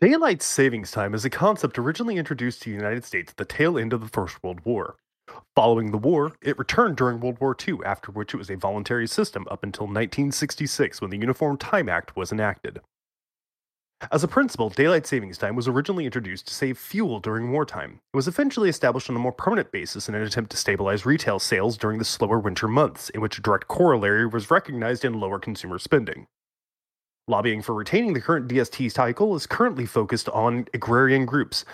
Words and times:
Daylight 0.00 0.42
savings 0.42 0.92
time 0.92 1.12
is 1.12 1.24
a 1.24 1.30
concept 1.30 1.76
originally 1.76 2.16
introduced 2.16 2.62
to 2.62 2.70
the 2.70 2.76
United 2.76 3.04
States 3.04 3.32
at 3.32 3.36
the 3.36 3.44
tail 3.44 3.76
end 3.76 3.92
of 3.92 4.00
the 4.00 4.06
First 4.06 4.40
World 4.40 4.60
War. 4.64 4.94
Following 5.56 5.90
the 5.90 5.98
war, 5.98 6.30
it 6.40 6.56
returned 6.56 6.96
during 6.96 7.18
World 7.18 7.40
War 7.40 7.56
II, 7.66 7.78
after 7.84 8.12
which 8.12 8.32
it 8.32 8.36
was 8.36 8.48
a 8.48 8.56
voluntary 8.56 9.08
system 9.08 9.44
up 9.50 9.64
until 9.64 9.86
1966 9.86 11.00
when 11.00 11.10
the 11.10 11.18
Uniform 11.18 11.56
Time 11.56 11.88
Act 11.88 12.14
was 12.14 12.30
enacted. 12.30 12.80
As 14.12 14.22
a 14.22 14.28
principle, 14.28 14.68
daylight 14.68 15.04
savings 15.04 15.36
time 15.36 15.56
was 15.56 15.66
originally 15.66 16.06
introduced 16.06 16.46
to 16.46 16.54
save 16.54 16.78
fuel 16.78 17.18
during 17.18 17.50
wartime. 17.50 17.98
It 18.14 18.16
was 18.16 18.28
eventually 18.28 18.68
established 18.68 19.10
on 19.10 19.16
a 19.16 19.18
more 19.18 19.32
permanent 19.32 19.72
basis 19.72 20.08
in 20.08 20.14
an 20.14 20.22
attempt 20.22 20.52
to 20.52 20.56
stabilize 20.56 21.04
retail 21.04 21.40
sales 21.40 21.76
during 21.76 21.98
the 21.98 22.04
slower 22.04 22.38
winter 22.38 22.68
months, 22.68 23.10
in 23.10 23.20
which 23.20 23.36
a 23.36 23.42
direct 23.42 23.66
corollary 23.66 24.26
was 24.26 24.48
recognized 24.48 25.04
in 25.04 25.18
lower 25.18 25.40
consumer 25.40 25.80
spending. 25.80 26.28
Lobbying 27.28 27.62
for 27.62 27.74
retaining 27.74 28.14
the 28.14 28.20
current 28.20 28.48
DST 28.48 28.92
title 28.92 29.34
is 29.36 29.46
currently 29.46 29.86
focused 29.86 30.28
on 30.30 30.66
agrarian 30.74 31.24
groups, 31.24 31.64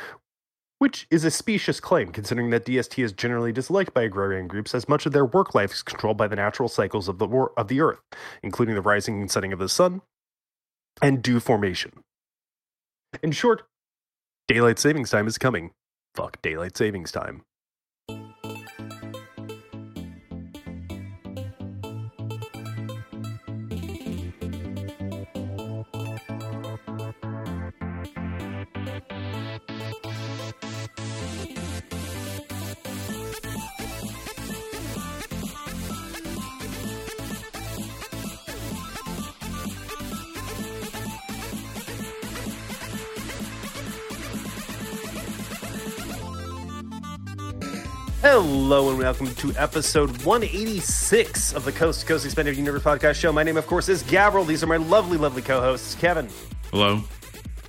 which 0.78 1.06
is 1.10 1.24
a 1.24 1.30
specious 1.30 1.80
claim 1.80 2.12
considering 2.12 2.50
that 2.50 2.66
DST 2.66 3.02
is 3.02 3.12
generally 3.12 3.50
disliked 3.50 3.94
by 3.94 4.02
agrarian 4.02 4.46
groups 4.46 4.74
as 4.74 4.88
much 4.88 5.06
of 5.06 5.12
their 5.12 5.24
work 5.24 5.54
life 5.54 5.72
is 5.72 5.82
controlled 5.82 6.18
by 6.18 6.28
the 6.28 6.36
natural 6.36 6.68
cycles 6.68 7.08
of 7.08 7.18
the, 7.18 7.26
war- 7.26 7.52
of 7.56 7.68
the 7.68 7.80
earth, 7.80 8.00
including 8.42 8.74
the 8.74 8.82
rising 8.82 9.20
and 9.20 9.30
setting 9.30 9.52
of 9.52 9.58
the 9.58 9.68
sun 9.68 10.02
and 11.00 11.22
dew 11.22 11.40
formation. 11.40 11.92
In 13.22 13.32
short, 13.32 13.62
daylight 14.48 14.78
savings 14.78 15.10
time 15.10 15.26
is 15.26 15.38
coming. 15.38 15.70
Fuck 16.14 16.42
daylight 16.42 16.76
savings 16.76 17.10
time. 17.10 17.42
Hello 48.40 48.88
and 48.90 48.98
welcome 49.00 49.34
to 49.34 49.52
episode 49.56 50.22
186 50.24 51.54
of 51.54 51.64
the 51.64 51.72
Coast 51.72 52.02
to 52.02 52.06
Coast 52.06 52.24
Expanded 52.24 52.56
Universe 52.56 52.84
Podcast 52.84 53.16
Show. 53.16 53.32
My 53.32 53.42
name, 53.42 53.56
of 53.56 53.66
course, 53.66 53.88
is 53.88 54.04
Gavriil. 54.04 54.46
These 54.46 54.62
are 54.62 54.68
my 54.68 54.76
lovely, 54.76 55.18
lovely 55.18 55.42
co-hosts, 55.42 55.96
Kevin, 55.96 56.28
Hello. 56.70 57.02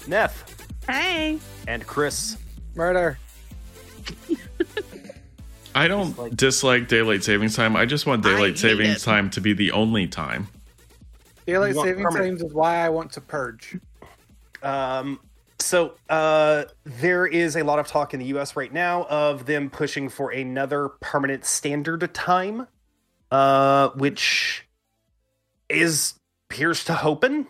Neth, 0.01 0.35
Hey. 0.87 1.39
and 1.67 1.87
Chris. 1.87 2.37
Murder. 2.75 3.17
I 5.73 5.87
don't 5.87 6.09
Dislike- 6.11 6.35
dislike 6.37 6.87
daylight 6.87 7.23
savings 7.23 7.55
time. 7.55 7.75
I 7.75 7.87
just 7.87 8.05
want 8.05 8.23
daylight 8.23 8.59
savings 8.59 8.97
it. 8.97 9.03
time 9.05 9.31
to 9.31 9.41
be 9.41 9.53
the 9.53 9.71
only 9.71 10.05
time. 10.05 10.49
Daylight 11.47 11.69
savings 11.73 11.77
want 11.77 11.87
saving 11.87 12.03
permanent- 12.03 12.39
times 12.41 12.43
is 12.43 12.53
why 12.53 12.75
I 12.85 12.89
want 12.89 13.11
to 13.13 13.21
purge. 13.21 13.75
Um, 14.61 15.19
so 15.59 15.95
uh, 16.09 16.65
there 16.85 17.27
is 17.27 17.55
a 17.55 17.63
lot 17.63 17.79
of 17.79 17.87
talk 17.87 18.13
in 18.13 18.19
the 18.19 18.27
U.S. 18.27 18.55
right 18.55 18.71
now 18.71 19.05
of 19.09 19.45
them 19.45 19.69
pushing 19.69 20.09
for 20.09 20.31
another 20.31 20.89
permanent 21.01 21.45
standard 21.45 22.13
time, 22.13 22.67
uh, 23.31 23.89
which 23.89 24.65
is 25.69 26.15
appears 26.49 26.83
to 26.85 27.03
open. 27.03 27.47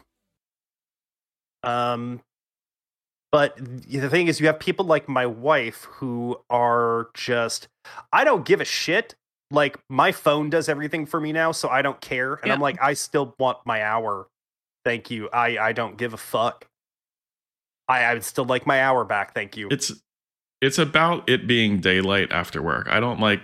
Um, 1.63 2.21
but 3.31 3.55
the 3.57 4.09
thing 4.09 4.27
is, 4.27 4.39
you 4.39 4.47
have 4.47 4.59
people 4.59 4.85
like 4.85 5.07
my 5.07 5.25
wife 5.25 5.83
who 5.83 6.39
are 6.49 7.09
just, 7.13 7.67
I 8.11 8.23
don't 8.23 8.43
give 8.45 8.59
a 8.59 8.65
shit. 8.65 9.15
Like 9.51 9.77
my 9.89 10.11
phone 10.11 10.49
does 10.49 10.67
everything 10.67 11.05
for 11.05 11.19
me 11.19 11.31
now, 11.31 11.51
so 11.51 11.69
I 11.69 11.81
don't 11.81 11.99
care. 12.01 12.39
And 12.43 12.51
I'm 12.51 12.59
like, 12.59 12.81
I 12.81 12.93
still 12.93 13.35
want 13.39 13.59
my 13.65 13.83
hour. 13.83 14.27
Thank 14.85 15.09
you. 15.11 15.29
I 15.31 15.57
I 15.57 15.73
don't 15.73 15.97
give 15.97 16.13
a 16.13 16.17
fuck. 16.17 16.68
I, 17.89 18.03
I 18.03 18.13
would 18.13 18.23
still 18.23 18.45
like 18.45 18.67
my 18.67 18.81
hour 18.81 19.03
back. 19.03 19.33
Thank 19.33 19.57
you. 19.57 19.67
It's 19.71 19.91
it's 20.61 20.77
about 20.77 21.27
it 21.27 21.47
being 21.47 21.79
daylight 21.79 22.31
after 22.31 22.61
work. 22.61 22.87
I 22.89 22.99
don't 22.99 23.19
like 23.19 23.41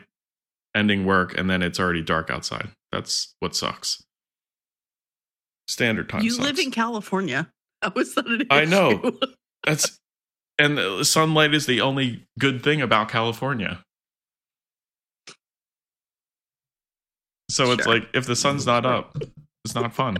ending 0.75 1.05
work 1.05 1.37
and 1.37 1.49
then 1.49 1.61
it's 1.61 1.79
already 1.79 2.03
dark 2.03 2.29
outside. 2.29 2.69
That's 2.91 3.33
what 3.39 3.55
sucks. 3.55 4.03
Standard 5.67 6.09
time. 6.09 6.21
you 6.21 6.29
sucks. 6.31 6.45
live 6.45 6.59
in 6.59 6.71
California. 6.71 7.49
How 7.81 7.91
is 7.97 8.13
that 8.15 8.27
an 8.27 8.45
I 8.51 8.65
know. 8.65 9.17
That's 9.65 9.99
and 10.59 10.77
the 10.77 11.03
sunlight 11.03 11.53
is 11.53 11.65
the 11.65 11.81
only 11.81 12.25
good 12.39 12.63
thing 12.63 12.81
about 12.81 13.09
California. 13.09 13.83
So 17.49 17.71
it's 17.71 17.85
like 17.85 18.07
if 18.13 18.25
the 18.25 18.35
sun's 18.35 18.65
not 18.65 18.85
up, 18.85 19.17
it's 19.63 19.75
not 19.75 19.93
fun. 19.93 20.17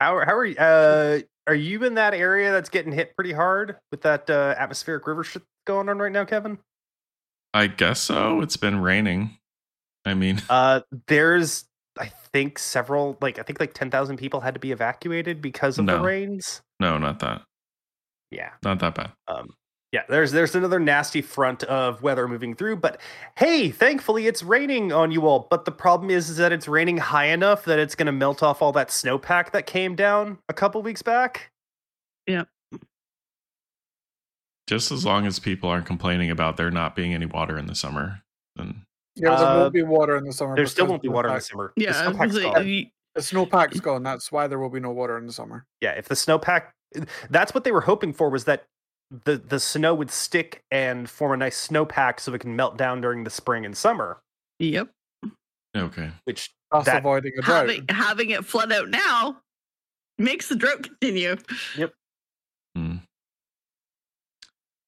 how 0.00 0.24
how 0.24 0.36
are 0.36 0.46
you? 0.46 0.56
Uh, 0.56 1.20
are 1.48 1.54
you 1.54 1.82
in 1.84 1.94
that 1.94 2.14
area 2.14 2.52
that's 2.52 2.68
getting 2.68 2.92
hit 2.92 3.16
pretty 3.16 3.32
hard 3.32 3.76
with 3.90 4.02
that 4.02 4.28
uh, 4.30 4.54
atmospheric 4.58 5.06
river 5.06 5.24
shit 5.24 5.42
going 5.66 5.88
on 5.88 5.98
right 5.98 6.12
now, 6.12 6.24
Kevin? 6.24 6.58
I 7.54 7.66
guess 7.66 8.00
so. 8.00 8.40
It's 8.42 8.56
been 8.56 8.80
raining. 8.80 9.38
I 10.04 10.14
mean, 10.14 10.40
Uh, 10.50 10.80
there's 11.06 11.64
I 11.98 12.12
think 12.32 12.58
several 12.58 13.16
like 13.20 13.38
I 13.38 13.42
think 13.42 13.58
like 13.58 13.74
ten 13.74 13.90
thousand 13.90 14.18
people 14.18 14.40
had 14.40 14.54
to 14.54 14.60
be 14.60 14.70
evacuated 14.70 15.42
because 15.42 15.78
of 15.78 15.86
the 15.86 15.98
rains. 16.00 16.60
no, 16.78 16.98
not 16.98 17.18
that. 17.20 17.42
Yeah. 18.30 18.50
Not 18.62 18.78
that 18.80 18.94
bad. 18.94 19.12
Um, 19.26 19.48
yeah, 19.92 20.02
there's 20.08 20.32
there's 20.32 20.54
another 20.54 20.78
nasty 20.78 21.22
front 21.22 21.62
of 21.64 22.02
weather 22.02 22.28
moving 22.28 22.54
through, 22.54 22.76
but 22.76 23.00
hey, 23.36 23.70
thankfully 23.70 24.26
it's 24.26 24.42
raining 24.42 24.92
on 24.92 25.10
you 25.10 25.26
all. 25.26 25.46
But 25.50 25.64
the 25.64 25.72
problem 25.72 26.10
is, 26.10 26.28
is 26.28 26.36
that 26.36 26.52
it's 26.52 26.68
raining 26.68 26.98
high 26.98 27.26
enough 27.26 27.64
that 27.64 27.78
it's 27.78 27.94
going 27.94 28.06
to 28.06 28.12
melt 28.12 28.42
off 28.42 28.60
all 28.60 28.72
that 28.72 28.88
snowpack 28.88 29.52
that 29.52 29.66
came 29.66 29.94
down 29.96 30.38
a 30.48 30.52
couple 30.54 30.82
weeks 30.82 31.00
back. 31.02 31.50
Yeah. 32.26 32.44
Just 34.66 34.92
as 34.92 35.04
long 35.06 35.26
as 35.26 35.38
people 35.38 35.70
aren't 35.70 35.86
complaining 35.86 36.30
about 36.30 36.58
there 36.58 36.70
not 36.70 36.94
being 36.94 37.14
any 37.14 37.24
water 37.26 37.56
in 37.56 37.66
the 37.66 37.74
summer, 37.74 38.20
then 38.56 38.82
Yeah, 39.14 39.34
there 39.36 39.46
Uh, 39.48 39.56
won't 39.60 39.72
be 39.72 39.82
water 39.82 40.16
in 40.18 40.24
the 40.24 40.32
summer. 40.32 40.54
There 40.54 40.66
still 40.66 40.86
won't 40.86 41.00
be 41.02 41.08
the 41.08 41.14
water 41.14 41.28
in 41.30 41.34
the 41.36 41.40
summer. 41.40 41.72
Yeah, 41.76 41.88
I 41.98 42.08
was 42.08 42.16
snowpack's 42.18 42.38
gonna 42.38 42.54
gone. 42.54 42.68
you- 42.68 42.86
The 43.14 43.20
snowpack's 43.22 43.80
gone. 43.80 44.02
That's 44.02 44.30
why 44.30 44.46
there 44.46 44.58
will 44.58 44.68
be 44.68 44.78
no 44.80 44.90
water 44.90 45.16
in 45.18 45.26
the 45.26 45.32
summer. 45.32 45.64
yeah. 45.80 45.92
If 45.92 46.08
the 46.08 46.14
snowpack, 46.14 46.66
that's 47.30 47.54
what 47.54 47.64
they 47.64 47.72
were 47.72 47.80
hoping 47.80 48.12
for 48.12 48.28
was 48.28 48.44
that 48.44 48.66
the 49.24 49.36
the 49.38 49.58
snow 49.60 49.94
would 49.94 50.10
stick 50.10 50.62
and 50.70 51.08
form 51.08 51.32
a 51.32 51.36
nice 51.36 51.68
snowpack 51.68 52.20
so 52.20 52.34
it 52.34 52.40
can 52.40 52.54
melt 52.54 52.76
down 52.76 53.00
during 53.00 53.24
the 53.24 53.30
spring 53.30 53.64
and 53.64 53.76
summer. 53.76 54.18
yep. 54.58 54.88
okay. 55.76 56.10
Which 56.24 56.50
That's 56.72 56.84
That- 56.86 56.98
avoiding 56.98 57.32
a 57.38 57.42
drought. 57.42 57.68
Having 57.68 57.84
having 57.88 58.30
it 58.30 58.44
flood 58.44 58.72
out 58.72 58.88
now 58.90 59.38
makes 60.18 60.48
the 60.48 60.56
drought 60.56 60.82
continue. 60.82 61.36
Hmm. 62.76 62.96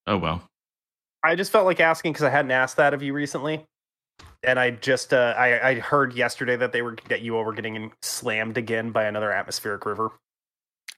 Oh 0.06 0.18
well. 0.18 0.42
I 1.22 1.34
just 1.34 1.52
felt 1.52 1.66
like 1.66 1.80
asking 1.80 2.12
because 2.12 2.24
I 2.24 2.30
hadn't 2.30 2.50
asked 2.50 2.76
that 2.76 2.94
of 2.94 3.02
you 3.02 3.12
recently, 3.12 3.64
and 4.42 4.58
I 4.58 4.70
just 4.70 5.12
uh, 5.12 5.34
I 5.36 5.68
I 5.68 5.74
heard 5.80 6.14
yesterday 6.14 6.56
that 6.56 6.72
they 6.72 6.82
were 6.82 6.96
that 7.08 7.20
you 7.22 7.36
all 7.36 7.44
were 7.44 7.52
getting 7.52 7.92
slammed 8.02 8.56
again 8.58 8.90
by 8.90 9.04
another 9.04 9.30
atmospheric 9.30 9.84
river. 9.86 10.10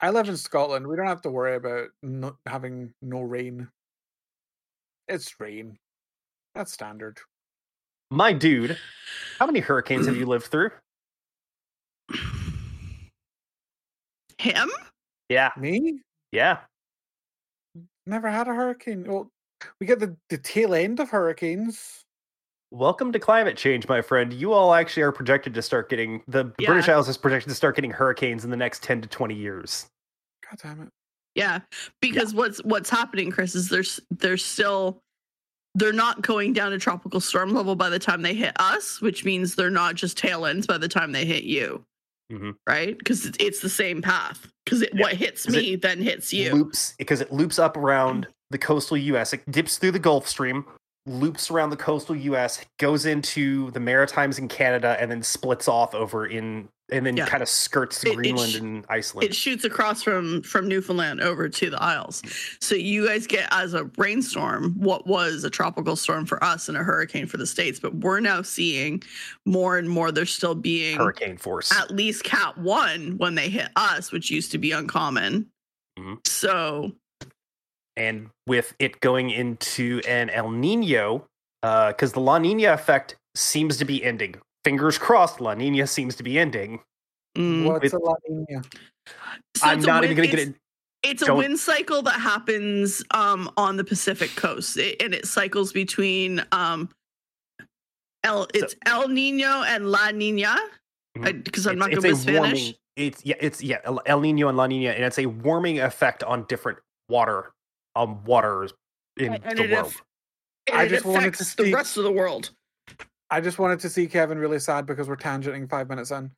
I 0.02 0.10
live 0.10 0.28
in 0.28 0.36
Scotland. 0.36 0.86
We 0.86 0.96
don't 0.96 1.06
have 1.06 1.22
to 1.22 1.30
worry 1.30 1.54
about 1.54 1.88
not 2.02 2.34
having 2.46 2.92
no 3.02 3.20
rain. 3.20 3.68
It's 5.06 5.38
rain. 5.40 5.78
That's 6.56 6.72
standard. 6.72 7.18
My 8.10 8.32
dude, 8.32 8.76
how 9.38 9.46
many 9.46 9.60
hurricanes 9.60 10.06
have 10.06 10.16
you 10.16 10.26
lived 10.26 10.46
through? 10.46 10.70
Him? 14.38 14.70
Yeah, 15.28 15.50
Me? 15.56 16.00
yeah. 16.32 16.58
Never 18.06 18.28
had 18.28 18.48
a 18.48 18.54
hurricane. 18.54 19.04
Well, 19.06 19.30
we 19.80 19.86
get 19.86 20.00
the, 20.00 20.16
the 20.28 20.36
tail 20.38 20.74
end 20.74 20.98
of 20.98 21.10
hurricanes. 21.10 22.02
Welcome 22.72 23.12
to 23.12 23.18
climate 23.20 23.56
change, 23.56 23.86
my 23.86 24.02
friend. 24.02 24.32
You 24.32 24.52
all 24.52 24.74
actually 24.74 25.04
are 25.04 25.12
projected 25.12 25.54
to 25.54 25.62
start 25.62 25.88
getting 25.88 26.22
the 26.26 26.52
Yeah. 26.58 26.66
British 26.70 26.88
Isles 26.88 27.08
is 27.08 27.16
projected 27.16 27.50
to 27.50 27.54
start 27.54 27.76
getting 27.76 27.92
hurricanes 27.92 28.44
in 28.44 28.50
the 28.50 28.56
next 28.56 28.82
ten 28.82 29.00
to 29.00 29.08
twenty 29.08 29.34
years. 29.36 29.86
God 30.52 30.58
damn 30.76 30.82
it. 30.82 30.88
Yeah. 31.34 31.60
Because 32.00 32.34
what's 32.34 32.58
what's 32.64 32.90
happening, 32.90 33.30
Chris, 33.30 33.54
is 33.54 33.68
there's 33.68 34.00
there's 34.10 34.44
still 34.44 34.98
they're 35.74 35.92
not 35.92 36.20
going 36.20 36.52
down 36.52 36.70
to 36.72 36.78
tropical 36.78 37.20
storm 37.20 37.54
level 37.54 37.74
by 37.74 37.88
the 37.88 37.98
time 37.98 38.20
they 38.20 38.34
hit 38.34 38.52
us, 38.60 39.00
which 39.00 39.24
means 39.24 39.54
they're 39.54 39.70
not 39.70 39.94
just 39.94 40.18
tail 40.18 40.44
ends 40.44 40.66
by 40.66 40.76
the 40.76 40.88
time 40.88 41.12
they 41.12 41.24
hit 41.24 41.44
you. 41.44 41.82
Mhm. 42.30 42.54
Right? 42.68 42.96
Because 42.98 43.24
it's, 43.24 43.38
it's 43.40 43.60
the 43.60 43.70
same 43.70 44.02
path. 44.02 44.46
Because 44.64 44.82
Yeah. 44.82 45.00
what 45.00 45.14
hits 45.14 45.48
me 45.48 45.76
then 45.76 46.00
hits 46.02 46.32
you. 46.32 46.52
Loops 46.54 46.94
because 46.98 47.20
it 47.22 47.32
loops 47.32 47.58
up 47.58 47.76
around 47.78 48.26
the 48.50 48.58
coastal 48.58 48.98
U.S. 48.98 49.32
It 49.32 49.50
dips 49.50 49.78
through 49.78 49.92
the 49.92 49.98
Gulf 49.98 50.28
Stream, 50.28 50.66
loops 51.06 51.50
around 51.50 51.70
the 51.70 51.76
coastal 51.76 52.14
U.S., 52.16 52.64
goes 52.78 53.06
into 53.06 53.70
the 53.72 53.80
Maritimes 53.80 54.38
in 54.38 54.48
Canada, 54.48 54.96
and 55.00 55.10
then 55.10 55.22
splits 55.22 55.66
off 55.66 55.94
over 55.94 56.26
in, 56.26 56.68
and 56.92 57.04
then 57.06 57.16
Yeah. 57.16 57.26
kind 57.26 57.42
of 57.42 57.48
skirts 57.48 58.04
It- 58.04 58.10
it 58.10 58.16
Greenland 58.16 58.52
sh- 58.52 58.56
and 58.58 58.84
Iceland. 58.88 59.24
it 59.28 59.34
shoots 59.34 59.64
across 59.64 60.02
from 60.02 60.42
from 60.42 60.68
Newfoundland 60.68 61.20
over 61.20 61.48
to 61.48 61.70
the 61.70 61.82
Isles. 61.82 62.22
So 62.60 62.74
you 62.74 63.06
guys 63.06 63.26
get 63.26 63.48
as 63.50 63.72
a 63.74 63.84
rainstorm 63.96 64.74
what 64.78 65.06
was 65.06 65.42
a 65.44 65.50
tropical 65.50 65.96
storm 65.96 66.26
for 66.26 66.42
us 66.44 66.68
and 66.68 66.76
a 66.76 66.82
hurricane 66.84 67.26
for 67.26 67.36
the 67.38 67.46
states, 67.46 67.80
but 67.80 67.94
we're 67.96 68.20
now 68.20 68.42
seeing 68.42 69.02
more 69.46 69.78
and 69.78 69.88
more 69.88 70.12
there's 70.12 70.32
still 70.34 70.54
being 70.54 70.98
Hurricane 70.98 71.36
force. 71.38 71.72
at 71.72 71.90
least 71.90 72.24
cat 72.24 72.58
1 72.58 73.16
when 73.18 73.34
they 73.34 73.48
hit 73.48 73.70
us, 73.74 74.12
which 74.12 74.30
used 74.30 74.52
to 74.52 74.58
be 74.58 74.70
uncommon. 74.72 75.46
Mhm. 75.98 76.18
So 76.26 76.92
and 77.96 78.30
with 78.46 78.74
it 78.78 79.00
going 79.00 79.30
into 79.30 80.00
an 80.06 80.30
El 80.30 80.50
Nino, 80.50 81.26
because 81.62 82.12
the 82.12 82.20
La 82.20 82.38
Nina 82.38 82.72
effect 82.72 83.16
seems 83.34 83.76
to 83.78 83.84
be 83.84 84.02
ending. 84.04 84.34
Fingers 84.64 84.98
crossed, 84.98 85.40
La 85.40 85.54
Nina 85.54 85.86
seems 85.86 86.14
to 86.16 86.22
be 86.22 86.38
ending. 86.38 86.80
mm. 87.36 87.66
What's 87.66 87.82
with- 87.84 87.94
a 87.94 87.98
La 87.98 88.14
Nina? 88.28 88.62
So 89.56 89.66
I'm 89.66 89.78
it's 89.78 89.84
a 89.86 89.88
not 89.88 90.04
even 90.04 90.16
going 90.16 90.30
to 90.30 90.36
get 90.36 90.48
it. 90.48 90.54
It's 91.02 91.22
a 91.22 91.26
Don't- 91.26 91.38
wind 91.38 91.58
cycle 91.58 92.02
that 92.02 92.20
happens 92.20 93.02
um, 93.12 93.50
on 93.56 93.76
the 93.76 93.82
Pacific 93.84 94.30
coast, 94.36 94.76
it, 94.76 95.02
and 95.02 95.12
it 95.12 95.26
cycles 95.26 95.72
between 95.72 96.44
um, 96.52 96.88
El. 98.22 98.46
It's 98.54 98.76
El 98.86 99.08
Nino 99.08 99.62
and 99.64 99.90
La 99.90 100.10
Nina, 100.12 100.56
because 101.20 101.66
I'm 101.66 101.78
not 101.78 101.92
it's 101.92 102.02
good 102.02 102.10
a 102.10 102.12
with 102.12 102.20
Spanish. 102.22 102.40
warming- 102.60 102.74
It's 102.96 103.24
yeah, 103.24 103.34
it's 103.40 103.60
yeah, 103.62 103.78
El- 103.84 104.02
El 104.06 104.20
Nino 104.20 104.46
and 104.48 104.56
La 104.56 104.66
Nina, 104.68 104.90
and 104.90 105.02
it's 105.04 105.18
a 105.18 105.26
warming 105.26 105.80
effect 105.80 106.22
on 106.22 106.44
different 106.44 106.78
water, 107.08 107.50
um, 107.96 108.22
waters 108.24 108.72
in 109.16 109.34
And 109.34 109.58
the 109.58 109.68
world. 109.72 109.86
aff- 109.88 110.02
I 110.72 110.84
it 110.84 110.88
just 110.90 111.04
wanted 111.04 111.20
to 111.22 111.28
affects 111.42 111.54
the 111.54 111.72
rest 111.72 111.96
of 111.96 112.04
the 112.04 112.12
world. 112.12 112.50
I 113.30 113.40
just 113.40 113.58
wanted 113.58 113.80
to 113.80 113.88
see 113.90 114.06
Kevin 114.06 114.38
really 114.38 114.58
sad 114.58 114.86
because 114.86 115.08
we're 115.08 115.16
tangenting 115.16 115.68
five 115.68 115.88
minutes 115.88 116.10
in. 116.10 116.30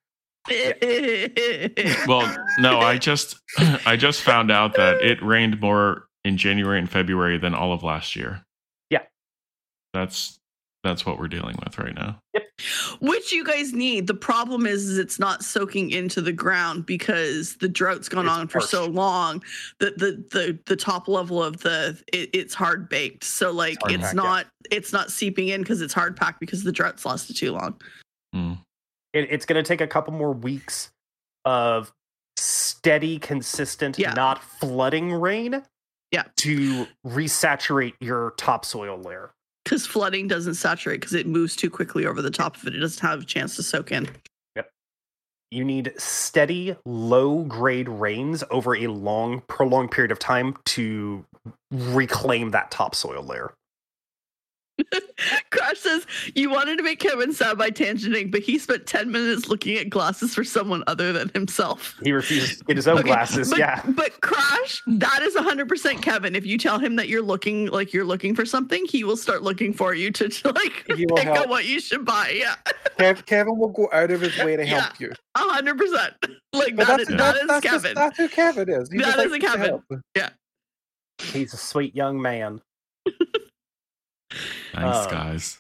Well, 2.07 2.37
no, 2.59 2.79
I 2.81 2.99
just 2.99 3.41
I 3.87 3.97
just 3.97 4.23
found 4.23 4.51
out 4.51 4.75
that 4.77 5.01
it 5.03 5.23
rained 5.23 5.61
more 5.61 6.07
in 6.25 6.37
January 6.37 6.79
and 6.79 6.89
February 6.89 7.39
than 7.39 7.55
all 7.55 7.73
of 7.73 7.83
last 7.83 8.15
year. 8.17 8.43
Yeah. 8.91 9.03
That's 9.93 10.39
that's 10.85 11.05
what 11.05 11.19
we're 11.19 11.27
dealing 11.27 11.57
with 11.65 11.79
right 11.79 11.95
now. 11.95 12.21
Yep. 12.35 12.43
Which 13.01 13.33
you 13.33 13.45
guys 13.45 13.73
need. 13.73 14.07
The 14.07 14.15
problem 14.15 14.67
is, 14.67 14.89
is 14.89 14.99
it's 14.99 15.19
not 15.19 15.43
soaking 15.43 15.91
into 15.91 16.21
the 16.21 16.33
ground 16.33 16.87
because 16.87 17.57
the 17.57 17.69
drought's 17.69 18.09
gone 18.09 18.27
It's 18.27 18.35
on 18.35 18.47
for 18.47 18.61
so 18.61 18.87
long 18.87 19.43
that 19.81 19.99
the 19.99 20.25
the 20.31 20.57
the 20.67 20.77
top 20.77 21.09
level 21.09 21.43
of 21.43 21.59
the 21.63 22.01
it, 22.13 22.31
it's 22.33 22.55
hard 22.55 22.89
baked. 22.89 23.25
So 23.25 23.51
like 23.51 23.79
hard 23.81 23.95
it's 23.95 24.03
packed, 24.03 24.15
yeah. 24.15 24.23
not 24.23 24.47
it's 24.71 24.93
not 24.93 25.11
seeping 25.11 25.49
in 25.49 25.63
because 25.63 25.81
it's 25.83 25.93
hard 25.95 26.17
packed 26.17 26.39
because 26.39 26.63
the 26.63 26.73
drought's 26.73 27.05
lasted 27.05 27.35
too 27.37 27.53
long. 27.53 27.81
Mm. 28.35 28.59
It, 29.13 29.29
it's 29.31 29.47
going 29.47 29.63
to 29.63 29.67
take 29.67 29.81
a 29.81 29.87
couple 29.87 30.13
more 30.13 30.33
weeks 30.33 30.93
of 31.45 31.93
steady, 32.37 33.19
consistent, 33.19 33.99
Yeah. 33.99 34.13
not 34.15 34.43
flooding 34.43 35.13
rain. 35.13 35.63
Yeah. 36.13 36.25
To 36.39 36.87
resaturate 37.05 37.95
your 38.01 38.35
topsoil 38.37 39.01
layer. 39.01 39.33
Because 39.65 39.87
flooding 39.87 40.29
doesn't 40.29 40.55
saturate 40.55 41.01
because 41.01 41.15
it 41.15 41.27
moves 41.27 41.57
too 41.57 41.71
quickly 41.71 42.07
over 42.07 42.21
the 42.21 42.31
top 42.31 42.57
of 42.57 42.67
it. 42.67 42.75
It 42.75 42.81
doesn't 42.81 43.01
have 43.01 43.23
a 43.23 43.25
chance 43.25 43.57
to 43.57 43.63
soak 43.63 43.93
in. 43.93 44.09
Yep. 44.57 44.71
You 45.51 45.65
need 45.65 45.95
steady, 45.97 46.77
low 46.85 47.45
grade 47.45 47.89
rains 47.89 48.45
over 48.51 48.77
a 48.77 48.89
long, 48.89 49.43
prolonged 49.49 49.91
period 49.91 50.13
of 50.13 50.19
time 50.19 50.57
to 50.67 51.25
reclaim 51.71 52.51
that 52.51 52.71
topsoil 52.71 53.23
layer. 53.23 53.55
Crash 55.51 55.79
says 55.79 56.07
you 56.35 56.51
wanted 56.51 56.77
to 56.79 56.83
make 56.83 56.99
Kevin 56.99 57.33
sad 57.33 57.57
by 57.57 57.71
tangenting, 57.71 58.31
but 58.31 58.41
he 58.43 58.59
spent 58.59 58.87
10 58.87 59.11
minutes 59.13 59.49
looking 59.49 59.77
at 59.79 59.89
glasses 59.89 60.35
for 60.35 60.43
someone 60.43 60.83
other 60.87 61.13
than 61.13 61.31
himself. 61.35 61.95
He 62.03 62.13
refuses 62.13 62.59
to 62.59 62.65
get 62.65 62.77
his 62.77 62.89
own 62.89 62.99
Okay, 62.99 63.09
glasses. 63.09 63.51
But, 63.51 63.59
yeah. 63.61 63.83
But 63.91 64.21
Crash, 64.21 64.83
that 64.87 65.23
is 65.23 65.35
100% 65.37 66.03
Kevin. 66.03 66.35
If 66.35 66.45
you 66.45 66.59
tell 66.59 66.79
him 66.79 66.97
that 66.97 67.09
you're 67.09 67.23
looking 67.23 67.67
like 67.67 67.93
you're 67.93 68.05
looking 68.05 68.35
for 68.35 68.45
something, 68.45 68.85
he 68.87 69.05
will 69.05 69.17
start 69.17 69.43
looking 69.43 69.73
for 69.73 69.95
you 69.95 70.11
to, 70.11 70.29
to, 70.29 70.53
like 70.53 70.85
He 70.97 71.07
will 71.07 71.17
pick 71.17 71.27
help. 71.27 71.39
out 71.39 71.49
what 71.49 71.65
you 71.67 71.79
should 71.81 72.05
buy. 72.05 72.35
Yeah. 72.37 72.57
Kev, 72.99 73.25
Kevin 73.27 73.57
will 73.59 73.69
go 73.69 73.89
out 73.93 74.11
of 74.11 74.21
his 74.21 74.37
way 74.39 74.57
to 74.57 74.65
Yeah. 74.67 74.81
help 74.83 75.01
you. 75.01 75.13
100%. 75.37 76.13
Like 76.53 76.77
But 76.77 76.87
that 76.87 76.99
that's, 76.99 77.09
that, 77.11 77.19
that 77.19 77.35
is 77.37 77.43
is 77.43 77.49
that's, 77.49 77.65
just- 77.65 77.75
Kevin. 77.85 77.95
that's 77.97 78.17
who 78.17 78.29
Kevin 78.29 78.69
is. 78.69 78.89
He 78.93 78.99
That 78.99 79.05
just 79.17 79.19
is 79.27 79.31
likes 79.33 79.45
a 79.45 79.47
Kevin. 79.49 79.83
help. 80.15 80.33
He's 81.21 81.53
a 81.53 81.57
sweet 81.57 81.97
young 81.97 82.21
man. 82.23 82.61
Nice 84.75 85.07
Uh, 85.07 85.11
guys. 85.11 85.59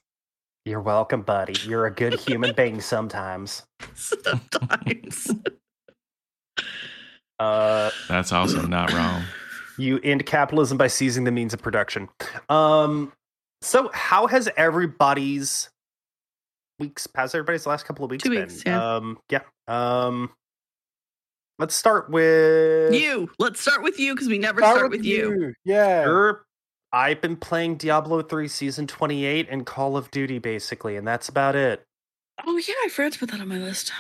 You're 0.65 0.81
welcome, 0.81 1.23
buddy. 1.23 1.55
You're 1.65 1.87
a 1.87 1.91
good 1.91 2.15
human 2.21 2.55
being 2.57 2.81
sometimes. 2.81 3.63
Sometimes. 3.95 5.31
Uh, 7.41 7.91
That's 8.09 8.33
also 8.33 8.63
not 8.63 8.93
wrong. 8.93 9.25
you 9.77 9.99
end 10.05 10.25
capitalism 10.25 10.79
by 10.79 10.87
seizing 10.87 11.25
the 11.25 11.33
means 11.33 11.53
of 11.53 11.61
production. 11.61 12.09
Um, 12.49 13.13
so 13.61 13.91
how 13.93 14.29
has 14.29 14.49
everybody's 14.57 15.69
weeks 16.79 17.09
past 17.09 17.35
everybody's 17.35 17.67
last 17.67 17.85
couple 17.87 18.05
of 18.05 18.11
weeks 18.13 18.23
Two 18.23 18.31
been? 18.31 18.43
weeks, 18.49 18.63
yeah. 18.65 18.97
Um, 18.97 19.19
yeah. 19.31 19.41
Um, 19.67 20.31
let's 21.59 21.75
start 21.75 22.09
with 22.09 22.95
you. 22.95 23.29
Let's 23.41 23.61
start 23.61 23.83
with 23.83 23.99
you 23.99 24.15
because 24.15 24.29
we 24.29 24.39
never 24.39 24.61
Start 24.61 24.77
start, 24.77 24.91
with 24.93 25.05
you. 25.05 25.55
Yeah. 25.65 26.05
Sure. 26.05 26.45
I've 26.95 27.21
been 27.21 27.37
playing 27.37 27.77
Diablo 27.79 28.23
3 28.23 28.47
Season 28.47 28.87
28 28.87 29.49
and 29.51 29.67
Call 29.67 29.97
of 29.97 30.11
Duty, 30.13 30.39
basically, 30.39 30.95
and 30.97 31.07
that's 31.07 31.29
about 31.29 31.57
it. 31.57 31.83
Oh, 32.47 32.57
yeah. 32.57 32.75
I 32.85 32.89
forgot 32.89 33.13
to 33.15 33.19
put 33.19 33.31
that 33.33 33.41
on 33.41 33.49
my 33.49 33.59
list. 33.59 33.93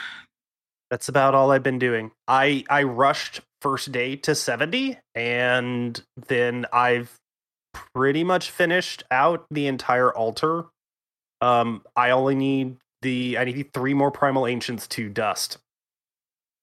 That's 0.90 1.08
about 1.08 1.34
all 1.34 1.50
I've 1.50 1.62
been 1.64 1.80
doing. 1.80 2.12
I 2.28 2.62
I 2.70 2.84
rushed 2.84 3.40
first 3.62 3.90
day 3.90 4.14
to 4.16 4.34
70 4.34 4.96
and 5.16 6.00
then 6.28 6.66
I've 6.72 7.16
pretty 7.94 8.22
much 8.22 8.50
finished 8.52 9.02
out 9.10 9.46
the 9.50 9.66
entire 9.66 10.12
altar. 10.12 10.66
Um 11.40 11.82
I 11.96 12.10
only 12.10 12.34
need 12.36 12.76
the 13.02 13.38
I 13.38 13.44
need 13.44 13.72
three 13.72 13.94
more 13.94 14.12
primal 14.12 14.46
ancients 14.46 14.86
to 14.88 15.08
dust. 15.08 15.58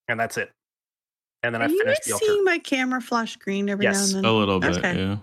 And 0.08 0.18
that's 0.20 0.38
it. 0.38 0.52
And 1.44 1.54
then 1.54 1.62
Are 1.62 1.66
I 1.66 1.68
you 1.68 1.78
guys 1.80 1.84
finished 1.86 2.04
the 2.06 2.14
altar. 2.14 2.26
seeing 2.26 2.44
my 2.46 2.60
camera 2.60 3.02
flash 3.02 3.36
green 3.36 3.70
every 3.70 3.84
Yes. 3.86 4.12
now 4.12 4.18
and 4.20 4.26
then? 4.26 4.32
A 4.32 4.38
little 4.38 4.60
bit, 4.60 4.78
Okay. 4.78 4.98
yeah. 4.98 5.18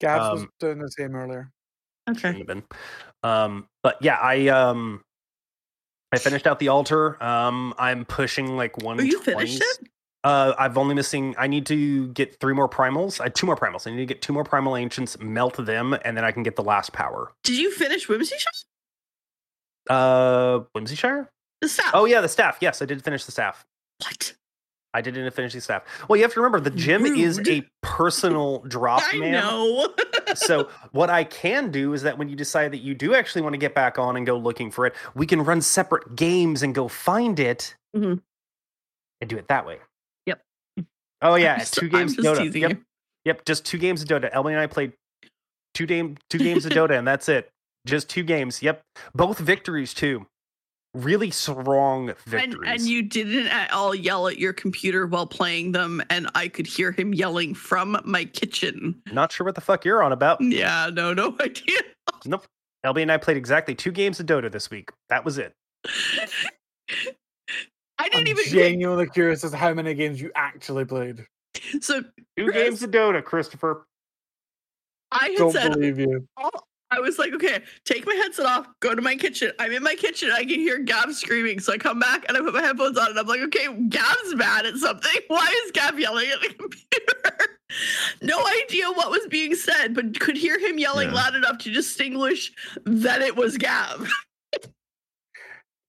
Gabs 0.00 0.32
was 0.32 0.42
Um, 0.42 0.50
doing 0.60 0.78
the 0.78 0.88
same 0.88 1.14
earlier. 1.14 1.50
Okay. 2.08 2.20
Shouldn't 2.20 2.38
have 2.38 2.46
been. 2.46 2.62
Um, 3.22 3.68
but 3.82 3.96
yeah, 4.00 4.16
I 4.16 4.48
um, 4.48 5.02
I 6.12 6.18
finished 6.18 6.46
out 6.46 6.58
the 6.58 6.68
altar. 6.68 7.22
Um, 7.22 7.74
I'm 7.78 8.04
pushing 8.04 8.56
like 8.56 8.78
one. 8.78 8.98
Are 9.00 9.02
you 9.04 9.20
finished 9.20 9.60
it? 9.60 9.88
Uh, 10.24 10.54
I've 10.58 10.76
only 10.78 10.94
missing. 10.94 11.34
I 11.38 11.46
need 11.46 11.66
to 11.66 12.08
get 12.08 12.40
three 12.40 12.54
more 12.54 12.68
primals. 12.68 13.20
I 13.20 13.28
two 13.28 13.46
more 13.46 13.56
primals. 13.56 13.86
I 13.86 13.90
need 13.90 13.98
to 13.98 14.06
get 14.06 14.22
two 14.22 14.32
more 14.32 14.44
primal 14.44 14.76
ancients, 14.76 15.18
melt 15.20 15.64
them, 15.64 15.96
and 16.04 16.16
then 16.16 16.24
I 16.24 16.32
can 16.32 16.42
get 16.42 16.56
the 16.56 16.64
last 16.64 16.92
power. 16.92 17.32
Did 17.44 17.58
you 17.58 17.70
finish 17.70 18.08
Whimsy 18.08 18.36
Shop? 18.38 18.52
Uh, 19.88 20.60
Whimsyshire. 20.74 21.28
The 21.60 21.68
staff. 21.68 21.90
Oh 21.94 22.04
yeah, 22.04 22.20
the 22.20 22.28
staff. 22.28 22.58
Yes, 22.60 22.82
I 22.82 22.84
did 22.84 23.02
finish 23.02 23.24
the 23.24 23.32
staff. 23.32 23.64
What? 23.98 24.34
I 24.94 25.00
didn't 25.02 25.30
finish 25.32 25.52
the 25.52 25.60
staff. 25.60 25.82
Well, 26.08 26.16
you 26.16 26.22
have 26.22 26.32
to 26.32 26.40
remember 26.40 26.60
the 26.60 26.70
gym 26.70 27.04
is 27.04 27.38
a 27.46 27.62
personal 27.82 28.60
drop, 28.60 29.02
I 29.12 29.18
man. 29.18 29.32
know. 29.32 29.88
so 30.34 30.68
what 30.92 31.10
I 31.10 31.24
can 31.24 31.70
do 31.70 31.92
is 31.92 32.02
that 32.02 32.16
when 32.18 32.28
you 32.28 32.36
decide 32.36 32.72
that 32.72 32.78
you 32.78 32.94
do 32.94 33.14
actually 33.14 33.42
want 33.42 33.52
to 33.52 33.58
get 33.58 33.74
back 33.74 33.98
on 33.98 34.16
and 34.16 34.24
go 34.26 34.36
looking 34.38 34.70
for 34.70 34.86
it, 34.86 34.94
we 35.14 35.26
can 35.26 35.44
run 35.44 35.60
separate 35.60 36.16
games 36.16 36.62
and 36.62 36.74
go 36.74 36.88
find 36.88 37.38
it 37.38 37.76
Mhm. 37.94 38.20
and 39.20 39.30
do 39.30 39.36
it 39.36 39.48
that 39.48 39.66
way. 39.66 39.78
Yep. 40.26 40.40
Oh 41.22 41.34
yeah, 41.36 41.58
just- 41.58 41.74
two 41.74 41.86
I'm 41.86 41.90
games 41.92 42.18
of 42.18 42.24
Dota. 42.24 42.54
Yep, 42.54 42.70
you. 42.72 42.84
yep, 43.26 43.44
just 43.44 43.64
two 43.66 43.78
games 43.78 44.02
of 44.02 44.08
Dota. 44.08 44.32
Elby 44.32 44.50
and 44.52 44.60
I 44.60 44.66
played 44.66 44.94
two 45.74 45.86
game 45.86 46.16
two 46.30 46.38
games 46.38 46.64
of 46.64 46.72
Dota, 46.72 46.98
and 46.98 47.06
that's 47.06 47.28
it. 47.28 47.50
Just 47.86 48.08
two 48.08 48.22
games. 48.22 48.62
Yep, 48.62 48.82
both 49.14 49.38
victories 49.38 49.92
too. 49.94 50.26
Really 50.98 51.30
strong 51.30 52.08
And, 52.08 52.18
victories. 52.26 52.70
and 52.70 52.80
you 52.82 53.02
didn't 53.02 53.46
at 53.48 53.72
all 53.72 53.94
yell 53.94 54.26
at 54.26 54.38
your 54.38 54.52
computer 54.52 55.06
while 55.06 55.26
playing 55.26 55.72
them, 55.72 56.02
and 56.10 56.28
I 56.34 56.48
could 56.48 56.66
hear 56.66 56.90
him 56.92 57.14
yelling 57.14 57.54
from 57.54 58.00
my 58.04 58.24
kitchen. 58.24 59.00
Not 59.12 59.30
sure 59.30 59.44
what 59.44 59.54
the 59.54 59.60
fuck 59.60 59.84
you're 59.84 60.02
on 60.02 60.10
about. 60.12 60.40
Yeah, 60.40 60.90
no, 60.92 61.14
no 61.14 61.36
idea. 61.40 61.78
Nope. 62.24 62.44
Elby 62.84 63.02
and 63.02 63.12
I 63.12 63.16
played 63.16 63.36
exactly 63.36 63.74
two 63.74 63.92
games 63.92 64.18
of 64.20 64.26
Dota 64.26 64.50
this 64.50 64.70
week. 64.70 64.90
That 65.08 65.24
was 65.24 65.38
it. 65.38 65.52
I 68.00 68.04
I'm 68.04 68.10
didn't 68.10 68.28
even. 68.28 68.44
genuinely 68.44 69.08
curious 69.08 69.42
as 69.44 69.50
to 69.52 69.56
how 69.56 69.74
many 69.74 69.94
games 69.94 70.20
you 70.20 70.30
actually 70.34 70.84
played. 70.84 71.26
So 71.80 72.02
Two 72.36 72.44
Chris- 72.44 72.54
games 72.54 72.82
of 72.82 72.90
Dota, 72.90 73.22
Christopher. 73.24 73.86
I 75.10 75.28
had 75.30 75.36
Don't 75.36 75.52
said 75.52 75.72
believe 75.72 75.98
you. 75.98 76.26
Oh, 76.36 76.50
I 76.90 77.00
was 77.00 77.18
like, 77.18 77.34
okay, 77.34 77.62
take 77.84 78.06
my 78.06 78.14
headset 78.14 78.46
off, 78.46 78.66
go 78.80 78.94
to 78.94 79.02
my 79.02 79.14
kitchen. 79.14 79.52
I'm 79.58 79.72
in 79.72 79.82
my 79.82 79.94
kitchen. 79.94 80.30
I 80.32 80.40
can 80.40 80.48
hear 80.60 80.78
Gab 80.78 81.12
screaming. 81.12 81.60
So 81.60 81.72
I 81.72 81.76
come 81.78 81.98
back 82.00 82.24
and 82.28 82.36
I 82.36 82.40
put 82.40 82.54
my 82.54 82.62
headphones 82.62 82.96
on 82.96 83.10
and 83.10 83.18
I'm 83.18 83.26
like, 83.26 83.40
okay, 83.40 83.66
Gab's 83.88 84.34
mad 84.34 84.64
at 84.64 84.76
something. 84.76 85.10
Why 85.28 85.46
is 85.66 85.72
Gab 85.72 85.98
yelling 85.98 86.28
at 86.30 86.40
the 86.40 86.48
computer? 86.58 87.58
no 88.22 88.42
idea 88.64 88.86
what 88.92 89.10
was 89.10 89.26
being 89.28 89.54
said, 89.54 89.94
but 89.94 90.18
could 90.18 90.36
hear 90.36 90.58
him 90.58 90.78
yelling 90.78 91.08
Yeah. 91.08 91.14
loud 91.16 91.34
enough 91.34 91.58
to 91.58 91.70
distinguish 91.70 92.52
that 92.86 93.20
it 93.20 93.36
was 93.36 93.58
Gav. 93.58 94.08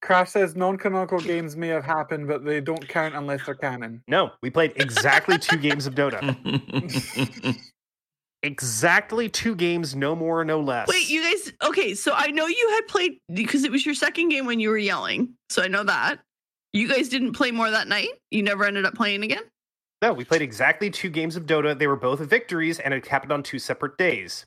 Crash 0.01 0.32
says 0.32 0.56
non-canonical 0.56 1.20
games 1.20 1.56
may 1.58 1.68
have 1.68 1.84
happened, 1.84 2.27
but 2.27 2.44
they 2.46 2.62
don't 2.62 2.86
count 2.88 3.15
unless 3.15 3.46
they're 3.46 3.53
canon. 3.56 4.01
No, 4.08 4.32
we 4.41 4.50
played 4.50 4.74
exactly 4.77 5.38
two 5.38 5.58
games 5.58 5.88
of 5.88 5.94
Dota. 5.96 6.36
Exactly 8.43 9.27
two 9.27 9.53
games, 9.55 9.96
no 9.96 10.15
more, 10.15 10.46
no 10.46 10.62
less. 10.62 10.88
Wait, 10.88 11.10
you 11.10 11.22
guys. 11.22 11.51
Okay, 11.62 11.93
so 11.93 12.13
I 12.15 12.27
know 12.27 12.48
you 12.48 12.69
had 12.75 12.88
played 12.88 13.17
because 13.34 13.63
it 13.65 13.72
was 13.72 13.86
your 13.86 13.96
second 13.96 14.29
game 14.29 14.46
when 14.46 14.60
you 14.62 14.69
were 14.69 14.77
yelling. 14.77 15.34
So 15.50 15.62
I 15.62 15.67
know 15.67 15.84
that. 15.84 16.19
You 16.72 16.88
guys 16.88 17.10
didn't 17.10 17.34
play 17.34 17.51
more 17.51 17.69
that 17.69 17.88
night. 17.88 18.10
You 18.31 18.43
never 18.43 18.63
ended 18.63 18.86
up 18.86 18.93
playing 18.93 19.24
again. 19.24 19.43
No, 20.01 20.13
we 20.13 20.24
played 20.24 20.41
exactly 20.41 20.89
two 20.89 21.10
games 21.10 21.36
of 21.36 21.46
Dota. 21.46 21.77
They 21.77 21.88
were 21.88 21.98
both 21.98 22.19
victories, 22.22 22.79
and 22.79 22.93
it 22.93 23.05
happened 23.08 23.34
on 23.34 23.43
two 23.43 23.60
separate 23.60 23.98
days. 23.98 24.46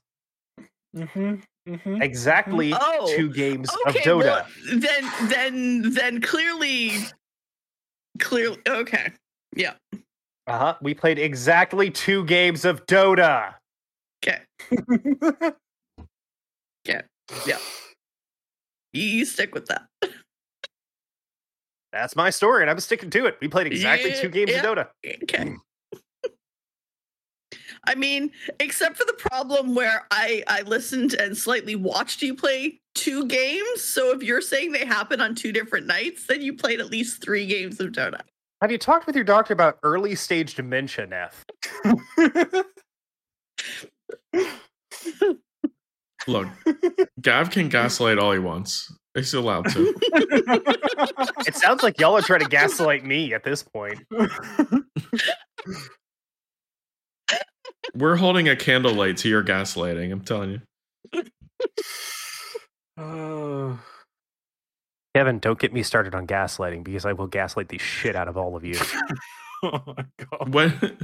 Mm-hmm. 0.96 1.34
Mm-hmm. 1.68 2.02
Exactly 2.02 2.72
Oh, 2.74 3.12
two 3.14 3.30
games 3.30 3.68
Okay, 3.88 3.98
of 3.98 4.04
Dota. 4.04 4.24
well, 4.24 4.46
then 4.74 5.10
then 5.28 5.94
then 5.94 6.20
clearly, 6.20 6.92
clearly, 8.18 8.58
okay, 8.66 9.12
yeah, 9.54 9.74
Uh 10.46 10.58
huh. 10.58 10.74
We 10.80 10.94
played 10.94 11.18
exactly 11.18 11.90
two 11.90 12.24
games 12.24 12.64
of 12.64 12.84
Dota. 12.86 13.54
Okay, 14.24 14.40
okay. 16.86 17.02
yeah. 17.46 17.58
You, 18.92 19.02
you 19.02 19.24
stick 19.24 19.54
with 19.54 19.66
that. 19.66 19.82
That's 21.92 22.16
my 22.16 22.30
story, 22.30 22.62
and 22.62 22.70
I'm 22.70 22.80
sticking 22.80 23.10
to 23.10 23.26
it. 23.26 23.36
We 23.40 23.48
played 23.48 23.66
exactly 23.66 24.10
Yeah, 24.10 24.20
two 24.20 24.28
games 24.28 24.50
yeah. 24.52 24.58
of 24.58 24.64
Dota. 24.78 24.88
Eh, 25.04 25.16
okay. 25.24 25.44
Mm. 25.44 25.56
I 27.84 27.96
mean, 27.96 28.30
except 28.60 28.96
for 28.96 29.04
the 29.04 29.12
problem 29.14 29.74
where 29.74 30.06
I 30.10 30.44
I 30.46 30.62
listened 30.62 31.14
and 31.14 31.36
slightly 31.36 31.74
watched 31.74 32.22
you 32.22 32.34
play 32.34 32.80
two 32.94 33.26
games. 33.26 33.82
So 33.82 34.12
if 34.12 34.22
you're 34.22 34.40
saying 34.40 34.72
they 34.72 34.86
happen 34.86 35.20
on 35.20 35.34
two 35.34 35.52
different 35.52 35.86
nights, 35.86 36.26
then 36.26 36.42
you 36.42 36.54
played 36.54 36.80
at 36.80 36.86
least 36.86 37.22
three 37.22 37.44
games 37.46 37.80
of 37.80 37.90
Dota. 37.90 38.20
Have 38.60 38.70
you 38.70 38.78
talked 38.78 39.06
with 39.06 39.16
your 39.16 39.24
doctor 39.24 39.52
about 39.52 39.78
early 39.82 40.14
stage 40.14 40.54
dementia, 40.54 41.08
Neth? 41.08 41.42
Look, 46.28 46.48
Gav 47.20 47.50
can 47.50 47.68
gaslight 47.68 48.18
all 48.18 48.32
he 48.32 48.38
wants. 48.38 48.92
He's 49.14 49.34
allowed 49.34 49.70
to. 49.70 49.94
It 51.46 51.56
sounds 51.56 51.82
like 51.82 52.00
y'all 52.00 52.16
are 52.16 52.22
trying 52.22 52.40
to 52.40 52.48
gaslight 52.48 53.04
me 53.04 53.34
at 53.34 53.42
this 53.42 53.62
point. 53.62 53.98
We're 57.94 58.16
holding 58.16 58.48
a 58.48 58.56
candlelight 58.56 59.16
to 59.18 59.28
your 59.28 59.42
gaslighting. 59.42 60.12
I'm 60.12 60.20
telling 60.20 60.62
you. 61.12 61.24
oh. 62.96 63.80
Kevin, 65.14 65.40
don't 65.40 65.58
get 65.58 65.72
me 65.72 65.82
started 65.82 66.14
on 66.14 66.26
gaslighting 66.26 66.84
because 66.84 67.04
I 67.04 67.12
will 67.12 67.26
gaslight 67.26 67.68
the 67.68 67.78
shit 67.78 68.16
out 68.16 68.28
of 68.28 68.36
all 68.38 68.56
of 68.56 68.64
you. 68.64 68.76
oh 69.64 69.82
my 69.86 70.04
god. 70.16 70.54
When 70.54 70.98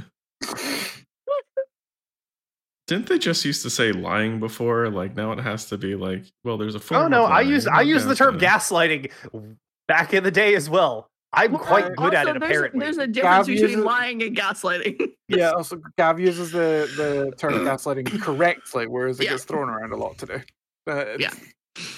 didn't 2.89 3.07
they 3.07 3.19
just 3.19 3.45
used 3.45 3.61
to 3.61 3.69
say 3.69 3.91
lying 3.91 4.39
before? 4.39 4.89
Like 4.89 5.15
now 5.15 5.31
it 5.31 5.39
has 5.39 5.65
to 5.65 5.77
be 5.77 5.95
like, 5.95 6.23
well, 6.43 6.57
there's 6.57 6.75
a 6.75 6.79
form 6.79 7.03
Oh 7.03 7.07
no, 7.07 7.25
of 7.25 7.31
I 7.31 7.35
lying, 7.35 7.49
use 7.49 7.67
I 7.67 7.81
use 7.81 8.03
the 8.05 8.15
term 8.15 8.39
gaslighting. 8.39 9.11
gaslighting 9.31 9.55
back 9.87 10.13
in 10.13 10.23
the 10.23 10.31
day 10.31 10.55
as 10.55 10.69
well. 10.69 11.07
I'm 11.31 11.55
quite 11.57 11.95
good 11.95 12.15
at 12.15 12.25
Also, 12.27 12.35
it 12.35 12.39
there's, 12.39 12.51
apparently. 12.51 12.79
There's 12.79 12.97
a 12.97 13.05
difference 13.05 13.37
Gav 13.37 13.45
between 13.45 13.69
uses- 13.69 13.85
lying 13.85 14.23
and 14.23 14.35
gaslighting. 14.35 15.11
Yeah, 15.31 15.51
also 15.51 15.79
Gav 15.99 16.19
uses 16.19 16.51
the, 16.51 16.89
the 16.97 17.31
term 17.37 17.53
gaslighting 17.65 18.19
correctly, 18.19 18.87
whereas 18.87 19.19
it 19.19 19.25
Yeah. 19.25 19.29
gets 19.31 19.43
thrown 19.43 19.69
around 19.69 19.93
a 19.93 19.95
lot 19.95 20.17
today. 20.17 20.41
But 20.87 21.19
Yeah. 21.19 21.29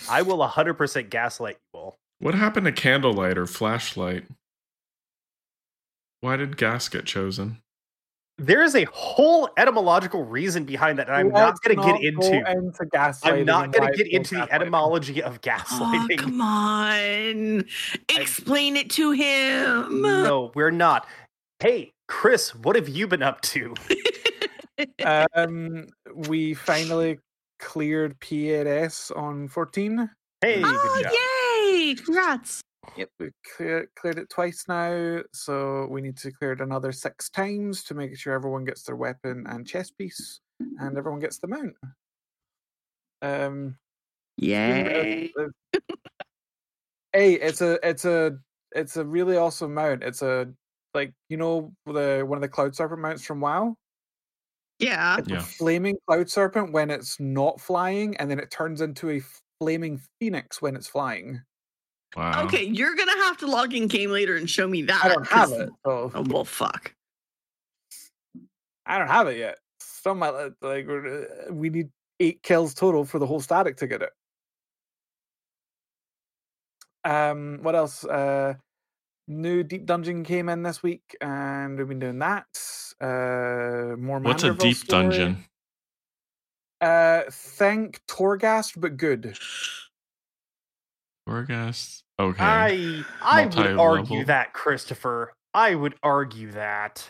I 0.10 0.22
will 0.22 0.40
100% 0.40 1.10
gaslight 1.10 1.58
you 1.74 1.80
all. 1.80 1.96
What 2.20 2.36
happened 2.36 2.66
to 2.66 2.74
candlelight 2.74 3.38
or 3.38 3.48
flashlight? 3.48 4.26
Why 6.20 6.36
did 6.36 6.58
gas 6.58 6.90
get 6.90 7.06
chosen? 7.06 7.60
There 8.42 8.64
is 8.64 8.76
a 8.76 8.86
whole 8.86 9.50
etymological 9.58 10.24
reason 10.24 10.64
behind 10.66 10.98
that, 11.00 11.08
and 11.08 11.16
I'm 11.16 11.30
not 11.30 11.46
let's 11.46 11.60
going 11.60 11.78
to 11.78 11.84
get 11.84 11.92
not 11.92 12.04
into. 12.04 12.20
go 12.44 12.52
into. 12.52 13.24
I'm 13.24 13.46
not 13.46 13.72
going 13.72 13.92
to 13.92 13.98
get 13.98 14.08
into 14.12 14.36
the 14.36 14.52
etymology 14.52 15.22
of 15.22 15.36
Oh, 15.36 15.40
gaslighting. 15.40 16.18
come 16.18 16.42
on. 16.42 17.66
Explain 18.10 18.78
it 18.78 18.90
to 18.92 19.12
him. 19.12 20.02
no, 20.02 20.52
we're 20.56 20.72
not. 20.72 21.08
Hey, 21.60 21.94
Chris, 22.08 22.56
what 22.56 22.76
have 22.76 22.90
you 22.90 23.08
been 23.08 23.22
up 23.22 23.42
to? 23.42 23.74
Um, 25.36 25.88
we 26.16 26.56
finally 26.56 27.20
cleared 27.60 28.20
P8S 28.20 29.16
on 29.16 29.48
14. 29.48 30.10
Hey, 30.42 30.62
oh, 30.66 30.92
good 30.96 31.04
job. 31.04 31.14
yay. 31.14 31.94
Congrats. 32.04 32.62
Yep, 32.96 33.10
we 33.20 33.32
clear, 33.56 33.90
cleared 33.96 34.18
it 34.20 34.30
twice 34.30 34.66
now, 34.68 35.22
so 35.34 35.88
we 35.88 36.02
need 36.02 36.18
to 36.18 36.32
clear 36.32 36.52
it 36.52 36.62
another 36.62 36.92
six 36.92 37.30
times 37.30 37.84
to 37.86 37.94
make 37.94 38.18
sure 38.18 38.34
everyone 38.34 38.66
gets 38.66 38.84
their 38.84 38.98
weapon 38.98 39.46
and 39.48 39.66
chest 39.66 39.98
piece, 39.98 40.42
and 40.60 40.98
everyone 40.98 41.22
gets 41.22 41.40
the 41.40 41.48
mount. 41.48 41.76
Um, 43.22 43.78
Yay. 44.38 45.32
uh, 45.38 45.48
hey, 47.14 47.34
it's 47.36 47.62
a 47.62 47.80
it's 47.88 48.06
a 48.06 48.38
it's 48.74 48.98
a 48.98 49.06
really 49.06 49.38
awesome 49.38 49.74
mount. 49.74 50.04
It's 50.04 50.22
a 50.22 50.54
like 50.94 51.14
you 51.30 51.38
know 51.38 51.74
the 51.86 52.24
one 52.28 52.38
of 52.38 52.42
the 52.42 52.50
cloud 52.50 52.76
serpent 52.76 53.02
mounts 53.02 53.24
from 53.26 53.40
WoW. 53.42 53.76
Yeah. 54.80 55.18
It's 55.18 55.30
Yeah. 55.30 55.38
a 55.40 55.44
flaming 55.44 55.98
cloud 56.08 56.30
serpent 56.30 56.72
when 56.74 56.90
it's 56.90 57.20
not 57.20 57.62
flying, 57.62 58.18
and 58.18 58.30
then 58.30 58.40
it 58.40 58.52
turns 58.52 58.82
into 58.82 59.10
a 59.12 59.22
flaming 59.60 60.02
phoenix 60.20 60.62
when 60.62 60.76
it's 60.76 60.88
flying. 60.88 61.42
Wow. 62.16 62.46
Okay, 62.46 62.64
you're 62.66 62.96
gonna 62.96 63.12
have 63.24 63.38
to 63.38 63.48
log 63.48 63.74
in 63.74 63.88
game 63.88 64.12
later 64.12 64.36
and 64.36 64.50
show 64.50 64.68
me 64.68 64.82
that. 64.84 65.06
I 65.06 65.08
don't 65.10 65.28
have 65.28 65.50
'cause- 65.50 65.60
it. 65.60 65.70
So. 65.86 66.12
Oh 66.14 66.24
well, 66.28 66.44
fuck. 66.46 66.94
I 68.86 68.98
don't 68.98 69.08
have 69.08 69.28
it 69.28 69.38
yet. 69.38 69.60
Some 69.80 70.20
might 70.20 70.32
like 70.62 70.88
we're, 70.88 71.24
uh, 71.50 71.54
we 71.54 71.70
need 71.70 71.90
eight 72.20 72.44
kills 72.44 72.74
total 72.74 73.06
for 73.06 73.20
the 73.20 73.26
whole 73.26 73.40
static 73.40 73.78
to 73.78 73.88
get 73.88 74.02
it. 74.02 74.12
Um, 77.04 77.60
what 77.62 77.76
else? 77.76 78.04
Uh, 78.04 78.56
new 79.28 79.64
deep 79.64 79.86
dungeon 79.86 80.24
came 80.24 80.50
in 80.50 80.64
this 80.64 80.84
week, 80.84 81.16
and 81.22 81.78
we've 81.78 81.88
been 81.88 82.00
doing 82.00 82.20
that. 82.20 82.46
Uh, 83.00 83.96
more. 83.98 84.20
What's 84.20 84.44
a 84.44 84.54
deep 84.54 84.76
story. 84.78 85.04
dungeon? 85.04 85.46
Uh, 86.82 87.22
think 87.32 88.02
Torghast, 88.08 88.80
but 88.80 88.98
good. 88.98 89.38
Orgast. 91.30 92.01
Okay. 92.20 92.44
I 92.44 93.04
I 93.22 93.46
would 93.46 93.78
argue 93.80 94.26
that, 94.26 94.54
Christopher. 94.54 95.34
I 95.54 95.76
would 95.76 95.96
argue 96.04 96.52
that. 96.52 97.06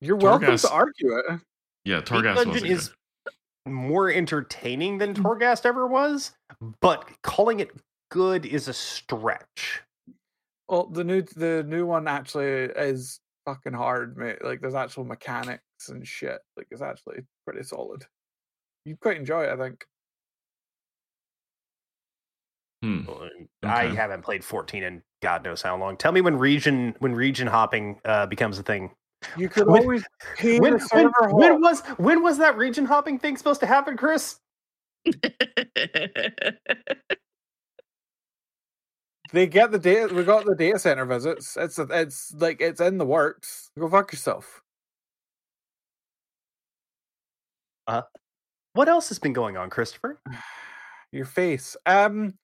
You're 0.00 0.16
welcome 0.16 0.48
Torghast- 0.48 0.62
to 0.62 0.70
argue 0.72 1.16
it. 1.18 1.40
yeah, 1.84 1.98
Deep 1.98 2.06
Torghast 2.08 2.34
Dungeon 2.36 2.48
wasn't 2.52 2.70
is 2.70 2.88
good. 3.26 3.72
more 3.72 4.10
entertaining 4.10 4.98
than 4.98 5.14
Mm. 5.14 5.22
Torghast 5.22 5.64
ever 5.64 5.86
was, 5.86 6.32
but 6.80 7.08
calling 7.22 7.60
it 7.60 7.70
good 8.10 8.44
is 8.46 8.68
a 8.68 8.72
stretch. 8.74 9.82
Well, 10.68 10.86
the 10.86 11.04
new 11.04 11.22
the 11.22 11.62
new 11.64 11.86
one 11.86 12.06
actually 12.08 12.44
is 12.46 13.20
fucking 13.46 13.72
hard, 13.72 14.16
mate. 14.16 14.42
Like 14.44 14.60
there's 14.60 14.74
actual 14.74 15.04
mechanics 15.04 15.62
and 15.88 16.06
shit. 16.06 16.40
Like 16.56 16.68
it's 16.70 16.82
actually 16.82 17.24
pretty 17.46 17.62
solid. 17.62 18.04
You'd 18.84 19.00
quite 19.00 19.16
enjoy 19.16 19.44
it, 19.44 19.50
I 19.50 19.56
think. 19.56 19.84
Hmm. 22.84 23.00
I 23.62 23.86
Okay. 23.86 23.94
haven't 23.96 24.20
played 24.22 24.44
14 24.44 24.82
in 24.82 25.02
God 25.22 25.42
knows 25.42 25.62
how 25.62 25.74
long. 25.76 25.96
Tell 25.96 26.12
me 26.12 26.20
when 26.20 26.36
region 26.38 26.94
when 26.98 27.14
region 27.14 27.46
hopping 27.46 27.98
uh, 28.04 28.26
becomes 28.26 28.58
a 28.58 28.62
thing. 28.62 28.90
You 29.38 29.48
could 29.48 29.66
When- 29.66 29.80
always 29.82 30.04
pay 30.36 30.58
When, 30.60 30.74
the 30.74 30.78
when, 30.92 31.10
server 31.12 31.30
when 31.34 31.52
hop. 31.52 31.60
was 31.62 31.80
when 31.98 32.22
was 32.22 32.36
that 32.38 32.58
region 32.58 32.84
hopping 32.84 33.18
thing 33.18 33.38
supposed 33.38 33.60
to 33.60 33.66
happen, 33.66 33.96
Chris? 33.96 34.38
They 39.32 39.46
get 39.46 39.72
the 39.72 39.78
data. 39.78 40.14
We 40.14 40.22
got 40.22 40.44
the 40.44 40.54
data 40.54 40.78
center 40.78 41.06
visits. 41.06 41.56
It's 41.56 41.78
it's 41.78 42.34
like 42.34 42.60
it's 42.60 42.80
in 42.80 42.98
the 42.98 43.06
works. 43.06 43.70
Go 43.78 43.88
fuck 43.88 44.12
yourself. 44.12 44.60
What 48.74 48.88
else 48.88 49.08
has 49.08 49.18
been 49.18 49.32
going 49.32 49.56
on, 49.56 49.70
Christopher? 49.70 50.20
Your 51.12 51.24
face. 51.24 51.76
Um. 51.86 52.34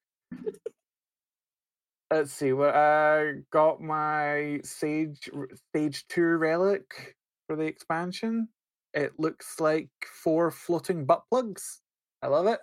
Let's 2.10 2.32
see. 2.32 2.52
What 2.52 2.74
I 2.74 3.34
got 3.52 3.80
my 3.80 4.60
sage 4.64 5.30
stage 5.70 6.04
two 6.08 6.36
relic 6.36 7.14
for 7.48 7.56
the 7.56 7.64
expansion. 7.64 8.48
It 8.94 9.12
looks 9.18 9.60
like 9.60 9.88
four 10.04 10.50
floating 10.50 11.04
butt 11.04 11.22
plugs. 11.30 11.80
I 12.22 12.26
love 12.26 12.46
it. 12.48 12.60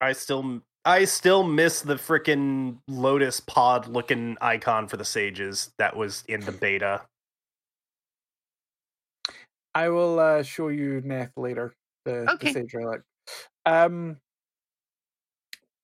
I 0.00 0.12
still 0.12 0.60
I 0.84 1.06
still 1.06 1.42
miss 1.42 1.80
the 1.80 1.94
freaking 1.94 2.78
lotus 2.86 3.40
pod 3.40 3.88
looking 3.88 4.36
icon 4.40 4.86
for 4.86 4.98
the 4.98 5.04
sages 5.04 5.72
that 5.78 5.96
was 5.96 6.22
in 6.28 6.40
the 6.40 6.52
beta. 6.52 7.02
I 9.74 9.88
will 9.88 10.18
uh, 10.18 10.42
show 10.42 10.68
you 10.68 11.02
Neth 11.04 11.32
later. 11.36 11.74
The, 12.04 12.30
Okay. 12.32 12.52
the 12.52 12.60
Sage 12.60 12.74
Relic. 12.74 13.02
Um, 13.64 14.18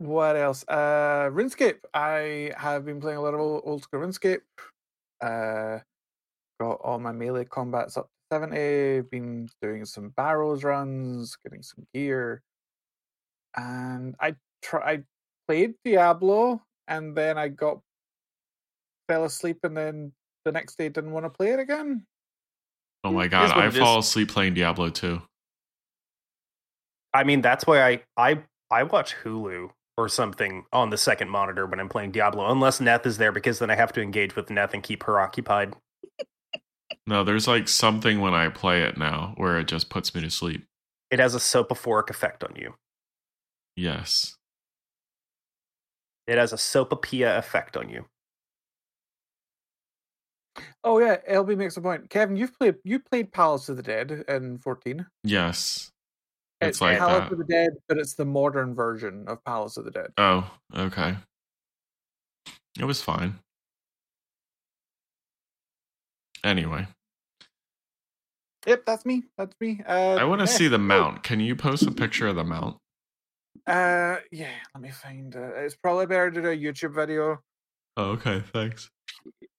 what 0.03 0.37
else? 0.37 0.65
Uh, 0.67 1.31
RuneScape. 1.33 1.79
I 1.95 2.53
have 2.57 2.85
been 2.85 3.01
playing 3.01 3.19
a 3.19 3.21
lot 3.21 3.35
of 3.35 3.41
old, 3.41 3.63
old 3.65 3.83
school 3.83 4.01
RuneScape. 4.01 4.41
Uh, 5.21 5.79
got 6.61 6.81
all 6.83 6.99
my 6.99 7.13
melee 7.13 7.45
combats 7.45 7.97
up 7.97 8.07
to 8.07 8.37
70. 8.37 9.03
Been 9.11 9.49
doing 9.61 9.85
some 9.85 10.11
Barrows 10.17 10.65
runs, 10.65 11.37
getting 11.45 11.63
some 11.63 11.87
gear. 11.95 12.43
And 13.57 14.17
I 14.21 14.35
try. 14.63 14.93
I 14.93 15.03
played 15.47 15.75
Diablo, 15.85 16.63
and 16.89 17.17
then 17.17 17.39
I 17.39 17.49
got 17.49 17.81
fell 19.09 19.25
asleep, 19.25 19.59
and 19.63 19.77
then 19.77 20.13
the 20.45 20.53
next 20.53 20.79
day 20.79 20.89
didn't 20.89 21.13
want 21.13 21.27
to 21.27 21.31
play 21.31 21.51
it 21.51 21.61
again. 21.61 22.07
Oh 23.05 23.13
my 23.13 23.29
god, 23.29 23.53
I 23.53 23.71
fall 23.71 23.99
is. 23.99 24.07
asleep 24.07 24.31
playing 24.31 24.55
Diablo 24.55 24.89
too. 24.89 25.23
I 27.15 27.25
mean, 27.25 27.41
that's 27.43 27.67
why 27.67 27.87
I 27.87 28.03
I 28.17 28.43
I 28.71 28.85
watch 28.85 29.15
Hulu 29.23 29.71
or 30.03 30.09
something 30.09 30.65
on 30.73 30.91
the 30.91 30.99
second 30.99 31.31
monitor 31.31 31.67
when 31.67 31.81
I'm 31.81 31.89
playing 31.89 32.13
Diablo, 32.13 32.51
unless 32.51 32.81
Neth 32.81 33.07
is 33.07 33.19
there, 33.19 33.33
because 33.33 33.59
then 33.59 33.71
I 33.71 33.77
have 33.77 33.93
to 33.93 34.03
engage 34.03 34.35
with 34.35 34.47
Neth 34.47 34.75
and 34.75 34.83
keep 34.83 35.05
her 35.05 35.21
occupied. 35.21 35.75
No, 37.07 37.25
there's 37.25 37.49
like 37.49 37.69
something 37.69 38.21
when 38.21 38.35
I 38.35 38.49
play 38.49 38.83
it 38.83 38.97
now 38.97 39.35
where 39.37 39.59
it 39.59 39.69
just 39.69 39.91
puts 39.91 40.15
me 40.15 40.21
to 40.23 40.31
sleep. 40.31 40.65
It 41.11 41.21
has 41.21 41.35
a 41.35 41.41
soporific 41.41 42.11
effect 42.11 42.45
on 42.45 42.55
you. 42.57 42.75
Yes. 43.77 44.37
It 46.27 46.39
has 46.39 46.53
a 46.53 46.57
sopapilla 46.57 47.39
effect 47.39 47.77
on 47.77 47.89
you. 47.89 48.05
Oh 50.85 50.99
yeah, 50.99 51.17
LB 51.31 51.57
makes 51.57 51.77
a 51.77 51.81
point. 51.81 52.11
Kevin, 52.11 52.37
you've 52.37 52.57
played 52.59 52.77
you 52.85 52.99
played 52.99 53.33
Palace 53.33 53.69
of 53.69 53.77
the 53.77 53.83
Dead 53.83 54.25
in 54.29 54.59
fourteen. 54.59 55.07
Yes. 55.25 55.92
It's 56.63 56.77
It's 56.77 56.81
like 56.81 56.99
Palace 56.99 57.25
that. 57.25 57.33
of 57.33 57.39
the 57.39 57.45
Dead, 57.45 57.71
but 57.89 57.99
it's 57.99 58.15
the 58.15 58.25
modern 58.25 58.75
version 58.75 59.25
of 59.27 59.45
Palace 59.45 59.77
of 59.77 59.85
the 59.85 59.91
Dead. 59.91 60.11
Oh, 60.19 60.51
okay. 60.77 61.17
It 62.79 62.85
was 62.85 63.03
fine. 63.03 63.39
Anyway, 66.45 66.87
Yep, 68.67 68.85
that's 68.87 69.05
me. 69.05 69.25
That's 69.37 69.55
me. 69.61 69.81
Uh, 69.87 70.15
I 70.21 70.25
want 70.25 70.41
to 70.41 70.45
Neth, 70.45 70.51
see 70.57 70.69
the 70.69 70.79
mount. 70.79 71.25
Can 71.25 71.41
you 71.41 71.57
post 71.57 71.83
a 71.85 71.91
picture 71.91 72.29
of 72.29 72.37
the 72.37 72.45
mount? 72.45 72.77
Uh, 73.67 74.17
yeah. 74.31 74.53
Let 74.75 74.83
me 74.83 74.91
find. 74.91 75.35
Uh, 75.35 75.55
it's 75.57 75.75
probably 75.75 76.07
better 76.07 76.31
to 76.31 76.43
do 76.43 76.49
a 76.49 76.57
YouTube 76.57 76.95
video. 76.95 77.41
Oh, 77.97 78.11
okay. 78.13 78.41
Thanks. 78.53 78.89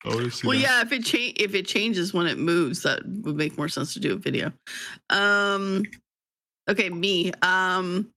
I 0.05 0.09
want 0.09 0.19
to 0.21 0.31
see 0.31 0.47
Well, 0.47 0.57
that. 0.57 0.63
yeah, 0.63 0.81
if 0.81 0.91
it 0.93 1.03
cha- 1.05 1.33
if 1.37 1.53
it 1.53 1.67
changes 1.67 2.13
when 2.13 2.27
it 2.27 2.37
moves, 2.37 2.83
that 2.83 3.01
would 3.05 3.35
make 3.35 3.57
more 3.57 3.67
sense 3.69 3.93
to 3.93 3.99
do 3.99 4.13
a 4.13 4.17
video. 4.17 4.51
Um, 5.09 5.83
okay, 6.69 6.89
me. 6.89 7.31
Um, 7.41 8.09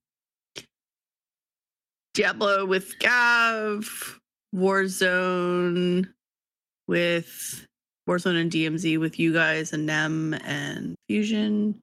Diablo 2.14 2.64
with 2.64 2.98
Gav, 2.98 4.18
Warzone 4.54 6.08
with 6.88 7.66
Warzone 8.08 8.40
and 8.40 8.50
DMZ 8.50 8.98
with 8.98 9.18
you 9.18 9.32
guys 9.32 9.72
and 9.72 9.86
Nem 9.86 10.34
and 10.44 10.94
Fusion. 11.08 11.80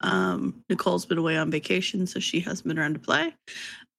Um, 0.00 0.62
Nicole's 0.68 1.06
been 1.06 1.18
away 1.18 1.36
on 1.36 1.50
vacation, 1.50 2.06
so 2.06 2.18
she 2.18 2.40
hasn't 2.40 2.66
been 2.66 2.78
around 2.78 2.94
to 2.94 3.00
play. 3.00 3.34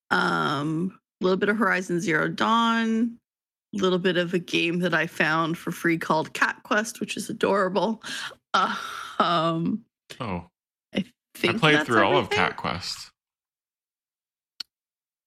Um, 0.10 1.00
a 1.22 1.24
little 1.24 1.38
bit 1.38 1.50
of 1.50 1.58
Horizon 1.58 2.02
Zero 2.02 2.28
Dawn, 2.28 3.18
a 3.74 3.78
little 3.78 4.00
bit 4.00 4.18
of 4.18 4.34
a 4.34 4.40
game 4.40 4.80
that 4.80 4.94
I 4.94 5.08
found 5.08 5.58
for 5.58 5.72
free 5.72 5.98
called 5.98 6.34
Cat 6.34 6.58
Quest, 6.64 7.00
which 7.00 7.16
is 7.16 7.30
adorable. 7.30 8.04
Uh, 8.54 8.76
um, 9.20 9.86
Oh, 10.20 10.46
I 11.50 11.50
I 11.50 11.58
played 11.58 11.86
through 11.86 12.04
all 12.04 12.18
of. 12.18 12.30
Cat 12.30 12.58
Quest. 12.58 13.12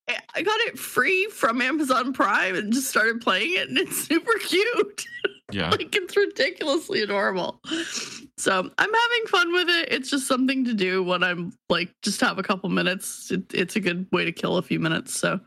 I- 0.08 0.42
got 0.42 0.60
it 0.60 0.78
free 0.78 1.26
from 1.26 1.60
Amazon 1.62 2.12
Prime 2.12 2.56
and 2.56 2.72
just 2.72 2.88
started 2.88 3.20
playing 3.20 3.54
it, 3.54 3.68
and 3.68 3.78
it's 3.78 4.04
super 4.08 4.38
cute. 4.40 5.06
Yeah. 5.52 5.70
like 5.70 5.94
it's 5.94 6.16
ridiculously 6.16 7.02
adorable. 7.02 7.60
So 8.38 8.58
I'm 8.58 8.92
having 8.92 9.26
fun 9.28 9.52
with 9.52 9.68
it. 9.68 9.92
It's 9.92 10.10
just 10.10 10.26
something 10.26 10.64
to 10.64 10.74
do 10.74 11.02
when 11.02 11.22
I'm 11.22 11.52
like 11.68 11.90
just 12.02 12.20
have 12.22 12.38
a 12.38 12.42
couple 12.42 12.68
minutes. 12.70 13.30
It, 13.30 13.52
it's 13.54 13.76
a 13.76 13.80
good 13.80 14.06
way 14.10 14.24
to 14.24 14.32
kill 14.32 14.56
a 14.56 14.62
few 14.62 14.80
minutes. 14.80 15.14
So 15.14 15.38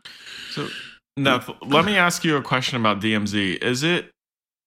So, 0.52 0.68
Neth, 1.18 1.54
let 1.66 1.84
me 1.84 1.96
ask 1.96 2.24
you 2.24 2.36
a 2.36 2.42
question 2.42 2.80
about 2.80 3.00
DMZ. 3.00 3.62
Is 3.62 3.82
it 3.82 4.10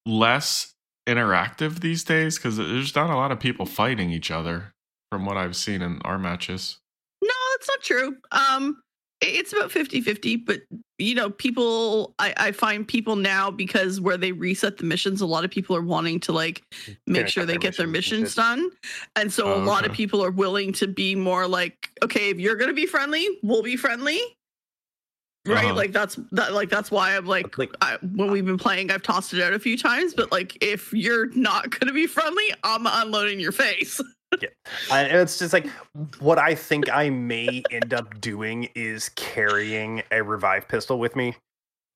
less 0.06 0.74
interactive 1.08 1.80
these 1.80 2.04
days? 2.04 2.38
Because 2.38 2.58
there's 2.58 2.94
not 2.94 3.10
a 3.10 3.16
lot 3.16 3.32
of 3.32 3.40
people 3.40 3.66
fighting 3.66 4.12
each 4.12 4.30
other 4.32 4.74
from 5.12 5.26
what 5.26 5.38
I've 5.38 5.56
seen 5.56 5.82
in 5.82 6.02
our 6.04 6.18
matches. 6.18 6.80
No, 7.22 7.30
that's 7.54 7.68
not 7.68 7.82
true. 7.84 8.16
Um, 8.32 8.82
it's 9.20 9.54
about 9.54 9.72
50 9.72 10.02
50, 10.02 10.38
but 10.38 10.62
you 10.98 11.14
know, 11.14 11.30
people, 11.30 12.16
I, 12.18 12.34
I 12.38 12.52
find 12.54 12.88
people 12.88 13.16
now 13.16 13.52
because 13.52 14.00
where 14.02 14.18
they 14.18 14.32
reset 14.32 14.78
the 14.78 14.84
missions, 14.86 15.22
a 15.22 15.26
lot 15.28 15.44
of 15.46 15.52
people 15.52 15.76
are 15.76 15.82
wanting 15.84 16.20
to 16.22 16.32
like 16.32 16.64
make 17.06 17.28
sure 17.28 17.46
they 17.46 17.58
get 17.58 17.78
their 17.78 17.88
missions 17.88 18.22
missions 18.22 18.36
done. 18.36 18.72
And 19.16 19.32
so 19.32 19.54
Oh, 19.54 19.62
a 19.62 19.64
lot 19.64 19.86
of 19.86 19.92
people 19.92 20.24
are 20.24 20.32
willing 20.32 20.74
to 20.74 20.88
be 20.88 21.14
more 21.14 21.46
like, 21.48 21.90
okay, 22.02 22.30
if 22.30 22.40
you're 22.40 22.56
going 22.56 22.70
to 22.70 22.74
be 22.76 22.88
friendly, 22.88 23.28
we'll 23.44 23.62
be 23.64 23.76
friendly. 23.76 24.20
Right. 25.46 25.66
Uh-huh. 25.66 25.74
Like 25.74 25.92
that's 25.92 26.18
that, 26.32 26.54
like, 26.54 26.70
that's 26.70 26.90
why 26.90 27.16
I'm 27.18 27.26
like, 27.26 27.58
Like- 27.58 27.74
I, 27.82 27.98
when 28.14 28.32
we've 28.32 28.46
been 28.46 28.58
playing, 28.60 28.90
I've 28.92 29.04
tossed 29.04 29.34
it 29.34 29.42
out 29.42 29.54
a 29.54 29.60
few 29.60 29.78
times, 29.78 30.14
but 30.14 30.32
like, 30.32 30.58
if 30.64 30.94
you're 30.94 31.28
not 31.36 31.70
going 31.72 31.88
to 31.88 31.94
be 31.94 32.08
friendly, 32.08 32.54
I'm 32.64 32.88
unloading 32.88 33.40
your 33.40 33.52
face. 33.52 34.00
I, 34.90 35.02
and 35.04 35.18
it's 35.18 35.40
just 35.40 35.54
like 35.54 35.68
what 36.20 36.40
I 36.40 36.56
think 36.56 36.92
I 36.92 37.10
may 37.10 37.64
end 37.72 37.94
up 37.94 38.20
doing 38.22 38.70
is 38.76 39.10
carrying 39.10 40.04
a 40.12 40.24
revive 40.24 40.68
pistol 40.68 41.00
with 41.00 41.16
me 41.16 41.36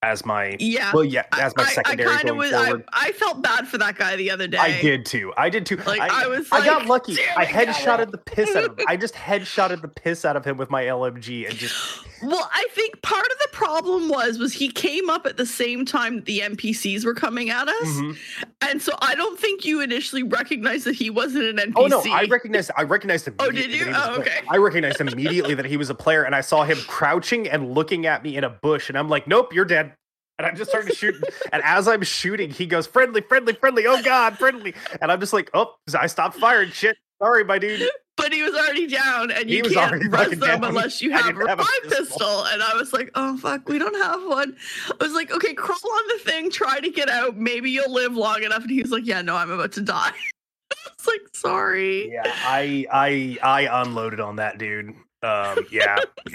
as 0.06 0.26
my 0.26 0.56
Yeah. 0.60 0.91
well, 0.94 1.04
yeah, 1.04 1.24
as 1.34 1.56
my 1.58 1.63
I- 1.63 1.72
secondary 1.74 2.10
I, 2.13 2.24
going 2.24 2.38
was, 2.38 2.52
forward. 2.52 2.84
I, 2.94 3.08
I 3.08 3.12
felt 3.13 3.41
bad 3.41 3.68
for 3.68 3.78
that 3.80 3.98
guy 3.98 4.15
the 4.15 4.32
other 4.32 4.48
day. 4.48 4.58
I 4.58 4.80
did 4.82 5.06
too. 5.06 5.34
I 5.38 5.50
did 5.50 5.65
too. 5.65 5.78
Like, 5.78 6.00
I, 6.00 6.26
I 6.26 6.28
was 6.28 6.48
I 6.52 6.63
got 6.65 6.86
lucky. 6.86 7.18
I 7.36 7.46
headshotted 7.46 8.12
the 8.12 8.18
piss 8.18 8.56
out 8.56 8.63
of 8.65 8.80
him. 8.80 8.86
I 8.88 8.98
just 8.98 9.13
headshotted 9.28 9.82
the 9.82 9.88
piss 9.88 10.24
out 10.26 10.36
of 10.38 10.46
him 10.46 10.58
with 10.58 10.70
my 10.70 10.84
LMG 10.84 11.50
and 11.50 11.56
just 11.58 12.06
Well, 12.24 12.50
I 12.54 12.68
think 12.72 13.02
part 13.02 13.26
of 13.26 13.38
the 13.39 13.50
problem 13.52 14.10
was 14.10 14.38
was 14.38 14.54
he 14.54 14.70
came 14.70 15.10
up 15.10 15.26
at 15.26 15.38
the 15.38 15.46
same 15.46 15.86
time 15.86 16.24
the 16.24 16.39
NPCs 16.41 17.04
were 17.06 17.13
coming 17.13 17.50
at 17.50 17.68
us, 17.68 17.88
Mhm. 17.88 18.18
and 18.62 18.82
so 18.82 18.94
I 19.02 19.15
don't 19.15 19.39
think 19.39 19.65
you 19.65 19.82
initially 19.82 20.24
recognized 20.24 20.86
that 20.86 20.96
he 20.96 21.10
wasn't 21.10 21.46
an 21.46 21.58
NPC. 21.58 21.74
Oh 21.78 21.88
no, 21.88 22.04
I 22.12 22.26
recognized 22.26 22.72
I 22.78 22.84
recognized 22.84 23.28
him. 23.28 23.36
Oh, 23.39 23.52
did 23.52 23.72
you? 23.72 23.86
that 23.86 23.86
he 23.86 23.89
was 23.91 23.98
a 23.98 24.12
Oh, 24.12 24.15
okay. 24.20 24.41
I 24.50 24.58
recognized 24.58 25.02
immediately 25.02 25.54
that 25.56 25.65
he 25.65 25.78
was 25.78 25.89
a 25.89 25.96
player 25.96 26.24
and 26.24 26.36
I 26.36 26.41
saw 26.41 26.63
him 26.63 26.78
crouching 26.88 27.48
and 27.50 27.74
looking 27.74 28.06
at 28.06 28.24
me 28.24 28.38
in 28.38 28.44
a 28.44 28.50
bush 28.50 28.89
and 28.89 28.98
I'm 28.98 29.10
like, 29.10 29.28
"Nope, 29.28 29.54
you're 29.54 29.65
dead." 29.65 29.94
And 30.38 30.45
I'm 30.45 30.56
just 30.56 30.69
started 30.69 30.95
shooting. 30.95 31.21
and 31.54 31.62
as 31.63 31.88
I'm 31.88 32.04
shooting, 32.04 32.50
he 32.50 32.65
goes, 32.65 32.88
"Friendly, 32.88 33.21
friendly, 33.21 33.54
friendly. 33.54 33.86
Oh 33.88 34.02
god, 34.04 34.38
friendly." 34.38 34.74
And 35.02 35.12
I'm 35.12 35.19
just 35.19 35.34
like, 35.34 35.50
"Oh, 35.54 35.76
I 35.98 36.08
stopped 36.08 36.38
firing. 36.38 36.71
Shit. 36.71 36.98
Sorry, 37.21 37.43
my 37.43 37.58
dude." 37.58 37.89
but 38.17 38.34
he 38.34 38.41
was 38.41 38.54
already 38.54 38.88
down, 38.88 39.32
and 39.32 39.50
you 39.50 39.63
can't 39.63 39.91
already 39.91 40.08
them 40.08 40.39
down. 40.39 40.63
unless 40.63 41.02
you 41.02 41.12
have 41.12 41.26
a 41.26 41.34
didn't 41.34 41.48
have 41.48 41.60
a 41.60 41.63
revive 41.63 41.84
pistol. 41.84 42.06
pistol. 42.06 42.45
And 42.45 42.63
I 42.63 42.74
was 42.76 42.93
like, 42.93 43.12
oh 43.15 43.38
fuck, 43.38 43.67
we 43.67 43.78
don't 43.78 43.95
have 43.95 44.24
one. 44.26 44.56
I 44.89 45.04
was 45.04 45.13
like, 45.13 45.32
okay, 45.32 45.54
crawl 45.54 45.78
on 45.84 46.08
the 46.10 46.24
thing, 46.24 46.50
try 46.50 46.80
to 46.80 46.89
get 46.89 47.10
out. 47.10 47.38
Maybe 47.38 47.69
you'll 47.71 47.91
live 47.93 48.15
long 48.15 48.43
enough. 48.43 48.62
And 48.62 48.71
he 48.71 48.82
was 48.82 48.91
like, 48.91 49.06
yeah, 49.06 49.21
no, 49.21 49.36
I'm 49.36 49.52
about 49.52 49.74
to 49.74 49.82
die. 49.82 50.12
I 50.71 50.89
was 50.98 51.08
like, 51.08 51.21
sorry. 51.34 52.12
Yeah, 52.12 52.24
I 52.26 52.86
I 52.91 53.38
I 53.43 53.82
unloaded 53.82 54.19
on 54.19 54.38
that 54.38 54.58
dude. 54.58 54.89
Um, 55.21 55.65
yeah. 55.71 55.98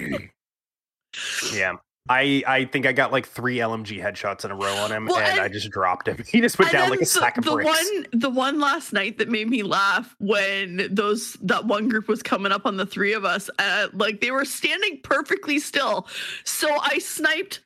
yeah. 1.53 1.73
I 2.09 2.43
I 2.47 2.65
think 2.65 2.85
I 2.85 2.93
got 2.93 3.11
like 3.11 3.27
three 3.27 3.57
LMG 3.57 4.01
headshots 4.01 4.43
in 4.43 4.51
a 4.51 4.55
row 4.55 4.73
on 4.77 4.91
him, 4.91 5.05
Well, 5.05 5.17
and, 5.19 5.31
and- 5.33 5.39
I 5.39 5.47
just 5.47 5.69
dropped 5.69 6.07
him. 6.07 6.17
He 6.27 6.41
just 6.41 6.57
went 6.57 6.71
down 6.71 6.89
like 6.89 6.99
a 7.01 7.05
sack 7.05 7.37
of 7.37 7.45
the 7.45 7.51
bricks. 7.51 7.69
one 7.69 8.05
the 8.11 8.29
one 8.29 8.59
last 8.59 8.91
night 8.91 9.17
that 9.19 9.29
made 9.29 9.49
me 9.49 9.63
laugh 9.63 10.15
when 10.19 10.87
those 10.91 11.33
that 11.43 11.65
one 11.65 11.89
group 11.89 12.07
was 12.07 12.23
coming 12.23 12.51
up 12.51 12.65
on 12.65 12.77
the 12.77 12.85
three 12.85 13.13
of 13.13 13.23
us 13.25 13.49
uh, 13.59 13.87
like 13.93 14.19
they 14.21 14.31
were 14.31 14.45
standing 14.45 14.99
perfectly 15.03 15.59
still 15.59 16.07
so 16.43 16.75
i 16.81 16.97
sniped 16.99 17.61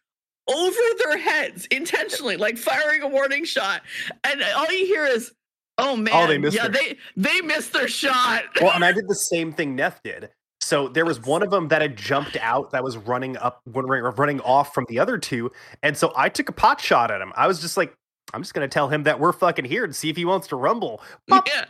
over 0.47 0.77
their 1.03 1.17
heads 1.17 1.65
intentionally 1.67 2.37
like 2.37 2.57
firing 2.57 3.01
a 3.01 3.07
warning 3.07 3.45
shot 3.45 3.81
and 4.23 4.43
all 4.55 4.71
you 4.71 4.85
hear 4.85 5.05
is 5.05 5.31
oh 5.77 5.95
man 5.95 6.27
they 6.29 6.37
missed 6.37 6.55
yeah 6.55 6.67
their- 6.67 6.81
they 6.83 6.97
they 7.15 7.41
missed 7.41 7.71
their 7.73 7.87
shot 7.87 8.43
well, 8.61 8.71
and 8.73 8.83
I 8.85 8.91
did 8.93 9.07
the 9.07 9.15
same 9.15 9.53
thing 9.53 9.75
Neth 9.77 10.01
did. 10.03 10.29
So 10.65 10.87
there 10.87 11.05
was 11.05 11.21
one 11.21 11.43
of 11.43 11.51
them 11.51 11.67
that 11.67 11.83
had 11.83 11.95
jumped 11.95 12.37
out 12.41 12.71
that 12.71 12.83
was 12.83 12.97
running 12.97 13.37
up, 13.37 13.61
running 13.67 14.41
off 14.41 14.73
from 14.73 14.87
the 14.89 14.97
other 14.97 15.19
two, 15.19 15.51
and 15.83 15.95
so 15.95 16.11
I 16.15 16.27
took 16.27 16.49
a 16.49 16.51
pot 16.51 16.81
shot 16.81 17.11
at 17.11 17.21
him. 17.21 17.31
I 17.35 17.45
was 17.45 17.61
just 17.61 17.77
like, 17.77 17.93
I'm 18.33 18.41
just 18.41 18.55
gonna 18.55 18.67
tell 18.67 18.89
him 18.89 19.03
that 19.03 19.19
we're 19.19 19.31
fucking 19.31 19.65
here 19.65 19.83
and 19.83 19.95
see 19.95 20.09
if 20.09 20.17
he 20.17 20.25
wants 20.25 20.47
to 20.47 20.55
rumble. 20.55 21.03
Pop. 21.29 21.47
yeah 21.47 21.65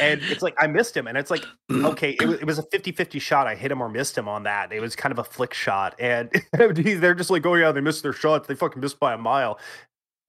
And 0.00 0.22
it's 0.22 0.40
like 0.40 0.54
I 0.56 0.68
missed 0.68 0.96
him, 0.96 1.08
and 1.08 1.18
it's 1.18 1.32
like 1.32 1.44
okay, 1.72 2.16
it 2.20 2.24
was, 2.24 2.38
it 2.38 2.44
was 2.44 2.60
a 2.60 2.62
50-50 2.62 3.20
shot. 3.20 3.48
I 3.48 3.56
hit 3.56 3.72
him 3.72 3.82
or 3.82 3.88
missed 3.88 4.16
him 4.16 4.28
on 4.28 4.44
that. 4.44 4.72
It 4.72 4.78
was 4.78 4.94
kind 4.94 5.10
of 5.10 5.18
a 5.18 5.24
flick 5.24 5.52
shot, 5.52 5.96
and 5.98 6.30
they're 6.52 7.14
just 7.14 7.30
like, 7.30 7.44
oh 7.44 7.54
yeah, 7.54 7.72
they 7.72 7.80
missed 7.80 8.04
their 8.04 8.12
shots. 8.12 8.46
They 8.46 8.54
fucking 8.54 8.80
missed 8.80 9.00
by 9.00 9.14
a 9.14 9.18
mile. 9.18 9.58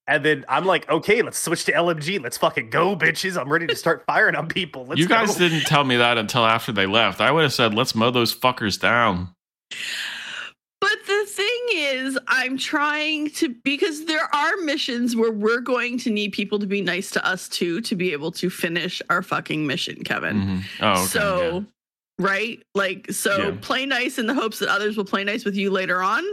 And 0.06 0.24
then 0.26 0.44
I'm 0.50 0.66
like, 0.66 0.90
okay, 0.90 1.22
let's 1.22 1.38
switch 1.40 1.64
to 1.66 1.72
LMG. 1.72 2.22
Let's 2.22 2.38
fucking 2.38 2.70
go, 2.70 2.96
bitches. 2.96 3.40
I'm 3.40 3.52
ready 3.52 3.68
to 3.68 3.76
start 3.76 4.04
firing 4.08 4.36
on 4.36 4.48
people. 4.48 4.86
Let's 4.86 5.00
you 5.00 5.08
guys 5.08 5.34
go. 5.34 5.40
didn't 5.48 5.62
tell 5.66 5.84
me 5.86 5.96
that 5.98 6.18
until 6.18 6.46
after 6.46 6.72
they 6.74 6.86
left. 6.86 7.22
I 7.22 7.32
would 7.32 7.44
have 7.44 7.54
said, 7.54 7.74
let's 7.74 7.96
mow 7.96 8.12
those 8.12 8.36
fuckers 8.36 8.80
down. 8.80 9.30
But 10.82 10.98
the 11.08 11.26
thing 11.30 11.60
is, 11.72 12.20
I'm 12.28 12.58
trying 12.58 13.30
to 13.32 13.56
because 13.64 14.04
there 14.04 14.28
are 14.36 14.58
missions 14.58 15.16
where 15.16 15.32
we're 15.32 15.62
going 15.62 15.98
to 16.00 16.10
need 16.10 16.34
people 16.34 16.60
to 16.60 16.68
be 16.68 16.82
nice 16.82 17.10
to 17.12 17.26
us 17.26 17.48
too 17.48 17.80
to 17.82 17.96
be 17.96 18.12
able 18.12 18.32
to 18.34 18.50
finish 18.50 19.02
our 19.10 19.22
fucking 19.24 19.66
mission, 19.66 20.04
Kevin. 20.04 20.36
Mhm. 20.42 20.64
Oh, 20.82 20.92
okay. 20.92 21.06
so, 21.06 21.66
right? 22.20 22.62
Like, 22.76 23.12
so 23.12 23.38
Yeah. 23.38 23.58
play 23.62 23.86
nice 23.86 24.18
in 24.20 24.28
the 24.28 24.34
hopes 24.34 24.60
that 24.60 24.70
others 24.70 24.98
will 24.98 25.06
play 25.06 25.24
nice 25.24 25.46
with 25.46 25.56
you 25.56 25.72
later 25.72 26.02
on. 26.02 26.24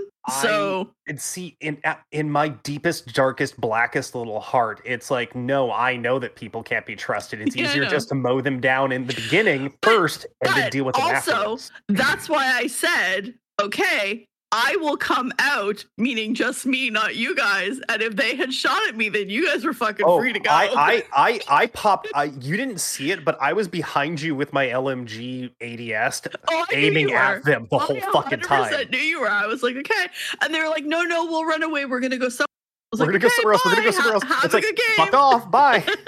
So, 0.43 0.93
and 1.09 1.19
see 1.21 1.57
in 1.61 1.81
in 2.13 2.31
my 2.31 2.49
deepest, 2.49 3.15
darkest, 3.15 3.59
blackest 3.61 4.15
little 4.15 4.39
heart, 4.39 4.81
it's 4.85 5.11
like, 5.11 5.35
no, 5.35 5.73
I 5.73 5.97
know 5.97 6.19
that 6.19 6.37
people 6.37 6.63
can't 6.63 6.85
be 6.85 6.95
trusted. 6.95 7.41
It's 7.41 7.57
Yeah, 7.57 7.65
easier 7.71 7.87
just 7.87 8.11
to 8.11 8.15
mow 8.15 8.41
them 8.43 8.61
down 8.61 8.93
in 8.93 9.07
the 9.07 9.15
beginning 9.15 9.73
But- 9.81 9.91
first, 9.91 10.27
and 10.45 10.55
then 10.55 10.71
deal 10.71 10.85
with 10.85 10.95
them 10.97 11.05
also, 11.07 11.33
afterwards. 11.33 11.73
that's 11.89 12.29
why 12.29 12.53
I 12.55 12.67
said, 12.67 13.35
okay, 13.61 14.27
I 14.53 14.75
will 14.81 14.97
come 14.97 15.33
out, 15.39 15.85
meaning 15.97 16.35
just 16.35 16.67
me, 16.67 16.91
not 16.91 17.15
you 17.15 17.37
guys. 17.37 17.81
And 17.89 18.03
if 18.03 18.17
they 18.17 18.35
had 18.35 18.53
shot 18.53 18.81
at 18.89 18.97
me, 18.97 19.09
then 19.09 19.31
you 19.31 19.47
guys 19.47 19.65
were 19.65 19.73
fucking 19.73 20.05
Oh, 20.05 20.19
free 20.19 20.33
to 20.33 20.41
go. 20.41 20.51
I, 20.51 20.65
I, 20.75 21.05
I, 21.13 21.41
I 21.63 21.67
popped. 21.67 22.09
I, 22.15 22.25
you 22.25 22.57
didn't 22.57 22.81
see 22.81 23.13
it, 23.13 23.25
but 23.25 23.39
I 23.41 23.53
was 23.53 23.69
behind 23.69 24.21
you 24.21 24.35
with 24.35 24.53
my 24.53 24.67
LMG 24.67 25.53
ADS, 25.61 26.23
Oh, 26.51 26.67
aiming 26.73 27.13
at 27.13 27.45
them 27.45 27.69
the 27.71 27.77
I 27.77 27.85
whole 27.85 28.01
fucking 28.13 28.41
100% 28.41 28.43
time. 28.47 28.89
knew 28.91 28.99
you 28.99 29.21
were. 29.21 29.31
I 29.31 29.47
was 29.47 29.63
like, 29.63 29.77
okay. 29.77 30.09
And 30.41 30.53
they 30.53 30.61
were 30.61 30.69
like, 30.69 30.85
no, 30.85 31.03
no, 31.05 31.27
we'll 31.27 31.45
run 31.45 31.63
away. 31.63 31.85
We're 31.85 32.01
going 32.01 32.11
to 32.11 32.17
go 32.19 32.29
somewhere. 32.29 32.47
I 32.93 32.97
We're 32.99 33.07
like, 33.07 33.07
gonna 33.07 33.19
go 33.21 33.27
okay, 33.29 33.35
somewhere 33.37 33.53
else. 33.55 33.65
We're 33.65 33.71
gonna 33.77 33.85
go 33.85 33.91
somewhere 33.93 34.15
else. 34.15 34.25
Have 34.25 34.45
It's 34.47 34.55
a 34.55 34.57
like, 34.57 34.65
good 34.65 34.77
game. 34.77 34.97
fuck 34.97 35.15
off. 35.15 35.49
Bye. 35.49 35.85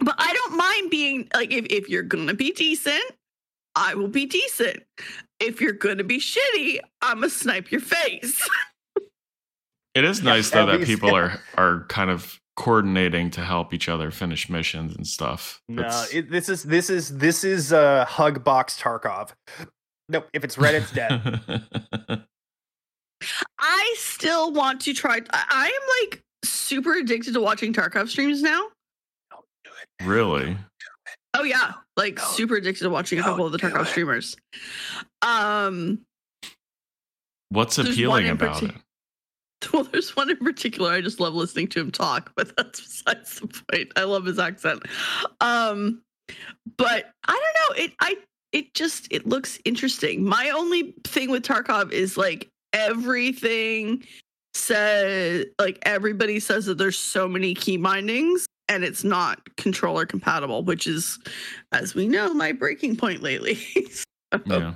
but 0.00 0.14
I 0.18 0.32
don't 0.32 0.56
mind 0.56 0.90
being 0.90 1.28
like, 1.34 1.52
if, 1.52 1.66
if 1.66 1.88
you're 1.88 2.02
going 2.02 2.26
to 2.26 2.34
be 2.34 2.50
decent, 2.50 3.00
I 3.74 3.94
will 3.94 4.08
be 4.08 4.26
decent. 4.26 4.82
If 5.40 5.60
you're 5.60 5.72
going 5.72 5.98
to 5.98 6.04
be 6.04 6.18
shitty, 6.18 6.80
I'm 7.00 7.18
going 7.18 7.30
to 7.30 7.34
snipe 7.34 7.70
your 7.70 7.80
face. 7.80 8.48
It 9.94 10.04
is 10.04 10.22
nice 10.22 10.50
at 10.54 10.54
though 10.54 10.78
that 10.78 10.86
people 10.86 11.14
are 11.14 11.38
are 11.58 11.84
kind 11.88 12.10
of 12.10 12.40
coordinating 12.56 13.30
to 13.32 13.42
help 13.42 13.74
each 13.74 13.88
other 13.88 14.10
finish 14.10 14.48
missions 14.48 14.96
and 14.96 15.06
stuff. 15.06 15.60
No, 15.68 16.06
it, 16.12 16.30
this 16.30 16.48
is 16.48 16.62
this 16.62 16.88
is 16.88 17.18
this 17.18 17.44
is 17.44 17.72
uh, 17.72 18.04
hug 18.06 18.42
box 18.42 18.80
Tarkov. 18.80 19.32
Nope. 20.08 20.28
If 20.32 20.44
it's 20.44 20.56
red, 20.56 20.74
it's 20.76 20.90
dead. 20.92 21.42
I 23.58 23.94
still 23.98 24.52
want 24.52 24.80
to 24.82 24.94
try. 24.94 25.20
I, 25.30 25.44
I 25.50 25.66
am 25.66 26.10
like 26.10 26.22
super 26.44 26.94
addicted 26.94 27.34
to 27.34 27.40
watching 27.40 27.72
Tarkov 27.72 28.08
streams 28.08 28.42
now. 28.42 28.68
really? 30.02 30.56
Oh 31.34 31.44
yeah, 31.44 31.72
like 31.96 32.16
No. 32.18 32.24
super 32.24 32.56
addicted 32.56 32.84
to 32.84 32.90
watching 32.90 33.18
a 33.18 33.22
Don't 33.22 33.32
couple 33.32 33.46
of 33.46 33.52
the 33.52 33.58
Tarkov 33.58 33.82
it. 33.82 33.88
streamers. 33.88 34.36
Um, 35.22 36.00
What's 37.50 37.78
appealing 37.78 38.28
about 38.28 38.62
partic- 38.62 38.76
it? 39.62 39.72
well, 39.72 39.84
there's 39.84 40.16
one 40.16 40.30
in 40.30 40.36
particular 40.38 40.90
I 40.90 41.00
just 41.00 41.20
love 41.20 41.34
listening 41.34 41.68
to 41.68 41.80
him 41.80 41.90
talk, 41.90 42.32
but 42.34 42.52
that's 42.56 42.80
besides 42.80 43.40
the 43.40 43.48
point. 43.70 43.92
I 43.96 44.04
love 44.04 44.24
his 44.24 44.38
accent. 44.38 44.82
Um, 45.40 46.02
but 46.78 47.10
I 47.28 47.32
don't 47.32 47.78
know. 47.78 47.84
It 47.84 47.92
I 48.00 48.16
it 48.52 48.74
just 48.74 49.06
it 49.10 49.26
looks 49.26 49.58
interesting. 49.64 50.24
My 50.24 50.50
only 50.50 50.94
thing 51.04 51.30
with 51.30 51.42
Tarkov 51.42 51.92
is 51.92 52.16
like 52.16 52.48
everything 52.72 54.02
says 54.54 55.46
like 55.60 55.78
everybody 55.82 56.38
says 56.40 56.66
that 56.66 56.76
there's 56.78 56.98
so 56.98 57.26
many 57.28 57.54
key 57.54 57.76
bindings 57.76 58.46
and 58.72 58.84
it's 58.84 59.04
not 59.04 59.40
controller 59.56 60.06
compatible, 60.06 60.62
which 60.64 60.86
is, 60.86 61.18
as 61.72 61.94
we 61.94 62.08
know, 62.08 62.32
my 62.34 62.52
breaking 62.52 62.96
point 62.96 63.22
lately. 63.22 63.58
So- 64.34 64.40
Yeah. 64.46 64.74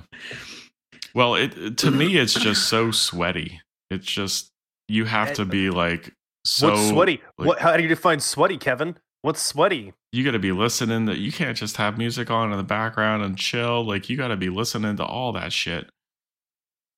Well, 1.15 1.33
it 1.35 1.77
to 1.79 1.89
me 1.89 2.17
it's 2.17 2.35
just 2.35 2.69
so 2.69 2.91
sweaty. 2.91 3.59
It's 3.89 4.05
just 4.05 4.49
you 4.87 5.05
have 5.05 5.33
to 5.33 5.45
be 5.45 5.71
like 5.71 6.13
so 6.45 6.69
What's 6.69 6.89
sweaty? 6.89 7.21
like- 7.39 7.47
what? 7.47 7.59
How 7.59 7.75
do 7.75 7.81
you 7.81 7.89
define 7.89 8.19
sweaty, 8.19 8.57
Kevin? 8.57 8.97
What's 9.23 9.41
sweaty? 9.41 9.93
you 10.13 10.23
got 10.23 10.31
to 10.31 10.39
be 10.39 10.51
listening 10.53 11.05
that 11.05 11.17
you 11.17 11.31
can't 11.31 11.57
just 11.57 11.77
have 11.77 11.97
music 11.97 12.29
on 12.31 12.51
in 12.51 12.57
the 12.57 12.63
background 12.63 13.23
and 13.23 13.37
chill 13.37 13.83
like 13.85 14.09
you 14.09 14.15
got 14.15 14.29
to 14.29 14.37
be 14.37 14.49
listening 14.49 14.95
to 14.95 15.03
all 15.03 15.33
that 15.33 15.51
shit 15.51 15.89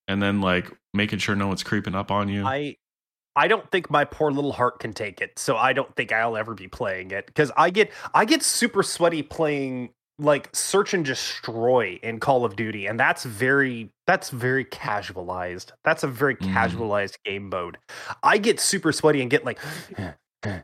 and 0.08 0.22
then 0.22 0.42
like 0.42 0.72
making 0.94 1.18
sure 1.20 1.36
no 1.36 1.48
one's 1.48 1.64
creeping 1.64 1.96
up 1.96 2.12
on 2.12 2.30
you 2.30 2.46
I 2.46 2.76
I 3.40 3.48
don't 3.48 3.70
think 3.72 3.90
my 3.90 4.04
poor 4.04 4.32
little 4.32 4.52
heart 4.52 4.80
can 4.80 4.92
take 4.92 5.22
it. 5.22 5.40
So 5.40 5.56
I 5.56 5.72
don't 5.72 5.96
think 5.96 6.12
I'll 6.12 6.36
ever 6.36 6.54
be 6.54 6.68
playing 6.68 7.12
it 7.12 7.26
because 7.26 7.52
I 7.56 7.70
get 7.70 7.90
I 8.14 8.26
get 8.26 8.44
super 8.44 8.84
sweaty 8.84 9.24
playing 9.24 9.92
like 10.22 10.54
search 10.54 10.94
and 10.94 11.06
destroy 11.06 11.98
in 12.04 12.20
Call 12.20 12.44
of 12.44 12.58
Duty, 12.58 12.86
and 12.86 13.00
that's 13.00 13.24
very 13.24 13.90
that's 14.06 14.30
very 14.30 14.66
casualized. 14.66 15.72
That's 15.86 16.04
a 16.04 16.08
very 16.08 16.36
Mhm. 16.36 16.54
casualized 16.54 17.18
game 17.24 17.48
mode. 17.50 17.78
I 18.24 18.38
get 18.40 18.60
super 18.60 18.92
sweaty 18.92 19.22
and 19.22 19.32
get 19.32 19.46
like. 19.46 19.58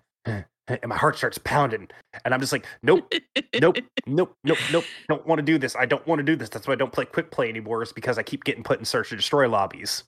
And 0.67 0.87
my 0.87 0.97
heart 0.97 1.15
starts 1.15 1.37
pounding, 1.37 1.89
and 2.23 2.33
I'm 2.33 2.39
just 2.39 2.51
like, 2.51 2.65
nope, 2.81 3.13
nope, 3.61 3.77
nope, 4.07 4.35
nope, 4.43 4.57
nope. 4.71 4.83
Don't 5.07 5.27
want 5.27 5.37
to 5.37 5.43
do 5.43 5.59
this. 5.59 5.75
I 5.75 5.85
don't 5.85 6.05
want 6.07 6.17
to 6.17 6.23
do 6.23 6.35
this. 6.35 6.49
That's 6.49 6.67
why 6.67 6.73
I 6.73 6.75
don't 6.75 6.91
play 6.91 7.05
quick 7.05 7.29
play 7.29 7.49
anymore. 7.49 7.83
Is 7.83 7.93
because 7.93 8.17
I 8.17 8.23
keep 8.23 8.43
getting 8.43 8.63
put 8.63 8.79
in 8.79 8.85
search 8.85 9.11
and 9.11 9.19
destroy 9.19 9.47
lobbies. 9.47 10.05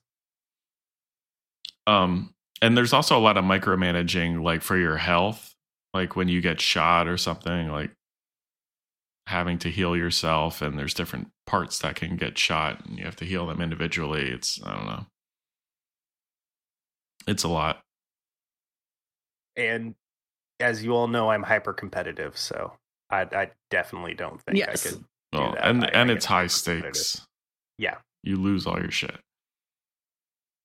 um 1.86 2.34
and 2.62 2.76
there's 2.76 2.92
also 2.92 3.16
a 3.16 3.20
lot 3.20 3.36
of 3.36 3.44
micromanaging 3.44 4.42
like 4.42 4.62
for 4.62 4.76
your 4.76 4.96
health 4.96 5.54
like 5.94 6.16
when 6.16 6.28
you 6.28 6.40
get 6.40 6.60
shot 6.60 7.06
or 7.08 7.16
something 7.16 7.68
like 7.68 7.90
having 9.26 9.58
to 9.58 9.70
heal 9.70 9.96
yourself 9.96 10.62
and 10.62 10.78
there's 10.78 10.94
different 10.94 11.28
parts 11.46 11.78
that 11.80 11.94
can 11.96 12.16
get 12.16 12.38
shot 12.38 12.84
and 12.86 12.98
you 12.98 13.04
have 13.04 13.16
to 13.16 13.24
heal 13.26 13.46
them 13.46 13.60
individually. 13.60 14.28
It's 14.30 14.58
i 14.64 14.74
don't 14.74 14.86
know. 14.86 15.06
It's 17.26 17.42
a 17.42 17.48
lot. 17.48 17.80
And 19.56 19.94
as 20.60 20.82
you 20.82 20.94
all 20.94 21.08
know, 21.08 21.30
I'm 21.30 21.42
hyper 21.42 21.72
competitive, 21.74 22.38
so 22.38 22.72
I, 23.10 23.22
I 23.22 23.50
definitely 23.70 24.14
don't 24.14 24.40
think 24.42 24.56
Yes. 24.58 24.86
I 24.86 24.90
could. 24.90 25.04
well, 25.32 25.56
and 25.60 25.84
I- 25.84 25.88
and 25.88 26.10
I 26.10 26.14
it's 26.14 26.24
high 26.24 26.46
stakes. 26.46 27.26
Yeah, 27.76 27.96
you 28.22 28.36
lose 28.36 28.66
all 28.66 28.78
your 28.80 28.90
shit 28.90 29.18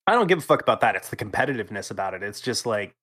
I 0.08 0.14
don't 0.14 0.28
give 0.28 0.40
a 0.40 0.42
fuck 0.42 0.62
about 0.62 0.82
that. 0.82 0.96
It's 0.96 1.10
the 1.10 1.16
competitiveness 1.16 1.90
about 1.90 2.14
it. 2.14 2.24
It's 2.24 2.42
just 2.42 2.66
like, 2.66 2.94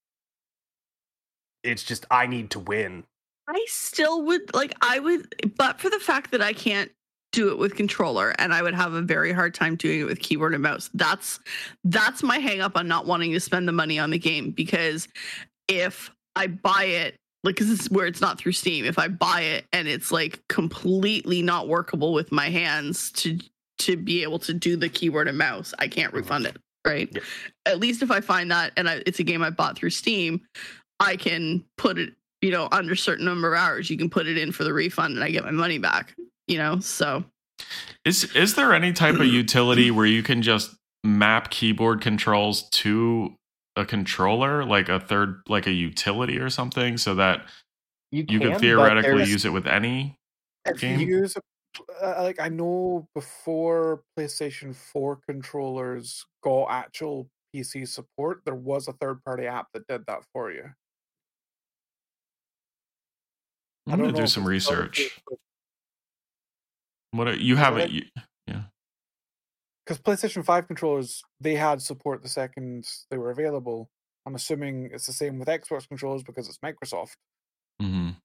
it's 1.63 1.83
just 1.83 2.07
I 2.11 2.27
need 2.27 2.51
to 2.51 2.59
win. 2.59 3.05
I 3.49 3.65
still 3.69 4.23
would 4.23 4.55
like 4.55 4.75
I 4.81 5.01
would 5.01 5.53
but 5.57 5.81
for 5.81 5.91
the 5.91 5.99
fact 5.99 6.31
that 6.31 6.41
I 6.41 6.53
can't 6.53 6.91
do 7.33 7.51
it 7.51 7.59
with 7.59 7.75
controller 7.75 8.35
and 8.39 8.53
I 8.53 8.63
would 8.63 8.75
have 8.75 8.95
a 8.95 9.03
very 9.03 9.33
hard 9.33 9.55
time 9.55 9.77
doing 9.77 10.01
it 10.01 10.05
with 10.05 10.21
keyboard 10.21 10.55
and 10.55 10.63
mouse. 10.63 10.89
That's 10.95 11.41
that's 11.85 12.23
my 12.23 12.39
hang 12.39 12.61
up 12.61 12.77
on 12.77 12.89
not 12.89 13.07
wanting 13.07 13.33
to 13.33 13.41
spend 13.41 13.67
the 13.67 13.73
money 13.73 13.99
on 13.99 14.11
the 14.11 14.19
game 14.19 14.51
because 14.51 15.09
if 15.69 16.11
I 16.37 16.47
buy 16.47 16.85
it 16.85 17.17
like 17.43 17.57
cuz 17.57 17.69
this 17.69 17.81
is 17.81 17.91
where 17.91 18.07
it's 18.07 18.21
not 18.21 18.39
through 18.39 18.53
Steam. 18.53 18.85
If 18.85 18.99
I 18.99 19.09
buy 19.09 19.43
it 19.43 19.65
and 19.73 19.89
it's 19.89 20.13
like 20.13 20.41
completely 20.49 21.43
not 21.43 21.69
workable 21.69 22.13
with 22.13 22.31
my 22.31 22.51
hands 22.51 23.11
to 23.13 23.39
to 23.79 23.97
be 23.97 24.23
able 24.23 24.39
to 24.41 24.53
do 24.53 24.77
the 24.77 24.89
keyboard 24.89 25.27
and 25.27 25.39
mouse, 25.39 25.73
I 25.79 25.89
can't 25.89 26.13
mm. 26.13 26.19
refund 26.19 26.47
it, 26.47 26.57
right? 26.87 27.09
Yep. 27.13 27.23
At 27.67 27.81
least 27.81 28.03
if 28.03 28.11
I 28.11 28.21
find 28.21 28.51
that 28.51 28.73
and 28.77 28.89
I, 28.89 29.03
it's 29.07 29.19
a 29.19 29.25
game 29.25 29.43
I 29.43 29.51
bought 29.51 29.77
through 29.77 29.91
Steam, 29.91 30.41
I 30.99 31.17
can 31.17 31.65
put 31.77 31.99
it 31.99 32.15
you 32.41 32.51
know, 32.51 32.69
under 32.73 32.93
a 32.93 32.97
certain 32.97 33.25
number 33.25 33.53
of 33.53 33.59
hours, 33.59 33.91
you 33.91 33.97
can 33.97 34.09
put 34.09 34.27
it 34.27 34.39
in 34.39 34.53
for 34.53 34.65
the 34.65 34.73
refund 34.73 35.15
and 35.15 35.25
I 35.25 35.31
get 35.31 35.45
my 35.45 35.51
money 35.51 35.79
back, 35.79 36.15
you 36.47 36.59
know? 36.59 36.81
So 36.81 37.25
Is 38.05 38.25
is 38.35 38.55
there 38.55 38.73
any 38.73 38.93
type 38.93 39.17
of 39.17 39.27
utility 39.27 39.91
where 39.91 40.07
you 40.07 40.23
can 40.23 40.43
just 40.43 40.75
map 41.05 41.51
keyboard 41.51 42.01
controls 42.01 42.69
to 42.71 43.35
a 43.77 43.85
controller, 43.85 44.65
like 44.65 44.89
a 44.89 45.01
third, 45.01 45.43
like 45.49 45.67
a 45.67 45.73
utility 45.73 46.39
or 46.39 46.51
something, 46.51 46.97
so 46.97 47.15
that 47.15 47.45
you 48.11 48.25
can, 48.25 48.41
could 48.41 48.53
but 48.53 48.61
theoretically 48.61 49.25
use 49.25 49.45
it 49.45 49.53
with 49.53 49.67
any? 49.67 50.17
If 50.67 50.81
game? 50.81 51.01
you 51.01 51.07
use 51.07 51.37
a, 51.37 51.41
like 52.03 52.41
I 52.41 52.49
know 52.49 53.09
before 53.15 54.03
PlayStation 54.19 54.75
4 54.75 55.21
controllers 55.29 56.25
got 56.43 56.67
actual 56.71 57.29
PC 57.55 57.87
support, 57.87 58.41
there 58.45 58.55
was 58.55 58.89
a 58.89 58.93
third 58.95 59.23
party 59.25 59.47
app 59.47 59.67
that 59.75 59.87
did 59.87 60.07
that 60.07 60.23
for 60.33 60.53
you. 60.53 60.65
I'm 63.89 63.99
gonna 63.99 64.13
do 64.13 64.27
some 64.27 64.47
research. 64.47 65.21
What 67.13 67.27
are, 67.27 67.35
you 67.35 67.57
have 67.57 67.77
it? 67.79 67.91
You, 67.91 68.03
Because 69.85 70.01
PlayStation 70.01 70.45
5 70.45 70.67
controllers, 70.69 71.23
they 71.41 71.57
had 71.57 71.83
support 71.83 72.23
the 72.23 72.29
second 72.29 72.87
they 73.11 73.19
were 73.19 73.31
available. 73.31 73.91
I'm 74.27 74.35
assuming 74.37 74.91
it's 74.93 75.07
the 75.07 75.13
same 75.13 75.39
with 75.39 75.49
Xbox 75.49 75.89
controllers 75.89 76.23
because 76.23 76.49
it's 76.49 76.59
Microsoft. 76.59 77.15
mhm. 77.83 78.17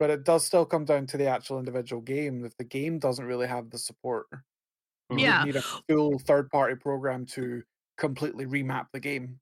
But 0.00 0.10
it 0.10 0.24
does 0.24 0.44
still 0.44 0.64
come 0.64 0.84
down 0.86 1.06
to 1.08 1.16
the 1.18 1.26
actual 1.28 1.58
individual 1.58 2.00
game. 2.02 2.44
If 2.44 2.56
the 2.56 2.64
game 2.64 2.98
doesn't 2.98 3.24
really 3.24 3.46
have 3.46 3.70
the 3.70 3.78
support, 3.78 4.26
you 4.32 5.16
would 5.16 5.20
Yeah. 5.20 5.44
need 5.44 5.56
a 5.56 5.62
full 5.62 6.18
third 6.18 6.50
party 6.50 6.74
program 6.74 7.26
to 7.26 7.62
completely 7.98 8.46
remap 8.46 8.86
the 8.92 8.98
game. 9.00 9.38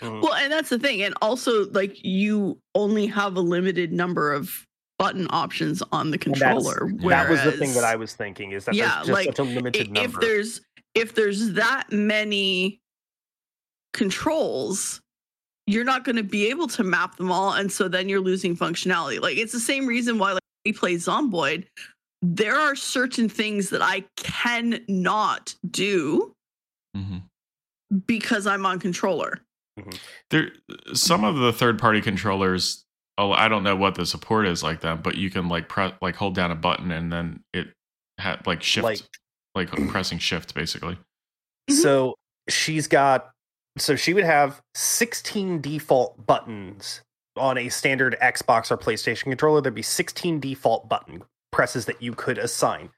Mhm. 0.00 0.20
Well, 0.22 0.34
and 0.34 0.52
that's 0.52 0.68
the 0.68 0.78
thing. 0.78 1.02
And 1.02 1.14
also, 1.22 1.70
like, 1.70 2.04
you 2.04 2.60
only 2.74 3.06
have 3.06 3.36
a 3.36 3.40
limited 3.40 3.90
number 3.92 4.32
of 4.34 4.66
button 4.98 5.26
options 5.30 5.82
on 5.92 6.10
the 6.10 6.18
And 6.26 6.34
that's- 6.34 6.62
controller. 6.62 6.92
that 7.10 7.30
was 7.30 7.42
the 7.42 7.52
thing 7.52 7.72
that 7.72 7.84
I 7.84 7.96
was 7.96 8.14
thinking 8.14 8.52
is 8.52 8.66
that 8.66 8.74
Yeah, 8.74 8.96
there's 8.96 9.06
just 9.06 9.10
like, 9.10 9.26
such 9.26 9.38
a 9.38 9.42
i- 9.42 9.54
limited 9.54 9.96
if 9.96 10.12
there's 10.20 10.60
if 10.94 11.14
there's 11.14 11.52
that 11.52 11.90
many 11.92 12.80
controls 13.92 15.00
you're 15.66 15.84
not 15.84 16.04
going 16.04 16.16
to 16.16 16.22
be 16.22 16.48
able 16.48 16.66
to 16.68 16.84
map 16.84 17.16
them 17.16 17.30
all 17.32 17.52
and 17.52 17.70
so 17.72 17.88
then 17.88 18.08
you're 18.08 18.20
losing 18.20 18.56
functionality 18.56 19.20
like 19.20 19.36
it's 19.36 19.52
the 19.52 19.60
same 19.60 19.86
reason 19.86 20.18
why 20.18 20.32
like 20.32 20.42
we 20.64 20.72
play 20.72 20.94
zomboid 20.94 21.64
there 22.22 22.56
are 22.56 22.74
certain 22.76 23.28
things 23.28 23.70
that 23.70 23.82
i 23.82 24.04
cannot 24.16 25.54
do 25.70 26.32
hmm 26.94 27.18
because 28.06 28.46
i'm 28.46 28.66
on 28.66 28.78
controller 28.80 29.40
There, 30.30 30.50
some 30.94 31.22
of 31.22 31.36
the 31.36 31.52
third-party 31.52 32.00
controllers. 32.00 32.82
Oh, 33.18 33.30
I 33.32 33.46
don't 33.48 33.62
know 33.62 33.76
what 33.76 33.94
the 33.94 34.06
support 34.06 34.46
is 34.46 34.62
like 34.62 34.80
that, 34.80 35.02
but 35.02 35.16
you 35.16 35.28
can 35.30 35.48
like 35.50 35.68
press, 35.68 35.92
like 36.00 36.16
hold 36.16 36.34
down 36.34 36.50
a 36.50 36.54
button 36.54 36.90
and 36.90 37.12
then 37.12 37.44
it 37.52 37.68
had 38.18 38.46
like 38.46 38.62
shift, 38.62 38.84
Like- 38.84 39.00
like, 39.54 39.70
pressing 39.88 40.18
shift 40.18 40.54
basically. 40.54 40.98
Mhm. 41.70 41.74
So 41.74 42.14
she's 42.48 42.88
got 42.88 43.30
so 43.76 43.96
she 43.96 44.14
would 44.14 44.24
have 44.24 44.60
16 44.74 45.60
default 45.60 46.26
buttons 46.26 47.02
on 47.36 47.58
a 47.58 47.68
standard 47.68 48.16
Xbox 48.22 48.70
or 48.70 48.76
PlayStation 48.78 49.24
controller. 49.24 49.60
There'd 49.60 49.74
be 49.74 49.82
16 49.82 50.40
default 50.40 50.88
button 50.88 51.22
presses 51.52 51.84
that 51.86 52.00
you 52.00 52.12
could 52.14 52.38
assign. 52.38 52.90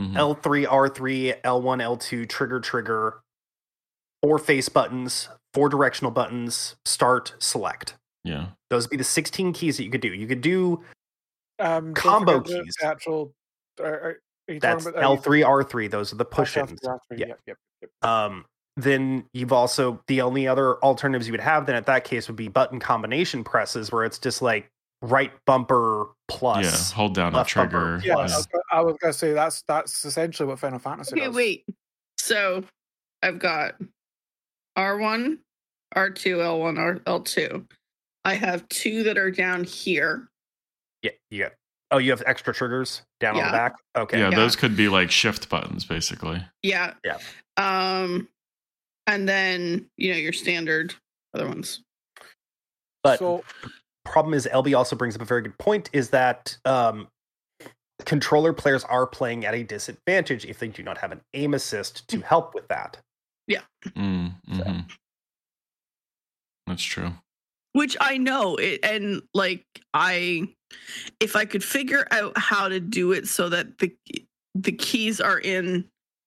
Mhm. 0.00 0.14
L3, 0.16 0.66
R3, 0.66 1.34
L1, 1.44 1.80
L2, 1.80 2.26
trigger, 2.26 2.60
trigger, 2.60 3.20
four 4.22 4.38
face 4.38 4.68
buttons, 4.68 5.28
four 5.54 5.68
directional 5.68 6.10
buttons, 6.10 6.76
start, 6.84 7.34
select. 7.38 7.96
Yeah. 8.24 8.48
Those 8.68 8.84
would 8.84 8.90
be 8.90 8.96
the 8.96 9.04
16 9.04 9.52
keys 9.52 9.76
that 9.78 9.84
you 9.84 9.90
could 9.90 10.00
do. 10.00 10.12
You 10.12 10.26
could 10.26 10.40
do 10.40 10.82
Um, 11.58 11.92
Combo 11.94 12.38
forget 12.40 12.64
keys. 12.64 12.76
Actual. 12.82 13.34
Are, 13.80 13.84
are, 13.86 14.20
are 14.48 14.52
you 14.54 14.60
that's 14.60 14.86
about, 14.86 15.02
uh, 15.02 15.08
L3, 15.08 15.42
R3. 15.44 15.90
Those 15.90 16.12
are 16.12 16.16
the 16.16 16.24
push 16.24 16.56
L3, 16.56 16.70
ins. 16.70 16.80
Yeah. 16.84 17.26
Yep, 17.26 17.40
yep, 17.46 17.56
yep. 17.82 17.90
Um, 18.02 18.44
then 18.82 19.24
you've 19.32 19.52
also 19.52 20.02
the 20.06 20.20
only 20.20 20.46
other 20.48 20.76
alternatives 20.84 21.26
you 21.26 21.32
would 21.32 21.40
have 21.40 21.66
then 21.66 21.76
at 21.76 21.86
that 21.86 22.04
case 22.04 22.28
would 22.28 22.36
be 22.36 22.48
button 22.48 22.78
combination 22.80 23.42
presses 23.44 23.90
where 23.92 24.04
it's 24.04 24.18
just 24.18 24.42
like 24.42 24.68
right 25.02 25.32
bumper 25.46 26.06
plus. 26.28 26.90
yeah. 26.90 26.96
Hold 26.96 27.14
down 27.14 27.34
a 27.34 27.44
trigger. 27.44 28.00
Yeah, 28.04 28.12
I 28.12 28.16
Plus. 28.26 28.36
was, 28.36 28.48
I 28.72 28.80
was 28.82 28.96
gonna 29.00 29.12
say 29.12 29.32
that's 29.32 29.62
that's 29.62 30.04
essentially 30.04 30.46
what 30.48 30.58
Final 30.58 30.78
Fantasy 30.78 31.14
okay 31.16 31.26
does. 31.26 31.34
wait 31.34 31.64
so 32.18 32.62
i've 33.22 33.38
got 33.38 33.76
r1 34.78 35.38
r2 35.94 36.36
l1 36.36 36.78
R, 36.78 36.96
l2 37.00 37.66
i 38.24 38.34
have 38.34 38.68
two 38.68 39.02
that 39.04 39.16
are 39.18 39.30
down 39.30 39.64
here 39.64 40.28
Yeah, 41.02 41.10
yeah. 41.30 41.48
Oh, 41.92 41.98
you 41.98 42.10
have 42.12 42.22
extra 42.26 42.54
triggers 42.54 43.02
down 43.18 43.36
on 43.36 43.44
the 43.46 43.50
back. 43.50 43.74
Okay. 43.96 44.20
Yeah, 44.20 44.28
Yeah. 44.30 44.36
those 44.36 44.54
could 44.54 44.76
be 44.76 44.88
like 44.88 45.10
shift 45.10 45.48
buttons 45.48 45.84
basically. 45.84 46.40
yeah 46.62 46.92
Yeah. 47.04 47.18
um 47.56 48.28
and 49.10 49.28
then 49.28 49.86
you 49.96 50.10
know 50.12 50.18
your 50.18 50.32
standard 50.32 50.94
other 51.34 51.46
ones 51.48 51.82
But 53.02 53.18
so 53.18 53.44
problem 54.04 54.34
is 54.34 54.48
LB 54.50 54.76
also 54.76 54.96
brings 54.96 55.14
up 55.14 55.22
a 55.22 55.24
very 55.24 55.42
good 55.42 55.58
point 55.58 55.90
is 55.92 56.10
that 56.10 56.56
um 56.64 57.08
controller 58.06 58.52
players 58.52 58.82
are 58.84 59.06
playing 59.06 59.44
at 59.44 59.54
a 59.54 59.62
disadvantage 59.62 60.44
if 60.46 60.58
they 60.58 60.68
do 60.68 60.82
not 60.82 60.96
have 60.98 61.12
an 61.12 61.20
aim 61.34 61.52
assist 61.54 62.08
to 62.08 62.20
help 62.20 62.54
with 62.54 62.66
that. 62.68 62.96
Yeah. 63.46 63.60
Mm, 63.90 64.34
So. 64.56 64.62
mhm. 64.64 64.90
That's 66.66 66.82
true. 66.82 67.10
which 67.72 67.96
i 68.00 68.16
know 68.16 68.56
it 68.56 68.80
and 68.84 69.22
like 69.34 69.64
i 69.92 70.48
if 71.20 71.34
i 71.36 71.44
could 71.44 71.62
figure 71.64 72.06
out 72.10 72.32
how 72.38 72.68
to 72.68 72.78
do 72.80 73.12
it 73.12 73.26
so 73.28 73.48
that 73.48 73.78
the 73.78 73.92
the 74.54 74.72
keys 74.72 75.20
are 75.20 75.38
in 75.38 75.84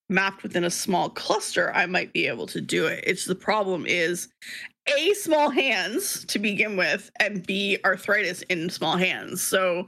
mapped 0.09 0.43
within 0.43 0.63
a 0.65 0.69
small 0.69 1.09
cluster 1.09 1.71
i 1.73 1.85
might 1.85 2.11
be 2.13 2.27
able 2.27 2.45
to 2.45 2.59
do 2.61 2.85
it 2.85 3.03
it's 3.07 3.25
the 3.25 3.35
problem 3.35 3.85
is 3.85 4.27
a 4.87 5.13
small 5.13 5.49
hands 5.49 6.25
to 6.25 6.39
begin 6.39 6.75
with 6.75 7.09
and 7.19 7.45
b 7.47 7.77
arthritis 7.85 8.41
in 8.43 8.69
small 8.69 8.97
hands 8.97 9.41
so 9.41 9.87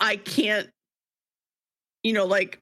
I 0.00 0.16
can't, 0.16 0.68
you 2.02 2.12
know, 2.12 2.24
like, 2.26 2.58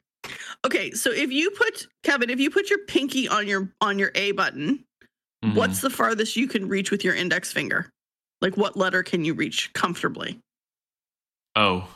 okay, 0.67 0.91
so 0.91 1.11
if 1.11 1.33
you 1.33 1.51
put 1.53 1.87
Kevin, 2.03 2.29
if 2.29 2.39
you 2.39 2.51
put 2.51 2.69
your 2.69 2.81
pinky 2.85 3.27
on 3.29 3.49
your 3.49 3.73
on 3.81 3.99
your 3.99 4.11
A 4.15 4.33
button, 4.33 4.85
Mhm. 5.43 5.55
what's 5.55 5.81
the 5.81 5.89
farthest 5.89 6.37
you 6.37 6.47
can 6.49 6.69
reach 6.69 6.91
with 6.91 7.03
your 7.03 7.15
index 7.15 7.51
finger? 7.51 7.89
Like, 8.43 8.59
what 8.59 8.77
letter 8.77 9.03
can 9.03 9.25
you 9.25 9.33
reach 9.33 9.73
comfortably? 9.73 10.39
Oh. 11.57 11.89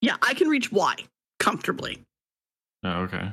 Yeah, 0.00 0.16
I 0.22 0.32
can 0.32 0.48
reach 0.48 0.72
Y 0.72 0.96
comfortably. 1.38 2.02
Oh, 2.82 3.02
okay. 3.02 3.30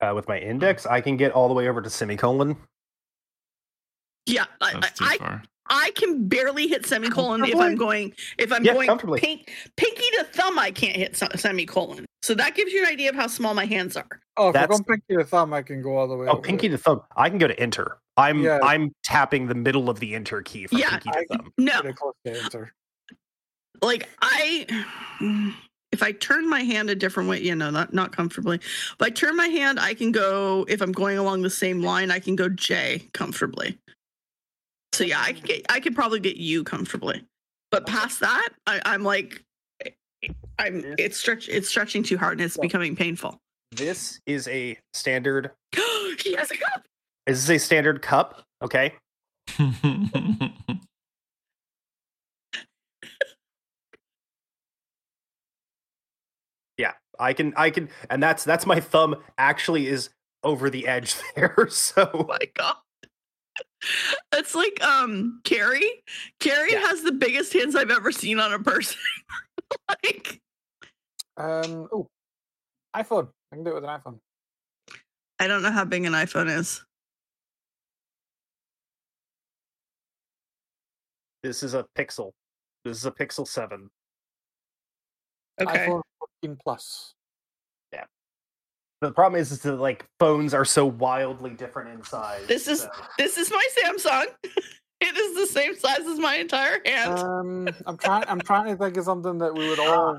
Uh, 0.00 0.12
with 0.14 0.28
my 0.28 0.38
index, 0.38 0.84
I 0.86 1.00
can 1.00 1.16
get 1.16 1.32
all 1.32 1.48
the 1.48 1.54
way 1.54 1.68
over 1.68 1.80
to 1.80 1.88
semicolon. 1.90 2.56
Yeah, 4.26 4.44
I, 4.60 4.90
I. 5.00 5.40
I 5.68 5.90
can 5.96 6.28
barely 6.28 6.68
hit 6.68 6.86
semicolon 6.86 7.44
if 7.44 7.56
I'm 7.56 7.74
going 7.74 8.12
if 8.38 8.52
I'm 8.52 8.64
Yeah, 8.64 8.74
going 8.74 8.88
pink, 9.18 9.50
pinky 9.76 10.04
to 10.18 10.24
thumb. 10.32 10.58
I 10.60 10.70
can't 10.70 10.94
hit 10.94 11.16
semicolon. 11.16 12.04
So 12.22 12.34
that 12.34 12.54
gives 12.54 12.72
you 12.72 12.82
an 12.82 12.88
idea 12.88 13.08
of 13.10 13.16
how 13.16 13.26
small 13.26 13.52
my 13.52 13.64
hands 13.64 13.96
are. 13.96 14.06
oh, 14.36 14.48
if 14.48 14.52
that's- 14.54 14.68
you're 14.68 14.78
going 14.84 15.00
pinky 15.08 15.22
to 15.22 15.28
thumb, 15.28 15.52
I 15.52 15.62
can 15.62 15.82
go 15.82 15.96
all 15.96 16.06
the 16.06 16.16
way. 16.16 16.28
Oh, 16.28 16.34
over 16.34 16.40
pinky 16.42 16.68
there. 16.68 16.76
to 16.76 16.82
thumb. 16.84 17.00
I 17.16 17.28
can 17.30 17.38
go 17.38 17.48
to 17.48 17.58
enter. 17.58 17.98
I'm 18.16 18.42
Yeah. 18.42 18.60
I'm 18.62 18.92
tapping 19.02 19.48
the 19.48 19.56
middle 19.56 19.90
of 19.90 19.98
the 19.98 20.14
enter 20.14 20.40
key 20.42 20.68
from 20.68 20.78
Yeah, 20.78 20.90
pinky 20.98 21.10
to 21.10 21.18
I- 21.18 21.24
thumb. 21.36 21.52
No, 21.58 21.80
Pretty 21.80 21.96
close 21.96 22.14
to 22.26 22.42
enter. 22.44 22.72
like 23.82 24.08
I 24.22 25.56
if 25.96 26.02
I 26.02 26.12
turn 26.12 26.46
my 26.46 26.60
hand 26.60 26.90
a 26.90 26.94
different 26.94 27.26
way, 27.26 27.40
you 27.40 27.54
know, 27.54 27.70
not 27.70 27.94
not 27.94 28.14
comfortably. 28.14 28.56
If 28.56 29.00
I 29.00 29.08
turn 29.08 29.34
my 29.34 29.46
hand, 29.48 29.80
I 29.80 29.94
can 29.94 30.12
go 30.12 30.66
if 30.68 30.82
I'm 30.82 30.92
going 30.92 31.16
along 31.16 31.40
the 31.40 31.48
same 31.48 31.80
line, 31.80 32.10
I 32.10 32.18
can 32.18 32.36
go 32.36 32.50
J 32.50 33.08
comfortably. 33.14 33.78
So 34.92 35.04
yeah, 35.04 35.22
I 35.22 35.32
can 35.32 35.42
get 35.46 35.66
I 35.70 35.80
could 35.80 35.94
probably 35.94 36.20
get 36.20 36.36
you 36.36 36.64
comfortably. 36.64 37.24
But 37.70 37.86
past 37.86 38.20
that, 38.20 38.50
I, 38.66 38.82
I'm 38.84 39.04
like 39.04 39.42
I'm 40.58 40.84
it's 40.98 41.16
stretch 41.16 41.48
it's 41.48 41.68
stretching 41.68 42.02
too 42.02 42.18
hard 42.18 42.38
and 42.38 42.44
it's 42.44 42.58
becoming 42.58 42.94
painful. 42.94 43.38
This 43.72 44.20
is 44.26 44.48
a 44.48 44.76
standard. 44.92 45.50
he 46.22 46.34
has 46.34 46.50
a 46.50 46.58
cup. 46.58 46.84
Is 47.26 47.46
this 47.46 47.62
a 47.62 47.64
standard 47.64 48.02
cup. 48.02 48.42
Okay. 48.62 48.92
Yeah, 56.78 56.92
I 57.18 57.32
can. 57.32 57.52
I 57.56 57.70
can, 57.70 57.88
and 58.10 58.22
that's 58.22 58.44
that's 58.44 58.66
my 58.66 58.80
thumb. 58.80 59.16
Actually, 59.38 59.86
is 59.88 60.10
over 60.42 60.70
the 60.70 60.86
edge 60.86 61.16
there. 61.36 61.54
Oh 61.58 61.66
So 61.68 62.26
my 62.28 62.38
god. 62.54 62.76
It's 64.32 64.54
like 64.54 64.82
um 64.84 65.40
Carrie. 65.44 66.02
Carrie 66.40 66.72
Yeah. 66.72 66.80
has 66.80 67.02
the 67.02 67.12
biggest 67.12 67.52
hands 67.52 67.74
I've 67.76 67.90
ever 67.90 68.12
seen 68.12 68.38
on 68.40 68.52
a 68.52 68.58
person. 68.58 68.98
like 69.88 70.40
Um. 71.36 71.88
Oh, 71.92 72.06
iPhone. 72.94 73.28
I 73.52 73.56
can 73.56 73.64
do 73.64 73.70
it 73.70 73.74
with 73.74 73.84
an 73.84 73.90
iPhone. 73.90 74.18
I 75.38 75.46
don't 75.46 75.62
know 75.62 75.70
how 75.70 75.84
big 75.84 76.04
an 76.04 76.12
iPhone 76.14 76.50
is. 76.54 76.82
this 81.42 81.62
is 81.62 81.74
a 81.74 81.86
Pixel. 81.96 82.32
This 82.84 82.96
is 82.98 83.06
a 83.06 83.10
Pixel 83.10 83.46
Seven. 83.46 83.88
Okay. 85.60 85.86
iPhone 85.88 86.02
14 86.42 86.58
Plus. 86.62 87.14
Yeah. 87.92 88.04
The 89.00 89.10
problem 89.12 89.40
is, 89.40 89.52
is 89.52 89.60
that 89.60 89.76
like 89.76 90.04
phones 90.20 90.54
are 90.54 90.64
so 90.64 90.86
wildly 90.86 91.50
different 91.50 91.90
in 91.90 92.02
size. 92.04 92.46
This 92.46 92.68
is- 92.68 92.82
so- 92.82 92.90
This 93.18 93.38
is 93.38 93.50
my 93.50 93.66
Samsung. 93.82 94.26
it 95.00 95.16
is 95.16 95.36
the 95.36 95.46
same 95.46 95.76
size 95.76 96.00
as 96.00 96.18
my 96.18 96.36
entire 96.36 96.80
hand. 96.84 97.18
Um, 97.18 97.68
I'm 97.86 97.96
trying. 97.98 98.24
I'm 98.28 98.40
trying 98.40 98.66
to 98.66 98.76
think 98.82 98.96
of 98.96 99.04
something 99.04 99.38
that 99.38 99.54
we 99.54 99.68
would 99.68 99.78
all 99.80 100.18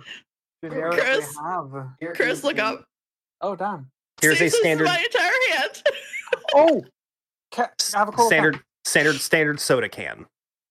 generically 0.63 0.99
Chris. 1.01 1.35
have. 1.43 1.71
Here 1.99 2.13
Chris, 2.13 2.43
look 2.43 2.57
a- 2.57 2.63
up. 2.65 2.85
Oh 3.41 3.55
damn. 3.55 3.89
Here's 4.21 4.39
See, 4.39 4.45
a 4.45 4.47
this 4.47 4.53
is 4.55 4.59
standard 4.61 4.85
my 4.85 4.97
entire 4.99 5.31
hand. 5.57 5.83
Oh, 6.53 6.83
ca- 7.53 7.69
I 7.95 7.99
have 7.99 8.09
a 8.09 8.11
cola 8.11 8.27
standard 8.27 8.59
standard 8.85 9.19
standard 9.21 9.59
soda 9.59 9.89
can. 9.89 10.17
can. 10.17 10.25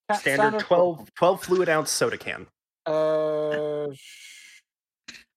Ca- 0.09 0.17
Standard 0.17 0.59
12, 0.61 1.13
12 1.15 1.43
fluid 1.43 1.69
ounce 1.69 1.91
soda 1.91 2.17
can. 2.17 2.47
Uh, 2.85 3.87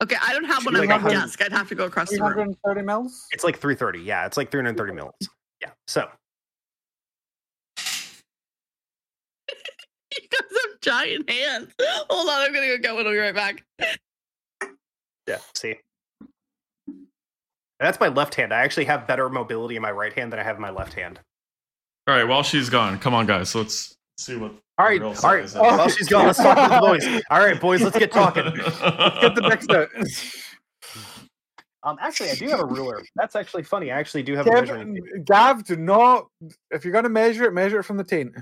okay, 0.02 0.16
I 0.20 0.32
don't 0.32 0.44
have 0.44 0.64
one 0.64 0.74
Like 0.74 0.90
on 0.90 1.02
my 1.02 1.10
desk. 1.10 1.42
I'd 1.42 1.52
have 1.52 1.68
to 1.68 1.74
go 1.74 1.84
across 1.84 2.10
the 2.10 2.20
room. 2.20 2.54
330 2.64 2.82
mils. 2.82 3.26
It's 3.32 3.44
like 3.44 3.58
330. 3.58 4.00
Yeah, 4.00 4.26
it's 4.26 4.36
like 4.36 4.50
330 4.50 4.92
mils. 4.92 5.14
Yeah. 5.60 5.70
So 5.86 6.08
You 10.12 10.28
guys 10.28 10.40
have 10.50 10.80
giant 10.80 11.30
hands. 11.30 11.72
Hold 12.10 12.28
on, 12.28 12.40
I'm 12.40 12.52
gonna 12.52 12.66
go 12.66 12.78
get 12.78 12.94
one. 12.94 13.06
I'll 13.06 13.12
be 13.12 13.18
right 13.18 13.34
back. 13.34 13.64
yeah, 15.26 15.38
see. 15.54 15.76
And 16.88 17.86
that's 17.86 18.00
my 18.00 18.08
left 18.08 18.34
hand. 18.34 18.52
I 18.52 18.60
actually 18.60 18.84
have 18.86 19.06
better 19.06 19.28
mobility 19.28 19.76
in 19.76 19.82
my 19.82 19.90
right 19.90 20.12
hand 20.12 20.32
than 20.32 20.40
I 20.40 20.42
have 20.42 20.56
in 20.56 20.62
my 20.62 20.70
left 20.70 20.92
hand. 20.94 21.18
All 22.06 22.14
right, 22.14 22.24
while 22.24 22.42
she's 22.42 22.68
gone, 22.68 22.98
come 22.98 23.14
on, 23.14 23.26
guys. 23.26 23.54
Let's 23.54 23.96
see 24.18 24.36
what. 24.36 24.52
All 24.80 24.86
right, 24.86 24.98
real 25.00 25.10
all 25.10 25.14
size 25.14 25.50
is. 25.50 25.54
While 25.56 25.88
she's 25.90 26.08
gone, 26.08 26.24
let's 26.26 26.38
talk 26.38 26.56
to 26.56 26.74
the 26.74 26.80
boys. 26.80 27.22
All 27.30 27.38
right, 27.40 27.60
boys, 27.60 27.82
let's 27.82 27.98
get 27.98 28.10
talking. 28.10 28.44
Get 28.44 29.34
the 29.34 29.46
next 29.48 29.70
out. 29.70 29.88
Um, 31.82 31.96
actually, 31.98 32.28
I 32.28 32.34
do 32.34 32.46
have 32.50 32.60
a 32.60 32.66
ruler. 32.66 33.02
That's 33.16 33.34
actually 33.34 33.62
funny. 33.62 33.90
I 33.90 33.98
actually 33.98 34.22
do 34.22 34.36
have 34.36 34.46
a 34.46 34.52
measuring 34.52 34.96
tape. 34.96 35.24
Gav, 35.24 35.64
do 35.64 35.76
not. 35.76 36.26
If 36.70 36.84
you're 36.84 36.92
going 36.92 37.04
to 37.04 37.08
measure 37.08 37.44
it, 37.44 37.54
measure 37.54 37.78
it 37.80 37.84
from 37.84 37.96
the 37.96 38.04
taint. 38.04 38.34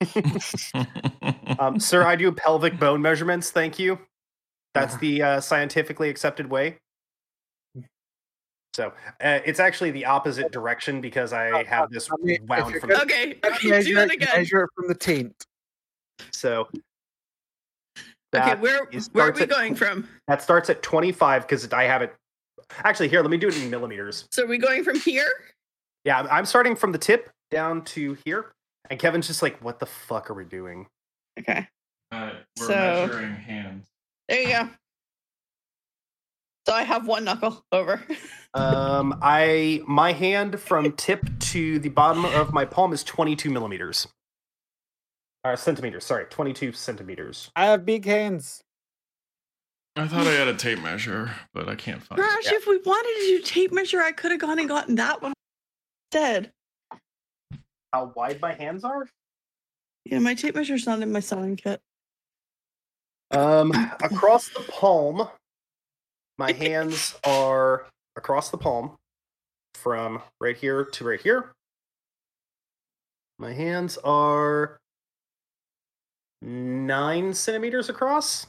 Um, 1.58 1.80
sir, 1.80 2.04
I 2.04 2.14
do 2.16 2.30
pelvic 2.30 2.78
bone 2.78 3.00
measurements. 3.00 3.50
Thank 3.50 3.78
you. 3.78 3.98
That's 4.74 4.98
the 4.98 5.22
uh, 5.22 5.40
scientifically 5.40 6.10
accepted 6.10 6.50
way. 6.50 6.76
So 8.74 8.88
uh, 9.22 9.38
it's 9.46 9.60
actually 9.60 9.92
the 9.92 10.04
opposite 10.04 10.52
direction 10.52 11.00
because 11.00 11.32
I 11.32 11.64
have 11.64 11.90
this 11.90 12.10
I 12.12 12.16
mean, 12.22 12.44
wound 12.46 12.74
from. 12.80 12.90
gonna- 12.90 13.02
Okay, 13.04 13.38
Let's 13.42 13.56
okay, 13.58 13.62
do 13.62 13.70
measure, 13.70 13.94
that 13.94 14.08
it, 14.10 14.14
again. 14.14 14.28
measure 14.36 14.60
it 14.64 14.70
from 14.74 14.88
the 14.88 14.94
taint. 14.94 15.46
So 16.32 16.68
Okay, 18.34 18.44
that 18.46 18.60
where 18.60 18.86
is- 18.90 19.08
where 19.12 19.28
are 19.28 19.32
we 19.32 19.42
at 19.42 19.48
going 19.48 19.74
from? 19.76 20.08
That 20.26 20.42
starts 20.42 20.68
at 20.70 20.82
25 20.82 21.42
because 21.42 21.72
I 21.72 21.84
have 21.84 22.02
it. 22.02 22.14
Actually, 22.78 23.08
here, 23.08 23.20
let 23.20 23.30
me 23.30 23.36
do 23.36 23.48
it 23.48 23.56
in 23.56 23.70
millimeters. 23.70 24.26
So 24.32 24.44
are 24.44 24.46
we 24.46 24.58
going 24.58 24.82
from 24.82 24.98
here? 24.98 25.30
Yeah, 26.04 26.16
I'm- 26.16 26.28
I'm 26.30 26.44
starting 26.46 26.74
from 26.74 26.92
the 26.92 26.98
tip 26.98 27.30
down 27.50 27.84
to 27.86 28.14
here. 28.24 28.52
And 28.90 28.98
Kevin's 28.98 29.26
just 29.28 29.40
like, 29.42 29.62
what 29.62 29.78
the 29.78 29.86
fuck 29.86 30.30
are 30.30 30.34
we 30.34 30.44
doing? 30.44 30.88
Okay, 31.38 31.68
Uh, 32.10 32.32
we're 32.58 32.66
So- 32.66 32.74
measuring 32.74 33.34
hands. 33.34 33.88
there 34.28 34.40
you 34.40 34.48
go. 34.48 34.70
So 36.66 36.72
I 36.74 36.82
have 36.82 37.06
one 37.06 37.24
knuckle 37.24 37.64
over. 37.72 38.02
Um, 38.54 39.18
I 39.22 39.82
my 39.86 40.12
hand 40.12 40.58
from 40.60 40.92
tip 40.96 41.26
to 41.50 41.78
the 41.78 41.88
bottom 41.90 42.24
of 42.24 42.52
my 42.52 42.64
palm 42.64 42.92
is 42.92 43.04
22 43.04 43.50
millimeters. 43.50 44.08
Uh, 45.44 45.54
centimeters, 45.54 46.04
sorry, 46.04 46.24
22 46.30 46.72
centimeters. 46.72 47.50
I 47.54 47.66
have 47.66 47.84
big 47.84 48.06
hands. 48.06 48.62
I 49.94 50.08
thought 50.08 50.26
I 50.26 50.32
had 50.32 50.48
a 50.48 50.54
tape 50.54 50.80
measure, 50.80 51.30
but 51.52 51.68
I 51.68 51.74
can't 51.74 52.02
find 52.02 52.18
it. 52.18 52.24
Gosh, 52.24 52.52
if 52.52 52.66
we 52.66 52.78
wanted 52.78 53.20
to 53.20 53.26
do 53.26 53.42
tape 53.42 53.70
measure, 53.70 54.00
I 54.00 54.12
could 54.12 54.30
have 54.30 54.40
gone 54.40 54.58
and 54.58 54.66
gotten 54.66 54.94
that 54.94 55.20
one 55.20 55.34
instead. 56.10 56.50
How 57.92 58.12
wide 58.16 58.40
my 58.40 58.54
hands 58.54 58.84
are? 58.84 59.06
Yeah, 60.06 60.18
my 60.18 60.34
tape 60.34 60.54
measure's 60.54 60.86
not 60.86 61.00
in 61.02 61.12
my 61.12 61.20
sewing 61.20 61.56
kit. 61.56 61.80
Um, 63.30 63.70
across 64.02 64.48
the 64.48 64.60
palm, 64.60 65.28
my 66.38 66.52
hands 66.52 67.14
are 67.22 67.86
across 68.16 68.50
the 68.50 68.58
palm 68.58 68.96
from 69.74 70.22
right 70.40 70.56
here 70.56 70.84
to 70.84 71.04
right 71.04 71.20
here. 71.20 71.52
My 73.38 73.52
hands 73.52 73.98
are 73.98 74.78
nine 76.44 77.32
centimeters 77.32 77.88
across. 77.88 78.46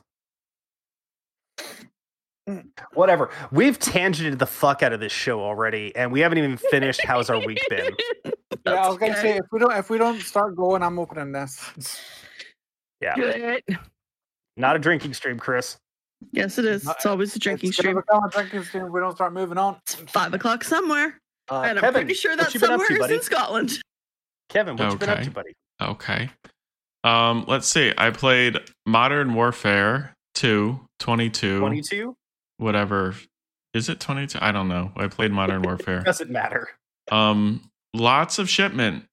Whatever. 2.93 3.31
We've 3.51 3.79
tangented 3.79 4.37
the 4.37 4.45
fuck 4.45 4.83
out 4.83 4.93
of 4.93 4.99
this 4.99 5.11
show 5.11 5.41
already, 5.41 5.95
and 5.95 6.11
we 6.11 6.19
haven't 6.19 6.37
even 6.37 6.57
finished. 6.57 7.01
How's 7.03 7.29
our 7.29 7.43
week 7.45 7.59
been? 7.69 7.91
Yeah, 8.65 8.73
I 8.85 8.87
was 8.87 8.97
going 8.97 9.13
to 9.13 9.19
say 9.21 9.35
if 9.37 9.45
we 9.51 9.59
don't 9.59 9.73
if 9.73 9.91
we 9.91 9.99
don't 9.99 10.19
start 10.21 10.55
going, 10.55 10.81
I'm 10.81 10.97
opening 10.97 11.31
this. 11.31 11.69
Yeah, 12.99 13.13
Good. 13.13 13.61
not 14.57 14.75
a 14.75 14.79
drinking 14.79 15.13
stream, 15.13 15.37
Chris. 15.37 15.77
Yes, 16.31 16.57
it 16.57 16.65
is. 16.65 16.87
It's 16.89 17.05
always 17.05 17.35
a 17.35 17.39
drinking 17.39 17.69
It's 17.69 17.77
stream. 17.77 17.97
a 17.97 18.29
drinking 18.31 18.63
stream 18.63 18.85
if 18.85 18.91
we 18.91 18.99
don't 19.01 19.13
start 19.13 19.33
moving 19.33 19.59
on. 19.59 19.77
It's 19.83 19.93
five 20.11 20.33
o'clock 20.33 20.63
somewhere, 20.63 21.19
Uh, 21.51 21.61
and 21.61 21.77
I'm 21.77 21.83
Kevin, 21.83 21.93
pretty 22.05 22.13
sure 22.15 22.31
what 22.35 22.45
that 22.45 22.53
you 22.55 22.59
been 22.59 22.71
up 22.71 22.79
somewhere 22.81 23.07
to, 23.07 23.13
is 23.13 23.19
in 23.19 23.21
Scotland. 23.21 23.79
Kevin, 24.49 24.77
what 24.77 24.91
you 24.91 24.97
been 24.97 25.09
up 25.09 25.21
to, 25.21 25.29
buddy? 25.31 25.53
Okay. 25.79 26.29
Um, 27.05 27.45
let's 27.47 27.67
see. 27.67 27.93
I 27.97 28.09
played 28.09 28.57
Modern 28.85 29.33
Warfare 29.35 30.13
2, 30.33 30.79
22, 30.99 31.59
Twenty-two. 31.59 32.15
whatever. 32.57 33.15
Is 33.73 33.89
it 33.89 33.99
22? 33.99 34.39
I 34.41 34.51
don't 34.51 34.67
know. 34.67 34.91
I 34.95 35.07
played 35.07 35.31
Modern 35.31 35.61
Warfare. 35.63 36.01
Doesn't 36.01 36.31
matter. 36.31 36.67
Um, 37.11 37.69
lots 37.93 38.39
of 38.39 38.49
shipment. 38.49 39.05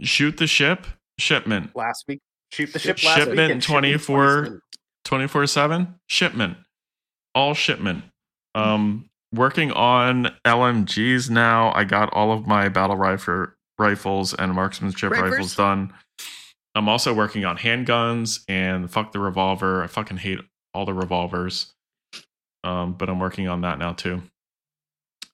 Shoot 0.00 0.36
the 0.36 0.46
ship, 0.46 0.86
shipment. 1.18 1.74
last 1.74 2.04
week. 2.06 2.20
Shoot 2.50 2.72
the 2.72 2.78
ship 2.78 3.02
last. 3.02 3.18
Shipment 3.18 3.52
and 3.52 3.62
24 3.62 4.60
24 5.04 5.46
7 5.46 5.94
shipment 6.06 6.56
all 7.34 7.54
shipment 7.54 8.04
um 8.54 9.08
working 9.34 9.72
on 9.72 10.28
lmgs 10.46 11.28
now 11.30 11.72
i 11.74 11.82
got 11.82 12.12
all 12.12 12.30
of 12.30 12.46
my 12.46 12.68
battle 12.68 12.96
rifle 12.96 13.46
rifles 13.78 14.32
and 14.34 14.52
marksmanship 14.52 15.10
rifles 15.10 15.56
done 15.56 15.92
i'm 16.74 16.88
also 16.88 17.12
working 17.14 17.44
on 17.44 17.56
handguns 17.58 18.44
and 18.48 18.90
fuck 18.90 19.12
the 19.12 19.18
revolver 19.20 19.82
i 19.82 19.86
fucking 19.86 20.16
hate 20.16 20.38
all 20.74 20.84
the 20.84 20.94
revolvers 20.94 21.72
um 22.64 22.94
but 22.94 23.08
i'm 23.08 23.18
working 23.18 23.48
on 23.48 23.60
that 23.62 23.78
now 23.78 23.92
too 23.92 24.22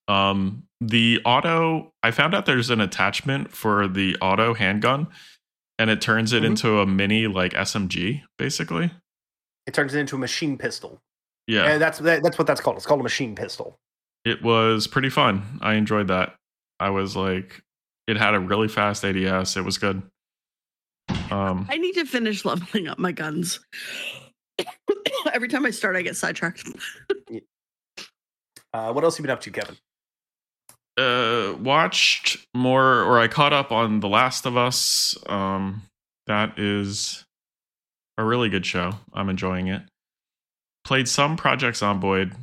um 0.09 0.65
the 0.81 1.21
auto 1.25 1.93
i 2.03 2.11
found 2.11 2.35
out 2.35 2.47
there's 2.47 2.71
an 2.71 2.81
attachment 2.81 3.53
for 3.53 3.87
the 3.89 4.17
auto 4.21 4.55
handgun 4.55 5.07
and 5.79 5.91
it 5.91 6.01
turns 6.01 6.33
it 6.33 6.43
Mhm. 6.43 6.47
into 6.47 6.79
a 6.81 6.87
mini 6.87 7.27
like 7.27 7.53
smg 7.53 8.23
basically 8.39 8.91
It 9.67 9.75
turns 9.75 9.95
it 9.95 9.99
into 10.01 10.17
a 10.17 10.19
machine 10.19 10.57
pistol. 10.57 11.01
yeah 11.47 11.67
And 11.67 11.83
that's 11.83 11.99
that, 11.99 12.23
that's 12.23 12.39
what 12.39 12.47
that's 12.47 12.61
called. 12.61 12.77
It's 12.79 12.87
called 12.87 13.01
a 13.01 13.03
machine 13.03 13.35
pistol. 13.35 13.79
it 14.25 14.43
was 14.43 14.87
pretty 14.87 15.11
fun. 15.11 15.59
I 15.63 15.75
enjoyed 15.75 16.09
that. 16.09 16.35
I 16.81 16.91
was 16.91 17.15
like, 17.17 17.61
it 18.07 18.17
had 18.17 18.35
a 18.35 18.41
really 18.41 18.69
fast 18.69 19.05
ADS. 19.05 19.57
It 19.57 19.65
was 19.65 19.79
good. 19.79 20.03
Um, 21.31 21.67
I 21.71 21.77
need 21.77 21.95
to 21.95 22.05
finish 22.05 22.45
leveling 22.45 22.89
up 22.89 22.99
my 22.99 23.13
guns. 23.13 23.61
Every 25.33 25.49
time 25.49 25.67
I 25.67 25.71
start, 25.71 25.97
I 25.97 26.03
get 26.03 26.17
sidetracked. 26.17 26.69
Uh, 28.73 28.93
what 28.93 29.05
else 29.05 29.17
have 29.17 29.25
you 29.25 29.29
been 29.29 29.33
up 29.33 29.41
to, 29.43 29.51
Kevin? 29.51 29.77
uh, 30.99 31.55
watched 31.61 32.39
more, 32.55 33.03
or 33.03 33.19
I 33.19 33.29
caught 33.29 33.53
up 33.53 33.71
on 33.71 34.01
The 34.01 34.09
Last 34.09 34.47
of 34.47 34.57
Us. 34.57 35.17
Um, 35.27 35.83
that 36.27 36.59
is 36.59 37.25
a 38.19 38.25
really 38.25 38.49
good 38.49 38.67
show. 38.67 38.93
I'm 39.15 39.29
enjoying 39.29 39.69
it. 39.69 39.83
Played 40.85 41.09
some 41.09 41.37
Project 41.37 41.79
Zomboid. 41.79 42.35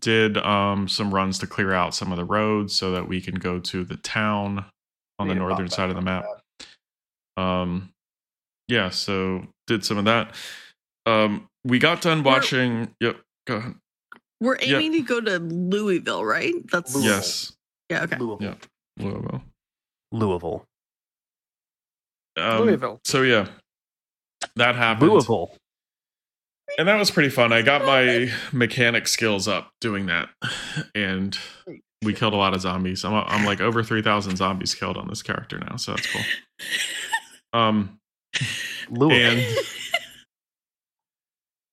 Did 0.00 0.38
um, 0.38 0.88
some 0.88 1.14
runs 1.14 1.38
to 1.40 1.46
clear 1.46 1.72
out 1.72 1.94
some 1.94 2.10
of 2.10 2.16
the 2.16 2.24
roads 2.24 2.74
so 2.74 2.92
that 2.92 3.06
we 3.06 3.20
can 3.20 3.36
go 3.36 3.60
to 3.60 3.84
the 3.84 3.96
town 3.98 4.64
on 5.18 5.28
the 5.28 5.34
northern 5.34 5.68
side 5.68 5.90
of 5.90 5.96
the 5.96 6.02
map. 6.02 6.24
um 7.36 7.90
yeah 8.68 8.90
so 8.90 9.46
did 9.66 9.84
some 9.84 9.98
of 9.98 10.04
that 10.04 10.34
um 11.06 11.46
we 11.64 11.78
got 11.78 12.00
done 12.00 12.22
We're- 12.22 12.34
watching 12.36 12.94
yep 13.00 13.20
go 13.46 13.56
ahead 13.56 13.74
We're 14.40 14.56
Yeah. 14.60 14.78
aiming 14.78 14.92
to 14.92 15.00
go 15.02 15.20
to 15.20 15.38
Louisville, 15.38 16.24
right? 16.24 16.54
That's 16.70 16.94
Louisville. 16.94 17.14
yes 17.16 17.52
yeah. 17.90 18.02
Okay. 18.02 18.16
Louisville. 18.18 18.56
Yeah. 18.98 19.04
Louisville. 19.04 19.42
Louisville. 20.12 20.64
Um, 22.38 22.60
Louisville. 22.66 23.00
so 23.04 23.22
yeah 23.22 23.46
that 24.56 24.74
happened 24.76 25.10
Louisville. 25.10 25.54
and 26.78 26.86
that 26.86 26.98
was 26.98 27.10
pretty 27.10 27.30
fun 27.30 27.50
i 27.52 27.62
got 27.62 27.84
my 27.86 28.30
mechanic 28.52 29.08
skills 29.08 29.48
up 29.48 29.70
doing 29.80 30.06
that 30.06 30.28
and 30.94 31.38
we 32.02 32.12
killed 32.12 32.34
a 32.34 32.36
lot 32.36 32.52
of 32.54 32.60
zombies 32.60 33.04
i'm, 33.06 33.14
I'm 33.14 33.46
like 33.46 33.60
over 33.62 33.82
3000 33.82 34.36
zombies 34.36 34.74
killed 34.74 34.98
on 34.98 35.08
this 35.08 35.22
character 35.22 35.58
now 35.58 35.76
so 35.76 35.92
that's 35.94 36.06
cool 36.12 36.22
um 37.58 37.98
Louisville. 38.90 39.38
and 39.44 39.56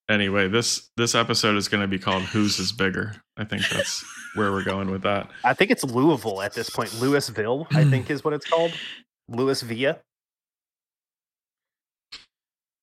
anyway 0.08 0.48
this 0.48 0.88
this 0.96 1.14
episode 1.14 1.56
is 1.56 1.68
going 1.68 1.80
to 1.80 1.88
be 1.88 1.98
called 1.98 2.22
whose 2.22 2.58
is 2.58 2.72
bigger 2.72 3.14
i 3.36 3.44
think 3.44 3.62
that's 3.70 4.04
where 4.34 4.52
we're 4.52 4.64
going 4.64 4.90
with 4.90 5.02
that 5.02 5.30
I 5.44 5.54
think 5.54 5.70
it's 5.70 5.84
Louisville 5.84 6.42
at 6.42 6.52
this 6.54 6.68
point. 6.68 6.92
Louisville, 7.00 7.68
I 7.72 7.84
think, 7.84 8.10
is 8.10 8.24
what 8.24 8.34
it's 8.34 8.44
called. 8.44 8.72
Louis 9.28 9.62
Villa. 9.62 10.00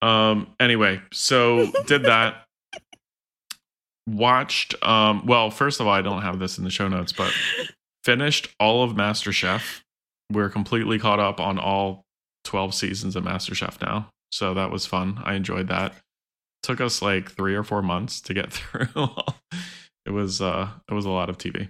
um 0.01 0.47
anyway 0.59 1.01
so 1.11 1.69
did 1.87 2.03
that 2.03 2.45
watched 4.07 4.81
um 4.83 5.25
well 5.25 5.51
first 5.51 5.79
of 5.79 5.87
all 5.87 5.93
i 5.93 6.01
don't 6.01 6.21
have 6.23 6.39
this 6.39 6.57
in 6.57 6.63
the 6.63 6.69
show 6.71 6.87
notes 6.87 7.11
but 7.13 7.31
finished 8.03 8.49
all 8.59 8.83
of 8.83 8.93
masterchef 8.93 9.81
we're 10.31 10.49
completely 10.49 10.97
caught 10.97 11.19
up 11.19 11.39
on 11.39 11.59
all 11.59 12.03
12 12.43 12.73
seasons 12.73 13.15
of 13.15 13.23
masterchef 13.23 13.81
now 13.81 14.09
so 14.31 14.53
that 14.53 14.71
was 14.71 14.85
fun 14.85 15.19
i 15.23 15.33
enjoyed 15.35 15.67
that 15.67 15.93
took 16.63 16.79
us 16.81 17.01
like 17.01 17.31
three 17.31 17.55
or 17.55 17.63
four 17.63 17.81
months 17.81 18.19
to 18.21 18.33
get 18.33 18.51
through 18.53 18.87
it 20.05 20.11
was 20.11 20.41
uh 20.41 20.69
it 20.89 20.93
was 20.93 21.05
a 21.05 21.09
lot 21.09 21.29
of 21.29 21.37
tv 21.37 21.69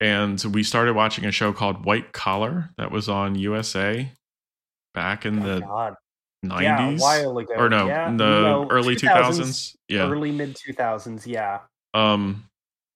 and 0.00 0.42
we 0.52 0.62
started 0.62 0.94
watching 0.94 1.24
a 1.24 1.30
show 1.30 1.52
called 1.52 1.84
white 1.84 2.12
collar 2.12 2.70
that 2.76 2.90
was 2.90 3.08
on 3.08 3.34
usa 3.36 4.10
back 4.94 5.24
in 5.24 5.38
Oh, 5.42 5.54
the 5.54 5.60
God. 5.60 5.94
90s 6.44 6.62
Yeah, 6.62 6.88
a 6.90 6.96
while 6.98 7.38
ago. 7.38 7.54
or 7.56 7.68
no, 7.68 7.86
Yeah, 7.86 8.08
in 8.08 8.16
the 8.16 8.24
no, 8.24 8.68
early 8.68 8.96
2000s. 8.96 9.76
Yeah. 9.88 10.08
Early 10.10 10.32
mid 10.32 10.56
2000s, 10.56 11.24
yeah. 11.26 11.60
Um 11.94 12.44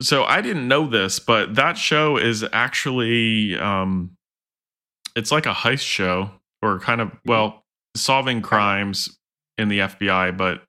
so 0.03 0.25
I 0.25 0.41
didn't 0.43 0.69
know 0.69 0.87
this, 0.89 1.19
but 1.21 1.55
that 1.55 1.79
show 1.79 2.17
is 2.19 2.45
actually 2.53 3.57
um 3.59 4.11
it's 5.15 5.31
like 5.31 5.47
a 5.47 5.53
heist 5.55 5.87
show 5.87 6.33
or 6.67 6.79
kind 6.81 7.01
of 7.01 7.13
well 7.25 7.63
solving 7.97 8.43
crimes 8.43 9.17
in 9.59 9.69
the 9.69 9.79
FBI, 9.81 10.37
but 10.37 10.63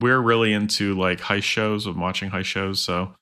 we're 0.00 0.20
really 0.20 0.52
into 0.52 0.94
like 0.94 1.20
heist 1.20 1.42
shows 1.44 1.86
of 1.86 1.96
watching 1.96 2.30
heist 2.30 2.44
shows. 2.44 2.80
So 2.80 3.14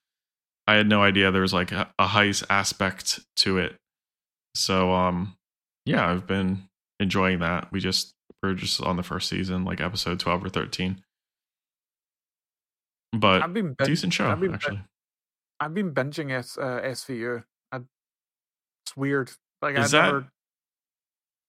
I 0.66 0.74
had 0.74 0.88
no 0.88 1.02
idea 1.02 1.30
there 1.30 1.42
was 1.42 1.54
like 1.54 1.72
a, 1.72 1.90
a 1.98 2.06
heist 2.06 2.44
aspect 2.50 3.20
to 3.36 3.58
it. 3.58 3.76
So 4.54 4.92
um, 4.92 5.36
yeah, 5.84 6.10
I've 6.10 6.26
been 6.26 6.64
enjoying 7.00 7.38
that. 7.40 7.70
We 7.72 7.80
just 7.80 8.12
we're 8.42 8.54
just 8.54 8.80
on 8.82 8.96
the 8.96 9.02
first 9.02 9.28
season, 9.28 9.64
like 9.64 9.80
episode 9.80 10.18
twelve 10.20 10.44
or 10.44 10.48
thirteen. 10.48 11.02
But 13.12 13.42
I've 13.42 13.54
been 13.54 13.74
bin- 13.74 13.86
decent 13.86 14.12
show 14.12 14.28
I've 14.28 14.40
been, 14.40 14.54
actually. 14.54 14.80
I've 15.60 15.72
been 15.72 15.92
binging 15.94 16.32
S, 16.32 16.58
uh, 16.58 16.80
SVU. 16.82 17.44
I, 17.72 17.76
it's 18.84 18.96
weird. 18.96 19.30
Like 19.62 19.78
Is 19.78 19.94
I 19.94 19.98
that- 19.98 20.06
never. 20.06 20.28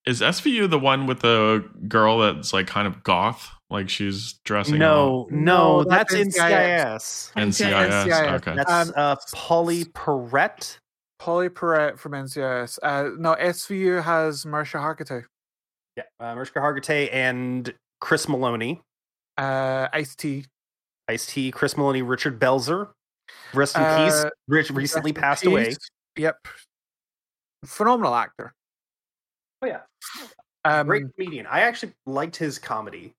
Is 0.07 0.21
SVU 0.21 0.69
the 0.69 0.79
one 0.79 1.05
with 1.05 1.19
the 1.19 1.67
girl 1.87 2.19
that's 2.19 2.53
like 2.53 2.65
kind 2.67 2.87
of 2.87 3.03
goth? 3.03 3.49
Like 3.69 3.89
she's 3.89 4.33
dressing 4.45 4.77
No, 4.79 5.27
No, 5.29 5.81
no, 5.81 5.83
that's 5.83 6.13
that's 6.13 6.37
NCIS. 6.37 7.33
NCIS. 7.35 7.73
up 7.73 7.89
NCIS. 7.89 8.07
NCIS. 8.07 8.33
Okay. 8.35 8.55
That's 8.55 8.71
Um, 8.71 8.93
uh, 8.95 9.15
Pauley 9.35 9.91
Perrette. 9.91 10.77
Pauley 11.21 11.49
Perrette 11.49 11.99
from 11.99 12.13
NCIS. 12.13 12.79
Uh, 12.81 13.09
no, 13.17 13.35
SVU 13.35 14.01
has 14.01 14.45
Marsha 14.45 14.79
Hargitay, 14.79 15.23
Yeah, 15.97 16.03
uh, 16.19 16.35
Mariska 16.35 16.59
Hargitay 16.59 17.09
and 17.11 17.73
Chris 17.99 18.27
Meloni. 18.27 18.79
uh, 19.37 19.87
Ice 19.93 20.15
T. 20.15 20.45
Ice 21.09 21.25
T, 21.25 21.51
Chris 21.51 21.73
Meloni, 21.73 22.07
Richard 22.07 22.39
Belzer. 22.39 22.89
Rest 23.53 23.75
in 23.75 23.81
peace. 23.83 24.13
Uh, 24.13 24.29
Rich 24.47 24.69
recently 24.71 25.11
Rest 25.11 25.17
in 25.17 25.21
passed 25.21 25.45
away. 25.45 25.75
Yep. 26.15 26.35
Phenomenal 27.65 28.15
actor. 28.15 28.53
Oh 29.61 29.67
yeah, 29.67 29.81
Um, 30.65 30.87
great 30.87 31.05
comedian. 31.15 31.45
I 31.47 31.61
actually 31.61 31.93
liked 32.05 32.35
his 32.35 32.59
comedy. 32.59 33.13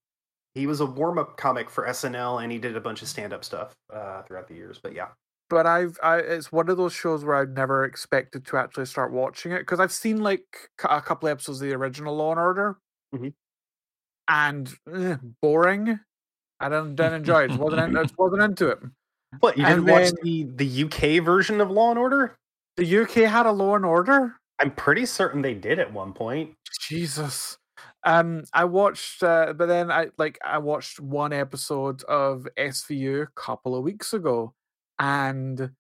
He 0.55 0.67
was 0.67 0.81
a 0.81 0.87
warm-up 0.87 1.37
comic 1.37 1.71
for 1.71 1.87
SNL, 1.87 2.43
and 2.43 2.51
he 2.53 2.59
did 2.59 2.77
a 2.77 2.81
bunch 2.81 3.01
of 3.01 3.09
stand-up 3.09 3.45
stuff 3.45 3.75
uh, 3.93 4.23
throughout 4.23 4.49
the 4.49 4.55
years. 4.55 4.79
But 4.83 4.93
yeah, 4.95 5.09
but 5.49 5.65
I've 5.67 5.99
I, 6.03 6.19
it's 6.19 6.51
one 6.53 6.69
of 6.69 6.77
those 6.77 6.93
shows 6.93 7.25
where 7.25 7.37
I've 7.37 7.51
never 7.51 7.85
expected 7.85 8.45
to 8.47 8.57
actually 8.59 8.87
start 8.87 9.13
watching 9.13 9.53
it 9.53 9.61
because 9.61 9.81
I've 9.81 9.93
seen 9.93 10.21
like 10.23 10.45
a 10.85 11.01
couple 11.01 11.29
episodes 11.29 11.61
of 11.63 11.69
the 11.69 11.75
original 11.75 12.17
Law 12.17 12.33
and 12.33 12.41
Order, 12.41 12.77
Mhm. 13.15 13.33
and 14.29 14.75
eh, 14.93 15.17
boring. 15.41 16.01
I 16.61 16.69
didn't, 16.69 16.97
didn't 16.97 17.15
enjoy 17.15 17.45
it. 17.45 17.53
Wasn't 17.53 17.97
in, 17.97 18.11
wasn't 18.19 18.43
into 18.43 18.69
it. 18.69 18.79
what 19.41 19.57
you 19.57 19.65
didn't 19.65 19.87
watch 19.87 20.07
then- 20.07 20.15
the 20.23 20.43
the 20.57 20.85
UK 20.85 21.25
version 21.25 21.61
of 21.61 21.71
Law 21.71 21.91
and 21.91 21.99
Order? 21.99 22.37
The 22.77 22.85
UK 23.03 23.29
had 23.31 23.47
a 23.47 23.53
Law 23.53 23.77
and 23.77 23.85
Order. 23.85 24.35
I'm 24.61 24.71
pretty 24.73 25.07
certain 25.07 25.43
they 25.43 25.55
did 25.55 25.79
at 25.79 25.93
one 25.93 26.13
point. 26.13 26.55
Jesus. 26.81 27.59
Um, 28.05 28.45
I 28.53 28.65
watched, 28.65 29.23
uh, 29.23 29.53
but 29.53 29.67
then 29.67 29.91
I 29.91 30.09
like 30.19 30.39
I 30.45 30.59
watched 30.59 31.01
one 31.01 31.33
episode 31.33 32.03
of 32.05 32.47
SVU 32.57 33.23
a 33.23 33.41
couple 33.41 33.77
of 33.77 33.85
weeks 33.85 34.13
ago, 34.13 34.55
and 34.99 35.71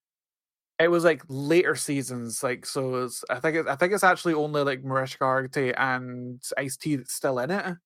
it 0.78 0.88
was 0.88 1.04
like 1.04 1.22
later 1.28 1.74
seasons. 1.74 2.42
Like 2.42 2.66
so, 2.66 3.04
it's, 3.04 3.24
I 3.30 3.40
think 3.40 3.56
it's, 3.56 3.68
I 3.68 3.76
think 3.76 3.92
it's 3.92 4.04
actually 4.04 4.34
only 4.34 4.62
like 4.62 4.84
Mariska 4.84 5.24
Hargitay 5.24 5.74
and 5.76 6.40
Ice 6.56 6.76
T 6.76 6.96
that's 6.96 7.14
still 7.14 7.38
in 7.40 7.50
it. 7.50 7.76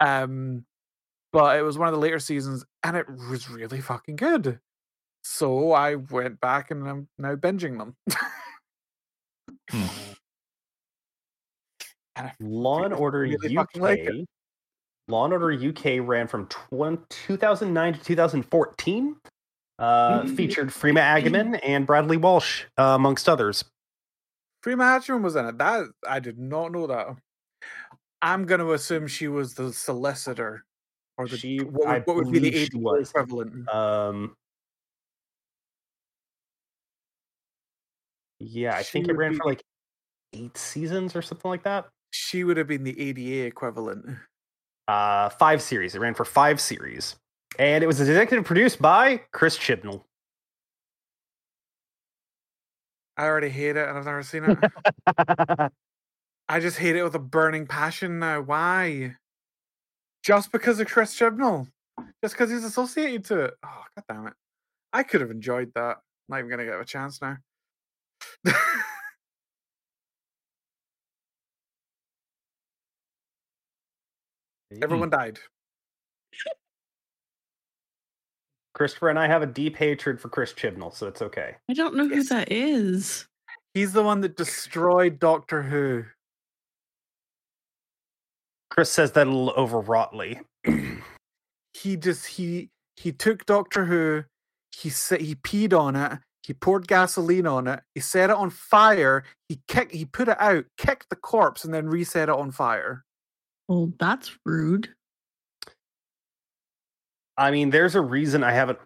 Um, 0.00 0.64
but 1.32 1.58
it 1.58 1.62
was 1.62 1.78
one 1.78 1.88
of 1.88 1.94
the 1.94 2.00
later 2.00 2.18
seasons, 2.18 2.64
and 2.82 2.96
it 2.96 3.06
was 3.08 3.50
really 3.50 3.80
fucking 3.80 4.16
good. 4.16 4.60
So 5.22 5.72
I 5.72 5.96
went 5.96 6.40
back 6.40 6.70
and 6.70 6.88
I'm 6.88 7.08
now 7.18 7.34
binging 7.36 7.78
them. 7.78 7.96
Hmm. 9.70 9.86
And 12.16 12.32
Law 12.40 12.82
and 12.84 12.92
Order 12.94 13.20
really 13.20 13.56
UK. 13.56 13.76
like. 13.76 14.08
Law 15.08 15.24
and 15.24 15.32
Order 15.32 15.52
UK 15.52 16.00
ran 16.06 16.26
from 16.28 16.46
20, 16.46 17.02
2009 17.08 17.94
to 17.94 18.00
2014. 18.04 19.16
Uh, 19.78 20.22
Mm. 20.24 20.36
featured 20.36 20.68
Freema 20.68 21.00
Agyeman 21.00 21.58
and 21.62 21.86
Bradley 21.86 22.18
Walsh, 22.18 22.64
uh, 22.76 22.82
amongst 22.94 23.28
others. 23.30 23.64
Freema 24.62 24.82
Hatchman 24.82 25.22
was 25.22 25.36
in 25.36 25.46
it. 25.46 25.56
That 25.56 25.86
I 26.06 26.20
did 26.20 26.38
not 26.38 26.70
know 26.70 26.86
that. 26.86 27.16
I'm 28.20 28.44
going 28.44 28.60
to 28.60 28.74
assume 28.74 29.06
she 29.06 29.26
was 29.28 29.54
the 29.54 29.72
solicitor, 29.72 30.66
or 31.16 31.26
the 31.26 31.38
She- 31.38 31.60
what, 31.60 31.88
would, 31.88 32.06
what 32.06 32.16
would 32.16 32.30
be 32.30 32.38
the 32.40 32.50
believe 32.50 32.68
she 32.70 32.76
ADA 32.76 32.78
was. 32.78 33.08
equivalent. 33.10 33.66
Um, 33.70 34.36
yeah, 38.40 38.74
I 38.76 38.82
She 38.82 38.90
think 38.92 39.08
it 39.08 39.12
ran 39.16 39.32
be- 39.32 39.36
for 39.38 39.44
like 39.44 39.62
eight 40.32 40.56
seasons 40.56 41.14
or 41.14 41.22
something 41.22 41.48
like 41.50 41.62
that. 41.64 41.86
She 42.10 42.42
would 42.42 42.56
have 42.56 42.66
been 42.66 42.82
the 42.82 42.98
ADA 43.00 43.46
equivalent. 43.46 44.04
Uh, 44.88 45.28
five 45.28 45.62
series. 45.62 45.94
It 45.94 46.00
ran 46.00 46.14
for 46.14 46.24
five 46.24 46.60
series, 46.60 47.14
and 47.60 47.84
it 47.84 47.86
was 47.86 48.00
executive 48.00 48.44
produced 48.44 48.82
by 48.82 49.22
Chris 49.32 49.56
Chibnall. 49.56 50.02
I 53.16 53.26
already 53.26 53.50
hate 53.50 53.76
it, 53.76 53.88
and 53.88 53.98
I've 53.98 54.04
never 54.04 54.22
seen 54.22 54.44
it. 54.44 54.58
I 56.48 56.58
just 56.58 56.78
hate 56.78 56.96
it 56.96 57.04
with 57.04 57.14
a 57.14 57.18
burning 57.20 57.66
passion 57.66 58.18
now. 58.18 58.40
Why? 58.40 59.14
Just 60.24 60.50
because 60.52 60.80
of 60.80 60.88
Chris 60.88 61.16
Chibnall? 61.16 61.68
Just 62.24 62.34
because 62.34 62.50
he's 62.50 62.64
associated 62.64 63.24
to 63.26 63.40
it? 63.44 63.54
Oh, 63.64 63.82
god 63.96 64.04
damn 64.08 64.26
it! 64.26 64.32
I 64.92 65.02
could 65.02 65.20
have 65.20 65.30
enjoyed 65.30 65.70
that. 65.74 65.98
Not 66.28 66.38
even 66.38 66.50
gonna 66.50 66.64
get 66.64 66.80
a 66.80 66.84
chance 66.84 67.20
now. 67.20 67.36
Everyone 74.82 75.10
died. 75.10 75.38
Christopher 78.74 79.10
and 79.10 79.18
I 79.18 79.26
have 79.26 79.42
a 79.42 79.46
deep 79.46 79.76
hatred 79.76 80.20
for 80.20 80.28
Chris 80.28 80.52
Chibnall, 80.52 80.94
so 80.94 81.06
it's 81.08 81.22
okay. 81.22 81.56
I 81.68 81.74
don't 81.74 81.96
know 81.96 82.08
who 82.08 82.16
Yes. 82.16 82.28
that 82.28 82.50
is. 82.52 83.26
He's 83.74 83.92
the 83.92 84.02
one 84.02 84.20
that 84.22 84.36
destroyed 84.36 85.18
Doctor 85.18 85.62
Who. 85.62 86.04
Chris 88.70 88.90
says 88.90 89.12
that 89.12 89.26
a 89.26 89.30
little 89.30 89.52
overwroughtly. 89.54 90.40
He 91.74 91.96
just 91.96 92.26
he 92.26 92.70
he 92.96 93.12
took 93.12 93.44
Doctor 93.46 93.84
Who. 93.84 94.24
He 94.72 94.88
said 94.90 95.20
he 95.20 95.34
peed 95.34 95.78
on 95.78 95.96
it. 95.96 96.18
He 96.42 96.54
poured 96.54 96.88
gasoline 96.88 97.46
on 97.46 97.66
it. 97.66 97.80
He 97.94 98.00
set 98.00 98.30
it 98.30 98.36
on 98.36 98.50
fire. 98.50 99.24
He 99.48 99.60
kicked. 99.68 99.92
He 99.92 100.04
put 100.04 100.28
it 100.28 100.40
out, 100.40 100.64
kicked 100.78 101.10
the 101.10 101.16
corpse, 101.16 101.64
and 101.64 101.72
then 101.72 101.88
reset 101.88 102.28
it 102.28 102.34
on 102.34 102.50
fire. 102.50 103.04
Well, 103.68 103.92
that's 103.98 104.36
rude. 104.44 104.90
I 107.36 107.50
mean, 107.50 107.70
there's 107.70 107.94
a 107.94 108.00
reason 108.00 108.42
I 108.42 108.52
haven't 108.52 108.78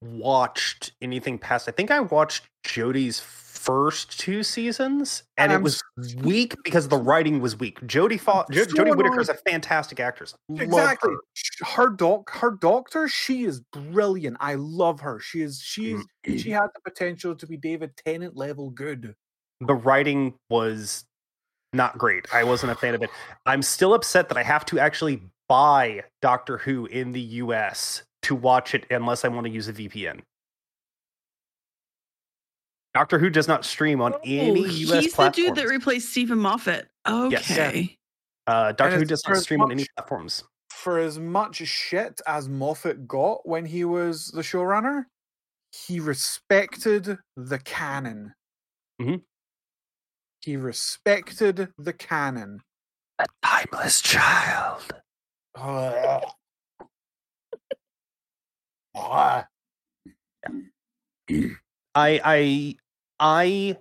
watched 0.00 0.92
anything 1.02 1.38
past. 1.38 1.68
I 1.68 1.72
think 1.72 1.90
I 1.90 2.00
watched 2.00 2.44
Jodie's 2.64 3.20
first 3.64 4.18
two 4.18 4.42
seasons, 4.42 5.22
and 5.36 5.52
it 5.52 5.62
was 5.62 5.82
weak 6.22 6.54
because 6.64 6.88
the 6.88 6.96
writing 6.96 7.40
was 7.40 7.58
weak. 7.58 7.80
Jodie 7.80 8.18
jo- 8.18 8.64
So 8.64 8.74
Jodie 8.74 8.96
Whittaker 8.96 9.20
is 9.20 9.28
a 9.28 9.34
fantastic 9.34 10.00
actress. 10.00 10.34
Love 10.48 10.60
Exactly. 10.60 11.12
her. 11.12 11.66
Her 11.66 11.90
doc, 11.90 12.30
her 12.30 12.50
doctor, 12.52 13.08
she 13.08 13.44
is 13.44 13.60
brilliant. 13.72 14.36
I 14.40 14.54
love 14.54 15.00
her. 15.00 15.18
She 15.20 15.42
is. 15.42 15.60
She 15.60 15.92
is. 15.92 16.42
She 16.42 16.50
mm. 16.50 16.60
had 16.60 16.68
the 16.74 16.80
potential 16.84 17.34
to 17.34 17.46
be 17.46 17.56
David 17.56 17.96
Tennant 17.96 18.36
level 18.36 18.70
good. 18.70 19.14
The 19.60 19.74
writing 19.74 20.34
was 20.50 21.04
not 21.72 21.96
great. 21.98 22.26
I 22.32 22.44
wasn't 22.44 22.72
a 22.72 22.74
fan 22.74 22.94
of 22.94 23.02
it. 23.02 23.10
I'm 23.46 23.62
still 23.62 23.94
upset 23.94 24.28
that 24.28 24.38
I 24.38 24.42
have 24.42 24.64
to 24.66 24.78
actually 24.78 25.22
buy 25.48 26.02
Doctor 26.22 26.58
Who 26.58 26.86
in 26.86 27.12
the 27.12 27.20
US 27.20 28.02
to 28.22 28.34
watch 28.34 28.74
it 28.74 28.86
unless 28.90 29.24
I 29.24 29.28
want 29.28 29.46
to 29.46 29.52
use 29.52 29.68
a 29.68 29.72
VPN. 29.72 30.20
Doctor 32.94 33.18
Who 33.18 33.28
does 33.28 33.48
not 33.48 33.64
stream 33.64 34.00
on 34.00 34.14
any 34.24 34.62
Oh, 34.62 34.64
US 34.66 35.02
he's 35.04 35.12
the 35.14 35.28
dude 35.30 35.56
that 35.56 35.66
replaced 35.68 36.10
Steven 36.10 36.38
Moffat. 36.38 36.88
Yes. 37.06 37.50
Okay. 37.50 37.96
uh, 38.46 38.72
Doctor 38.72 38.98
Who 38.98 39.04
does 39.04 39.22
not 39.26 39.36
as 39.36 39.42
stream 39.42 39.60
on 39.62 39.72
any 39.72 39.86
platforms. 39.96 40.44
For 40.70 40.98
as 40.98 41.18
much 41.18 41.56
shit 41.56 42.20
as 42.26 42.48
Moffat 42.48 43.08
got 43.08 43.48
when 43.48 43.64
he 43.64 43.84
was 43.84 44.28
the 44.28 44.42
showrunner, 44.42 45.04
he 45.72 45.98
respected 45.98 47.18
the 47.36 47.58
canon. 47.58 48.34
Mhm. 49.00 49.22
He 50.42 50.56
respected 50.56 51.72
the 51.78 51.92
canon. 51.92 52.60
A 53.18 53.26
timeless 53.42 54.00
child. 54.02 54.82
Ugh. 55.56 56.24
Ugh. 58.94 59.44
I 61.96 62.20
I 62.24 62.76
I 63.24 63.78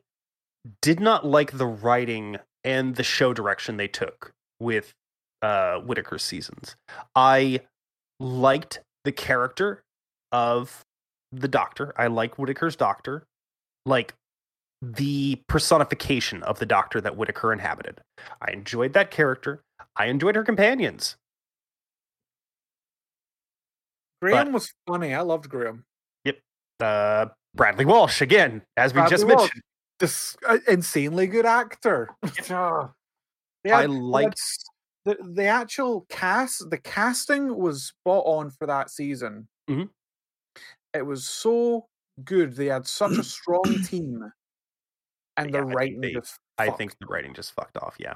did 0.81 1.01
not 1.01 1.25
like 1.25 1.57
the 1.57 1.65
writing 1.67 2.37
and 2.63 2.95
the 2.95 3.03
show 3.03 3.33
direction 3.33 3.75
they 3.75 3.89
took 3.89 4.31
with 4.59 4.93
uh 5.41 5.79
Whittaker's 5.79 6.23
seasons. 6.23 6.77
I 7.13 7.59
liked 8.21 8.79
the 9.03 9.11
character 9.11 9.83
of 10.31 10.85
the 11.33 11.49
doctor. 11.49 11.93
I 11.97 12.07
like 12.07 12.39
Whittaker's 12.39 12.77
doctor. 12.77 13.23
Like 13.85 14.13
the 14.81 15.41
personification 15.47 16.43
of 16.43 16.59
the 16.59 16.65
Doctor 16.65 16.99
that 17.01 17.15
Whittaker 17.15 17.53
inhabited. 17.53 18.01
I 18.41 18.51
enjoyed 18.51 18.93
that 18.93 19.11
character. 19.11 19.61
I 19.95 20.07
enjoyed 20.07 20.35
her 20.35 20.43
companions. 20.43 21.15
Graham 24.21 24.51
was 24.53 24.73
funny. 24.87 25.13
I 25.13 25.21
loved 25.21 25.49
Graham. 25.49 25.85
Uh, 26.84 27.27
Bradley 27.55 27.86
Walsh 27.86 28.21
again, 28.21 28.61
as 28.77 28.93
we 28.93 28.99
Bradley 29.01 29.09
just 29.11 29.25
Walsh. 29.27 29.38
mentioned. 29.41 29.61
This 29.99 30.36
uh, 30.47 30.57
insanely 30.67 31.27
good 31.27 31.45
actor. 31.45 32.09
Ah. 32.49 32.91
They 33.63 33.71
I 33.71 33.81
had- 33.81 33.89
they 33.89 33.93
liked- 33.93 34.41
the 35.05 35.17
the 35.34 35.45
actual 35.45 36.05
cast. 36.09 36.69
The 36.69 36.77
casting 36.77 37.55
was 37.55 37.86
spot 37.88 38.23
on 38.25 38.49
for 38.51 38.65
that 38.67 38.89
season. 38.89 39.47
Mhm. 39.69 39.89
It 40.93 41.05
was 41.05 41.27
so 41.27 41.88
good. 42.23 42.55
They 42.55 42.67
had 42.67 42.86
such 42.88 43.11
a 43.17 43.23
strong 43.23 43.63
team, 43.88 44.31
and 45.38 45.49
Yeah, 45.51 45.57
I 45.57 45.61
the 45.61 45.67
think 45.67 45.77
writing 45.77 46.01
they- 46.01 46.13
just. 46.13 46.38
I 46.57 46.69
think 46.69 46.95
the 46.99 47.07
writing 47.07 47.34
just 47.34 47.53
fucked 47.53 47.77
off. 47.77 47.95
Yeah. 47.99 48.13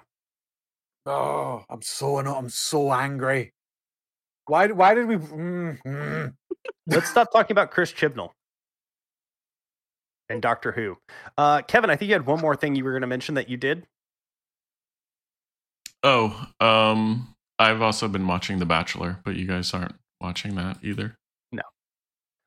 Oh, 1.06 1.64
I'm 1.70 1.82
so 1.82 2.20
anno- 2.20 2.36
I'm 2.36 2.50
so 2.50 2.92
angry. 2.94 3.54
Why? 4.46 4.68
Why 4.68 4.94
did 4.94 5.08
we? 5.08 5.16
Mm, 5.18 5.78
mm. 5.86 6.34
Let's 6.88 7.10
stop 7.10 7.32
talking 7.32 7.54
about 7.54 7.72
Chris 7.72 7.92
Chibnall 7.94 8.32
and 10.30 10.42
Doctor 10.42 10.72
Who. 10.72 10.98
Uh, 11.38 11.62
Kevin, 11.62 11.90
I 11.90 11.96
think 11.96 12.10
you 12.10 12.14
had 12.16 12.26
one 12.26 12.40
more 12.40 12.56
thing 12.56 12.76
you 12.76 12.84
were 12.84 12.92
going 12.92 13.02
to 13.02 13.08
mention 13.08 13.36
that 13.36 13.50
you 13.50 13.58
did. 13.58 13.86
Oh, 16.04 16.48
um, 16.60 17.34
I've 17.60 17.82
also 17.82 18.08
been 18.08 18.28
watching 18.28 18.60
The 18.60 18.66
Bachelor, 18.66 19.20
but 19.24 19.36
you 19.36 19.46
guys 19.46 19.74
aren't 19.74 19.96
watching 20.22 20.56
that 20.56 20.78
either. 20.84 21.16
No, 21.52 21.64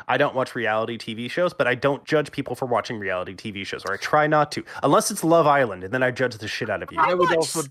I 0.06 0.16
don't 0.16 0.34
watch 0.34 0.54
reality 0.54 0.98
TV 0.98 1.30
shows, 1.30 1.52
but 1.52 1.66
I 1.66 1.74
don't 1.74 2.04
judge 2.04 2.30
people 2.30 2.54
for 2.54 2.66
watching 2.66 2.98
reality 2.98 3.34
TV 3.34 3.66
shows, 3.66 3.84
or 3.84 3.94
I 3.94 3.96
try 3.96 4.26
not 4.26 4.52
to, 4.52 4.64
unless 4.82 5.10
it's 5.10 5.24
Love 5.24 5.46
Island, 5.46 5.84
and 5.84 5.92
then 5.92 6.02
I 6.02 6.10
judge 6.10 6.36
the 6.36 6.48
shit 6.48 6.70
out 6.70 6.82
of 6.82 6.92
you. 6.92 6.98
I 7.00 7.14
would 7.14 7.28
watch 7.28 7.36
also. 7.36 7.62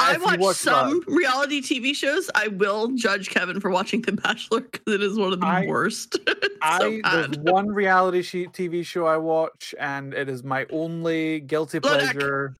S- 0.00 0.06
j- 0.06 0.12
I 0.12 0.12
if 0.12 0.18
you 0.18 0.24
watch 0.24 0.40
watch 0.40 0.56
some 0.56 1.00
that- 1.00 1.12
reality 1.12 1.60
TV 1.62 1.94
shows. 1.94 2.30
I 2.34 2.48
will 2.48 2.88
judge 2.94 3.30
Kevin 3.30 3.60
for 3.60 3.70
watching 3.70 4.02
The 4.02 4.12
Bachelor 4.12 4.60
because 4.62 4.94
it 4.94 5.02
is 5.02 5.16
one 5.18 5.32
of 5.32 5.40
the 5.40 5.46
I- 5.46 5.66
worst. 5.66 6.18
It's 6.66 6.78
so 6.78 7.00
I 7.04 7.26
there's 7.26 7.38
one 7.40 7.68
reality 7.68 8.22
TV 8.22 8.86
show 8.86 9.06
I 9.06 9.18
watch, 9.18 9.74
and 9.78 10.14
it 10.14 10.28
is 10.30 10.42
my 10.42 10.64
only 10.70 11.40
guilty 11.40 11.78
Below 11.78 11.98
Deck. 11.98 12.12
pleasure. 12.14 12.56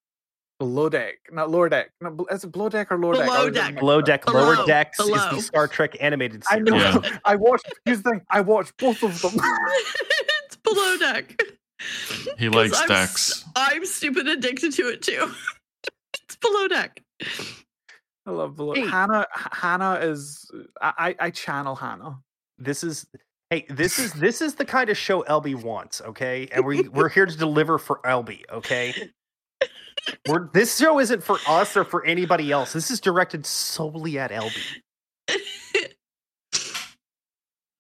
Below 0.61 0.89
deck, 0.89 1.14
not 1.32 1.51
lower 1.51 1.68
deck. 1.68 1.91
No, 2.01 2.11
bl- 2.11 2.24
is 2.30 2.45
it 2.45 2.53
below 2.53 2.68
deck 2.68 2.93
or 2.93 2.99
lower 2.99 3.14
deck? 3.14 3.22
I 3.22 3.26
Below 3.26 3.37
always 3.39 3.55
get 3.55 3.66
Deck. 3.72 3.80
Below 3.80 3.97
mixed 3.97 4.11
up. 4.11 4.20
Deck, 4.24 4.35
Lower 4.35 4.55
Below, 4.55 4.66
Decks 4.66 5.01
is 5.01 5.09
the 5.09 5.41
Star 5.41 5.66
Trek 5.68 5.97
animated 6.01 6.43
I 6.49 6.55
series. 6.57 6.70
know. 6.70 6.76
Yeah. 6.76 7.18
I 7.24 7.35
watched. 7.37 7.64
Here's 7.85 8.03
the 8.03 8.11
thing. 8.11 8.20
I 8.30 8.41
watched 8.41 8.76
both 8.78 9.03
of 9.03 9.20
them. 9.20 9.32
it's 10.47 10.57
below 10.57 10.97
deck. 10.99 11.41
He 12.39 12.47
'Cause 12.47 12.55
likes 12.55 12.70
decks. 12.78 12.82
I'm 12.82 12.89
Dex. 12.89 13.30
s- 13.32 13.45
I'm 13.57 13.85
stupid 13.87 14.28
addicted 14.28 14.72
to 14.74 14.89
it 14.91 15.03
too. 15.03 15.30
it's 16.26 16.37
below 16.37 16.68
deck. 16.68 17.01
I 17.23 18.31
love 18.31 18.57
below. 18.57 18.75
Hey. 18.75 18.87
Hannah. 18.87 19.27
Hannah 19.33 19.95
is. 19.95 20.51
I. 20.81 20.93
I 21.21 21.27
I 21.27 21.31
channel 21.31 21.75
Hannah. 21.75 22.19
This 22.59 22.85
is 22.85 23.07
hey, 23.51 23.67
this 23.69 23.99
is 23.99 24.12
this 24.15 24.41
is 24.41 24.55
the 24.55 24.65
kind 24.65 24.91
of 24.91 24.97
show 24.97 25.23
LB 25.25 25.62
wants, 25.62 26.01
okay? 26.01 26.49
And 26.53 26.65
we 26.65 26.89
we're 26.89 27.09
here 27.09 27.27
to 27.27 27.37
deliver 27.37 27.79
for 27.79 28.01
LB, 28.05 28.43
okay? 28.51 28.95
We're, 30.29 30.51
this 30.53 30.77
show 30.77 31.01
isn't 31.01 31.23
for 31.23 31.39
us 31.47 31.77
or 31.77 31.85
for 31.85 32.05
anybody 32.05 32.51
else. 32.51 32.73
This 32.73 32.91
is 32.91 33.01
directed 33.01 33.47
solely 33.47 34.19
at 34.19 34.31
LB. 34.31 34.53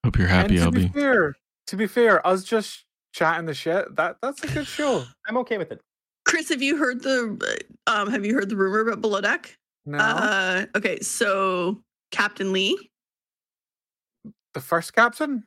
Hope 0.04 0.18
you're 0.18 0.28
happy, 0.28 0.58
and 0.58 0.72
to 0.72 0.80
be 0.80 0.86
LB. 0.86 0.94
fair, 0.94 1.34
to 1.66 1.76
be 1.76 1.86
fair, 1.86 2.26
us 2.26 2.44
just 2.44 2.84
chatting 3.12 3.46
the 3.46 3.54
shit. 3.54 3.96
That 3.96 4.16
that's 4.22 4.42
a 4.44 4.48
good 4.48 4.66
show. 4.66 5.04
I'm 5.26 5.36
okay 5.38 5.58
with 5.58 5.72
it. 5.72 5.80
Chris, 6.24 6.48
have 6.48 6.62
you 6.62 6.76
heard 6.76 7.02
the 7.02 7.60
um 7.86 8.10
have 8.10 8.24
you 8.24 8.34
heard 8.34 8.48
the 8.48 8.56
rumor 8.56 8.80
about 8.80 9.00
below 9.00 9.20
deck? 9.20 9.56
No, 9.86 9.98
Uh 9.98 10.66
okay, 10.76 11.00
so 11.00 11.82
Captain 12.10 12.52
Lee, 12.52 12.90
the 14.54 14.60
first 14.60 14.92
captain. 14.94 15.44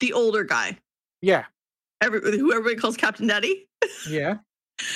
the 0.00 0.12
older 0.12 0.44
guy, 0.44 0.78
Yeah, 1.20 1.44
every 2.00 2.20
who 2.38 2.52
everybody 2.52 2.76
calls 2.76 2.96
Captain 2.96 3.26
Daddy. 3.26 3.66
yeah. 4.08 4.36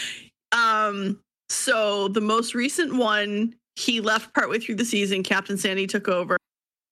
Um, 0.53 1.21
so 1.51 2.09
the 2.09 2.21
most 2.21 2.55
recent 2.55 2.95
one, 2.97 3.55
he 3.75 4.01
left 4.01 4.33
partway 4.33 4.59
through 4.59 4.77
the 4.77 4.85
season. 4.85 5.23
Captain 5.23 5.59
Sandy 5.59 5.87
took 5.87 6.09
over, 6.09 6.39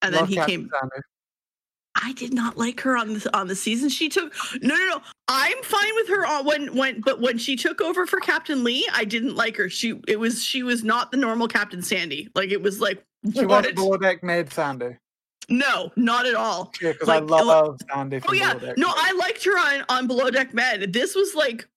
and 0.03 0.13
then 0.13 0.27
he 0.27 0.35
Captain 0.35 0.69
came. 0.69 0.71
I 2.03 2.13
did 2.15 2.35
not 2.35 2.57
like 2.59 2.81
her 2.81 2.97
on 2.97 3.15
the 3.15 3.37
on 3.37 3.47
the 3.47 3.55
season 3.57 3.89
she 3.89 4.09
took. 4.09 4.33
No, 4.61 4.75
no, 4.75 4.87
no. 4.89 5.01
I'm 5.29 5.63
fine 5.63 5.95
with 5.95 6.09
her 6.09 6.27
on 6.27 6.45
when 6.45 6.75
when 6.77 7.01
but 7.01 7.21
when 7.21 7.39
she 7.39 7.55
took 7.57 7.81
over 7.81 8.07
for 8.07 8.19
Captain 8.21 8.65
Lee, 8.65 8.87
I 8.93 9.05
didn't 9.05 9.37
like 9.37 9.57
her. 9.57 9.69
She 9.71 10.01
it 10.09 10.19
was 10.19 10.43
she 10.43 10.63
was 10.63 10.83
not 10.83 11.11
the 11.13 11.17
normal 11.17 11.47
Captain 11.49 11.83
Sandy. 11.83 12.29
Like 12.35 12.51
it 12.51 12.61
was 12.63 12.81
like 12.81 13.03
She 13.33 13.47
what? 13.47 13.65
was 13.65 13.75
below 13.75 13.97
deck 13.97 14.23
Med 14.25 14.53
Sandy. 14.53 14.97
no, 15.49 15.93
not 15.97 16.27
at 16.27 16.35
all. 16.35 16.73
Yeah, 16.83 16.93
because 16.93 17.07
Like, 17.09 17.23
I 17.23 17.27
love 17.27 17.79
Sandy. 17.93 18.21
Oh 18.29 18.33
yeah, 18.33 18.55
Below 18.55 18.75
no, 18.77 18.89
I 18.95 19.13
liked 19.13 19.45
her 19.45 19.57
on 19.59 19.85
on 19.89 20.07
Below 20.09 20.31
Deck 20.31 20.53
Med. 20.53 20.93
This 20.93 21.15
was 21.15 21.35
like, 21.35 21.69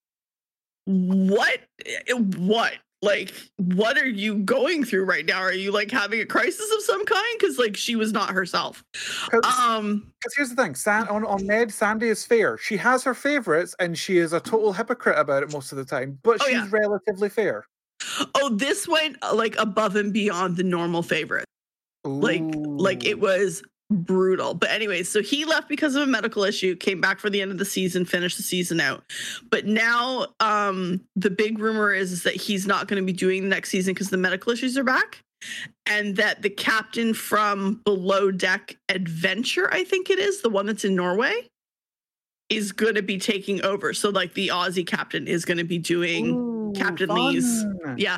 what, 0.85 1.59
Eh, 1.85 2.13
what, 2.13 2.73
like, 3.01 3.31
what 3.57 3.97
are 3.97 4.07
you 4.07 4.35
going 4.39 4.83
through 4.83 5.05
right 5.05 5.25
now? 5.25 5.39
Are 5.39 5.53
you 5.53 5.71
like 5.71 5.91
having 5.91 6.19
a 6.19 6.25
crisis 6.25 6.71
of 6.75 6.81
some 6.81 7.05
kind? 7.05 7.37
Because 7.39 7.57
like 7.59 7.77
she 7.77 7.95
was 7.95 8.11
not 8.11 8.31
herself. 8.31 8.83
'Cause- 9.29 9.41
Um, 9.59 10.11
Because 10.19 10.33
here's 10.35 10.49
the 10.49 10.55
thing, 10.55 10.73
San- 10.75 11.07
on, 11.07 11.23
on 11.25 11.45
Med, 11.45 11.71
Sandy 11.71 12.07
is 12.09 12.25
fair. 12.25 12.57
She 12.57 12.75
has 12.77 13.03
her 13.03 13.13
favorites, 13.13 13.75
and 13.79 13.97
she 13.97 14.17
is 14.17 14.33
a 14.33 14.39
total 14.39 14.73
hypocrite 14.73 15.17
about 15.19 15.43
it 15.43 15.51
most 15.51 15.71
of 15.71 15.77
the 15.77 15.85
time. 15.85 16.17
But 16.23 16.41
Oh, 16.41 16.45
she's 16.45 16.53
yeah. 16.55 16.67
relatively 16.71 17.29
fair. 17.29 17.67
oh, 18.35 18.49
this 18.55 18.87
went 18.87 19.17
uh, 19.21 19.33
like 19.35 19.55
above 19.57 19.95
and 19.95 20.11
beyond 20.13 20.57
the 20.57 20.63
normal 20.63 21.03
favorite. 21.03 21.45
Like, 22.03 22.41
like 22.55 23.05
it 23.05 23.19
was 23.19 23.61
brutal. 23.89 24.53
But 24.53 24.71
anyway, 24.71 25.03
so 25.03 25.21
he 25.21 25.45
left 25.45 25.69
because 25.69 25.95
of 25.95 26.03
a 26.03 26.07
medical 26.07 26.43
issue, 26.43 26.75
came 26.75 26.99
back 26.99 27.19
for 27.19 27.29
the 27.29 27.41
end 27.41 27.51
of 27.51 27.57
the 27.57 27.65
season, 27.65 28.05
finished 28.05 28.37
the 28.37 28.43
season 28.43 28.79
out. 28.79 29.03
But 29.49 29.65
now 29.65 30.27
um 30.39 31.01
the 31.15 31.29
big 31.29 31.59
rumor 31.59 31.93
is, 31.93 32.11
is 32.11 32.23
that 32.23 32.35
he's 32.35 32.67
not 32.67 32.87
going 32.87 33.01
to 33.01 33.05
be 33.05 33.13
doing 33.13 33.43
the 33.43 33.49
next 33.49 33.69
season 33.69 33.93
because 33.93 34.09
the 34.09 34.17
medical 34.17 34.51
issues 34.51 34.77
are 34.77 34.83
back. 34.83 35.19
And 35.85 36.15
that 36.15 36.41
the 36.41 36.49
captain 36.49 37.13
from 37.13 37.81
Below 37.85 38.31
Deck 38.31 38.75
Adventure, 38.89 39.71
I 39.71 39.83
think 39.83 40.09
it 40.09 40.17
is, 40.17 40.41
the 40.41 40.49
one 40.49 40.65
that's 40.65 40.83
in 40.83 40.95
Norway, 40.95 41.47
is 42.49 42.71
going 42.71 42.95
to 42.95 43.03
be 43.03 43.19
taking 43.19 43.63
over. 43.63 43.93
So 43.93 44.09
like 44.09 44.33
the 44.33 44.47
Aussie 44.47 44.85
captain 44.85 45.27
is 45.27 45.45
going 45.45 45.59
to 45.59 45.63
be 45.63 45.77
doing 45.77 46.31
Ooh, 46.35 46.73
Captain 46.75 47.09
Lee's- 47.09 47.65
yeah. 47.97 48.17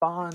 Fun. 0.00 0.32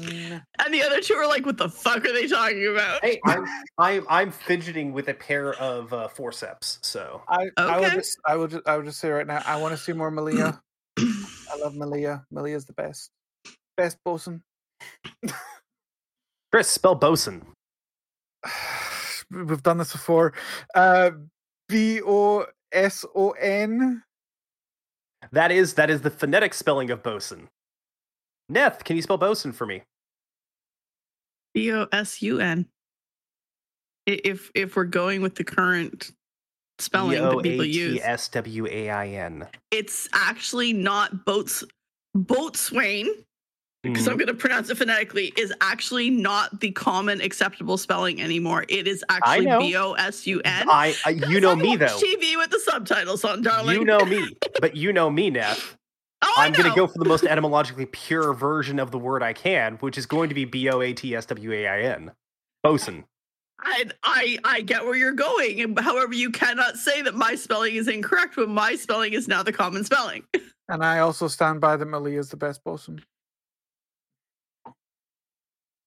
And 0.59 0.74
the 0.74 0.84
other 0.84 1.01
two 1.01 1.16
are 1.16 1.28
like, 1.28 1.45
what 1.45 1.57
the 1.57 1.70
fuck 1.70 2.05
are 2.05 2.13
they 2.13 2.28
talking 2.28 2.68
about? 2.68 3.03
Hey, 3.03 3.20
I'm 3.26 3.45
I'm, 3.80 4.05
I'm 4.09 4.32
fidgeting 4.32 4.93
with 4.93 5.07
a 5.09 5.13
pair 5.13 5.53
of 5.55 5.91
uh, 5.91 6.07
forceps, 6.07 6.78
so 6.84 7.24
I, 7.28 7.49
I 7.57 7.80
will 7.80 7.89
just, 7.89 8.20
I 8.26 8.36
will 8.36 8.47
just, 8.47 8.68
I 8.68 8.78
will 8.78 8.84
just 8.84 8.99
say 8.99 9.09
right 9.09 9.26
now, 9.26 9.41
I 9.45 9.59
want 9.59 9.76
to 9.76 9.78
see 9.78 9.91
more 9.91 10.11
Malia. 10.11 10.61
I 10.99 11.57
love 11.59 11.76
Malia. 11.76 12.24
Malia's 12.30 12.66
the 12.66 12.74
best, 12.74 13.09
best 13.76 13.97
bosun. 14.05 14.43
Chris, 16.51 16.70
spell 16.70 16.95
bosun. 16.95 17.41
We've 19.32 19.63
done 19.63 19.80
this 19.80 19.91
before. 19.91 20.34
Uh, 20.76 21.11
B 21.68 22.01
O 22.05 22.45
S 22.72 23.03
O 23.16 23.32
N. 23.32 24.03
That 25.32 25.51
is 25.51 25.74
that 25.74 25.89
is 25.89 26.01
the 26.01 26.11
phonetic 26.11 26.53
spelling 26.53 26.91
of 26.91 27.01
bosun. 27.01 27.47
Neth, 28.52 28.84
can 28.84 28.96
you 28.96 29.02
spell 29.02 29.18
bosun 29.18 29.52
for 29.52 29.66
me? 29.66 29.82
B 31.54 31.72
O 31.72 31.88
S 31.91 32.22
U 32.22 32.39
N. 32.39 32.68
If 34.06 34.52
if 34.54 34.76
we're 34.76 34.84
going 34.84 35.22
with 35.22 35.36
the 35.36 35.43
current 35.43 36.12
spelling 36.78 37.22
that 37.22 37.41
people 37.41 37.66
use, 37.66 37.93
B-O-A-T-S-W-A-I-N. 37.93 39.48
it's 39.72 40.10
actually 40.14 40.74
not 40.74 41.26
boats 41.26 41.64
boatswain 42.16 43.08
because. 43.82 44.08
I'm 44.08 44.14
mm-hmm. 44.14 44.26
going 44.26 44.28
to 44.28 44.34
pronounce 44.34 44.70
it 44.70 44.78
phonetically 44.78 45.34
is 45.38 45.54
actually 45.62 46.10
not 46.10 46.60
the 46.60 46.72
common 46.72 47.22
acceptable 47.22 47.78
spelling 47.78 48.22
anymore. 48.22 48.66
It 48.68 48.88
is 48.88 49.04
actually. 49.10 49.46
B 49.58 49.76
O 49.76 49.93
S 49.93 50.28
U 50.28 50.41
N. 50.43 50.70
I, 50.70 50.93
I 51.06 51.12
you 51.12 51.39
know 51.39 51.56
me 51.56 51.76
though. 51.78 51.88
TV 51.88 52.38
with 52.38 52.52
the 52.52 52.60
subtitles 52.60 53.24
on, 53.24 53.41
darling. 53.41 53.80
You 53.80 53.86
know 53.86 54.06
me, 54.06 54.36
but 54.62 54.76
you 54.76 54.93
know 54.93 55.10
me, 55.10 55.32
Neth. 55.32 55.76
Oh, 56.28 56.36
I 56.39 56.45
I'm 56.45 56.53
going 56.53 56.69
to 56.69 56.76
go 56.76 56.88
for 56.88 56.97
the 56.97 57.05
most 57.05 57.23
etymologically 57.23 57.86
pure 57.86 58.34
version 58.34 58.80
of 58.80 58.89
the 58.89 58.97
word 58.97 59.21
I 59.21 59.34
can, 59.34 59.76
which 59.76 59.97
is 59.97 60.07
going 60.07 60.30
to 60.30 60.36
be 60.36 60.43
B 60.43 60.67
O 60.69 60.82
A 60.82 60.91
T 60.93 61.15
S 61.15 61.26
W 61.28 61.51
A 61.53 61.67
I 61.67 61.82
N. 61.82 62.11
Bosun. 62.65 63.03
I, 63.59 63.86
I 64.03 64.38
I 64.43 64.61
get 64.61 64.84
where 64.84 64.95
you're 64.95 65.13
going. 65.13 65.61
and 65.61 65.80
However, 65.80 66.13
you 66.13 66.32
cannot 66.32 66.78
say 66.78 67.01
that 67.03 67.13
my 67.13 67.36
spelling 67.36 67.76
is 67.76 67.88
incorrect 67.88 68.38
when 68.38 68.49
my 68.49 68.76
spelling 68.76 69.13
is 69.13 69.28
now 69.28 69.43
the 69.43 69.53
common 69.53 69.84
spelling. 69.84 70.23
And 70.67 70.84
I 70.84 70.97
also 70.97 71.28
stand 71.28 71.61
by 71.61 71.78
that 71.78 71.86
Malia 71.86 72.19
is 72.19 72.30
the 72.30 72.38
best 72.38 72.63
bosun. 72.63 72.99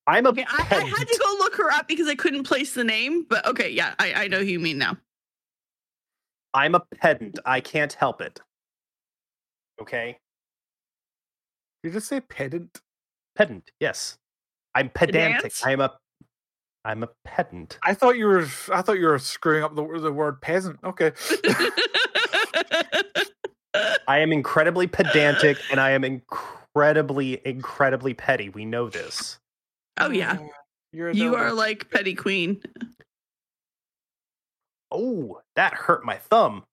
I'm 0.07 0.25
a 0.25 0.29
Okay, 0.29 0.47
I, 0.49 0.67
I 0.71 0.85
had 0.85 1.09
to 1.09 1.21
go 1.21 1.35
look 1.41 1.57
her 1.57 1.73
up 1.73 1.89
because 1.89 2.07
I 2.07 2.15
couldn't 2.15 2.45
place 2.45 2.75
the 2.75 2.85
name. 2.85 3.27
But 3.29 3.45
okay, 3.45 3.71
yeah, 3.71 3.97
I, 3.99 4.13
I 4.13 4.29
know 4.29 4.39
who 4.39 4.45
you 4.45 4.61
mean 4.61 4.79
now. 4.79 4.97
I'm 6.55 6.77
a 6.77 6.81
pedant. 6.95 7.41
I 7.45 7.61
can't 7.61 7.93
help 7.93 8.21
it. 8.21 8.41
Okay, 9.83 10.07
Did 10.13 10.28
you 11.83 11.91
just 11.91 12.09
say 12.09 12.21
pedant? 12.21 12.81
pedant. 13.37 13.71
Yes, 13.81 14.19
I'm 14.75 14.89
pedantic. 14.91 15.53
Pedant? 15.55 15.63
I 15.65 15.73
am 15.73 15.81
a, 15.81 15.93
I'm 16.85 17.03
a 17.05 17.09
pedant. 17.25 17.79
I 17.85 17.95
thought 17.95 18.17
you 18.17 18.27
were. 18.27 18.47
I 18.73 18.83
thought 18.83 18.99
you 18.99 19.07
were 19.07 19.19
screwing 19.19 19.63
up 19.65 19.75
the 19.75 19.87
the 20.01 20.13
word 20.13 20.41
peasant. 20.41 20.79
Okay. 20.85 21.13
I 24.09 24.19
am 24.19 24.33
incredibly 24.33 24.87
pedantic, 24.87 25.59
and 25.71 25.79
I 25.79 25.91
am 25.91 26.03
incredibly, 26.03 27.41
incredibly 27.45 28.15
petty. 28.15 28.49
We 28.49 28.65
know 28.65 28.89
this. 28.89 29.39
oh 29.99 30.11
yeah, 30.11 30.33
Uh, 30.33 30.47
You're 30.93 31.11
you 31.11 31.37
are 31.37 31.53
like 31.53 31.91
petty 31.91 32.15
queen. 32.15 32.61
Oh, 34.91 35.41
that 35.55 35.75
hurt 35.75 36.05
my 36.05 36.17
thumb. 36.17 36.65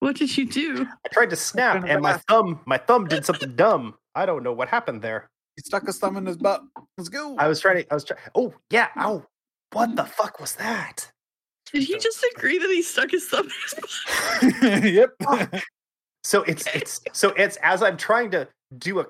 What 0.00 0.16
did 0.16 0.36
you 0.36 0.46
do? 0.46 0.86
I 1.04 1.08
tried 1.10 1.30
to 1.30 1.36
snap, 1.36 1.84
and 1.86 2.02
my 2.02 2.18
thumb, 2.28 2.60
my 2.66 2.76
thumb 2.76 3.06
did 3.06 3.24
something 3.24 3.56
dumb. 3.56 3.94
I 4.16 4.26
don't 4.26 4.42
know 4.42 4.52
what 4.52 4.68
happened 4.68 5.02
there. 5.02 5.28
He 5.56 5.62
stuck 5.62 5.86
his 5.86 5.98
thumb 5.98 6.16
in 6.16 6.26
his 6.26 6.36
butt. 6.36 6.62
Let's 6.98 7.08
go. 7.08 7.36
I 7.38 7.46
was 7.48 7.60
trying 7.60 7.84
to. 7.84 7.90
I 7.90 7.94
was 7.94 8.04
trying. 8.04 8.20
Oh 8.34 8.52
yeah. 8.70 8.88
Ow. 8.98 9.24
What 9.72 9.94
the 9.94 10.04
fuck 10.04 10.40
was 10.40 10.54
that? 10.56 11.10
Did 11.72 11.82
he 11.84 11.98
just 11.98 12.24
agree 12.34 12.58
that 12.58 12.68
he 12.70 12.82
stuck 12.82 13.10
his 13.10 13.26
thumb 13.28 13.48
in 14.42 14.50
his 14.50 14.60
butt? 14.60 14.84
yep. 14.84 15.62
So 16.24 16.42
it's 16.42 16.66
it's 16.74 17.00
so 17.12 17.28
it's 17.36 17.56
as 17.62 17.84
I'm 17.84 17.96
trying 17.96 18.32
to 18.32 18.48
do 18.78 18.98
a 18.98 19.06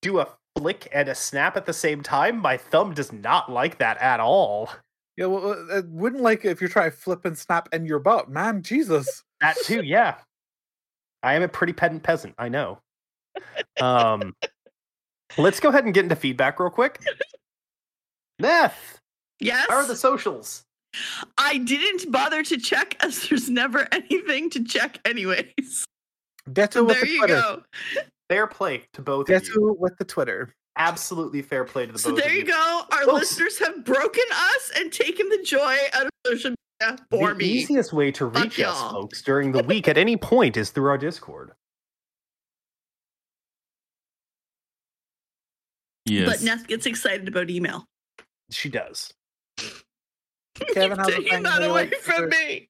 do 0.00 0.18
a 0.18 0.26
flick 0.58 0.88
and 0.92 1.08
a 1.08 1.14
snap 1.14 1.56
at 1.56 1.66
the 1.66 1.72
same 1.72 2.02
time. 2.02 2.36
My 2.36 2.56
thumb 2.56 2.94
does 2.94 3.12
not 3.12 3.48
like 3.52 3.78
that 3.78 3.96
at 3.98 4.18
all. 4.18 4.68
yeah. 5.16 5.26
Well, 5.26 5.52
uh, 5.52 5.78
it 5.78 5.86
wouldn't 5.88 6.20
like 6.20 6.44
it 6.44 6.48
if 6.50 6.60
you 6.60 6.66
try 6.66 6.86
to 6.86 6.90
flip 6.90 7.24
and 7.26 7.38
snap 7.38 7.68
in 7.72 7.86
your 7.86 8.00
butt, 8.00 8.28
man. 8.28 8.60
Jesus. 8.60 9.22
That 9.40 9.56
too. 9.64 9.82
Yeah. 9.84 10.16
I 11.22 11.34
am 11.34 11.42
a 11.44 11.48
pretty 11.48 11.72
pedant 11.74 12.02
peasant. 12.02 12.34
I 12.38 12.48
know. 12.48 12.80
Um. 13.80 14.34
Let's 15.38 15.60
go 15.60 15.70
ahead 15.70 15.84
and 15.84 15.94
get 15.94 16.04
into 16.04 16.16
feedback 16.16 16.60
real 16.60 16.68
quick. 16.70 17.00
Neth. 18.40 18.72
Yes. 19.40 19.66
How 19.68 19.76
are 19.76 19.86
the 19.86 19.96
socials? 19.96 20.62
I 21.38 21.58
didn't 21.58 22.12
bother 22.12 22.42
to 22.42 22.58
check 22.58 22.96
as 23.02 23.28
there's 23.28 23.48
never 23.48 23.88
anything 23.92 24.50
to 24.50 24.62
check 24.62 24.98
anyways. 25.06 25.86
Ditto 26.52 26.84
with 26.84 26.96
there 26.96 27.04
the 27.06 27.10
you 27.10 27.18
Twitter. 27.18 27.34
go. 27.40 27.62
Fair 28.28 28.46
play 28.46 28.82
to 28.92 29.00
both 29.02 29.30
of 29.30 29.44
you. 29.46 29.76
With 29.78 29.96
the 29.98 30.04
Twitter. 30.04 30.52
Absolutely 30.76 31.40
fair 31.42 31.64
play 31.64 31.86
to 31.86 31.92
the 31.92 31.98
So 31.98 32.10
both 32.10 32.20
there 32.20 32.28
of 32.28 32.34
you 32.34 32.44
go. 32.44 32.82
Our 32.92 33.04
Folks. 33.04 33.12
listeners 33.38 33.58
have 33.60 33.84
broken 33.84 34.24
us 34.32 34.72
and 34.76 34.92
taken 34.92 35.28
the 35.30 35.42
joy 35.42 35.76
out 35.94 36.06
of 36.06 36.10
social 36.26 36.50
media 36.80 36.98
for 37.10 37.28
the 37.30 37.34
me. 37.36 37.44
The 37.44 37.50
easiest 37.50 37.92
way 37.92 38.10
to 38.12 38.30
Fuck 38.30 38.42
reach 38.42 38.52
us, 38.54 38.58
y'all. 38.80 38.90
folks, 38.92 39.22
during 39.22 39.52
the 39.52 39.62
week 39.62 39.88
at 39.88 39.96
any 39.96 40.16
point 40.16 40.56
is 40.56 40.70
through 40.70 40.88
our 40.90 40.98
Discord. 40.98 41.52
Yes. 46.06 46.28
But 46.28 46.38
Neth 46.40 46.66
gets 46.66 46.86
excited 46.86 47.28
about 47.28 47.50
email. 47.50 47.84
She 48.50 48.68
does. 48.68 49.12
Kevin 50.74 50.98
has 50.98 51.08
a 51.08 51.22
thing 51.22 51.42
that 51.42 51.42
that 51.44 51.62
he 51.62 51.68
away 51.68 51.84
likes 51.84 51.96
to 51.98 52.02
from 52.12 52.22
do. 52.24 52.36
me. 52.36 52.68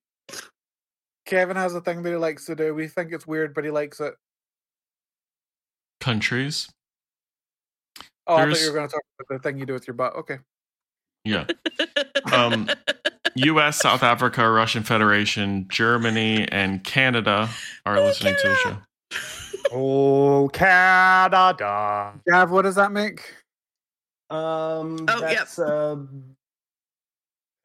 Kevin 1.26 1.56
has 1.56 1.74
a 1.74 1.80
thing 1.80 2.02
that 2.02 2.10
he 2.10 2.16
likes 2.16 2.46
to 2.46 2.54
do. 2.54 2.74
We 2.74 2.88
think 2.88 3.12
it's 3.12 3.26
weird, 3.26 3.54
but 3.54 3.64
he 3.64 3.70
likes 3.70 4.00
it. 4.00 4.14
Countries. 6.00 6.68
Oh, 8.26 8.36
I 8.36 8.46
thought 8.48 8.60
you 8.60 8.66
were 8.68 8.74
going 8.74 8.88
to 8.88 8.92
talk 8.92 9.02
about 9.20 9.42
the 9.42 9.48
thing 9.48 9.58
you 9.58 9.66
do 9.66 9.72
with 9.72 9.86
your 9.86 9.94
butt. 9.94 10.14
Okay. 10.16 10.38
Yeah. 11.24 11.46
Um, 12.32 12.70
U.S., 13.34 13.80
South 13.80 14.02
Africa, 14.02 14.48
Russian 14.48 14.84
Federation, 14.84 15.66
Germany, 15.68 16.46
and 16.50 16.82
Canada 16.84 17.50
are 17.84 17.98
Oh, 17.98 18.04
listening 18.04 18.36
to 18.40 18.48
the 18.48 18.54
show. 18.56 18.76
Oh, 19.70 20.48
Canada. 20.52 22.14
Gav, 22.26 22.50
what 22.50 22.62
does 22.62 22.74
that 22.74 22.92
make? 22.92 23.20
Um, 24.30 25.06
Oh, 25.08 25.20
yep. 25.20 25.48
uh, 25.58 25.96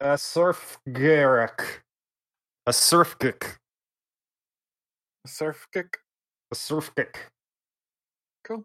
a 0.00 0.18
surf 0.18 0.78
garrick. 0.92 1.82
A 2.66 2.72
surf 2.72 3.16
kick. 3.18 3.58
A 5.24 5.28
surf 5.28 5.66
kick. 5.72 5.98
A 6.52 6.54
surf 6.54 6.92
kick. 6.94 7.30
Cool. 8.44 8.64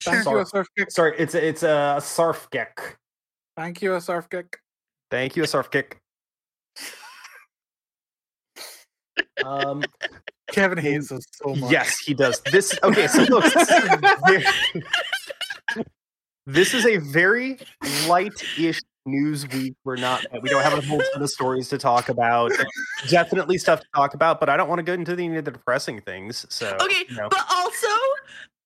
Sure. 0.00 0.14
Thank 0.14 0.26
you, 0.26 0.38
a 0.38 0.46
surf 0.46 0.66
kick. 0.76 0.90
Sorry, 0.90 1.14
it's 1.18 1.34
it's 1.34 1.62
a 1.62 1.98
surf 2.00 2.48
kick. 2.50 2.96
Thank 3.56 3.82
you, 3.82 3.94
a 3.94 4.00
surf 4.00 4.28
kick. 4.30 4.58
Thank 5.10 5.36
you, 5.36 5.42
a 5.42 5.46
surf 5.46 5.70
kick. 5.70 6.00
Um, 9.44 9.84
Kevin 10.52 10.78
hates 10.78 11.12
us 11.12 11.24
so 11.32 11.54
much. 11.54 11.70
Yes, 11.70 11.98
he 11.98 12.14
does. 12.14 12.40
This 12.52 12.78
okay. 12.82 13.06
So 13.06 13.22
look, 13.24 13.44
this 13.44 13.70
is, 13.70 13.88
very, 14.26 14.44
this 16.46 16.74
is 16.74 16.86
a 16.86 16.96
very 16.98 17.58
light-ish 18.08 18.80
news 19.06 19.48
week. 19.48 19.74
We're 19.84 19.96
not. 19.96 20.24
We 20.42 20.48
don't 20.48 20.62
have 20.62 20.78
a 20.78 20.80
whole 20.82 21.00
ton 21.12 21.22
of 21.22 21.30
stories 21.30 21.68
to 21.70 21.78
talk 21.78 22.08
about. 22.08 22.52
Definitely 23.08 23.58
stuff 23.58 23.80
to 23.80 23.86
talk 23.94 24.14
about, 24.14 24.40
but 24.40 24.48
I 24.48 24.56
don't 24.56 24.68
want 24.68 24.78
to 24.78 24.82
go 24.82 24.92
into 24.92 25.12
any 25.12 25.36
of 25.36 25.44
the 25.44 25.50
depressing 25.52 26.00
things. 26.02 26.46
So 26.48 26.76
Okay, 26.80 27.04
you 27.08 27.16
know. 27.16 27.28
but 27.30 27.44
also 27.50 27.88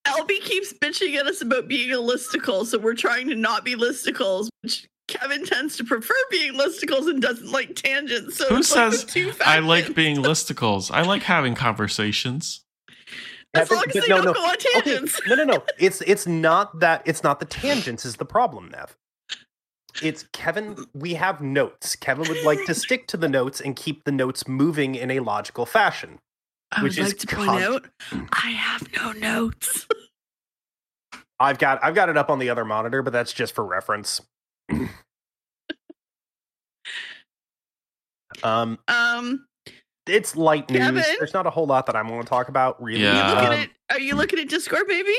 LB 0.07 0.27
keeps 0.41 0.73
bitching 0.73 1.15
at 1.15 1.25
us 1.25 1.41
about 1.41 1.67
being 1.67 1.91
a 1.91 1.97
listicle, 1.97 2.65
so 2.65 2.77
we're 2.77 2.93
trying 2.93 3.27
to 3.29 3.35
not 3.35 3.63
be 3.65 3.75
listicles, 3.75 4.49
which 4.61 4.87
Kevin 5.07 5.45
tends 5.45 5.77
to 5.77 5.83
prefer 5.83 6.15
being 6.31 6.53
listicles 6.53 7.07
and 7.09 7.21
doesn't 7.21 7.51
like 7.51 7.75
tangents. 7.75 8.37
So 8.37 8.47
Who 8.47 8.57
it's 8.57 8.75
like 8.75 8.93
says 8.93 9.05
two 9.05 9.31
I 9.45 9.59
like 9.59 9.93
being 9.93 10.17
listicles. 10.23 10.91
I 10.91 11.03
like 11.03 11.23
having 11.23 11.55
conversations. 11.55 12.63
as 13.53 13.69
long 13.69 13.83
as 13.87 13.93
but 13.93 13.93
they 13.93 14.07
no, 14.07 14.17
don't 14.17 14.25
no. 14.25 14.33
go 14.33 14.45
on 14.45 14.55
Okay, 14.77 14.99
no, 15.27 15.35
no, 15.35 15.43
no. 15.43 15.63
It's 15.77 16.01
it's 16.01 16.25
not 16.25 16.79
that. 16.79 17.03
It's 17.05 17.23
not 17.23 17.39
the 17.39 17.45
tangents 17.45 18.05
is 18.05 18.15
the 18.15 18.25
problem, 18.25 18.69
Nev. 18.69 18.95
It's 20.01 20.25
Kevin. 20.33 20.85
We 20.93 21.13
have 21.13 21.39
notes. 21.41 21.95
Kevin 21.95 22.27
would 22.27 22.43
like 22.43 22.65
to 22.65 22.73
stick 22.73 23.07
to 23.07 23.17
the 23.17 23.29
notes 23.29 23.61
and 23.61 23.75
keep 23.75 24.03
the 24.03 24.11
notes 24.11 24.47
moving 24.47 24.95
in 24.95 25.11
a 25.11 25.19
logical 25.19 25.65
fashion. 25.65 26.19
I 26.71 26.81
which 26.83 26.97
would 26.97 27.05
is 27.05 27.13
like 27.13 27.19
to 27.19 27.35
point 27.35 27.61
out 27.61 27.85
hmm. 28.09 28.23
I 28.31 28.49
have 28.51 28.87
no 28.95 29.11
notes. 29.11 29.87
I've 31.39 31.59
got 31.59 31.83
I've 31.83 31.95
got 31.95 32.09
it 32.09 32.17
up 32.17 32.29
on 32.29 32.39
the 32.39 32.49
other 32.49 32.65
monitor, 32.65 33.03
but 33.03 33.13
that's 33.13 33.33
just 33.33 33.53
for 33.53 33.63
reference. 33.63 34.21
Um, 38.43 38.77
Um, 38.87 39.45
it's 40.07 40.35
light 40.35 40.69
news. 40.69 40.79
Kevin? 40.81 41.03
There's 41.19 41.33
not 41.33 41.47
a 41.47 41.49
whole 41.49 41.65
lot 41.65 41.85
that 41.87 41.95
I'm 41.95 42.07
going 42.07 42.21
to 42.21 42.27
talk 42.27 42.49
about, 42.49 42.81
really. 42.81 43.05
are 43.05 43.09
you 43.11 43.15
Yeah. 43.17 43.31
looking 43.31 43.47
Um, 43.47 43.53
at 43.53 43.69
are 43.91 43.99
you 43.99 44.15
looking 44.15 44.39
at 44.39 44.49
Discord, 44.49 44.87
baby? 44.87 45.15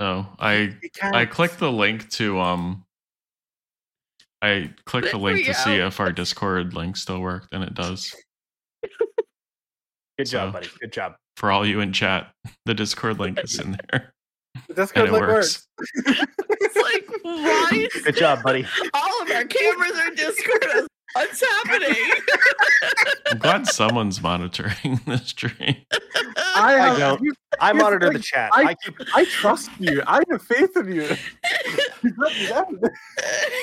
Oh, 0.00 0.26
I 0.38 0.76
I 1.02 1.26
clicked 1.26 1.58
the 1.58 1.70
link 1.70 2.08
to 2.12 2.40
um. 2.40 2.84
I 4.40 4.74
clicked 4.86 5.12
the 5.12 5.18
link 5.18 5.38
we 5.38 5.44
to 5.44 5.54
see 5.54 5.76
if 5.76 6.00
our 6.00 6.10
Discord 6.10 6.74
link 6.74 6.96
still 6.96 7.20
worked, 7.20 7.52
and 7.54 7.62
it 7.62 7.74
does. 7.74 8.12
Good 10.18 10.24
job, 10.26 10.48
so- 10.48 10.52
buddy. 10.52 10.68
Good 10.80 10.92
job. 10.92 11.14
For 11.36 11.50
all 11.52 11.64
you 11.66 11.80
in 11.80 11.92
chat, 11.92 12.32
the 12.66 12.74
Discord 12.74 13.18
link 13.20 13.38
is 13.42 13.58
in 13.60 13.78
there, 13.90 14.12
The 14.68 14.74
Discord 14.74 15.06
and 15.08 15.16
it 15.16 15.18
link 15.20 15.26
works. 15.28 15.66
works. 16.06 16.20
It's 17.34 17.92
like 17.94 17.94
why 17.94 18.02
Good 18.04 18.16
job, 18.16 18.42
buddy. 18.42 18.66
all 18.94 19.22
of 19.22 19.30
our 19.30 19.44
cameras 19.44 19.92
are 19.98 20.10
Discord? 20.14 20.88
What's 21.14 21.40
happening? 21.42 21.94
I'm 23.30 23.38
glad 23.38 23.66
someone's 23.66 24.22
monitoring 24.22 25.00
the 25.06 25.18
stream. 25.18 25.76
I, 26.54 26.74
I 26.76 26.88
uh, 26.88 26.98
don't. 26.98 27.22
you- 27.22 27.34
I 27.60 27.66
Here's 27.66 27.76
the 27.78 27.84
monitor 27.84 28.10
the 28.14 28.18
chat. 28.18 28.50
I- 28.54 28.62
I 28.62 28.74
keep 28.74 28.94
I 29.14 29.24
trust 29.26 29.70
you. 29.78 30.02
I 30.06 30.22
have 30.30 30.42
faith 30.42 30.76
in 30.76 30.92
you. 30.92 31.08
You 32.02 32.12
let 32.18 32.36
me 32.36 32.46
down. 32.48 32.80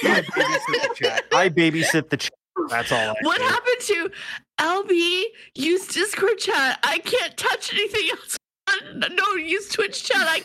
I 0.04 0.22
babysit 0.22 0.82
the 0.88 0.96
chat. 0.96 1.24
I 1.34 1.50
babysit 1.50 2.10
the 2.10 2.16
chat. 2.18 2.32
That's 2.70 2.90
all. 2.92 3.10
I 3.10 3.14
what 3.24 3.38
do. 3.40 3.44
happened 3.44 3.80
to 3.82 4.12
LB? 4.60 5.24
Use 5.56 5.88
Discord 5.88 6.38
chat. 6.38 6.80
I 6.84 7.00
can't 7.00 7.36
touch 7.36 7.74
anything 7.74 8.10
else. 8.12 8.38
No, 9.12 9.34
use 9.36 9.68
Twitch 9.70 10.04
chat. 10.06 10.22
I 10.22 10.44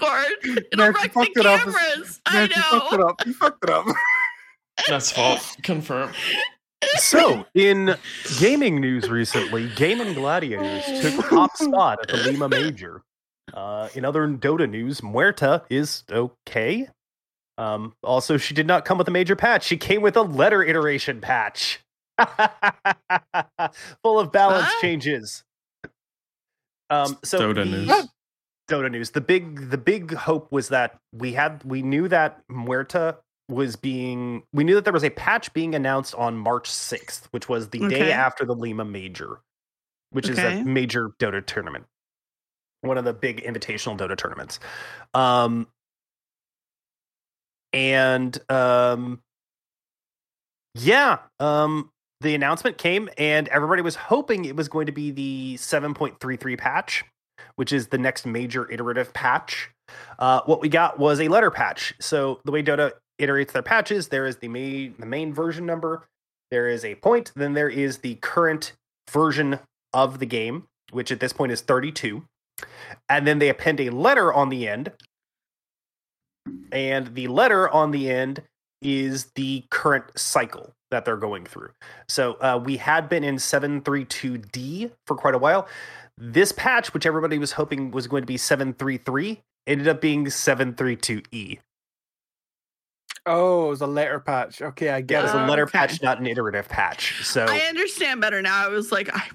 Discord. 0.00 0.26
It'll 0.72 0.84
Man, 0.84 0.92
wreck 0.92 1.02
the 1.02 1.08
fucked 1.10 1.36
it 1.36 1.46
up. 1.46 1.60
cameras. 1.60 2.20
I 2.26 2.46
know. 2.46 2.54
you 2.56 2.62
fucked 2.62 2.92
it 2.94 3.00
up. 3.00 3.26
You 3.26 3.32
fucked 3.34 3.64
it 3.64 3.70
up. 3.70 3.86
That's 4.88 5.10
fault. 5.10 5.56
Confirm. 5.62 6.12
So, 6.98 7.46
in 7.54 7.96
gaming 8.38 8.80
news 8.80 9.08
recently, 9.08 9.68
Gaimin 9.70 10.14
Gladiators 10.14 10.84
took 11.00 11.28
top 11.28 11.56
spot 11.56 11.98
at 12.02 12.08
the 12.08 12.16
Lima 12.30 12.48
Major. 12.48 13.02
Uh, 13.54 13.88
in 13.94 14.04
other 14.04 14.26
Dota 14.28 14.68
news, 14.68 15.00
Muerta 15.00 15.62
is 15.70 16.04
okay. 16.10 16.88
Um, 17.58 17.94
also, 18.02 18.36
she 18.36 18.52
did 18.54 18.66
not 18.66 18.84
come 18.84 18.98
with 18.98 19.08
a 19.08 19.10
major 19.10 19.34
patch. 19.34 19.64
She 19.64 19.78
came 19.78 20.02
with 20.02 20.16
a 20.16 20.22
letter 20.22 20.62
iteration 20.62 21.20
patch, 21.22 21.80
full 24.02 24.20
of 24.20 24.30
balance 24.30 24.66
What? 24.66 24.80
changes. 24.82 25.42
Um, 26.90 27.16
so 27.24 27.40
Dota 27.40 27.54
the- 27.56 27.64
news. 27.64 28.08
Dota 28.68 28.90
news. 28.90 29.10
The 29.10 29.20
big 29.20 29.70
the 29.70 29.78
big 29.78 30.14
hope 30.14 30.50
was 30.50 30.68
that 30.70 30.98
we 31.12 31.32
had 31.32 31.62
we 31.64 31.82
knew 31.82 32.08
that 32.08 32.40
Muerta 32.50 33.16
was 33.48 33.76
being 33.76 34.42
we 34.52 34.64
knew 34.64 34.74
that 34.74 34.84
there 34.84 34.92
was 34.92 35.04
a 35.04 35.10
patch 35.10 35.52
being 35.52 35.74
announced 35.74 36.14
on 36.16 36.36
March 36.36 36.68
6th, 36.70 37.26
which 37.30 37.48
was 37.48 37.68
the 37.68 37.88
day 37.88 38.10
after 38.12 38.44
the 38.44 38.54
Lima 38.54 38.84
Major. 38.84 39.40
which 40.10 40.28
is 40.28 40.38
a 40.38 40.62
major 40.64 41.10
Dota 41.18 41.44
tournament, 41.44 41.84
one 42.80 42.98
of 42.98 43.04
the 43.04 43.12
big 43.12 43.42
invitational 43.42 43.96
Dota 43.98 44.16
tournaments. 44.16 44.58
Um, 45.14 45.66
and 47.72 48.38
um, 48.50 49.20
yeah, 50.74 51.18
um, 51.38 51.90
the 52.20 52.34
announcement 52.34 52.78
came, 52.78 53.08
and 53.18 53.48
everybody 53.48 53.82
was 53.82 53.94
hoping 53.94 54.44
it 54.44 54.56
was 54.56 54.68
going 54.68 54.86
to 54.86 54.92
be 54.92 55.10
the 55.10 55.56
7.33 55.58 56.58
patch, 56.58 57.04
which 57.56 57.72
is 57.72 57.88
the 57.88 57.98
next 57.98 58.24
major 58.24 58.70
iterative 58.70 59.12
patch. 59.12 59.70
Uh, 60.18 60.40
what 60.46 60.60
we 60.60 60.68
got 60.68 60.98
was 60.98 61.20
a 61.20 61.28
letter 61.28 61.50
patch. 61.50 61.94
So 62.00 62.40
the 62.44 62.52
way 62.52 62.62
Dota 62.62 62.92
iterates 63.20 63.52
their 63.52 63.62
patches, 63.62 64.08
there 64.08 64.26
is 64.26 64.36
the 64.36 64.48
main 64.48 64.94
the 64.98 65.06
main 65.06 65.32
version 65.32 65.66
number, 65.66 66.06
there 66.50 66.68
is 66.68 66.84
a 66.84 66.94
point, 66.96 67.32
then 67.34 67.54
there 67.54 67.68
is 67.68 67.98
the 67.98 68.16
current 68.16 68.72
version 69.10 69.58
of 69.92 70.18
the 70.18 70.26
game, 70.26 70.64
which 70.92 71.10
at 71.10 71.20
this 71.20 71.32
point 71.32 71.52
is 71.52 71.60
32, 71.60 72.24
and 73.08 73.26
then 73.26 73.38
they 73.38 73.48
append 73.48 73.80
a 73.80 73.90
letter 73.90 74.32
on 74.32 74.48
the 74.48 74.68
end, 74.68 74.92
and 76.70 77.14
the 77.14 77.28
letter 77.28 77.68
on 77.68 77.90
the 77.90 78.10
end 78.10 78.42
is 78.82 79.32
the 79.34 79.64
current 79.70 80.04
cycle 80.16 80.72
that 80.90 81.04
they're 81.04 81.16
going 81.16 81.44
through. 81.44 81.70
So 82.08 82.34
uh, 82.34 82.60
we 82.62 82.76
had 82.76 83.08
been 83.08 83.24
in 83.24 83.36
732D 83.36 84.92
for 85.06 85.16
quite 85.16 85.34
a 85.34 85.38
while. 85.38 85.66
This 86.18 86.52
patch, 86.52 86.94
which 86.94 87.04
everybody 87.06 87.38
was 87.38 87.52
hoping 87.52 87.90
was 87.90 88.06
going 88.06 88.22
to 88.22 88.26
be 88.26 88.36
733, 88.38 89.42
ended 89.66 89.86
up 89.88 90.00
being 90.00 90.24
732E. 90.24 91.58
Oh, 93.28 93.66
it 93.66 93.70
was 93.70 93.80
a 93.80 93.86
letter 93.86 94.20
patch. 94.20 94.62
Okay, 94.62 94.88
I 94.88 94.98
Yeah, 94.98 95.00
get 95.02 95.20
it 95.20 95.22
was 95.24 95.32
a 95.34 95.46
letter 95.46 95.64
okay. 95.64 95.72
patch, 95.78 96.00
not 96.02 96.20
an 96.20 96.26
iterative 96.26 96.68
patch. 96.68 97.24
So 97.24 97.44
I 97.48 97.58
understand 97.68 98.20
better 98.20 98.40
now. 98.40 98.64
I 98.64 98.68
was 98.68 98.92
like, 98.92 99.10
I 99.14 99.26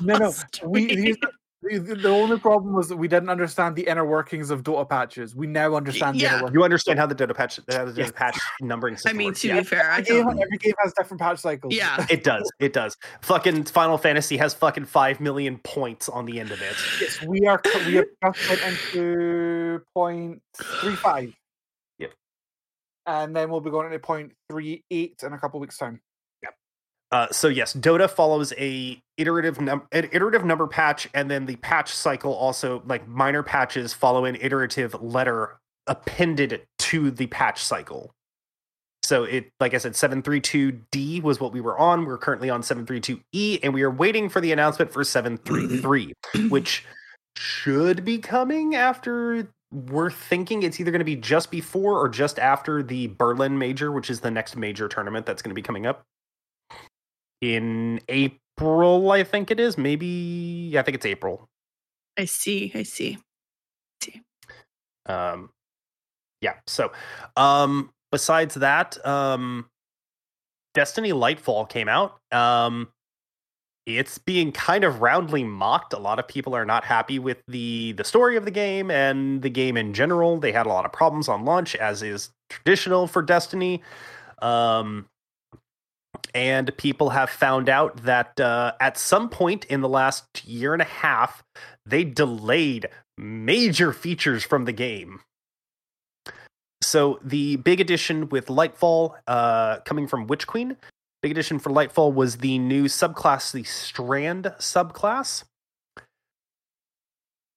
No, 0.00 0.16
no. 0.16 0.24
lost 0.26 0.62
We, 0.64 0.86
me. 0.86 0.96
here's 1.02 1.16
the, 1.18 1.30
the 1.62 1.78
the 1.78 2.08
only 2.08 2.38
problem 2.38 2.74
was 2.74 2.88
that 2.88 2.96
we 2.96 3.08
didn't 3.08 3.28
understand 3.30 3.74
the 3.76 3.86
inner 3.86 4.04
workings 4.04 4.50
of 4.50 4.62
Dota 4.62 4.88
patches. 4.88 5.34
We 5.34 5.46
now 5.46 5.74
understand 5.74 6.16
the 6.16 6.20
Yeah. 6.22 6.28
inner 6.34 6.42
workings. 6.44 6.54
you 6.54 6.64
understand 6.64 6.98
how 6.98 7.06
the 7.06 7.14
Dota 7.14 7.34
patch, 7.34 7.56
how 7.70 7.84
the 7.84 7.92
Dota 7.92 7.96
Yes. 7.98 8.12
patch 8.12 8.38
numbering 8.60 8.96
I 9.06 9.12
mean, 9.12 9.28
works. 9.28 9.40
to 9.40 9.48
yeah. 9.48 9.58
be 9.60 9.64
fair, 9.64 9.90
I 9.90 9.98
Every 9.98 10.04
game, 10.16 10.28
every 10.28 10.58
game 10.58 10.74
has 10.82 10.92
different 10.92 11.20
patch 11.20 11.38
cycles. 11.38 11.74
Yeah. 11.74 12.04
It 12.10 12.22
does. 12.24 12.50
It 12.60 12.72
does. 12.72 12.96
Fucking 13.22 13.64
Final 13.64 13.98
Fantasy 13.98 14.36
has 14.36 14.54
fucking 14.54 14.84
five 14.84 15.18
million 15.20 15.58
points 15.58 16.08
on 16.08 16.24
the 16.26 16.38
end 16.40 16.50
of 16.50 16.60
it. 16.62 16.74
Yes, 17.00 17.20
we 17.22 17.46
are. 17.46 17.60
We 17.86 17.94
have 17.94 18.04
just 18.34 18.48
went 18.48 18.62
into 18.62 19.82
point 19.94 20.42
three 20.80 20.94
five. 20.96 21.34
Yep. 21.98 22.12
And 23.06 23.34
then 23.34 23.50
we'll 23.50 23.60
be 23.60 23.70
going 23.70 23.86
into 23.86 23.98
point 23.98 24.32
three 24.50 24.84
eight 24.90 25.22
in 25.22 25.32
a 25.32 25.38
couple 25.38 25.58
weeks' 25.60 25.78
time. 25.78 26.00
Uh, 27.12 27.28
so 27.30 27.48
yes, 27.48 27.72
Dota 27.72 28.10
follows 28.10 28.52
a 28.58 29.00
iterative 29.16 29.60
num- 29.60 29.86
an 29.92 30.08
iterative 30.12 30.44
number 30.44 30.66
patch, 30.66 31.08
and 31.14 31.30
then 31.30 31.46
the 31.46 31.56
patch 31.56 31.92
cycle 31.94 32.32
also 32.32 32.82
like 32.86 33.06
minor 33.06 33.42
patches 33.42 33.92
follow 33.92 34.24
an 34.24 34.36
iterative 34.40 35.00
letter 35.00 35.58
appended 35.86 36.62
to 36.78 37.10
the 37.10 37.26
patch 37.28 37.62
cycle. 37.62 38.10
So 39.04 39.22
it, 39.22 39.52
like 39.60 39.72
I 39.72 39.78
said, 39.78 39.94
seven 39.94 40.20
three 40.20 40.40
two 40.40 40.80
D 40.90 41.20
was 41.20 41.38
what 41.38 41.52
we 41.52 41.60
were 41.60 41.78
on. 41.78 42.06
We're 42.06 42.18
currently 42.18 42.50
on 42.50 42.64
seven 42.64 42.84
three 42.84 43.00
two 43.00 43.20
E, 43.32 43.60
and 43.62 43.72
we 43.72 43.82
are 43.82 43.90
waiting 43.90 44.28
for 44.28 44.40
the 44.40 44.50
announcement 44.50 44.92
for 44.92 45.04
seven 45.04 45.38
three 45.38 45.78
three, 45.78 46.12
which 46.48 46.84
should 47.36 48.04
be 48.04 48.18
coming 48.18 48.74
after. 48.74 49.48
We're 49.72 50.10
thinking 50.10 50.62
it's 50.62 50.80
either 50.80 50.90
going 50.90 51.00
to 51.00 51.04
be 51.04 51.16
just 51.16 51.50
before 51.50 52.00
or 52.00 52.08
just 52.08 52.38
after 52.38 52.82
the 52.82 53.08
Berlin 53.08 53.58
Major, 53.58 53.92
which 53.92 54.10
is 54.10 54.20
the 54.20 54.30
next 54.30 54.56
major 54.56 54.88
tournament 54.88 55.26
that's 55.26 55.42
going 55.42 55.50
to 55.50 55.56
be 55.56 55.62
coming 55.62 55.86
up 55.86 56.04
in 57.40 58.00
April, 58.08 59.10
I 59.10 59.24
think 59.24 59.50
it 59.50 59.60
is. 59.60 59.76
Maybe 59.78 60.74
I 60.76 60.82
think 60.82 60.96
it's 60.96 61.06
April. 61.06 61.48
I 62.18 62.24
see. 62.24 62.72
I 62.74 62.82
see. 62.82 63.18
I 63.18 64.04
See. 64.04 64.22
Um, 65.06 65.50
yeah. 66.40 66.54
So, 66.66 66.92
um, 67.36 67.90
besides 68.10 68.54
that, 68.56 69.04
um, 69.06 69.66
Destiny 70.74 71.12
Lightfall 71.12 71.68
came 71.68 71.88
out. 71.88 72.18
Um, 72.32 72.88
it's 73.86 74.18
being 74.18 74.50
kind 74.52 74.84
of 74.84 75.00
roundly 75.00 75.44
mocked. 75.44 75.92
A 75.92 75.98
lot 75.98 76.18
of 76.18 76.26
people 76.26 76.54
are 76.54 76.64
not 76.64 76.84
happy 76.84 77.18
with 77.18 77.38
the 77.46 77.92
the 77.92 78.04
story 78.04 78.36
of 78.36 78.44
the 78.44 78.50
game 78.50 78.90
and 78.90 79.42
the 79.42 79.48
game 79.48 79.76
in 79.76 79.94
general. 79.94 80.38
They 80.38 80.52
had 80.52 80.66
a 80.66 80.68
lot 80.68 80.84
of 80.84 80.92
problems 80.92 81.28
on 81.28 81.44
launch, 81.44 81.76
as 81.76 82.02
is 82.02 82.30
traditional 82.50 83.06
for 83.06 83.22
Destiny. 83.22 83.82
Um, 84.42 85.06
and 86.34 86.76
people 86.76 87.10
have 87.10 87.30
found 87.30 87.68
out 87.68 88.04
that 88.04 88.38
uh, 88.40 88.72
at 88.80 88.98
some 88.98 89.28
point 89.28 89.64
in 89.66 89.80
the 89.80 89.88
last 89.88 90.44
year 90.44 90.72
and 90.72 90.82
a 90.82 90.86
half, 90.86 91.42
they 91.84 92.04
delayed 92.04 92.88
major 93.18 93.92
features 93.92 94.44
from 94.44 94.64
the 94.64 94.72
game. 94.72 95.20
So 96.82 97.18
the 97.22 97.56
big 97.56 97.80
addition 97.80 98.28
with 98.28 98.46
Lightfall, 98.46 99.14
uh, 99.26 99.78
coming 99.80 100.06
from 100.06 100.26
Witch 100.26 100.46
Queen, 100.46 100.76
big 101.22 101.32
addition 101.32 101.58
for 101.58 101.70
Lightfall 101.70 102.14
was 102.14 102.36
the 102.38 102.58
new 102.58 102.84
subclass, 102.84 103.52
the 103.52 103.64
Strand 103.64 104.52
subclass. 104.58 105.44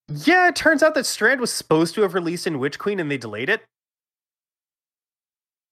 Yeah, 0.07 0.47
it 0.47 0.55
turns 0.55 0.81
out 0.81 0.95
that 0.95 1.05
Strand 1.05 1.39
was 1.39 1.51
supposed 1.51 1.93
to 1.95 2.01
have 2.01 2.15
released 2.15 2.47
in 2.47 2.59
Witch 2.59 2.79
Queen 2.79 2.99
and 2.99 3.11
they 3.11 3.17
delayed 3.17 3.49
it. 3.49 3.61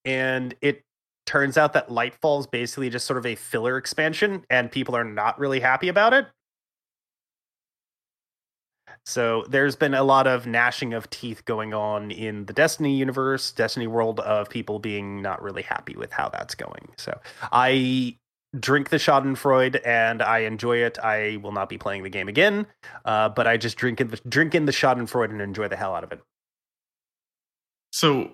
And 0.05 0.53
it 0.61 0.83
turns 1.28 1.57
out 1.57 1.73
that 1.73 1.89
Lightfall 1.89 2.39
is 2.39 2.47
basically 2.47 2.89
just 2.89 3.05
sort 3.05 3.17
of 3.17 3.25
a 3.25 3.36
filler 3.36 3.78
expansion, 3.78 4.43
and 4.49 4.71
people 4.71 4.95
are 4.95 5.03
not 5.03 5.38
really 5.38 5.59
happy 5.59 5.89
about 5.89 6.13
it. 6.13 6.25
So 9.05 9.45
there's 9.47 9.75
been 9.75 9.93
a 9.93 10.03
lot 10.03 10.28
of 10.28 10.47
gnashing 10.47 10.93
of 10.93 11.09
teeth 11.09 11.45
going 11.45 11.73
on 11.73 12.11
in 12.11 12.45
the 12.45 12.53
Destiny 12.53 12.95
universe, 12.97 13.51
Destiny 13.51 13.88
world 13.88 14.19
of 14.19 14.49
people 14.49 14.80
being 14.80 15.21
not 15.21 15.41
really 15.41 15.61
happy 15.61 15.95
with 15.95 16.11
how 16.11 16.28
that's 16.28 16.55
going. 16.55 16.89
So 16.97 17.17
I 17.51 18.17
drink 18.59 18.89
the 18.89 18.97
Schadenfreude 18.97 19.80
and 19.86 20.21
I 20.21 20.39
enjoy 20.39 20.78
it. 20.78 20.97
I 20.99 21.38
will 21.41 21.53
not 21.53 21.69
be 21.69 21.78
playing 21.78 22.03
the 22.03 22.09
game 22.09 22.28
again, 22.28 22.67
uh, 23.05 23.30
but 23.30 23.47
I 23.47 23.55
just 23.55 23.78
drink 23.78 24.01
in 24.01 24.09
the 24.09 24.19
drink 24.28 24.55
in 24.55 24.65
the 24.65 24.73
Schadenfreude 24.73 25.30
and 25.30 25.41
enjoy 25.41 25.69
the 25.69 25.78
hell 25.78 25.95
out 25.95 26.03
of 26.03 26.11
it. 26.11 26.21
So 27.93 28.34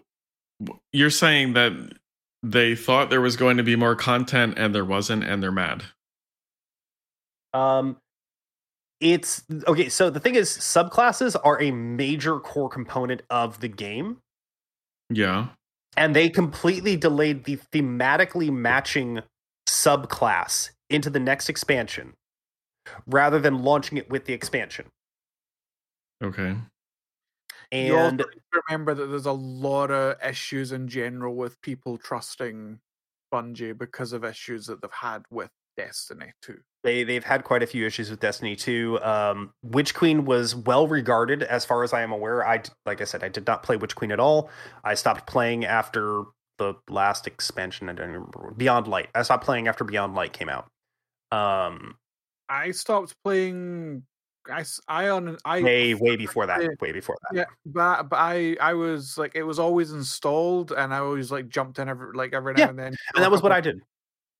you're 0.92 1.10
saying 1.12 1.54
that 1.54 1.74
they 2.44 2.76
thought 2.76 3.10
there 3.10 3.22
was 3.22 3.36
going 3.38 3.58
to 3.58 3.64
be 3.64 3.76
more 3.76 3.96
content 3.96 4.56
and 4.58 4.76
there 4.76 4.86
wasn't, 4.86 5.24
and 5.24 5.42
they're 5.42 5.52
mad. 5.52 5.84
Um, 7.54 7.98
it's 9.00 9.44
okay. 9.68 9.90
So 9.90 10.10
the 10.10 10.20
thing 10.20 10.36
is, 10.36 10.50
subclasses 10.50 11.36
are 11.44 11.62
a 11.62 11.72
major 11.72 12.40
core 12.40 12.70
component 12.70 13.22
of 13.30 13.60
the 13.62 13.68
game. 13.70 14.18
Yeah. 15.10 15.48
and 15.96 16.16
they 16.16 16.30
completely 16.30 16.96
delayed 16.96 17.44
the 17.44 17.58
thematically 17.72 18.52
matching 18.52 19.22
subclass 19.70 20.72
into 20.90 21.10
the 21.10 21.20
next 21.20 21.50
expansion 21.50 22.14
rather 23.06 23.40
than 23.40 23.64
launching 23.64 23.98
it 23.98 24.10
with 24.10 24.26
the 24.26 24.34
expansion. 24.34 24.88
Okay. 26.24 26.56
You 27.74 27.98
also 27.98 28.10
And 28.10 28.26
remember 28.70 28.94
that 28.94 29.08
there's 29.08 29.26
a 29.26 29.32
lot 29.32 29.92
of 29.92 30.16
issues 30.24 30.72
in 30.72 30.88
general 30.88 31.36
with 31.36 31.62
people 31.62 31.98
trusting 31.98 32.80
Bungie 33.34 33.78
because 33.78 34.14
of 34.14 34.24
issues 34.24 34.68
that 34.68 34.82
they've 34.82 34.92
had 34.92 35.24
with 35.32 35.50
Destiny 35.76 36.34
too. 36.42 36.60
they 36.84 37.04
they've 37.04 37.24
had 37.24 37.44
quite 37.44 37.64
a 37.64 37.68
few 37.68 37.86
issues 37.88 38.12
with 38.12 38.20
Destiny 38.20 38.56
2. 38.56 39.00
Um, 39.02 39.54
Witch 39.64 39.96
Queen 39.96 40.24
was 40.26 40.56
well 40.56 40.88
regarded 40.88 41.42
as 41.42 41.66
far 41.66 41.84
as 41.84 41.94
I 41.94 42.02
am 42.04 42.12
aware. 42.12 42.48
I 42.48 42.62
like 42.86 43.02
I 43.02 43.06
said, 43.06 43.24
I 43.24 43.30
did 43.30 43.48
not 43.48 43.64
play 43.64 43.76
Witch 43.76 43.96
Queen 43.96 44.12
at 44.12 44.20
all. 44.20 44.52
I 44.84 44.94
stopped 44.94 45.26
playing 45.26 45.66
after 45.66 46.26
the 46.60 46.76
last 46.90 47.26
expansion. 47.26 47.90
I 47.90 47.94
don't 47.94 48.12
remember 48.12 48.54
Beyond 48.56 48.88
Light. 48.88 49.10
I 49.16 49.24
stopped 49.24 49.46
playing 49.46 49.68
after 49.68 49.84
Beyond 49.84 50.14
Light 50.14 50.32
came 50.34 50.50
out. 50.50 50.70
Um, 51.32 51.96
I 52.50 52.70
stopped 52.70 53.16
playing. 53.24 54.04
I 54.52 54.64
I 54.88 55.10
on 55.10 55.38
I 55.46 55.62
way 55.62 55.94
way 55.94 56.16
before 56.16 56.46
that. 56.46 56.80
Way 56.82 56.92
before 56.92 57.18
that. 57.22 57.38
Yeah, 57.38 57.46
but 57.66 58.10
but 58.10 58.18
I 58.18 58.58
I 58.60 58.74
was 58.74 59.18
like 59.18 59.36
it 59.36 59.44
was 59.44 59.60
always 59.60 59.92
installed, 59.92 60.72
and 60.72 60.94
I 60.94 61.00
always 61.00 61.32
like 61.32 61.50
jumped 61.50 61.80
in 61.80 61.90
every 61.90 62.14
like 62.14 62.34
every 62.34 62.54
now 62.54 62.64
Yeah, 62.64 62.70
and 62.70 62.80
then. 62.80 62.96
And 63.16 63.24
that 63.24 63.32
was 63.32 63.42
what 63.42 63.52
I 63.54 63.62
did. 63.62 63.82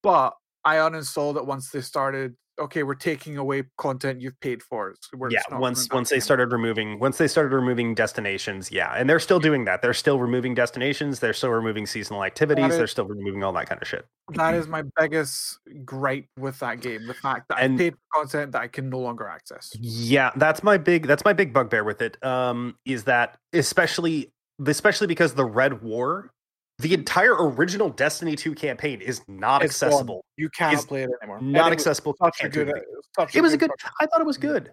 But 0.02 0.36
I 0.66 0.76
uninstalled 0.78 1.38
it 1.38 1.46
once 1.46 1.70
they 1.70 1.82
started. 1.82 2.36
Okay, 2.62 2.84
we're 2.84 2.94
taking 2.94 3.38
away 3.38 3.64
content 3.78 4.22
you've 4.22 4.40
paid 4.40 4.62
for. 4.62 4.94
Yeah 5.32 5.42
not 5.50 5.60
once 5.60 5.88
once 5.92 6.10
they 6.10 6.20
started 6.20 6.52
removing 6.52 7.00
once 7.00 7.18
they 7.18 7.28
started 7.28 7.54
removing 7.56 7.96
destinations 7.96 8.72
yeah 8.72 8.94
and 8.96 9.10
they're 9.10 9.20
still 9.20 9.40
doing 9.40 9.66
that 9.66 9.82
they're 9.82 9.94
still 9.94 10.20
removing 10.20 10.54
destinations 10.54 11.20
they're 11.20 11.34
still 11.34 11.50
removing 11.50 11.86
seasonal 11.88 12.24
activities 12.24 12.66
is- 12.72 12.78
they're 12.78 12.88
still 12.88 13.06
removing 13.06 13.44
all 13.44 13.52
that 13.54 13.68
kind 13.68 13.82
of 13.82 13.88
shit 13.88 14.06
That 14.36 14.54
is 14.54 14.68
my 14.68 14.84
biggest 15.00 15.60
gripe 15.84 16.28
with 16.38 16.60
that 16.60 16.82
game: 16.82 17.08
the 17.08 17.14
fact 17.16 17.48
that 17.50 17.58
I 17.58 17.68
paid 17.70 17.94
for 17.96 18.22
content 18.22 18.52
that 18.52 18.62
I 18.62 18.68
can 18.68 18.90
no 18.90 19.00
longer 19.00 19.28
access. 19.28 19.72
yeah 19.80 20.32
that's 20.36 20.62
my 20.64 20.78
big 20.78 21.08
that's 21.08 21.26
my 21.26 21.34
big 21.34 21.54
bugbear 21.54 21.84
with 21.84 22.02
it 22.02 22.24
um 22.24 22.76
is 22.86 23.06
that 23.06 23.38
especially 23.54 24.32
especially 24.66 25.08
because 25.08 25.34
the 25.34 25.46
red 25.46 25.82
war 25.82 26.32
the 26.80 26.94
entire 26.94 27.36
original 27.36 27.90
Destiny 27.90 28.36
2 28.36 28.56
campaign 28.56 29.00
is 29.02 29.22
not 29.28 29.64
It's 29.64 29.80
gone. 29.80 29.90
accessible. 29.90 30.26
You 30.38 30.50
cannot 30.50 30.74
It's 30.74 30.86
play 30.86 31.04
it 31.04 31.10
anymore. 31.22 31.40
Not 31.42 31.72
it 31.72 31.76
was 31.76 31.82
accessible. 31.88 32.16
Such 32.22 32.38
a 32.40 32.42
can't 32.42 32.54
do 32.54 32.66
good. 32.66 32.70
anything. 32.76 32.94
Such 33.16 33.36
It 33.36 33.42
was 33.42 33.54
a 33.54 33.58
good. 33.58 33.70
project. 33.70 33.96
I 34.02 34.06
thought 34.08 34.22
it 34.22 34.26
was 34.28 34.38
good. 34.38 34.72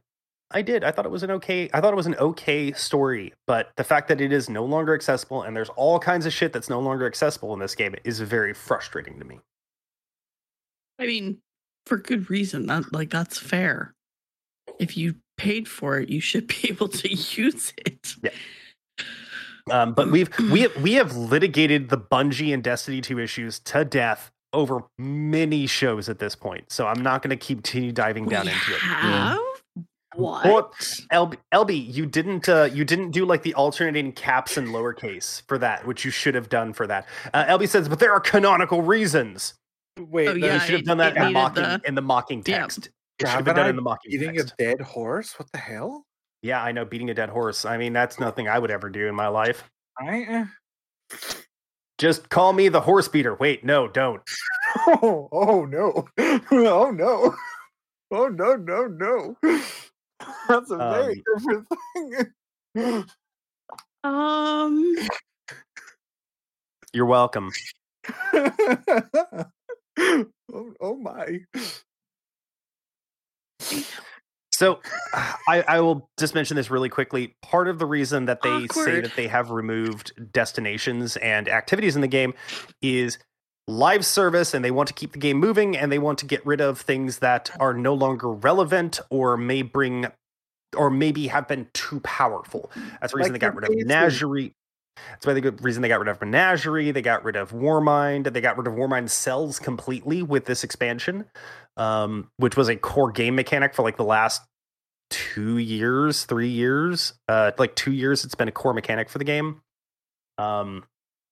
I 0.52 0.62
did. 0.62 0.82
I 0.82 0.90
thought 0.90 1.06
it 1.06 1.10
was 1.12 1.22
an 1.22 1.30
okay. 1.30 1.70
I 1.72 1.80
thought 1.80 1.92
it 1.92 1.96
was 1.96 2.06
an 2.08 2.16
okay 2.16 2.72
story, 2.72 3.32
but 3.46 3.70
the 3.76 3.84
fact 3.84 4.08
that 4.08 4.20
it 4.20 4.32
is 4.32 4.48
no 4.48 4.64
longer 4.64 4.94
accessible 4.94 5.42
and 5.42 5.54
there's 5.56 5.68
all 5.70 6.00
kinds 6.00 6.26
of 6.26 6.32
shit 6.32 6.52
that's 6.52 6.68
no 6.68 6.80
longer 6.80 7.06
accessible 7.06 7.52
in 7.54 7.60
this 7.60 7.76
game 7.76 7.94
is 8.02 8.18
very 8.18 8.52
frustrating 8.52 9.18
to 9.20 9.24
me. 9.24 9.38
I 10.98 11.06
mean, 11.06 11.38
for 11.86 11.98
good 11.98 12.30
reason. 12.30 12.66
That 12.66 12.92
like 12.92 13.10
that's 13.10 13.38
fair. 13.38 13.94
If 14.80 14.96
you 14.96 15.14
paid 15.36 15.68
for 15.68 15.98
it, 16.00 16.08
you 16.08 16.20
should 16.20 16.46
be 16.62 16.68
able 16.68 16.88
to 16.88 17.08
use 17.14 17.72
it. 17.86 18.14
Um, 19.70 19.92
but 19.94 20.10
we've 20.10 20.28
we 20.50 20.62
have, 20.62 20.76
we 20.82 20.94
have 20.94 21.16
litigated 21.16 21.88
the 21.88 21.98
Bungie 21.98 22.52
and 22.54 22.62
Destiny 22.62 23.00
2 23.00 23.18
issues 23.18 23.58
to 23.60 23.84
death 23.84 24.30
over 24.52 24.80
many 24.98 25.66
shows 25.66 26.08
at 26.08 26.18
this 26.18 26.34
point. 26.34 26.70
So 26.72 26.86
I'm 26.86 27.02
not 27.02 27.22
going 27.22 27.30
to 27.30 27.36
keep 27.36 27.58
continue 27.62 27.92
diving 27.92 28.26
down 28.26 28.46
We 28.46 28.52
into 28.52 28.72
it. 28.74 28.80
have? 28.80 29.38
What? 30.16 30.44
Well, 30.44 30.74
LB, 31.12 31.36
LB, 31.54 31.94
you 31.94 32.04
didn't 32.04 32.48
uh, 32.48 32.68
you 32.72 32.84
didn't 32.84 33.12
do 33.12 33.24
like 33.24 33.42
the 33.44 33.54
alternating 33.54 34.10
caps 34.10 34.56
and 34.56 34.66
lowercase 34.68 35.42
for 35.46 35.56
that, 35.58 35.86
which 35.86 36.04
you 36.04 36.10
should 36.10 36.34
have 36.34 36.48
done 36.48 36.72
for 36.72 36.86
that. 36.88 37.06
Uh, 37.32 37.44
LB 37.44 37.68
says, 37.68 37.88
but 37.88 38.00
there 38.00 38.12
are 38.12 38.18
canonical 38.18 38.82
reasons. 38.82 39.54
Wait, 40.00 40.26
Oh, 40.28 40.32
the- 40.34 40.40
yeah, 40.40 40.54
you 40.54 40.60
should 40.60 40.70
have 40.70 40.80
it- 40.80 40.86
done 40.86 40.98
that 40.98 41.16
in 41.16 41.22
the 41.22 41.30
mocking 41.30 41.62
the- 41.62 41.80
in 41.84 41.94
the 41.94 42.02
mocking 42.02 42.42
Yeah. 42.44 42.58
text. 42.58 42.88
It 43.20 43.26
should 43.28 43.28
have 43.28 43.44
been 43.44 43.54
done 43.54 43.66
I 43.66 43.68
in 43.70 43.76
the 43.76 43.82
mocking 43.82 44.10
eating 44.12 44.34
text. 44.34 44.54
a 44.58 44.64
dead 44.64 44.80
horse. 44.80 45.38
What 45.38 45.52
the 45.52 45.58
hell? 45.58 46.04
Yeah, 46.42 46.62
I 46.62 46.72
know 46.72 46.84
beating 46.84 47.10
a 47.10 47.14
dead 47.14 47.28
horse. 47.28 47.64
I 47.64 47.76
mean, 47.76 47.92
that's 47.92 48.18
nothing 48.18 48.48
I 48.48 48.58
would 48.58 48.70
ever 48.70 48.88
do 48.88 49.06
in 49.06 49.14
my 49.14 49.28
life. 49.28 49.64
I 49.98 50.22
eh. 50.22 50.44
Just 51.98 52.30
call 52.30 52.54
me 52.54 52.68
the 52.68 52.80
horse 52.80 53.08
beater. 53.08 53.34
Wait, 53.34 53.62
no, 53.62 53.86
don't. 53.86 54.22
Oh, 54.86 55.28
oh 55.32 55.66
no! 55.66 56.08
Oh 56.50 56.90
no! 56.90 57.34
Oh 58.10 58.28
no! 58.28 58.56
No! 58.56 58.86
No! 58.86 59.36
That's 60.48 60.70
a 60.70 60.76
very 60.76 61.22
different 61.36 61.66
thing. 62.74 63.04
Um, 64.02 64.96
You're 66.94 67.04
welcome. 67.04 67.50
oh, 68.32 69.44
oh 70.80 70.96
my! 70.96 71.40
So 74.60 74.78
I, 75.48 75.64
I 75.66 75.80
will 75.80 76.10
just 76.18 76.34
mention 76.34 76.54
this 76.54 76.70
really 76.70 76.90
quickly. 76.90 77.34
Part 77.40 77.66
of 77.66 77.78
the 77.78 77.86
reason 77.86 78.26
that 78.26 78.42
they 78.42 78.66
say 78.72 79.00
that 79.00 79.16
they 79.16 79.26
have 79.26 79.50
removed 79.50 80.12
destinations 80.32 81.16
and 81.16 81.48
activities 81.48 81.94
in 81.96 82.02
the 82.02 82.08
game 82.08 82.34
is 82.82 83.16
live 83.66 84.04
service 84.04 84.52
and 84.52 84.62
they 84.62 84.70
want 84.70 84.88
to 84.88 84.92
keep 84.92 85.12
the 85.12 85.18
game 85.18 85.38
moving 85.38 85.78
and 85.78 85.90
they 85.90 85.98
want 85.98 86.18
to 86.18 86.26
get 86.26 86.44
rid 86.44 86.60
of 86.60 86.78
things 86.78 87.20
that 87.20 87.50
are 87.58 87.72
no 87.72 87.94
longer 87.94 88.30
relevant 88.30 89.00
or 89.08 89.38
may 89.38 89.62
bring 89.62 90.08
or 90.76 90.90
maybe 90.90 91.28
have 91.28 91.48
been 91.48 91.66
too 91.72 92.00
powerful. 92.00 92.70
That's 93.00 93.14
the 93.14 93.16
reason 93.16 93.32
Like 93.32 93.40
they 93.40 93.46
got 93.46 93.56
rid 93.56 93.64
of 93.64 93.74
Menagerie. 93.74 94.52
That's 95.08 95.24
why 95.24 95.32
the 95.32 95.52
reason 95.62 95.80
they 95.80 95.88
got 95.88 96.00
rid 96.00 96.08
of 96.08 96.20
Menagerie. 96.20 96.90
They 96.90 97.00
got 97.00 97.24
rid 97.24 97.36
of 97.36 97.52
Warmind. 97.52 98.30
They 98.30 98.42
got 98.42 98.58
rid 98.58 98.66
of 98.66 98.74
Warmind 98.74 99.08
cells 99.08 99.58
completely 99.58 100.22
with 100.22 100.44
this 100.44 100.64
expansion, 100.64 101.24
um, 101.78 102.30
which 102.36 102.58
was 102.58 102.68
a 102.68 102.76
core 102.76 103.10
game 103.10 103.34
mechanic 103.34 103.72
for 103.72 103.80
like 103.82 103.96
the 103.96 104.04
last 104.04 104.42
two 105.10 105.58
years, 105.58 106.24
three 106.24 106.48
years, 106.48 107.12
uh, 107.28 107.52
like 107.58 107.74
two 107.74 107.92
years. 107.92 108.24
It's 108.24 108.34
been 108.34 108.48
a 108.48 108.52
core 108.52 108.72
mechanic 108.74 109.10
for 109.10 109.18
the 109.18 109.24
game. 109.24 109.60
Um, 110.38 110.84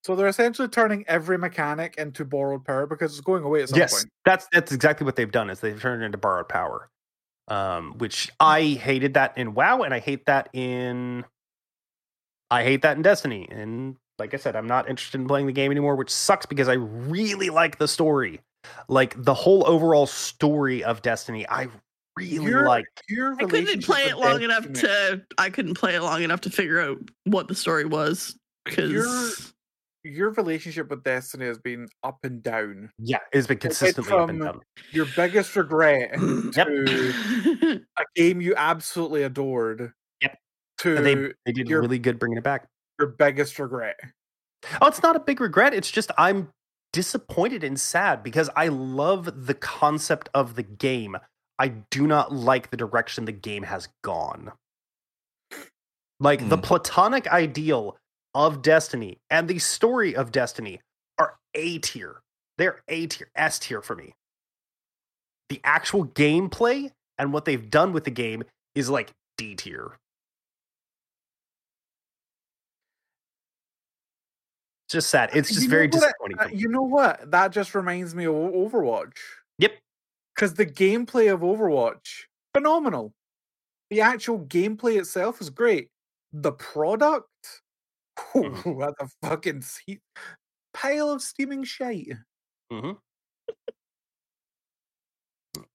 So 0.04 0.14
they're 0.14 0.28
essentially 0.28 0.68
turning 0.68 1.04
every 1.08 1.38
mechanic 1.38 1.96
into 1.96 2.24
borrowed 2.24 2.64
power 2.64 2.86
because 2.86 3.12
it's 3.12 3.20
going 3.20 3.44
away 3.44 3.62
at 3.62 3.68
some 3.70 3.78
yes, 3.78 3.92
point. 3.94 4.12
that's 4.24 4.46
that's 4.52 4.72
exactly 4.72 5.04
what 5.04 5.16
they've 5.16 5.30
done. 5.30 5.50
Is 5.50 5.60
they've 5.60 5.80
turned 5.80 6.02
it 6.02 6.06
into 6.06 6.18
borrowed 6.18 6.48
power, 6.48 6.90
um, 7.48 7.94
which 7.98 8.30
I 8.40 8.62
hated 8.62 9.14
that 9.14 9.36
in 9.38 9.54
WoW, 9.54 9.82
and 9.82 9.94
I 9.94 9.98
hate 10.00 10.26
that 10.26 10.48
in 10.52 11.24
I 12.50 12.62
hate 12.64 12.82
that 12.82 12.96
in 12.96 13.02
Destiny. 13.02 13.46
And 13.50 13.96
like 14.18 14.34
I 14.34 14.36
said, 14.38 14.56
I'm 14.56 14.66
not 14.66 14.88
interested 14.88 15.20
in 15.20 15.28
playing 15.28 15.46
the 15.46 15.52
game 15.52 15.70
anymore, 15.70 15.94
which 15.96 16.10
sucks 16.10 16.46
because 16.46 16.68
I 16.68 16.74
really 16.74 17.50
like 17.50 17.78
the 17.78 17.88
story, 17.88 18.40
like 18.88 19.14
the 19.22 19.34
whole 19.34 19.66
overall 19.66 20.06
story 20.06 20.82
of 20.82 21.02
Destiny. 21.02 21.46
I 21.48 21.68
really 22.18 22.50
Your- 22.50 22.66
like. 22.66 22.84
Your 23.08 23.34
I 23.34 23.44
couldn't 23.44 23.84
play 23.84 24.02
it 24.04 24.16
long 24.18 24.42
enough 24.42 24.66
Destiny- 24.68 24.92
to. 25.18 25.22
I 25.38 25.50
couldn't 25.50 25.74
play 25.74 25.94
it 25.94 26.02
long 26.02 26.22
enough 26.22 26.40
to 26.42 26.50
figure 26.50 26.80
out 26.80 26.98
what 27.24 27.48
the 27.48 27.54
story 27.54 27.84
was 27.84 28.36
because 28.64 29.52
Your 30.04 30.30
relationship 30.30 30.88
with 30.90 31.02
Destiny 31.02 31.46
has 31.46 31.58
been 31.58 31.88
up 32.02 32.18
and 32.24 32.42
down. 32.42 32.90
Yeah, 32.98 33.18
it's 33.32 33.46
been 33.46 33.54
went 33.56 33.60
consistently 33.62 34.12
up 34.12 34.28
and 34.30 34.38
from- 34.38 34.46
down. 34.46 34.60
Your 34.92 35.06
biggest 35.16 35.54
regret 35.56 36.10
Yep. 36.56 36.66
to 36.66 37.84
a 37.98 38.04
game 38.14 38.40
you 38.40 38.54
absolutely 38.56 39.22
adored. 39.24 39.92
Yep. 40.22 40.38
To 40.78 40.96
And 40.96 41.04
they 41.06 41.14
they 41.46 41.52
did 41.52 41.68
your- 41.68 41.80
really 41.80 41.98
good 41.98 42.18
bringing 42.18 42.38
it 42.38 42.44
back. 42.44 42.66
your 42.98 43.08
biggest 43.08 43.58
regret. 43.58 43.96
Oh, 44.80 44.86
it's 44.88 45.02
not 45.02 45.14
a 45.16 45.20
big 45.20 45.40
regret. 45.40 45.74
It's 45.74 45.90
just 45.90 46.10
I'm 46.18 46.48
disappointed 46.92 47.62
and 47.64 47.78
sad 47.78 48.22
because 48.22 48.48
I 48.56 48.68
love 48.68 49.46
the 49.46 49.54
concept 49.54 50.28
of 50.32 50.54
the 50.56 50.62
game. 50.62 51.16
I 51.59 51.68
do 51.68 52.06
not 52.06 52.32
like 52.32 52.70
the 52.70 52.76
direction 52.76 53.24
the 53.24 53.32
game 53.32 53.64
has 53.64 53.88
gone. 54.02 54.52
Like 56.20 56.48
the 56.48 56.56
Hmm. 56.56 56.62
platonic 56.62 57.26
ideal 57.28 57.96
of 58.34 58.62
Destiny 58.62 59.18
and 59.30 59.48
the 59.48 59.59
story 59.59 60.14
of 60.14 60.32
Destiny 60.32 60.80
are 61.18 61.38
A 61.54 61.78
tier. 61.78 62.22
They're 62.59 62.82
A 62.88 63.06
tier, 63.06 63.30
S 63.34 63.59
tier 63.59 63.82
for 63.82 63.94
me. 63.96 64.14
The 65.48 65.61
actual 65.64 66.06
gameplay 66.06 66.92
and 67.18 67.32
what 67.32 67.44
they've 67.44 67.70
done 67.70 67.92
with 67.92 68.04
the 68.04 68.11
game 68.11 68.44
is 68.74 68.90
like 68.90 69.12
D 69.36 69.54
tier. 69.54 69.98
Just 74.88 75.11
sad. 75.11 75.30
It's 75.34 75.48
just 75.50 75.64
You 75.64 75.68
very 75.68 75.86
disappointing. 75.86 76.38
Uh, 76.38 76.48
you 76.52 76.68
know 76.68 76.82
what? 76.82 77.30
That 77.30 77.52
just 77.52 77.74
reminds 77.74 78.14
me 78.14 78.24
of 78.24 78.34
Overwatch. 78.34 79.12
Yep. 79.59 79.72
Because 80.39 80.55
the 80.55 80.66
gameplay 80.66 81.34
of 81.34 81.41
Overwatch, 81.41 82.26
phenomenal. 82.55 83.12
The 83.91 84.03
actual 84.03 84.39
gameplay 84.39 84.97
itself 84.97 85.41
is 85.41 85.51
great. 85.51 85.91
The 86.32 86.53
product, 86.53 87.26
Mhm. 88.36 88.76
what 88.76 88.95
a 89.01 89.09
fucking 89.20 89.64
pile 90.72 91.11
of 91.11 91.22
steaming 91.22 91.64
shite. 91.64 92.12
Mm-hmm. 92.70 92.93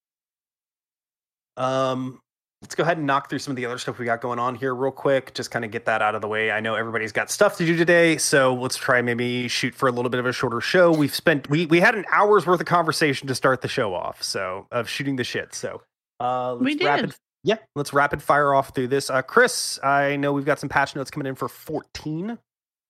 Um, 1.58 2.20
let's 2.64 2.76
go 2.76 2.84
ahead 2.84 2.98
and 2.98 3.06
knock 3.06 3.30
through 3.30 3.40
some 3.40 3.52
of 3.52 3.58
the 3.58 3.66
other 3.66 3.78
stuff 3.78 4.00
we 4.00 4.06
got 4.06 4.22
going 4.22 4.40
on 4.40 4.56
here 4.56 4.74
real 4.74 4.90
quick. 4.90 5.34
Just 5.34 5.52
kind 5.52 5.66
of 5.66 5.70
get 5.72 5.84
that 5.86 6.02
out 6.02 6.16
of 6.16 6.22
the 6.22 6.30
way. 6.30 6.50
I 6.50 6.62
know 6.62 6.76
everybody's 6.76 7.12
got 7.12 7.30
stuff 7.30 7.58
to 7.58 7.66
do 7.66 7.76
today, 7.76 8.16
so 8.16 8.54
let's 8.54 8.78
try 8.78 9.02
maybe 9.02 9.50
shoot 9.50 9.76
for 9.76 9.90
a 9.90 9.92
little 9.92 10.10
bit 10.10 10.22
of 10.22 10.26
a 10.26 10.32
shorter 10.32 10.62
show. 10.62 10.90
We've 10.92 11.14
spent 11.14 11.50
we 11.50 11.66
we 11.66 11.82
had 11.82 11.94
an 11.94 12.06
hour's 12.10 12.48
worth 12.48 12.62
of 12.62 12.66
conversation 12.66 13.28
to 13.28 13.36
start 13.36 13.62
the 13.62 13.68
show 13.68 13.94
off, 13.94 14.24
so 14.24 14.66
of 14.72 14.88
shooting 14.88 15.18
the 15.18 15.26
shit. 15.26 15.54
So 15.54 15.82
uh, 16.22 16.54
let's 16.54 16.64
We 16.64 16.76
did. 16.76 16.86
rapid 16.86 17.16
yeah, 17.44 17.58
let's 17.76 17.92
rapid 17.92 18.24
fire 18.24 18.54
off 18.54 18.74
through 18.74 18.88
this. 18.88 19.10
Uh, 19.10 19.22
Chris, 19.22 19.78
I 19.84 20.16
know 20.16 20.32
we've 20.32 20.46
got 20.46 20.60
some 20.60 20.70
patch 20.70 20.96
notes 20.96 21.12
coming 21.12 21.28
in 21.28 21.36
for 21.36 21.50
14. 21.50 22.38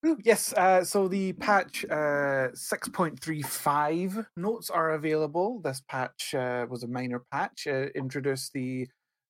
Ooh, 0.06 0.18
Yes, 0.22 0.52
uh, 0.52 0.84
so 0.84 1.08
the 1.08 1.32
patch 1.32 1.84
uh, 1.90 2.52
6.35 2.54 4.26
notes 4.36 4.70
are 4.70 4.92
available. 4.92 5.60
This 5.64 5.82
patch 5.88 6.34
uh, 6.34 6.66
was 6.70 6.84
a 6.84 6.86
minor 6.86 7.22
patch, 7.32 7.66
uh, 7.66 7.86
introduced 7.96 8.52
the 8.52 8.86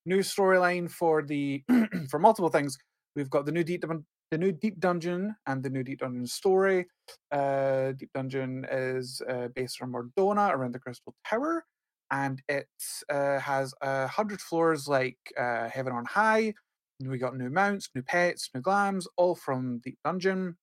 new 0.07 0.19
storyline 0.19 0.91
for 0.91 1.23
the 1.23 1.63
for 2.11 2.19
multiple 2.19 2.51
things. 2.51 2.77
We've 3.17 3.31
got 3.31 3.47
the 3.47 3.53
new 3.53 3.65
deep 3.65 3.85
the 4.31 4.39
new 4.39 4.53
deep 4.53 4.81
dungeon 4.81 5.37
and 5.47 5.63
the 5.63 5.71
new 5.71 5.85
deep 5.85 6.01
dungeon 6.01 6.27
story. 6.27 6.87
Uh, 7.31 7.93
deep 7.93 8.11
dungeon 8.15 8.67
is 8.71 9.23
uh, 9.29 9.49
based 9.55 9.81
on 9.83 9.91
Mor 9.91 10.09
Dhona 10.17 10.53
around 10.53 10.75
the 10.75 10.79
Crystal 10.79 11.15
Tower, 11.27 11.65
and 12.11 12.43
it 12.49 12.69
uh, 13.11 13.39
has 13.39 13.75
a 13.81 14.07
hundred 14.09 14.41
floors 14.41 14.89
like 14.89 15.19
uh, 15.39 15.69
Heaven 15.69 15.93
on 15.93 16.05
High. 16.05 16.55
We 17.01 17.19
got 17.19 17.37
new 17.37 17.51
mounts, 17.51 17.91
new 17.95 18.03
pets, 18.03 18.51
new 18.55 18.63
glams, 18.63 19.07
all 19.17 19.35
from 19.35 19.79
Deep 19.81 19.99
Dungeon. 20.05 20.57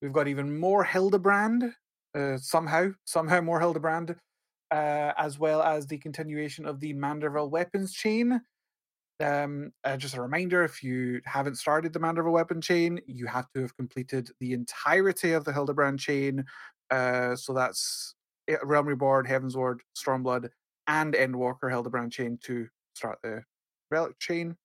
We've 0.00 0.12
got 0.12 0.28
even 0.28 0.58
more 0.58 0.84
Hildebrand, 0.84 1.72
uh, 2.14 2.36
somehow, 2.38 2.90
somehow 3.04 3.40
more 3.40 3.60
Hildebrand, 3.60 4.14
uh, 4.70 5.12
as 5.16 5.38
well 5.38 5.62
as 5.62 5.86
the 5.86 5.98
continuation 5.98 6.66
of 6.66 6.80
the 6.80 6.94
Manderville 6.94 7.50
weapons 7.50 7.92
chain. 7.92 8.40
Um, 9.20 9.72
uh, 9.82 9.96
just 9.96 10.16
a 10.16 10.22
reminder 10.22 10.62
if 10.62 10.82
you 10.82 11.20
haven't 11.24 11.56
started 11.56 11.92
the 11.92 11.98
Manderville 11.98 12.32
weapon 12.32 12.60
chain, 12.60 13.00
you 13.06 13.26
have 13.26 13.50
to 13.54 13.62
have 13.62 13.76
completed 13.76 14.30
the 14.40 14.52
entirety 14.52 15.32
of 15.32 15.44
the 15.44 15.52
Hildebrand 15.52 15.98
chain. 15.98 16.44
Uh, 16.90 17.34
so 17.34 17.52
that's 17.52 18.14
uh, 18.50 18.64
Realm 18.64 18.86
Reborn, 18.86 19.26
Heavensward, 19.26 19.80
Stormblood, 19.96 20.50
and 20.86 21.14
Endwalker 21.14 21.68
Hildebrand 21.68 22.12
chain 22.12 22.38
to 22.44 22.68
start 22.94 23.18
the 23.22 23.42
Relic 23.90 24.18
chain. 24.18 24.56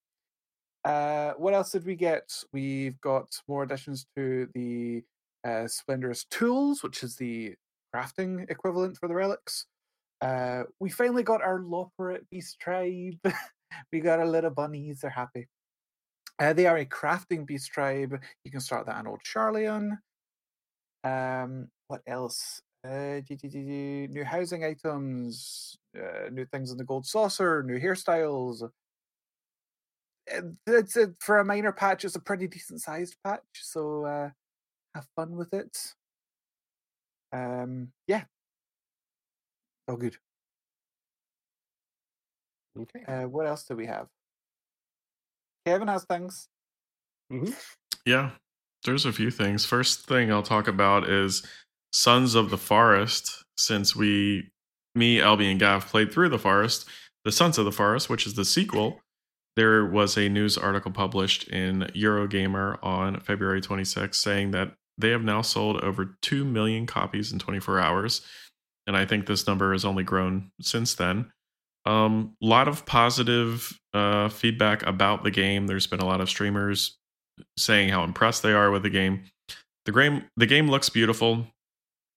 Uh, 0.86 1.32
what 1.38 1.54
else 1.54 1.72
did 1.72 1.86
we 1.86 1.95
get? 1.95 2.43
We've 2.51 2.99
got 3.01 3.30
more 3.47 3.64
additions 3.64 4.06
to 4.16 4.49
the 4.54 5.04
uh, 5.45 5.68
Splendorous 5.68 6.26
Tools, 6.26 6.84
which 6.84 7.04
is 7.04 7.16
the 7.16 7.56
crafting 7.95 8.49
equivalent 8.49 8.97
for 8.97 9.08
the 9.08 9.16
relics. 9.16 9.66
Uh, 10.24 10.63
we 10.80 10.89
finally 10.89 11.21
got 11.21 11.41
our 11.41 11.59
Loporrit 11.59 12.21
Beast 12.32 12.57
Tribe. 12.61 13.19
we 13.91 13.99
got 13.99 14.19
our 14.19 14.26
little 14.26 14.51
bunnies. 14.51 15.01
They're 15.01 15.09
happy. 15.11 15.49
Uh, 16.39 16.53
they 16.53 16.65
are 16.65 16.78
a 16.78 16.86
crafting 16.86 17.45
beast 17.45 17.71
tribe. 17.71 18.17
You 18.45 18.51
can 18.51 18.61
start 18.61 18.86
that 18.86 18.95
on 18.95 19.05
Old 19.05 19.19
Sharlayan. 19.24 19.97
Um, 21.03 21.67
what 21.88 22.01
else? 22.07 22.61
Uh, 22.88 23.19
new 23.30 24.24
housing 24.26 24.63
items, 24.63 25.78
uh, 25.97 26.30
new 26.32 26.45
things 26.45 26.71
in 26.71 26.78
the 26.78 26.84
gold 26.86 27.05
saucer, 27.05 27.61
new 27.63 27.80
hairstyles. 27.80 28.63
Uh, 28.63 30.41
It's 30.67 30.95
a, 30.95 31.13
for 31.19 31.39
a 31.39 31.45
minor 31.45 31.74
patch. 31.74 32.05
It's 32.05 32.15
a 32.15 32.19
pretty 32.21 32.47
decent 32.47 32.82
sized 32.82 33.17
patch, 33.26 33.41
so 33.53 34.05
uh, 34.05 34.30
have 34.95 35.07
fun 35.17 35.36
with 35.36 35.53
it. 35.53 35.78
Um, 37.34 37.89
yeah, 38.07 38.24
all 39.88 39.97
good. 39.97 40.15
Okay. 42.79 43.03
Uh, 43.07 43.27
what 43.27 43.45
else 43.47 43.63
do 43.63 43.75
we 43.75 43.86
have? 43.86 44.07
Kevin 45.65 45.88
has 45.88 46.05
things. 46.05 46.47
Yeah, 48.05 48.31
there's 48.84 49.05
a 49.05 49.13
few 49.13 49.31
things. 49.31 49.65
First 49.65 50.07
thing 50.07 50.31
I'll 50.31 50.43
talk 50.43 50.67
about 50.67 51.09
is 51.09 51.45
Sons 51.91 52.36
of 52.36 52.49
the 52.49 52.57
Forest. 52.57 53.43
Since 53.57 53.95
we, 53.95 54.49
me, 54.95 55.17
Albie, 55.17 55.49
and 55.49 55.59
Gav 55.59 55.88
played 55.88 56.11
through 56.11 56.29
the 56.29 56.39
Forest, 56.39 56.88
the 57.23 57.31
Sons 57.31 57.57
of 57.57 57.65
the 57.65 57.71
Forest, 57.71 58.09
which 58.09 58.25
is 58.25 58.34
the 58.34 58.45
sequel, 58.45 58.99
there 59.55 59.86
was 59.86 60.17
a 60.17 60.29
news 60.29 60.57
article 60.57 60.91
published 60.91 61.47
in 61.49 61.81
Eurogamer 61.95 62.77
on 62.84 63.19
February 63.19 63.61
26 63.61 64.19
saying 64.19 64.51
that 64.51 64.73
they 64.97 65.09
have 65.09 65.23
now 65.23 65.41
sold 65.41 65.77
over 65.81 66.17
2 66.21 66.43
million 66.43 66.86
copies 66.86 67.31
in 67.31 67.39
24 67.39 67.79
hours. 67.79 68.21
And 68.88 68.97
I 68.97 69.05
think 69.05 69.25
this 69.25 69.47
number 69.47 69.71
has 69.71 69.86
only 69.86 70.03
grown 70.03 70.51
since 70.61 70.95
then. 70.95 71.31
A 71.86 71.91
um, 71.91 72.36
lot 72.41 72.67
of 72.67 72.86
positive 72.86 73.77
uh, 73.93 74.29
feedback 74.29 74.86
about 74.86 75.23
the 75.23 75.31
game. 75.31 75.67
There's 75.67 75.88
been 75.88 75.99
a 75.99 76.05
lot 76.05 76.21
of 76.21 76.29
streamers 76.29 76.97
saying 77.57 77.89
how 77.89 78.03
impressed 78.03 78.43
they 78.43 78.53
are 78.53 78.71
with 78.71 78.84
the 78.84 78.89
game. 78.89 79.23
The 79.86 79.91
game 79.91 80.23
the 80.38 80.45
game 80.45 80.69
looks 80.69 80.89
beautiful. 80.89 81.45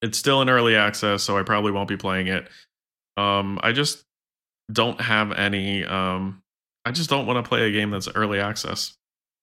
It's 0.03 0.19
still 0.19 0.43
in 0.43 0.49
early 0.49 0.77
access, 0.77 1.23
so 1.23 1.37
I 1.37 1.43
probably 1.43 1.73
won't 1.73 1.89
be 1.89 1.97
playing 1.97 2.29
it. 2.29 2.49
Um, 3.17 3.59
I 3.63 3.73
just 3.73 4.05
don't 4.73 5.01
have 5.01 5.33
any. 5.33 5.85
Um, 5.85 6.43
I 6.85 6.93
just 6.93 7.11
don't 7.11 7.27
want 7.27 7.45
to 7.45 7.49
play 7.49 7.69
a 7.69 7.73
game 7.73 7.91
that's 7.91 8.09
early 8.15 8.39
access 8.39 8.95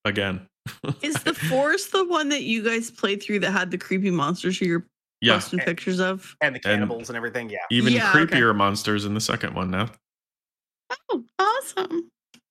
again. 0.05 0.47
Is 1.01 1.15
the 1.23 1.33
forest 1.33 1.91
the 1.91 2.05
one 2.05 2.29
that 2.29 2.43
you 2.43 2.63
guys 2.63 2.89
played 2.89 3.21
through 3.21 3.39
that 3.39 3.51
had 3.51 3.71
the 3.71 3.77
creepy 3.77 4.11
monsters 4.11 4.61
you're 4.61 4.85
yeah, 5.23 5.33
posting 5.33 5.59
pictures 5.59 5.99
of? 5.99 6.35
And 6.41 6.55
the 6.55 6.59
cannibals 6.59 7.09
and, 7.09 7.17
everything. 7.17 7.49
Yeah. 7.49 7.59
even 7.71 7.93
Yeah, 7.93 8.09
okay. 8.09 8.25
creepier 8.25 8.55
monsters 8.55 9.05
in 9.05 9.13
the 9.13 9.21
second 9.21 9.55
one 9.55 9.71
now. 9.71 9.89
Oh, 11.09 11.23
awesome. 11.39 12.09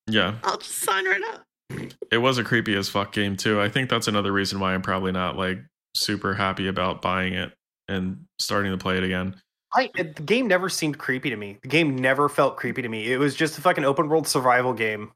Yeah, 0.09 0.35
I'll 0.43 0.59
just 0.59 0.79
sign 0.79 1.05
right 1.07 1.23
up. 1.33 1.93
it 2.11 2.19
was 2.19 2.39
a 2.39 2.45
creepy 2.45 2.75
as 2.77 2.89
fuck 2.89 3.13
game 3.13 3.37
too. 3.37 3.61
I 3.61 3.69
think 3.69 3.89
that's 3.89 4.09
another 4.09 4.33
reason 4.33 4.61
why 4.61 4.75
I'm 4.75 4.83
probably 4.83 5.13
not 5.13 5.37
like 5.37 5.59
super 5.95 6.35
happy 6.35 6.69
about 6.69 7.03
buying 7.03 7.35
it 7.35 7.53
and 7.89 8.25
starting 8.39 8.73
to 8.73 8.79
play 8.79 8.97
it 8.97 9.05
again. 9.05 9.37
I 9.75 9.91
the 9.95 10.05
game 10.05 10.49
never 10.49 10.69
seemed 10.69 10.99
creepy 10.99 11.31
to 11.31 11.37
me. 11.37 11.59
The 11.63 11.69
game 11.69 11.97
never 11.97 12.29
felt 12.29 12.57
creepy 12.57 12.83
to 12.83 12.89
me. 12.89 13.13
It 13.13 13.19
was 13.19 13.35
just 13.35 13.57
a 13.59 13.61
fucking 13.61 13.85
open 13.85 14.09
world 14.09 14.27
survival 14.27 14.73
game. 14.75 15.13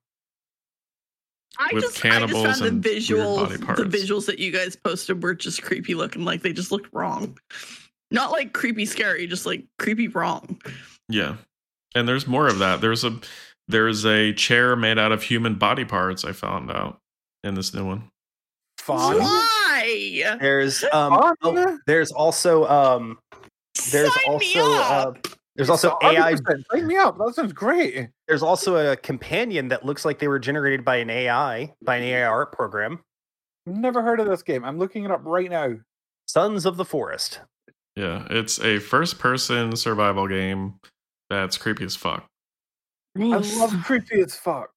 I 1.58 1.70
With 1.72 1.84
just, 1.84 2.04
I 2.04 2.08
just 2.08 2.14
cannibals 2.18 2.44
found 2.44 2.60
the 2.60 2.66
and 2.66 2.84
weird 2.84 2.96
visuals, 3.02 3.66
body 3.66 3.82
the 3.82 3.98
visuals 3.98 4.26
that 4.26 4.38
you 4.38 4.50
guys 4.50 4.76
posted 4.76 5.22
were 5.22 5.34
just 5.34 5.62
creepy 5.62 5.94
looking. 5.94 6.24
Like 6.24 6.42
they 6.42 6.52
just 6.52 6.70
looked 6.70 6.92
wrong. 6.92 7.38
Not 8.10 8.30
like 8.30 8.52
creepy 8.52 8.86
scary, 8.86 9.26
just 9.26 9.46
like 9.46 9.64
creepy 9.78 10.08
wrong. 10.08 10.60
Yeah. 11.08 11.36
And 11.94 12.08
there's 12.08 12.26
more 12.26 12.46
of 12.46 12.58
that. 12.58 12.80
There's 12.80 13.04
a 13.04 13.18
there's 13.68 14.04
a 14.04 14.32
chair 14.32 14.76
made 14.76 14.98
out 14.98 15.12
of 15.12 15.22
human 15.22 15.54
body 15.54 15.84
parts 15.84 16.24
I 16.24 16.32
found 16.32 16.70
out 16.70 17.00
in 17.42 17.54
this 17.54 17.74
new 17.74 17.84
one. 17.84 18.10
Fun. 18.78 19.18
Why? 19.18 20.36
There's 20.40 20.84
um 20.92 21.14
Fun. 21.14 21.34
oh, 21.42 21.78
there's 21.86 22.12
also 22.12 22.66
um 22.68 23.18
there's 23.90 24.12
Sign 24.14 24.38
me 24.38 24.58
also 24.58 24.72
uh, 24.72 25.04
up. 25.08 25.26
There's 25.56 25.70
also 25.70 25.98
AI 26.02 26.34
100%. 26.34 26.84
Me 26.84 26.96
up. 26.96 27.18
That 27.18 27.34
sounds 27.34 27.52
great. 27.52 28.08
there's 28.28 28.42
also 28.42 28.92
a 28.92 28.96
companion 28.96 29.68
that 29.68 29.84
looks 29.84 30.04
like 30.04 30.18
they 30.18 30.28
were 30.28 30.38
generated 30.38 30.84
by 30.84 30.96
an 30.96 31.10
AI 31.10 31.74
by 31.82 31.96
an 31.96 32.02
AI 32.04 32.26
art 32.26 32.52
program. 32.52 33.00
Never 33.66 34.02
heard 34.02 34.20
of 34.20 34.26
this 34.26 34.42
game. 34.42 34.64
I'm 34.64 34.78
looking 34.78 35.04
it 35.04 35.10
up 35.10 35.22
right 35.24 35.50
now. 35.50 35.74
Sons 36.26 36.66
of 36.66 36.76
the 36.76 36.84
Forest. 36.84 37.40
Yeah, 37.96 38.26
it's 38.30 38.60
a 38.60 38.78
first 38.78 39.18
person 39.18 39.74
survival 39.74 40.28
game 40.28 40.74
that's 41.30 41.56
creepy 41.56 41.84
as 41.84 41.96
fuck. 41.96 42.26
I 43.18 43.22
love 43.22 43.74
creepy 43.84 44.20
as 44.20 44.36
fuck. 44.36 44.70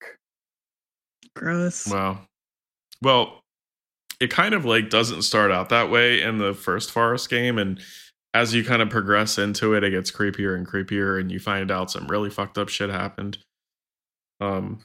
gross. 1.36 1.88
Wow. 1.88 2.20
Well, 3.02 3.42
it 4.20 4.32
kind 4.32 4.54
of 4.54 4.66
like 4.66 4.90
doesn't 4.90 5.24
start 5.24 5.52
out 5.52 5.70
that 5.70 5.92
way 5.92 6.22
in 6.22 6.38
the 6.38 6.54
first 6.54 6.92
Forest 6.92 7.30
game 7.30 7.58
and 7.58 7.80
as 8.34 8.54
you 8.54 8.64
kind 8.64 8.82
of 8.82 8.90
progress 8.90 9.38
into 9.38 9.74
it 9.74 9.84
it 9.84 9.92
gets 9.92 10.12
creepier 10.12 10.56
and 10.56 10.68
creepier 10.68 11.20
and 11.20 11.32
you 11.32 11.40
find 11.40 11.72
out 11.72 11.90
some 11.92 12.08
really 12.08 12.30
fucked 12.30 12.58
up 12.58 12.70
shit 12.70 12.90
happened. 12.90 13.38
Um 14.40 14.82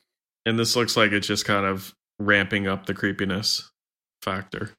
and 0.46 0.58
this 0.58 0.76
looks 0.76 0.96
like 0.96 1.12
it's 1.12 1.26
just 1.26 1.44
kind 1.44 1.66
of 1.66 1.94
ramping 2.18 2.66
up 2.66 2.86
the 2.86 2.94
creepiness 2.94 3.70
factor. 4.22 4.70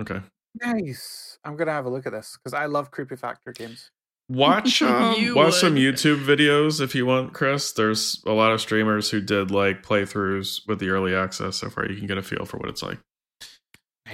Okay. 0.00 0.20
Nice. 0.60 1.38
I'm 1.44 1.56
gonna 1.56 1.72
have 1.72 1.86
a 1.86 1.90
look 1.90 2.06
at 2.06 2.12
this 2.12 2.36
because 2.36 2.54
I 2.54 2.66
love 2.66 2.90
creepy 2.90 3.16
factor 3.16 3.52
games. 3.52 3.90
Watch 4.28 4.82
um, 4.82 5.14
You 5.18 5.34
watch 5.34 5.54
some. 5.54 5.76
YouTube 5.76 6.24
videos 6.24 6.80
if 6.80 6.94
you 6.94 7.06
want, 7.06 7.32
Chris. 7.32 7.72
There's 7.72 8.22
a 8.26 8.32
lot 8.32 8.52
of 8.52 8.60
streamers 8.60 9.10
who 9.10 9.20
did 9.20 9.50
like 9.50 9.82
playthroughs 9.82 10.66
with 10.66 10.78
the 10.78 10.90
early 10.90 11.14
access 11.14 11.56
so 11.56 11.68
far. 11.68 11.86
You 11.86 11.96
can 11.96 12.06
get 12.06 12.18
a 12.18 12.22
feel 12.22 12.44
for 12.44 12.58
what 12.58 12.68
it's 12.68 12.82
like. 12.82 12.98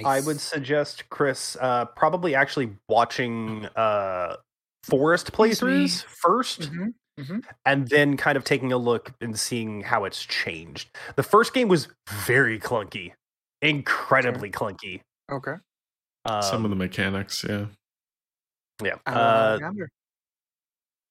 I 0.05 0.21
would 0.21 0.39
suggest 0.39 1.09
Chris 1.09 1.57
uh 1.59 1.85
probably 1.85 2.35
actually 2.35 2.71
watching 2.87 3.65
uh 3.75 4.35
Forest 4.83 5.31
playthroughs 5.33 6.05
1st 6.23 6.71
Mhm. 7.19 7.43
and 7.65 7.87
then 7.89 8.15
kind 8.15 8.37
of 8.37 8.45
taking 8.45 8.71
a 8.71 8.77
look 8.77 9.11
and 9.19 9.37
seeing 9.37 9.81
how 9.81 10.05
it's 10.05 10.23
changed. 10.25 10.89
The 11.17 11.23
first 11.23 11.53
game 11.53 11.67
was 11.67 11.89
very 12.07 12.57
clunky, 12.59 13.11
incredibly 13.61 14.49
clunky. 14.49 15.01
Okay. 15.29 15.55
Um, 16.23 16.41
some 16.41 16.63
of 16.63 16.69
the 16.69 16.77
mechanics, 16.77 17.43
yeah. 17.47 17.65
yeah. 18.81 18.95
I 19.05 19.11
will 19.11 19.59
have 19.59 19.61
Uh, 19.81 19.85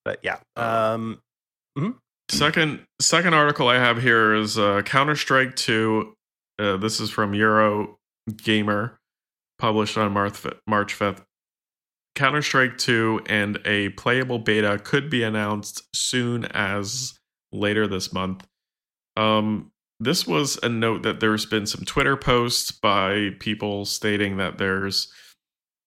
but 0.05 0.18
yeah. 0.22 0.39
Um, 0.57 1.20
Second 2.31 2.85
second 3.01 3.35
article 3.35 3.68
I 3.68 3.76
have 3.76 4.01
here 4.03 4.35
is 4.35 4.59
uh, 4.59 4.83
Counter 4.83 5.14
Strike 5.16 5.57
2. 5.57 6.14
Uh, 6.59 6.76
this 6.79 7.01
is 7.01 7.11
from 7.11 7.35
Euro 7.35 7.97
Gamer, 8.37 8.99
published 9.59 9.97
on 9.97 10.12
March 10.12 10.45
March 10.66 10.99
5th. 10.99 11.22
Counter 12.14 12.43
Strike 12.43 12.79
2 12.79 13.20
and 13.26 13.61
a 13.64 13.91
playable 13.91 14.41
beta 14.41 14.81
could 14.83 15.09
be 15.09 15.22
announced 15.22 15.83
soon 15.95 16.47
as 16.47 17.16
later 17.53 17.87
this 17.87 18.12
month. 18.12 18.45
Um, 19.16 19.70
this 20.01 20.26
was 20.26 20.59
a 20.62 20.68
note 20.68 21.03
that 21.03 21.20
there's 21.20 21.47
been 21.47 21.66
some 21.66 21.85
Twitter 21.85 22.16
posts 22.16 22.72
by 22.72 23.31
people 23.39 23.85
stating 23.85 24.37
that 24.39 24.59
there's 24.59 25.12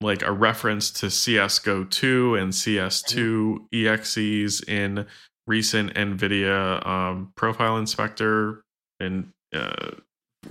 like 0.01 0.21
a 0.21 0.31
reference 0.31 0.89
to 0.91 1.07
CSGO 1.07 1.89
2 1.89 2.35
and 2.35 2.51
CS2 2.51 3.67
EXEs 3.73 4.67
in 4.67 5.05
recent 5.47 5.93
NVIDIA 5.93 6.85
um, 6.85 7.31
profile 7.35 7.77
inspector 7.77 8.63
and 8.99 9.29
uh, 9.53 9.91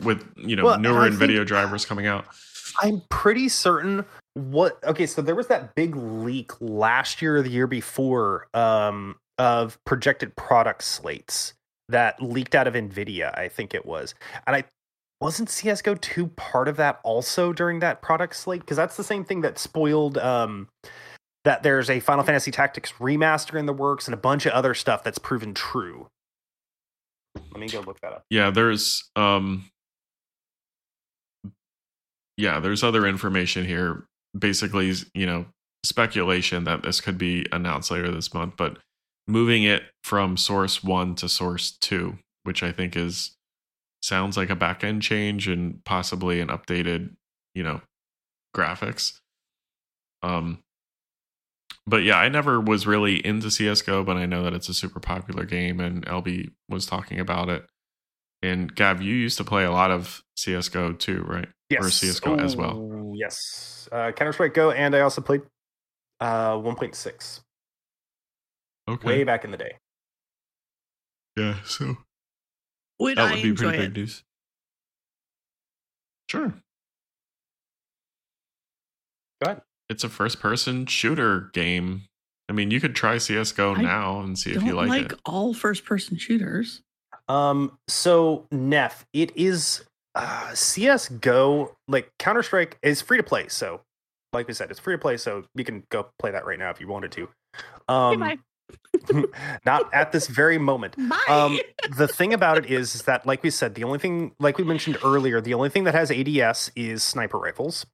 with 0.03 0.25
you 0.37 0.57
know 0.57 0.65
Well, 0.65 0.79
newer 0.81 1.11
think- 1.11 1.47
drivers 1.47 1.85
coming 1.85 2.07
out. 2.07 2.27
I'm 2.81 3.03
pretty 3.11 3.49
certain 3.49 4.05
what 4.35 4.83
okay, 4.85 5.07
so 5.07 5.21
there 5.23 5.35
was 5.35 5.49
that 5.49 5.75
big 5.75 5.97
leak 5.97 6.53
last 6.61 7.21
year 7.21 7.37
or 7.37 7.43
the 7.43 7.51
year 7.51 7.67
before 7.67 8.47
um 8.55 9.17
of 9.39 9.79
projected 9.85 10.37
product 10.37 10.85
slates 10.85 11.55
that 11.89 12.23
leaked 12.23 12.55
out 12.55 12.69
of 12.69 12.75
Nvidia, 12.75 13.37
I 13.37 13.49
think 13.49 13.75
it 13.75 13.85
was. 13.85 14.15
And 14.47 14.55
I 14.55 14.65
wasn't 15.21 15.51
CS:GO 15.51 15.97
2 15.97 16.29
part 16.29 16.69
of 16.69 16.77
that 16.77 17.01
also 17.03 17.53
during 17.53 17.81
that 17.81 18.01
product 18.03 18.37
slate 18.37 18.61
because 18.61 18.77
that's 18.77 18.97
the 18.97 19.05
same 19.05 19.25
thing 19.25 19.41
that 19.41 19.59
spoiled 19.59 20.17
um 20.19 20.69
that 21.45 21.63
there's 21.63 21.91
a 21.91 22.01
Final 22.01 22.23
Fantasy 22.23 22.51
Tactics 22.51 22.93
remaster 23.01 23.59
in 23.59 23.67
the 23.67 23.73
works 23.73 24.07
and 24.07 24.15
a 24.15 24.19
bunch 24.19 24.47
of 24.47 24.53
other 24.53 24.75
stuff 24.75 25.03
that's 25.03 25.19
proven 25.19 25.55
true. 25.55 26.07
Let 27.35 27.59
me 27.61 27.69
go 27.69 27.81
look 27.81 27.99
that 28.01 28.13
up. 28.13 28.25
Yeah, 28.31 28.51
there's 28.51 29.11
um 29.17 29.65
yeah, 32.41 32.59
there's 32.59 32.83
other 32.83 33.07
information 33.07 33.65
here. 33.65 34.07
Basically, 34.37 34.93
you 35.15 35.27
know, 35.27 35.47
speculation 35.85 36.65
that 36.65 36.83
this 36.83 37.01
could 37.01 37.19
be 37.19 37.47
announced 37.53 37.91
later 37.91 38.11
this 38.11 38.33
month, 38.33 38.55
but 38.57 38.79
moving 39.29 39.63
it 39.65 39.83
from 40.03 40.37
source 40.37 40.83
1 40.83 41.15
to 41.17 41.29
source 41.29 41.73
2, 41.81 42.19
which 42.45 42.63
I 42.63 42.73
think 42.73 42.97
is 42.97 43.37
sounds 44.03 44.37
like 44.37 44.51
a 44.51 44.57
back 44.57 44.83
end 44.83 45.03
change 45.03 45.47
and 45.47 45.85
possibly 45.85 46.41
an 46.41 46.49
updated, 46.49 47.15
you 47.55 47.63
know, 47.63 47.83
graphics. 48.57 49.19
Um, 50.23 50.61
but 51.87 52.03
yeah, 52.03 52.17
I 52.17 52.29
never 52.29 52.61
was 52.61 52.87
really 52.87 53.25
into 53.25 53.51
CS:GO, 53.51 54.05
but 54.05 54.17
I 54.17 54.27
know 54.27 54.43
that 54.45 54.55
it's 54.55 54.69
a 54.69 54.75
super 54.75 55.01
popular 55.01 55.45
game, 55.45 55.81
and 55.81 56.07
LB 56.07 56.51
was 56.69 56.87
talking 56.87 57.21
about 57.21 57.49
it. 57.49 57.67
And 58.43 58.75
Gav, 58.75 59.03
you 59.03 59.15
used 59.15 59.37
to 59.39 59.45
play 59.45 59.65
a 59.65 59.71
lot 59.71 59.91
of 59.91 60.23
CS:GO 60.37 60.95
too, 60.95 61.23
right? 61.27 61.49
Yes. 61.69 61.85
Or 61.85 61.91
CS:GO 61.91 62.37
as 62.37 62.57
well. 62.57 63.13
Yes. 63.15 63.89
Uh, 63.93 64.13
Counter 64.13 64.33
Strike 64.33 64.55
Go, 64.55 64.71
and 64.71 64.95
I 64.97 65.01
also 65.01 65.21
played 65.21 65.43
uh, 66.21 66.55
1.6 66.57 67.41
Okay. 68.89 69.07
way 69.07 69.25
back 69.25 69.45
in 69.45 69.51
the 69.51 69.57
day. 69.57 69.77
Yeah. 71.37 71.57
So 71.65 71.97
Would 72.99 73.19
that 73.19 73.29
I 73.29 73.31
would 73.33 73.43
be 73.43 73.51
enjoy 73.51 73.63
pretty 73.65 73.79
it? 73.85 73.87
big 73.89 73.97
news. 73.97 74.23
Sure. 76.29 76.55
Go 79.43 79.51
ahead. 79.51 79.63
It's 79.89 80.05
a 80.05 80.09
first-person 80.09 80.87
shooter 80.87 81.51
game. 81.53 82.03
I 82.49 82.53
mean, 82.53 82.71
you 82.71 82.81
could 82.81 82.95
try 82.95 83.19
CS:GO 83.19 83.75
I 83.75 83.83
now 83.83 84.21
and 84.21 84.39
see 84.39 84.51
if 84.53 84.63
you 84.63 84.75
like, 84.75 84.89
like 84.89 85.13
it. 85.13 85.21
all 85.25 85.53
first-person 85.55 86.17
shooters. 86.17 86.83
Um, 87.31 87.79
so 87.87 88.47
Neth, 88.53 89.05
it 89.13 89.31
is 89.37 89.85
uh, 90.17 90.53
CS:GO 90.53 91.77
like 91.87 92.11
Counter 92.19 92.43
Strike 92.43 92.77
is 92.83 93.01
free 93.01 93.19
to 93.19 93.23
play. 93.23 93.47
So, 93.47 93.83
like 94.33 94.49
we 94.49 94.55
said, 94.55 94.71
it's 94.71 94.81
free 94.81 94.95
to 94.95 94.99
play. 94.99 95.17
So 95.17 95.45
you 95.55 95.65
can 95.65 95.85
go 95.91 96.09
play 96.19 96.33
that 96.33 96.45
right 96.45 96.59
now 96.59 96.71
if 96.71 96.81
you 96.81 96.89
wanted 96.89 97.13
to. 97.13 97.29
Um, 97.89 98.41
not 99.65 99.95
at 99.95 100.11
this 100.11 100.27
very 100.27 100.59
moment. 100.59 100.97
Um, 101.29 101.61
the 101.97 102.09
thing 102.09 102.35
about 102.35 102.59
it 102.59 102.67
is, 102.67 102.95
is 102.97 103.03
that, 103.03 103.25
like 103.25 103.45
we 103.45 103.51
said, 103.51 103.77
the 103.77 103.85
only 103.85 104.01
thing, 104.01 104.33
like 104.41 104.59
we 104.59 104.65
mentioned 104.65 104.99
earlier, 105.05 105.41
the 105.41 105.55
only 105.55 105.69
thing 105.69 105.85
that 105.85 105.95
has 105.95 106.11
ADS 106.11 106.73
is 106.75 107.05
sniper 107.05 107.39
rifles. 107.39 107.87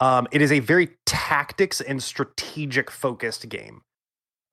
Um, 0.00 0.26
it 0.32 0.42
is 0.42 0.50
a 0.50 0.58
very 0.58 0.96
tactics 1.06 1.80
and 1.80 2.02
strategic 2.02 2.90
focused 2.90 3.48
game. 3.48 3.82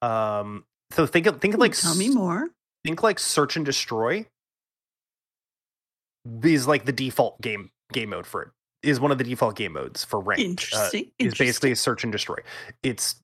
Um, 0.04 0.66
so 0.92 1.08
think 1.08 1.26
of 1.26 1.42
think 1.42 1.56
of 1.56 1.60
like 1.60 1.76
tell 1.76 1.96
me 1.96 2.10
more. 2.10 2.50
Think 2.86 3.02
like 3.02 3.18
search 3.18 3.56
and 3.56 3.66
destroy 3.66 4.26
is 6.44 6.68
like 6.68 6.86
the 6.86 6.92
default 6.92 7.40
game 7.42 7.70
game 7.92 8.10
mode 8.10 8.28
for 8.28 8.44
it 8.44 8.50
is 8.84 9.00
one 9.00 9.12
of 9.12 9.18
the 9.18 9.24
default 9.24 9.56
game 9.56 9.74
modes 9.74 10.04
for 10.04 10.20
ranked 10.20 10.70
uh, 10.74 10.90
Interesting. 10.94 11.12
is 11.18 11.34
basically 11.34 11.72
a 11.72 11.76
search 11.76 12.04
and 12.04 12.12
destroy 12.12 12.36
it's 12.84 13.16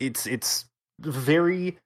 it's 0.00 0.26
it's 0.26 0.66
very 1.00 1.78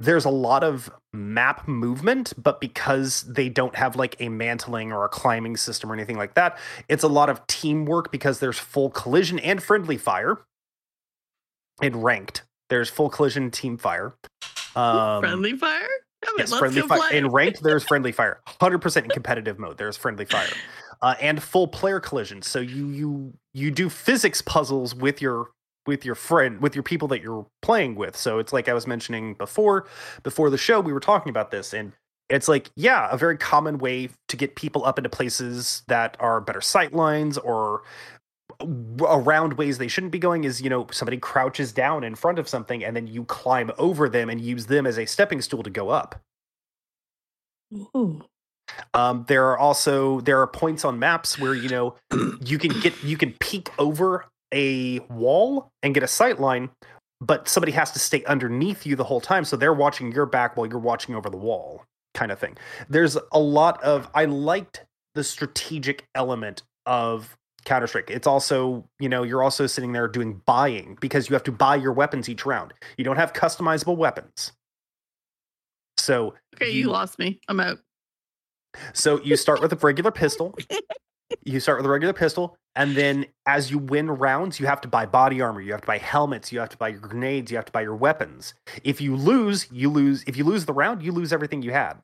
there's 0.00 0.24
a 0.24 0.30
lot 0.30 0.64
of 0.64 0.90
map 1.12 1.68
movement 1.68 2.32
but 2.36 2.60
because 2.60 3.22
they 3.22 3.48
don't 3.48 3.76
have 3.76 3.94
like 3.94 4.16
a 4.18 4.28
mantling 4.28 4.92
or 4.92 5.04
a 5.04 5.08
climbing 5.08 5.56
system 5.56 5.90
or 5.90 5.94
anything 5.94 6.16
like 6.18 6.34
that 6.34 6.58
it's 6.88 7.04
a 7.04 7.08
lot 7.08 7.30
of 7.30 7.46
teamwork 7.46 8.10
because 8.10 8.40
there's 8.40 8.58
full 8.58 8.90
collision 8.90 9.38
and 9.38 9.62
friendly 9.62 9.96
fire 9.96 10.38
in 11.80 12.00
ranked 12.00 12.42
there's 12.70 12.88
full 12.88 13.08
collision 13.08 13.50
team 13.52 13.76
fire 13.76 14.14
um 14.74 15.20
friendly 15.20 15.56
fire. 15.56 15.88
Yes, 16.36 16.56
friendly 16.56 16.82
fire. 16.82 16.98
play. 16.98 17.18
In 17.18 17.28
ranked, 17.28 17.62
there's 17.62 17.84
friendly 17.84 18.12
fire. 18.12 18.40
Hundred 18.46 18.78
percent 18.78 19.04
in 19.04 19.10
competitive 19.10 19.58
mode, 19.58 19.78
there's 19.78 19.96
friendly 19.96 20.24
fire, 20.24 20.48
uh, 21.02 21.14
and 21.20 21.42
full 21.42 21.68
player 21.68 22.00
collision. 22.00 22.42
So 22.42 22.60
you 22.60 22.88
you 22.88 23.32
you 23.52 23.70
do 23.70 23.88
physics 23.88 24.42
puzzles 24.42 24.94
with 24.94 25.22
your 25.22 25.50
with 25.86 26.04
your 26.04 26.14
friend 26.14 26.60
with 26.60 26.74
your 26.74 26.82
people 26.82 27.08
that 27.08 27.22
you're 27.22 27.46
playing 27.62 27.94
with. 27.94 28.16
So 28.16 28.38
it's 28.38 28.52
like 28.52 28.68
I 28.68 28.74
was 28.74 28.86
mentioning 28.86 29.34
before 29.34 29.86
before 30.22 30.50
the 30.50 30.58
show, 30.58 30.80
we 30.80 30.92
were 30.92 31.00
talking 31.00 31.30
about 31.30 31.50
this, 31.50 31.72
and 31.72 31.92
it's 32.28 32.48
like 32.48 32.70
yeah, 32.76 33.08
a 33.10 33.16
very 33.16 33.36
common 33.36 33.78
way 33.78 34.10
to 34.28 34.36
get 34.36 34.56
people 34.56 34.84
up 34.84 34.98
into 34.98 35.08
places 35.08 35.82
that 35.88 36.16
are 36.20 36.40
better 36.40 36.60
sight 36.60 36.92
lines 36.92 37.38
or 37.38 37.82
around 39.00 39.54
ways 39.54 39.78
they 39.78 39.88
shouldn't 39.88 40.12
be 40.12 40.18
going 40.18 40.44
is 40.44 40.60
you 40.60 40.70
know 40.70 40.86
somebody 40.90 41.16
crouches 41.16 41.72
down 41.72 42.04
in 42.04 42.14
front 42.14 42.38
of 42.38 42.48
something 42.48 42.84
and 42.84 42.94
then 42.94 43.06
you 43.06 43.24
climb 43.24 43.70
over 43.78 44.08
them 44.08 44.28
and 44.28 44.40
use 44.40 44.66
them 44.66 44.86
as 44.86 44.98
a 44.98 45.06
stepping 45.06 45.40
stool 45.40 45.62
to 45.62 45.70
go 45.70 45.88
up 45.88 46.20
Ooh. 47.74 48.22
um, 48.94 49.24
there 49.28 49.46
are 49.50 49.58
also 49.58 50.20
there 50.20 50.40
are 50.40 50.46
points 50.46 50.84
on 50.84 50.98
maps 50.98 51.38
where 51.38 51.54
you 51.54 51.68
know 51.68 51.94
you 52.44 52.58
can 52.58 52.78
get 52.80 53.02
you 53.02 53.16
can 53.16 53.32
peek 53.40 53.70
over 53.78 54.26
a 54.52 55.00
wall 55.00 55.70
and 55.82 55.94
get 55.94 56.02
a 56.02 56.08
sight 56.08 56.40
line, 56.40 56.70
but 57.20 57.48
somebody 57.48 57.72
has 57.72 57.92
to 57.92 57.98
stay 57.98 58.24
underneath 58.24 58.86
you 58.86 58.96
the 58.96 59.04
whole 59.04 59.20
time, 59.20 59.44
so 59.44 59.56
they're 59.56 59.74
watching 59.74 60.12
your 60.12 60.26
back 60.26 60.56
while 60.56 60.66
you're 60.66 60.78
watching 60.78 61.14
over 61.14 61.30
the 61.30 61.36
wall, 61.36 61.84
kind 62.14 62.32
of 62.32 62.38
thing. 62.38 62.56
There's 62.88 63.16
a 63.32 63.38
lot 63.38 63.82
of 63.82 64.08
I 64.14 64.24
liked 64.24 64.84
the 65.14 65.24
strategic 65.24 66.06
element 66.14 66.62
of 66.86 67.36
Counter 67.64 67.86
Strike. 67.86 68.10
It's 68.10 68.26
also 68.26 68.88
you 68.98 69.08
know 69.08 69.22
you're 69.22 69.42
also 69.42 69.66
sitting 69.66 69.92
there 69.92 70.08
doing 70.08 70.40
buying 70.46 70.96
because 71.00 71.28
you 71.28 71.34
have 71.34 71.44
to 71.44 71.52
buy 71.52 71.76
your 71.76 71.92
weapons 71.92 72.28
each 72.28 72.44
round. 72.46 72.72
You 72.96 73.04
don't 73.04 73.16
have 73.16 73.32
customizable 73.32 73.96
weapons. 73.96 74.52
So 75.98 76.34
Okay, 76.56 76.70
you 76.70 76.82
You- 76.82 76.90
lost 76.90 77.18
me. 77.18 77.40
I'm 77.48 77.60
out. 77.60 77.78
so 78.92 79.20
you 79.22 79.36
start 79.36 79.60
with 79.60 79.72
a 79.72 79.76
regular 79.76 80.10
pistol. 80.22 80.54
You 81.44 81.60
start 81.60 81.78
with 81.78 81.86
a 81.86 81.90
regular 81.90 82.12
pistol, 82.12 82.56
and 82.74 82.96
then 82.96 83.24
as 83.46 83.70
you 83.70 83.78
win 83.78 84.10
rounds, 84.10 84.58
you 84.58 84.66
have 84.66 84.80
to 84.80 84.88
buy 84.88 85.06
body 85.06 85.40
armor, 85.40 85.60
you 85.60 85.70
have 85.70 85.80
to 85.80 85.86
buy 85.86 85.98
helmets, 85.98 86.50
you 86.50 86.58
have 86.58 86.70
to 86.70 86.76
buy 86.76 86.88
your 86.88 86.98
grenades, 87.00 87.52
you 87.52 87.56
have 87.56 87.66
to 87.66 87.72
buy 87.72 87.82
your 87.82 87.94
weapons. 87.94 88.52
If 88.82 89.00
you 89.00 89.14
lose, 89.14 89.68
you 89.70 89.90
lose. 89.90 90.24
If 90.26 90.36
you 90.36 90.42
lose 90.44 90.64
the 90.64 90.72
round, 90.72 91.02
you 91.04 91.12
lose 91.12 91.32
everything 91.32 91.62
you 91.62 91.70
had. 91.70 91.94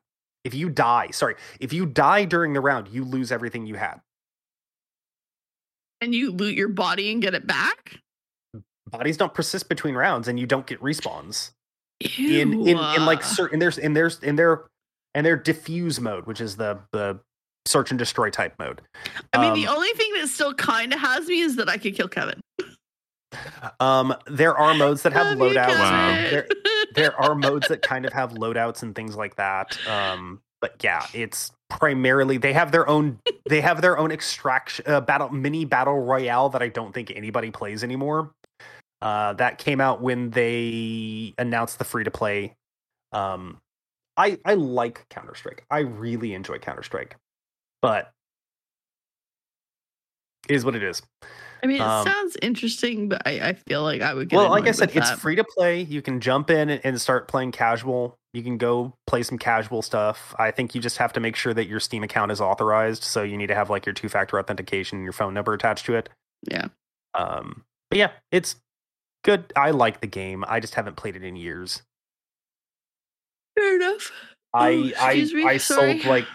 If 0.45 0.53
you 0.53 0.69
die, 0.69 1.09
sorry, 1.11 1.35
if 1.59 1.73
you 1.73 1.85
die 1.85 2.23
during 2.23 2.53
the 2.53 2.61
round, 2.61 2.87
you 2.87 3.03
lose 3.03 3.33
everything 3.33 3.65
you 3.65 3.75
had. 3.75 3.99
And 6.01 6.13
you 6.13 6.31
loot 6.31 6.55
your 6.55 6.69
body 6.69 7.11
and 7.11 7.21
get 7.21 7.33
it 7.33 7.47
back? 7.47 7.99
Bodies 8.89 9.17
don't 9.17 9.33
persist 9.33 9.67
between 9.69 9.95
rounds, 9.95 10.27
and 10.27 10.39
you 10.39 10.45
don't 10.45 10.65
get 10.65 10.79
respawns. 10.81 11.51
in 12.17 12.53
in 12.53 12.77
in 12.77 13.05
like 13.05 13.23
certain 13.23 13.59
there's 13.59 13.77
in 13.77 13.93
there's 13.93 14.19
in 14.19 14.35
their 14.35 14.65
and 15.15 15.25
their 15.25 15.37
defuse 15.37 15.99
mode, 15.99 16.25
which 16.27 16.39
is 16.39 16.55
the 16.57 16.79
the 16.91 17.19
search 17.65 17.91
and 17.91 17.97
destroy 17.99 18.29
type 18.29 18.53
mode. 18.59 18.81
I 19.33 19.41
mean, 19.41 19.53
the 19.53 19.67
Um, 19.67 19.75
only 19.75 19.89
thing 19.89 20.13
that 20.21 20.27
still 20.29 20.53
kind 20.53 20.93
of 20.93 20.99
has 20.99 21.27
me 21.27 21.41
is 21.41 21.57
that 21.57 21.67
I 21.67 21.77
could 21.77 21.95
kill 21.95 22.07
Kevin. 22.07 22.39
Um, 23.81 24.15
there 24.27 24.57
are 24.57 24.73
modes 24.73 25.01
that 25.01 25.11
have 25.13 25.37
Love 25.37 25.51
loadouts. 25.51 25.67
Wow. 25.67 26.27
There, 26.29 26.47
there 26.95 27.21
are 27.21 27.35
modes 27.35 27.67
that 27.67 27.81
kind 27.81 28.05
of 28.05 28.13
have 28.19 28.31
loadouts 28.33 28.83
and 28.83 28.95
things 28.95 29.15
like 29.17 29.35
that. 29.35 29.77
Um, 29.87 30.41
but 30.61 30.75
yeah, 30.83 31.05
it's 31.13 31.51
primarily 31.69 32.37
they 32.37 32.53
have 32.53 32.71
their 32.71 32.87
own 32.87 33.19
they 33.49 33.61
have 33.61 33.81
their 33.81 33.97
own 33.97 34.11
extraction 34.11 34.85
uh, 34.87 35.01
battle 35.01 35.29
mini 35.29 35.65
battle 35.65 35.99
royale 35.99 36.49
that 36.49 36.61
I 36.61 36.69
don't 36.69 36.93
think 36.93 37.11
anybody 37.15 37.51
plays 37.51 37.83
anymore. 37.83 38.31
Uh, 39.01 39.33
that 39.33 39.59
came 39.59 39.79
out 39.79 40.01
when 40.01 40.31
they 40.31 41.33
announced 41.37 41.77
the 41.77 41.85
free 41.85 42.03
to 42.03 42.11
play. 42.11 42.55
Um, 43.11 43.59
I 44.15 44.39
I 44.45 44.55
like 44.55 45.07
Counter 45.09 45.35
Strike. 45.35 45.65
I 45.69 45.79
really 45.79 46.33
enjoy 46.33 46.57
Counter 46.57 46.83
Strike, 46.83 47.15
but 47.81 48.11
is 50.49 50.65
what 50.65 50.75
it 50.75 50.83
is. 50.83 51.01
I 51.63 51.65
mean, 51.67 51.77
it 51.77 51.81
Um, 51.81 52.05
sounds 52.05 52.37
interesting, 52.41 53.09
but 53.09 53.23
I, 53.25 53.49
I 53.49 53.53
feel 53.53 53.81
like 53.81 54.01
I 54.01 54.13
would 54.13 54.29
get 54.29 54.37
well 54.37 54.49
like 54.49 54.67
i 54.67 54.71
said 54.71 54.95
it's 54.95 55.09
free 55.11 55.35
to 55.35 55.43
play. 55.43 55.81
You 55.81 56.01
can 56.03 56.19
jump 56.21 56.49
in 56.51 56.69
and- 56.69 57.01
start 57.01 57.27
playing 57.27 57.51
casual. 57.51 58.15
You 58.33 58.43
can 58.43 58.57
go 58.59 58.93
play 59.07 59.23
some 59.23 59.39
casual 59.39 59.81
stuff. 59.81 60.35
I 60.37 60.51
think 60.51 60.75
you 60.75 60.81
just 60.81 60.97
have 60.97 61.11
to 61.13 61.19
make 61.19 61.35
sure 61.35 61.55
that 61.55 61.65
your 61.67 61.79
steam 61.79 62.03
account 62.03 62.31
is 62.31 62.39
authorized 62.39 63.03
so 63.03 63.23
you 63.23 63.35
need 63.37 63.47
to 63.47 63.55
have 63.55 63.71
like 63.71 63.85
your 63.87 63.93
two 63.93 64.07
factor 64.09 64.37
authentication 64.39 64.97
and 64.99 65.03
your 65.03 65.13
phone 65.13 65.33
number 65.33 65.53
attached 65.53 65.85
to 65.87 65.95
it. 65.95 66.09
Yeah. 66.49 66.67
um 67.15 67.63
but 67.89 67.97
yeah 67.97 68.11
it's 68.31 68.55
good. 69.23 69.51
I 69.55 69.71
like 69.71 70.01
the 70.01 70.07
game. 70.07 70.45
I 70.47 70.59
just 70.59 70.75
haven't 70.75 70.95
played 70.97 71.15
it 71.15 71.23
in 71.23 71.35
years. 71.35 71.81
Fair 73.57 73.75
enough. 73.77 74.11
i 74.53 74.69
Oh, 74.69 74.91
i 75.01 75.15
me, 75.15 75.43
i 75.45 75.57
sorry. 75.57 75.99
sold 75.99 76.05
like 76.05 76.25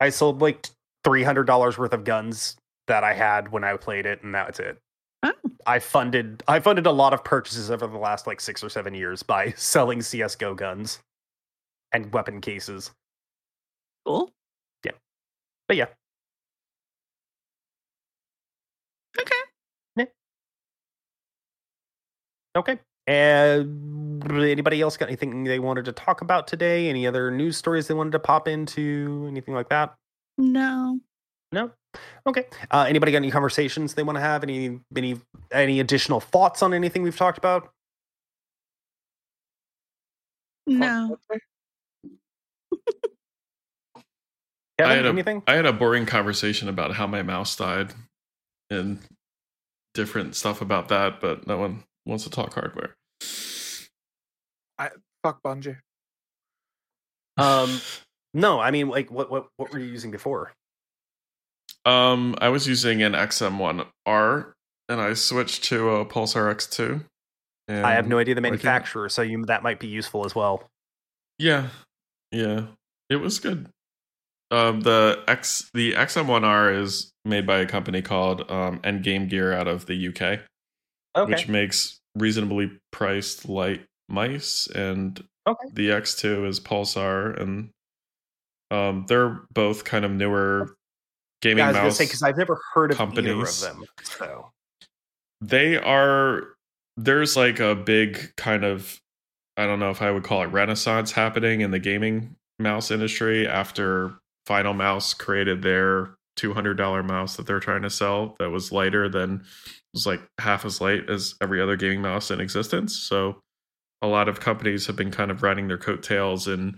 i 0.00 0.08
sold 0.10 0.40
like 0.40 0.66
$300 1.04 1.78
worth 1.78 1.92
of 1.92 2.04
guns 2.04 2.56
that 2.90 3.04
i 3.04 3.14
had 3.14 3.50
when 3.52 3.64
i 3.64 3.76
played 3.76 4.04
it 4.06 4.22
and 4.22 4.34
that's 4.34 4.58
it 4.60 4.78
Oh. 5.22 5.32
I 5.66 5.80
funded 5.80 6.42
I 6.48 6.60
funded 6.60 6.86
a 6.86 6.90
lot 6.90 7.12
of 7.12 7.22
purchases 7.22 7.70
over 7.70 7.86
the 7.86 7.98
last 7.98 8.26
like 8.26 8.40
six 8.40 8.64
or 8.64 8.70
seven 8.70 8.94
years 8.94 9.22
by 9.22 9.50
selling 9.56 10.00
CS:GO 10.00 10.54
guns 10.54 10.98
and 11.92 12.10
weapon 12.10 12.40
cases. 12.40 12.90
Cool. 14.06 14.30
Yeah, 14.82 14.92
but 15.68 15.76
yeah, 15.76 15.88
Okay. 19.20 19.36
Yeah. 19.96 20.04
okay. 22.56 22.78
And 23.06 24.22
anybody 24.32 24.80
else 24.80 24.96
got 24.96 25.08
anything 25.08 25.44
they 25.44 25.58
wanted 25.58 25.84
to 25.86 25.92
talk 25.92 26.22
about 26.22 26.46
today? 26.46 26.88
Any 26.88 27.06
other 27.06 27.30
news 27.30 27.58
stories 27.58 27.88
they 27.88 27.94
wanted 27.94 28.12
to 28.12 28.20
pop 28.20 28.48
into? 28.48 29.26
Anything 29.28 29.52
like 29.54 29.68
that? 29.68 29.94
No. 30.38 30.98
No. 31.52 31.72
Okay. 32.26 32.44
Uh, 32.70 32.84
anybody 32.88 33.12
got 33.12 33.18
any 33.18 33.30
conversations 33.30 33.94
they 33.94 34.02
want 34.02 34.16
to 34.16 34.20
have? 34.20 34.42
Any 34.42 34.80
any 34.96 35.20
any 35.50 35.80
additional 35.80 36.20
thoughts 36.20 36.62
on 36.62 36.74
anything 36.74 37.02
we've 37.02 37.16
talked 37.16 37.38
about? 37.38 37.70
No. 40.66 41.18
Kevin, 44.78 44.96
had 44.96 45.06
a- 45.06 45.08
anything? 45.08 45.42
I 45.46 45.54
had 45.54 45.66
a 45.66 45.72
boring 45.72 46.06
conversation 46.06 46.68
about 46.68 46.94
how 46.94 47.06
my 47.06 47.22
mouse 47.22 47.56
died, 47.56 47.92
and 48.70 48.98
different 49.94 50.36
stuff 50.36 50.60
about 50.60 50.88
that, 50.88 51.20
but 51.20 51.46
no 51.46 51.58
one 51.58 51.84
wants 52.06 52.24
to 52.24 52.30
talk 52.30 52.54
hardware. 52.54 52.96
I 54.78 54.90
fuck 55.22 55.42
Bungie. 55.42 55.78
Um, 57.36 57.80
no, 58.32 58.60
I 58.60 58.70
mean, 58.70 58.88
like, 58.88 59.10
what 59.10 59.30
what 59.30 59.48
what 59.56 59.72
were 59.72 59.78
you 59.78 59.86
using 59.86 60.10
before? 60.10 60.52
Um, 61.86 62.34
I 62.40 62.48
was 62.48 62.66
using 62.66 63.02
an 63.02 63.12
XM1R, 63.12 64.52
and 64.88 65.00
I 65.00 65.14
switched 65.14 65.64
to 65.64 65.90
a 65.90 66.06
Pulsar 66.06 66.52
X2. 66.54 67.04
And 67.68 67.86
I 67.86 67.92
have 67.92 68.08
no 68.08 68.18
idea 68.18 68.34
the 68.34 68.40
manufacturer, 68.40 69.08
so 69.08 69.22
you 69.22 69.44
that 69.46 69.62
might 69.62 69.78
be 69.78 69.86
useful 69.86 70.24
as 70.24 70.34
well. 70.34 70.68
Yeah, 71.38 71.68
yeah, 72.32 72.66
it 73.08 73.16
was 73.16 73.38
good. 73.38 73.68
Um, 74.50 74.80
the 74.80 75.22
X 75.28 75.70
the 75.72 75.92
XM1R 75.92 76.76
is 76.76 77.12
made 77.24 77.46
by 77.46 77.58
a 77.58 77.66
company 77.66 78.02
called 78.02 78.50
um, 78.50 78.80
Endgame 78.80 79.28
Gear 79.28 79.52
out 79.52 79.68
of 79.68 79.86
the 79.86 80.08
UK, 80.08 80.40
Okay, 81.16 81.30
which 81.30 81.48
makes 81.48 82.00
reasonably 82.16 82.72
priced 82.90 83.48
light 83.48 83.86
mice, 84.08 84.66
and 84.74 85.22
Okay. 85.46 85.68
the 85.72 85.88
X2 85.88 86.46
is 86.46 86.60
Pulsar, 86.60 87.40
and 87.40 87.70
um, 88.70 89.06
they're 89.08 89.42
both 89.54 89.84
kind 89.84 90.04
of 90.04 90.10
newer 90.10 90.76
gaming 91.40 91.58
yeah, 91.58 91.64
I 91.64 91.68
was 91.68 91.76
gonna 91.76 91.88
mouse. 91.88 91.96
say 91.96 92.04
because 92.04 92.22
I've 92.22 92.36
never 92.36 92.60
heard 92.74 92.92
of 92.92 93.00
either 93.00 93.04
of 93.04 93.14
companies. 93.14 93.60
them. 93.62 93.84
So 94.02 94.50
they 95.40 95.76
are 95.76 96.48
there's 96.96 97.36
like 97.36 97.60
a 97.60 97.74
big 97.74 98.34
kind 98.36 98.64
of 98.64 99.00
I 99.56 99.66
don't 99.66 99.80
know 99.80 99.90
if 99.90 100.02
I 100.02 100.10
would 100.10 100.22
call 100.22 100.42
it 100.42 100.46
renaissance 100.46 101.12
happening 101.12 101.60
in 101.60 101.70
the 101.70 101.78
gaming 101.78 102.36
mouse 102.58 102.90
industry 102.90 103.46
after 103.46 104.14
Finalmouse 104.48 105.16
created 105.16 105.62
their 105.62 106.14
$200 106.38 107.04
mouse 107.04 107.36
that 107.36 107.46
they're 107.46 107.60
trying 107.60 107.82
to 107.82 107.90
sell 107.90 108.36
that 108.38 108.50
was 108.50 108.72
lighter 108.72 109.08
than 109.08 109.44
was 109.92 110.06
like 110.06 110.20
half 110.38 110.64
as 110.64 110.80
light 110.80 111.10
as 111.10 111.34
every 111.42 111.60
other 111.60 111.76
gaming 111.76 112.00
mouse 112.00 112.30
in 112.30 112.40
existence. 112.40 112.96
So 112.96 113.40
a 114.00 114.06
lot 114.06 114.28
of 114.28 114.40
companies 114.40 114.86
have 114.86 114.96
been 114.96 115.10
kind 115.10 115.30
of 115.30 115.42
riding 115.42 115.68
their 115.68 115.78
coattails 115.78 116.46
and 116.46 116.76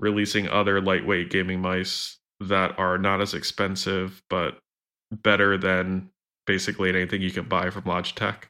releasing 0.00 0.48
other 0.48 0.80
lightweight 0.80 1.30
gaming 1.30 1.60
mice 1.60 2.18
that 2.40 2.78
are 2.78 2.98
not 2.98 3.20
as 3.20 3.34
expensive 3.34 4.22
but 4.28 4.58
better 5.12 5.56
than 5.56 6.10
basically 6.46 6.88
anything 6.88 7.22
you 7.22 7.30
can 7.30 7.48
buy 7.48 7.70
from 7.70 7.82
Logitech. 7.84 8.44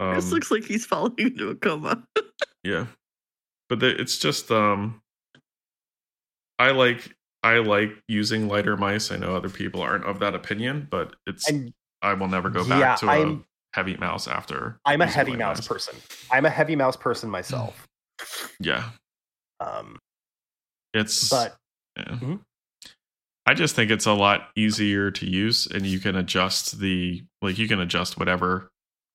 this 0.00 0.24
Um, 0.24 0.30
looks 0.30 0.50
like 0.50 0.64
he's 0.64 0.86
falling 0.86 1.14
into 1.18 1.50
a 1.50 1.54
coma. 1.54 2.02
yeah, 2.64 2.86
but 3.68 3.80
the, 3.80 4.00
it's 4.00 4.18
just 4.18 4.50
um, 4.50 5.00
I 6.58 6.70
like 6.70 7.14
I 7.42 7.58
like 7.58 7.90
using 8.08 8.48
lighter 8.48 8.76
mice. 8.76 9.12
I 9.12 9.16
know 9.16 9.36
other 9.36 9.48
people 9.50 9.80
aren't 9.82 10.04
of 10.04 10.18
that 10.20 10.34
opinion, 10.34 10.88
but 10.90 11.14
it's 11.26 11.48
and 11.48 11.72
I 12.02 12.14
will 12.14 12.28
never 12.28 12.48
go 12.50 12.64
yeah, 12.64 12.80
back 12.80 12.98
to 13.00 13.06
a 13.06 13.10
I'm 13.10 13.44
heavy 13.74 13.96
mouse 13.96 14.26
after. 14.26 14.80
I'm 14.84 15.00
a 15.02 15.06
heavy 15.06 15.36
mouse 15.36 15.58
mice. 15.58 15.68
person. 15.68 15.94
I'm 16.32 16.46
a 16.46 16.50
heavy 16.50 16.74
mouse 16.74 16.96
person 16.96 17.30
myself. 17.30 17.86
Yeah, 18.58 18.90
Um, 19.60 19.98
it's 20.94 21.28
but 21.28 21.56
yeah. 21.96 22.04
Mhm. 22.04 22.40
I 23.48 23.54
just 23.54 23.74
think 23.74 23.90
it's 23.90 24.04
a 24.04 24.12
lot 24.12 24.50
easier 24.56 25.10
to 25.10 25.26
use, 25.26 25.66
and 25.66 25.86
you 25.86 26.00
can 26.00 26.16
adjust 26.16 26.80
the 26.80 27.22
like 27.40 27.56
you 27.56 27.66
can 27.66 27.80
adjust 27.80 28.18
whatever 28.18 28.70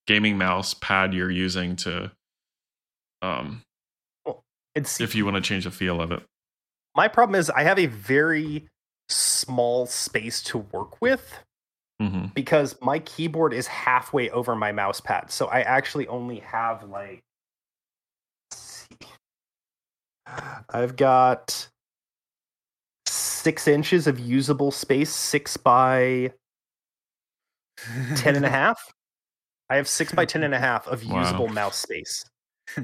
gaming 0.07 0.39
mouse 0.39 0.73
pad 0.73 1.13
you're 1.13 1.29
using 1.29 1.75
to 1.75 2.11
um 3.21 3.61
it's 4.73 4.99
if 4.99 5.13
you 5.13 5.23
want 5.23 5.35
to 5.35 5.41
change 5.41 5.65
the 5.65 5.71
feel 5.71 6.01
of 6.01 6.11
it. 6.11 6.23
my 6.95 7.07
problem 7.07 7.39
is 7.39 7.51
I 7.51 7.61
have 7.61 7.77
a 7.77 7.85
very 7.85 8.67
small 9.07 9.85
space 9.85 10.41
to 10.43 10.57
work 10.57 10.99
with 10.99 11.37
hmm 12.01 12.25
because 12.33 12.75
my 12.81 12.97
keyboard 12.97 13.53
is 13.53 13.67
halfway 13.67 14.31
over 14.31 14.55
my 14.55 14.71
mouse 14.71 14.99
pad. 14.99 15.29
So 15.29 15.45
I 15.45 15.61
actually 15.61 16.07
only 16.07 16.39
have 16.39 16.83
like. 16.89 17.21
I've 20.69 20.95
got 20.95 21.69
six 23.43 23.67
inches 23.67 24.07
of 24.07 24.19
usable 24.19 24.71
space, 24.71 25.09
six 25.09 25.57
by 25.57 26.31
ten 28.15 28.35
and 28.37 28.45
a 28.45 28.49
half. 28.61 28.79
I 29.69 29.75
have 29.75 29.87
six 29.87 30.13
by 30.13 30.25
ten 30.25 30.43
and 30.43 30.53
a 30.53 30.59
half 30.67 30.87
of 30.87 31.03
Wow. 31.03 31.19
usable 31.21 31.47
mouse 31.49 31.77
space. 31.77 32.23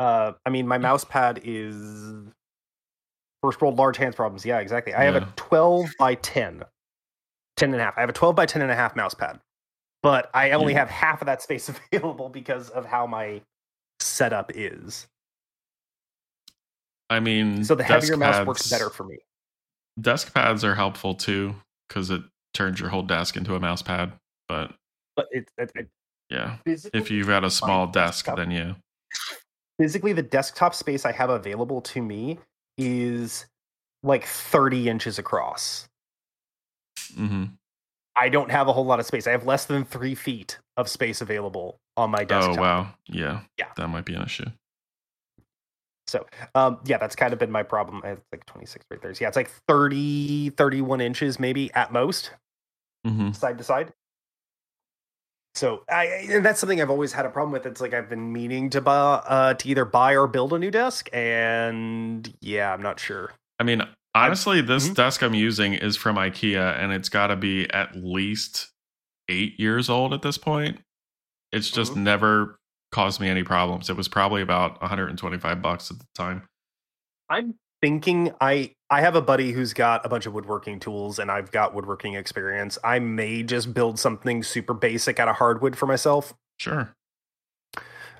Uh, 0.00 0.32
I 0.44 0.50
mean, 0.50 0.66
my 0.66 0.76
mouse 0.76 1.04
pad 1.04 1.40
is 1.44 2.26
first 3.44 3.62
world 3.62 3.76
large 3.76 3.96
hands 3.96 4.16
problems. 4.16 4.44
Yeah, 4.44 4.58
exactly. 4.58 4.92
I 4.92 5.04
have 5.04 5.14
a 5.14 5.20
12 5.36 5.88
by 6.00 6.16
10, 6.16 6.64
10 7.56 7.72
and 7.72 7.80
a 7.80 7.84
half. 7.84 7.94
I 7.96 8.00
have 8.00 8.10
a 8.10 8.12
12 8.12 8.34
by 8.34 8.44
10 8.44 8.60
and 8.60 8.72
a 8.72 8.74
half 8.74 8.96
mouse 8.96 9.14
pad, 9.14 9.38
but 10.02 10.30
I 10.34 10.50
only 10.50 10.72
Yeah. 10.72 10.80
have 10.80 10.90
half 10.90 11.22
of 11.22 11.26
that 11.26 11.42
space 11.42 11.68
available 11.92 12.28
because 12.28 12.70
of 12.70 12.84
how 12.84 13.06
my 13.06 13.40
setup 14.00 14.50
is. 14.56 15.06
I 17.10 17.20
mean, 17.20 17.64
So 17.64 17.74
the 17.74 17.84
heavier 17.84 18.16
mouse 18.16 18.46
works 18.46 18.68
better 18.70 18.90
for 18.90 19.04
me. 19.04 19.18
Desk 20.00 20.32
pads 20.34 20.64
are 20.64 20.74
helpful 20.74 21.14
too 21.14 21.54
because 21.88 22.10
it 22.10 22.22
turns 22.54 22.80
your 22.80 22.88
whole 22.88 23.02
desk 23.02 23.36
into 23.36 23.54
a 23.54 23.60
mouse 23.60 23.82
pad. 23.82 24.12
But 24.48 24.72
But 25.16 25.26
it, 25.30 25.48
it, 25.58 25.70
it 25.74 25.88
yeah, 26.30 26.56
if 26.66 27.10
you've 27.10 27.26
got 27.28 27.44
a 27.44 27.50
small 27.50 27.86
desk, 27.86 28.24
desktop. 28.26 28.36
then 28.38 28.50
yeah. 28.50 28.74
physically 29.78 30.12
the 30.12 30.22
desktop 30.22 30.74
space 30.74 31.04
I 31.04 31.12
have 31.12 31.30
available 31.30 31.80
to 31.82 32.02
me 32.02 32.38
is 32.78 33.46
like 34.02 34.24
30 34.24 34.88
inches 34.88 35.18
across. 35.18 35.86
Mm-hmm. 37.16 37.44
I 38.16 38.28
don't 38.28 38.50
have 38.50 38.68
a 38.68 38.72
whole 38.72 38.84
lot 38.86 39.00
of 39.00 39.06
space. 39.06 39.26
I 39.26 39.32
have 39.32 39.44
less 39.46 39.66
than 39.66 39.84
three 39.84 40.14
feet 40.14 40.58
of 40.76 40.88
space 40.88 41.20
available 41.20 41.78
on 41.96 42.10
my 42.10 42.24
desktop. 42.24 42.58
Oh 42.58 42.60
wow, 42.60 42.94
yeah, 43.08 43.40
Yeah. 43.58 43.66
that 43.76 43.88
might 43.88 44.04
be 44.04 44.14
an 44.14 44.22
issue. 44.22 44.46
So, 46.14 46.24
um, 46.54 46.78
yeah, 46.84 46.98
that's 46.98 47.16
kind 47.16 47.32
of 47.32 47.40
been 47.40 47.50
my 47.50 47.64
problem. 47.64 48.00
It's 48.04 48.22
like 48.30 48.46
26 48.46 48.86
right 48.88 49.02
there. 49.02 49.12
So, 49.14 49.24
yeah, 49.24 49.28
it's 49.28 49.36
like 49.36 49.50
30, 49.66 50.50
31 50.50 51.00
inches 51.00 51.40
maybe 51.40 51.72
at 51.74 51.92
most, 51.92 52.30
hmm 53.04 53.32
side 53.32 53.58
to 53.58 53.64
side. 53.64 53.92
So, 55.56 55.82
I 55.90 56.06
and 56.30 56.44
that's 56.44 56.60
something 56.60 56.80
I've 56.80 56.90
always 56.90 57.12
had 57.12 57.26
a 57.26 57.30
problem 57.30 57.50
with. 57.52 57.66
It's 57.66 57.80
like 57.80 57.94
I've 57.94 58.08
been 58.08 58.32
meaning 58.32 58.70
to 58.70 58.80
buy, 58.80 59.22
uh, 59.26 59.54
to 59.54 59.68
either 59.68 59.84
buy 59.84 60.16
or 60.16 60.28
build 60.28 60.52
a 60.52 60.58
new 60.58 60.70
desk, 60.70 61.08
and 61.12 62.32
yeah, 62.40 62.72
I'm 62.72 62.82
not 62.82 63.00
sure. 63.00 63.32
I 63.58 63.64
mean, 63.64 63.82
honestly, 64.14 64.60
this 64.60 64.88
Mhm. 64.88 64.94
desk 64.94 65.22
I'm 65.22 65.34
using 65.34 65.74
is 65.74 65.96
from 65.96 66.16
IKEA, 66.16 66.78
and 66.78 66.92
it's 66.92 67.08
got 67.08 67.28
to 67.28 67.36
be 67.36 67.68
at 67.70 67.96
least 67.96 68.70
eight 69.28 69.58
years 69.58 69.90
old 69.90 70.12
at 70.12 70.22
this 70.22 70.38
point. 70.38 70.80
It's 71.52 71.70
just 71.70 71.94
Mhm. 71.94 72.02
never 72.02 72.58
caused 72.94 73.20
me 73.20 73.28
any 73.28 73.42
problems. 73.42 73.90
It 73.90 73.96
was 73.96 74.06
probably 74.06 74.40
about 74.40 74.80
125 74.80 75.60
bucks 75.60 75.90
at 75.90 75.98
the 75.98 76.06
time. 76.14 76.42
I'm 77.28 77.56
thinking 77.82 78.32
I 78.40 78.70
I 78.88 79.00
have 79.00 79.16
a 79.16 79.20
buddy 79.20 79.50
who's 79.50 79.72
got 79.74 80.06
a 80.06 80.08
bunch 80.08 80.26
of 80.26 80.32
woodworking 80.32 80.78
tools, 80.78 81.18
and 81.18 81.28
I've 81.28 81.50
got 81.50 81.74
woodworking 81.74 82.14
experience. 82.14 82.78
I 82.84 83.00
may 83.00 83.42
just 83.42 83.74
build 83.74 83.98
something 83.98 84.44
super 84.44 84.74
basic 84.74 85.18
out 85.18 85.26
of 85.26 85.36
hardwood 85.36 85.76
for 85.76 85.86
myself. 85.86 86.34
Sure. 86.56 86.94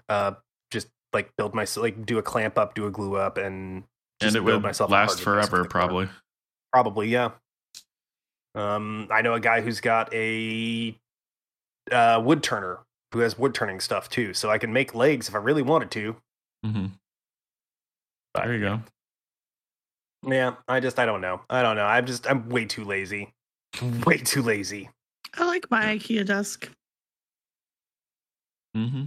uh 0.08 0.32
just 0.72 0.88
like 1.12 1.30
build 1.38 1.54
my 1.54 1.64
like 1.76 2.04
do 2.04 2.18
a 2.18 2.22
clamp 2.22 2.58
up 2.58 2.74
do 2.74 2.86
a 2.86 2.90
glue 2.90 3.14
up 3.14 3.38
and 3.38 3.84
and 4.20 4.30
it 4.30 4.44
build 4.44 4.46
would 4.46 4.62
myself 4.62 4.90
last 4.90 5.20
forever, 5.20 5.64
probably. 5.64 6.08
probably 6.72 7.08
yeah 7.08 7.30
um 8.56 9.06
i 9.12 9.22
know 9.22 9.34
a 9.34 9.40
guy 9.40 9.60
who's 9.60 9.80
got 9.80 10.12
a 10.12 10.98
uh 11.92 12.20
wood 12.24 12.42
turner 12.42 12.80
who 13.14 13.20
has 13.20 13.38
wood 13.38 13.54
turning 13.54 13.80
stuff 13.80 14.08
too 14.10 14.34
so 14.34 14.50
i 14.50 14.58
can 14.58 14.72
make 14.72 14.94
legs 14.94 15.28
if 15.28 15.34
i 15.34 15.38
really 15.38 15.62
wanted 15.62 15.90
to 15.90 16.16
hmm 16.64 16.86
But, 18.34 18.44
There 18.44 18.54
you 18.54 18.60
go. 18.60 18.80
yeah 20.26 20.54
i 20.68 20.80
just 20.80 20.98
i 20.98 21.06
don't 21.06 21.20
know 21.20 21.40
i 21.48 21.62
don't 21.62 21.76
know 21.76 21.84
i'm 21.86 22.04
just 22.06 22.28
i'm 22.28 22.48
way 22.48 22.64
too 22.66 22.84
lazy 22.84 23.32
way 24.06 24.18
too 24.18 24.42
lazy 24.42 24.90
I 25.36 25.46
like 25.46 25.68
my 25.68 25.96
IKEA 25.96 26.24
desk. 26.24 26.70
hmm 28.74 29.04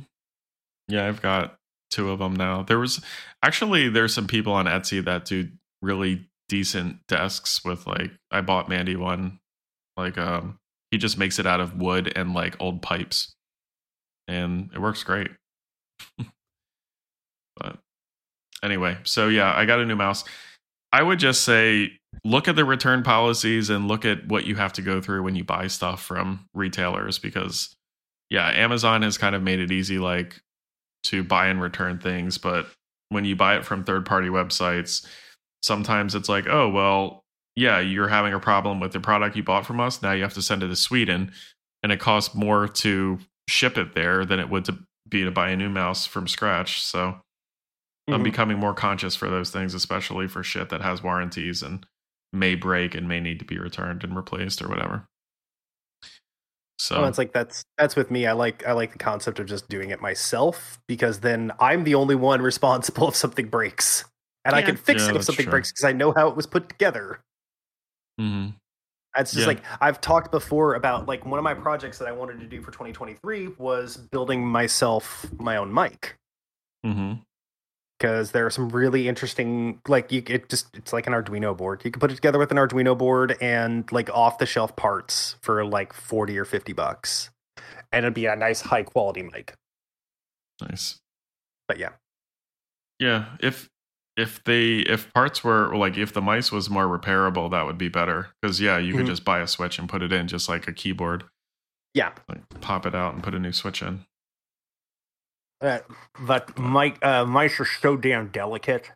Yeah, 0.90 1.08
I've 1.08 1.22
got 1.22 1.58
two 1.90 2.12
of 2.12 2.20
them 2.20 2.36
now. 2.36 2.64
There 2.64 2.80
was 2.80 3.00
actually 3.42 3.88
there's 3.88 4.14
some 4.14 4.28
people 4.28 4.52
on 4.52 4.66
Etsy 4.66 5.04
that 5.06 5.24
do 5.24 5.48
really 5.82 6.28
decent 6.50 6.98
desks 7.08 7.64
with 7.64 7.88
like 7.88 8.12
I 8.30 8.42
bought 8.42 8.68
Mandy 8.68 8.98
one. 8.98 9.40
Like 9.96 10.18
um 10.18 10.60
he 10.92 10.98
just 10.98 11.18
makes 11.18 11.40
it 11.40 11.48
out 11.48 11.62
of 11.62 11.78
wood 11.78 12.12
and 12.14 12.34
like 12.34 12.58
old 12.60 12.82
pipes. 12.82 13.34
And 14.28 14.70
it 14.74 14.80
works 14.80 15.04
great. 15.04 15.30
but 17.58 17.78
anyway, 18.64 18.98
so 19.04 19.28
yeah, 19.28 19.54
I 19.56 19.66
got 19.66 19.80
a 19.80 19.86
new 19.86 19.96
mouse. 19.96 20.24
I 20.92 21.04
would 21.04 21.20
just 21.20 21.44
say 21.44 21.92
look 22.24 22.48
at 22.48 22.56
the 22.56 22.66
return 22.66 23.04
policies 23.04 23.70
and 23.70 23.88
look 23.88 24.06
at 24.06 24.28
what 24.28 24.46
you 24.46 24.56
have 24.56 24.74
to 24.74 24.82
go 24.82 25.02
through 25.02 25.24
when 25.24 25.36
you 25.36 25.44
buy 25.44 25.68
stuff 25.68 26.02
from 26.02 26.46
retailers 26.54 27.20
because 27.20 27.76
yeah, 28.30 28.50
Amazon 28.50 29.02
has 29.04 29.18
kind 29.18 29.36
of 29.36 29.44
made 29.44 29.60
it 29.60 29.72
easy 29.72 30.00
like 30.00 30.42
to 31.04 31.24
buy 31.24 31.48
and 31.48 31.62
return 31.62 32.00
things, 32.00 32.38
but 32.38 32.68
when 33.10 33.24
you 33.24 33.36
buy 33.36 33.56
it 33.56 33.66
from 33.66 33.84
third 33.84 34.06
party 34.06 34.28
websites, 34.28 35.06
sometimes 35.64 36.16
it's 36.16 36.28
like, 36.28 36.48
oh, 36.48 36.70
well, 36.70 37.24
yeah, 37.56 37.80
you're 37.80 38.08
having 38.08 38.34
a 38.34 38.40
problem 38.40 38.80
with 38.80 38.92
the 38.92 39.00
product 39.00 39.36
you 39.36 39.44
bought 39.44 39.66
from 39.66 39.80
us. 39.80 40.02
Now 40.02 40.12
you 40.12 40.24
have 40.24 40.34
to 40.34 40.42
send 40.42 40.64
it 40.64 40.68
to 40.68 40.76
Sweden, 40.76 41.32
and 41.82 41.92
it 41.92 42.00
costs 42.00 42.36
more 42.36 42.68
to 42.68 43.20
ship 43.48 43.78
it 43.78 43.94
there 43.96 44.26
than 44.26 44.40
it 44.40 44.50
would 44.50 44.66
to 44.66 44.78
be 45.10 45.24
to 45.24 45.32
buy 45.32 45.50
a 45.50 45.58
new 45.58 45.70
mouse 45.70 46.06
from 46.06 46.28
scratch. 46.28 46.82
So 46.82 47.20
I'm 48.12 48.22
Mhm. 48.22 48.24
becoming 48.24 48.58
more 48.60 48.74
conscious 48.74 49.16
for 49.16 49.30
those 49.30 49.52
things, 49.52 49.74
especially 49.74 50.28
for 50.28 50.44
shit 50.44 50.70
that 50.70 50.82
has 50.82 51.04
warranties 51.04 51.62
and 51.64 51.86
may 52.34 52.56
break 52.56 52.96
and 52.96 53.08
may 53.08 53.20
need 53.20 53.40
to 53.40 53.46
be 53.46 53.58
returned 53.60 54.04
and 54.04 54.16
replaced 54.16 54.62
or 54.62 54.68
whatever. 54.70 55.08
So 56.80 56.96
Well, 57.00 57.08
it's 57.08 57.18
like 57.18 57.34
that's 57.34 57.66
that's 57.78 57.96
with 57.96 58.12
me. 58.12 58.28
I 58.28 58.34
like 58.34 58.66
I 58.68 58.72
like 58.74 58.92
the 58.92 59.00
concept 59.00 59.40
of 59.40 59.48
just 59.48 59.68
doing 59.68 59.90
it 59.90 60.00
myself 60.02 60.80
because 60.88 61.20
then 61.22 61.52
I'm 61.60 61.84
the 61.84 61.96
only 61.96 62.16
one 62.16 62.42
responsible 62.44 63.08
if 63.10 63.16
something 63.16 63.48
breaks, 63.50 64.06
and 64.46 64.56
I 64.56 64.62
can 64.62 64.76
fix 64.78 65.04
Yeah, 65.04 65.10
it 65.10 65.16
if 65.16 65.24
something 65.24 65.46
true. 65.46 65.52
breaks 65.52 65.72
because 65.72 65.84
I 65.86 65.92
know 65.94 66.14
how 66.16 66.28
it 66.30 66.36
was 66.36 66.46
put 66.46 66.70
together. 66.70 67.20
mhm. 68.20 68.58
It's 69.18 69.32
just 69.32 69.42
Yeah. 69.42 69.48
like 69.48 69.64
I've 69.82 70.00
talked 70.02 70.32
before 70.32 70.76
about 70.76 71.08
like 71.08 71.26
one 71.26 71.40
of 71.40 71.44
my 71.44 71.54
projects 71.54 71.98
that 72.00 72.08
I 72.08 72.12
wanted 72.12 72.40
to 72.40 72.46
do 72.48 72.62
for 72.62 72.72
2023 72.72 73.48
was 73.58 73.98
building 73.98 74.46
myself 74.46 75.26
my 75.40 75.58
own 75.58 75.74
mic 75.74 76.18
Mhm. 76.86 77.24
because 77.98 78.32
there 78.32 78.46
are 78.46 78.50
some 78.50 78.70
really 78.70 79.08
interesting 79.08 79.82
like 79.88 80.12
you 80.12 80.22
it 80.28 80.50
just 80.50 80.76
it's 80.78 80.94
like 80.94 81.08
an 81.08 81.14
Arduino 81.14 81.56
board. 81.58 81.82
You 81.84 81.92
can 81.92 82.00
put 82.00 82.12
it 82.12 82.16
together 82.16 82.40
with 82.40 82.52
an 82.52 82.58
Arduino 82.58 82.98
board 82.98 83.36
and 83.42 83.92
like 83.92 84.10
off 84.12 84.38
the 84.38 84.46
shelf 84.46 84.76
parts 84.76 85.36
for 85.42 85.66
like 85.66 85.94
40 85.94 86.38
or 86.38 86.46
50 86.46 86.74
bucks. 86.74 87.30
And 87.92 88.06
it'd 88.06 88.14
be 88.14 88.26
a 88.26 88.36
nice 88.36 88.62
high 88.62 88.84
quality 88.84 89.24
mic. 89.24 89.54
nice. 90.62 91.00
But 91.68 91.78
yeah. 91.78 91.92
Yeah, 93.00 93.36
if 93.40 93.70
if 94.18 94.44
they 94.44 94.78
if 94.80 95.14
parts 95.14 95.44
were 95.44 95.76
like 95.76 95.96
if 95.98 96.12
the 96.12 96.22
mice 96.22 96.52
was 96.52 96.70
more 96.70 96.86
repairable, 96.86 97.50
that 97.52 97.66
would 97.66 97.78
be 97.78 97.88
better. 97.88 98.30
Because 98.42 98.60
yeah, 98.60 98.78
you 98.78 98.94
could 98.96 99.06
Mhm. 99.06 99.10
just 99.10 99.24
buy 99.24 99.40
a 99.40 99.48
switch 99.48 99.78
and 99.80 99.88
put 99.88 100.02
it 100.02 100.12
in, 100.12 100.28
just 100.28 100.50
like 100.50 100.68
a 100.68 100.74
keyboard. 100.74 101.24
Yeah. 101.94 102.14
Like 102.28 102.48
pop 102.62 102.86
it 102.86 102.96
out 102.96 103.14
and 103.14 103.24
put 103.24 103.34
a 103.36 103.40
new 103.40 103.54
switch 103.54 103.82
in. 103.82 104.06
Uh, 105.62 105.80
but 106.20 106.58
mic 106.60 107.04
uh, 107.04 107.26
mice 107.26 107.60
are 107.60 107.66
so 107.66 107.96
damn 107.98 108.28
delicate 108.30 108.92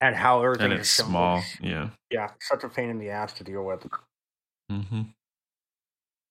and 0.00 0.14
how 0.14 0.42
everything 0.42 0.72
And 0.72 0.80
it's 0.80 0.90
small. 0.90 1.42
Yeah. 1.60 1.90
Yeah, 2.10 2.30
such 2.40 2.64
a 2.64 2.68
pain 2.68 2.90
in 2.90 2.98
the 2.98 3.10
ass 3.10 3.32
to 3.34 3.44
deal 3.44 3.64
with. 3.64 3.86
hmm 4.70 5.02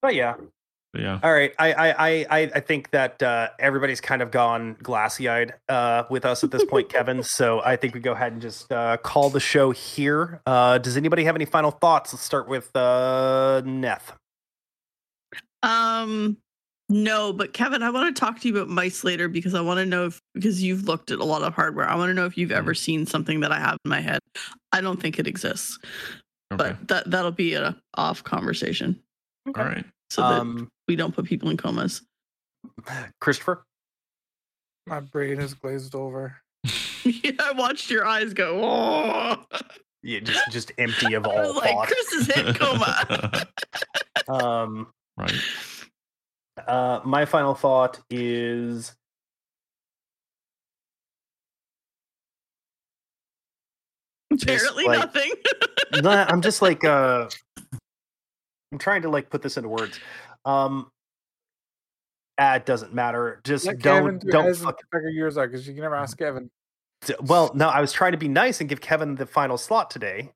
But 0.01 0.15
yeah, 0.15 0.35
Yeah. 0.93 1.19
all 1.21 1.31
right. 1.33 1.53
I 1.59 1.73
I 1.73 1.89
I 1.89 2.25
I- 2.29 2.51
I 2.55 2.59
think 2.59 2.89
that 2.91 3.21
uh, 3.21 3.49
everybody's 3.59 4.01
kind 4.01 4.21
of 4.21 4.31
gone 4.31 4.77
glassy 4.81 5.27
eyed 5.29 5.53
uh, 5.69 6.03
with 6.09 6.25
us 6.25 6.43
at 6.43 6.49
this 6.51 6.65
point, 6.65 6.89
Kevin. 6.93 7.21
So 7.23 7.61
I 7.63 7.75
think 7.75 7.93
we 7.93 7.99
go 7.99 8.13
ahead 8.13 8.31
and 8.31 8.41
just 8.41 8.71
uh, 8.71 8.97
call 8.97 9.29
the 9.29 9.39
show 9.39 9.71
here. 9.71 10.41
Uh, 10.47 10.77
does 10.79 10.97
anybody 10.97 11.23
have 11.25 11.35
any 11.35 11.45
final 11.45 11.71
thoughts? 11.71 12.13
Let's 12.13 12.23
start 12.23 12.47
with 12.47 12.71
uh, 12.75 13.61
Neth. 13.65 14.13
Um, 15.63 16.37
no, 16.89 17.33
but 17.33 17.53
Kevin, 17.53 17.83
I 17.83 17.89
want 17.89 18.15
to 18.15 18.19
talk 18.19 18.39
to 18.39 18.47
you 18.47 18.55
about 18.55 18.69
mice 18.69 19.03
later 19.03 19.27
because 19.27 19.53
I 19.53 19.61
want 19.61 19.79
to 19.79 19.85
know 19.85 20.05
if 20.05 20.21
because 20.33 20.63
you've 20.63 20.85
looked 20.87 21.11
at 21.11 21.19
a 21.19 21.23
lot 21.25 21.41
of 21.43 21.53
hardware. 21.53 21.87
I 21.87 21.95
want 21.95 22.09
to 22.09 22.13
know 22.13 22.25
if 22.25 22.37
you've 22.37 22.51
ever 22.51 22.73
seen 22.73 23.05
something 23.05 23.41
that 23.41 23.51
I 23.51 23.59
have 23.59 23.77
in 23.83 23.89
my 23.89 23.99
head. 24.01 24.19
I 24.71 24.81
don't 24.81 24.99
think 25.01 25.19
it 25.19 25.27
exists, 25.27 25.77
Okay. 26.53 26.75
but 26.79 26.87
that 26.87 27.11
that'll 27.11 27.31
be 27.31 27.55
a 27.55 27.75
off 27.95 28.23
conversation 28.23 28.99
All 29.47 29.65
right. 29.65 29.85
So 30.09 30.21
that 30.21 30.41
Um, 30.41 30.69
we 30.87 30.95
don't 30.95 31.13
put 31.15 31.25
people 31.25 31.49
in 31.49 31.57
comas. 31.57 32.01
Christopher. 33.21 33.63
My 34.85 34.99
brain 35.01 35.39
is 35.39 35.53
glazed 35.53 35.95
over. 35.95 36.37
yeah, 37.03 37.31
I 37.39 37.51
watched 37.53 37.89
your 37.89 38.05
eyes 38.05 38.33
go. 38.33 38.61
Oh. 38.63 39.45
Yeah, 40.03 40.19
just 40.21 40.51
just 40.51 40.71
empty 40.77 41.13
of 41.15 41.25
I 41.27 41.29
all 41.29 41.47
was 41.53 41.55
like, 41.55 41.71
thought. 41.71 41.87
Chris 41.87 42.13
is 42.13 42.29
in 42.29 42.53
coma. 42.53 43.47
Um, 44.29 44.87
right. 45.17 45.33
uh, 46.67 47.01
my 47.03 47.25
final 47.25 47.53
thought 47.53 47.99
is 48.09 48.93
Apparently 54.31 54.85
like- 54.85 54.99
nothing. 54.99 55.31
Nah, 56.03 56.25
I'm 56.27 56.41
just 56.41 56.61
like 56.61 56.83
uh 56.83 57.29
I'm 58.71 58.77
trying 58.77 59.01
to 59.03 59.09
like 59.09 59.29
put 59.29 59.41
this 59.41 59.57
into 59.57 59.69
words. 59.69 59.99
Um 60.45 60.91
ah, 62.39 62.55
it 62.55 62.65
doesn't 62.65 62.93
matter. 62.93 63.41
Just 63.43 63.65
Let 63.65 63.79
don't 63.79 64.19
do 64.19 64.29
don't 64.29 64.55
fuck, 64.55 64.79
figure 64.93 65.09
yours 65.09 65.37
out 65.37 65.51
because 65.51 65.67
you 65.67 65.73
can 65.73 65.83
never 65.83 65.95
ask 65.95 66.17
Kevin. 66.17 66.49
well 67.21 67.51
no 67.55 67.69
I 67.69 67.81
was 67.81 67.91
trying 67.93 68.11
to 68.13 68.17
be 68.17 68.27
nice 68.27 68.59
and 68.59 68.69
give 68.69 68.81
Kevin 68.81 69.15
the 69.15 69.25
final 69.25 69.57
slot 69.57 69.89
today 69.89 70.31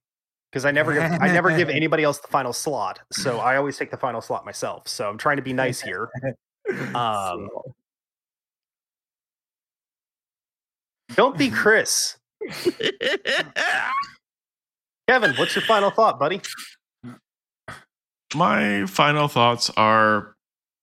because 0.52 0.66
I 0.66 0.72
never 0.72 0.94
give 0.94 1.04
I 1.04 1.28
never 1.28 1.56
give 1.56 1.70
anybody 1.82 2.04
else 2.04 2.20
the 2.20 2.28
final 2.28 2.54
slot 2.54 3.00
so 3.12 3.40
I 3.40 3.56
always 3.58 3.78
take 3.78 3.90
the 3.92 3.98
final 3.98 4.22
slot 4.22 4.46
myself 4.46 4.88
so 4.88 5.10
I'm 5.10 5.18
trying 5.18 5.38
to 5.38 5.44
be 5.44 5.54
nice 5.54 5.82
here 5.82 6.10
Um, 6.70 7.50
So, 7.50 7.76
don't 11.16 11.38
be 11.38 11.50
Chris 11.52 12.18
Kevin 15.08 15.36
what's 15.36 15.56
your 15.56 15.66
final 15.66 15.90
thought 15.90 16.20
buddy 16.20 16.42
My 18.36 18.86
final 18.86 19.28
thoughts 19.28 19.70
are 19.78 20.36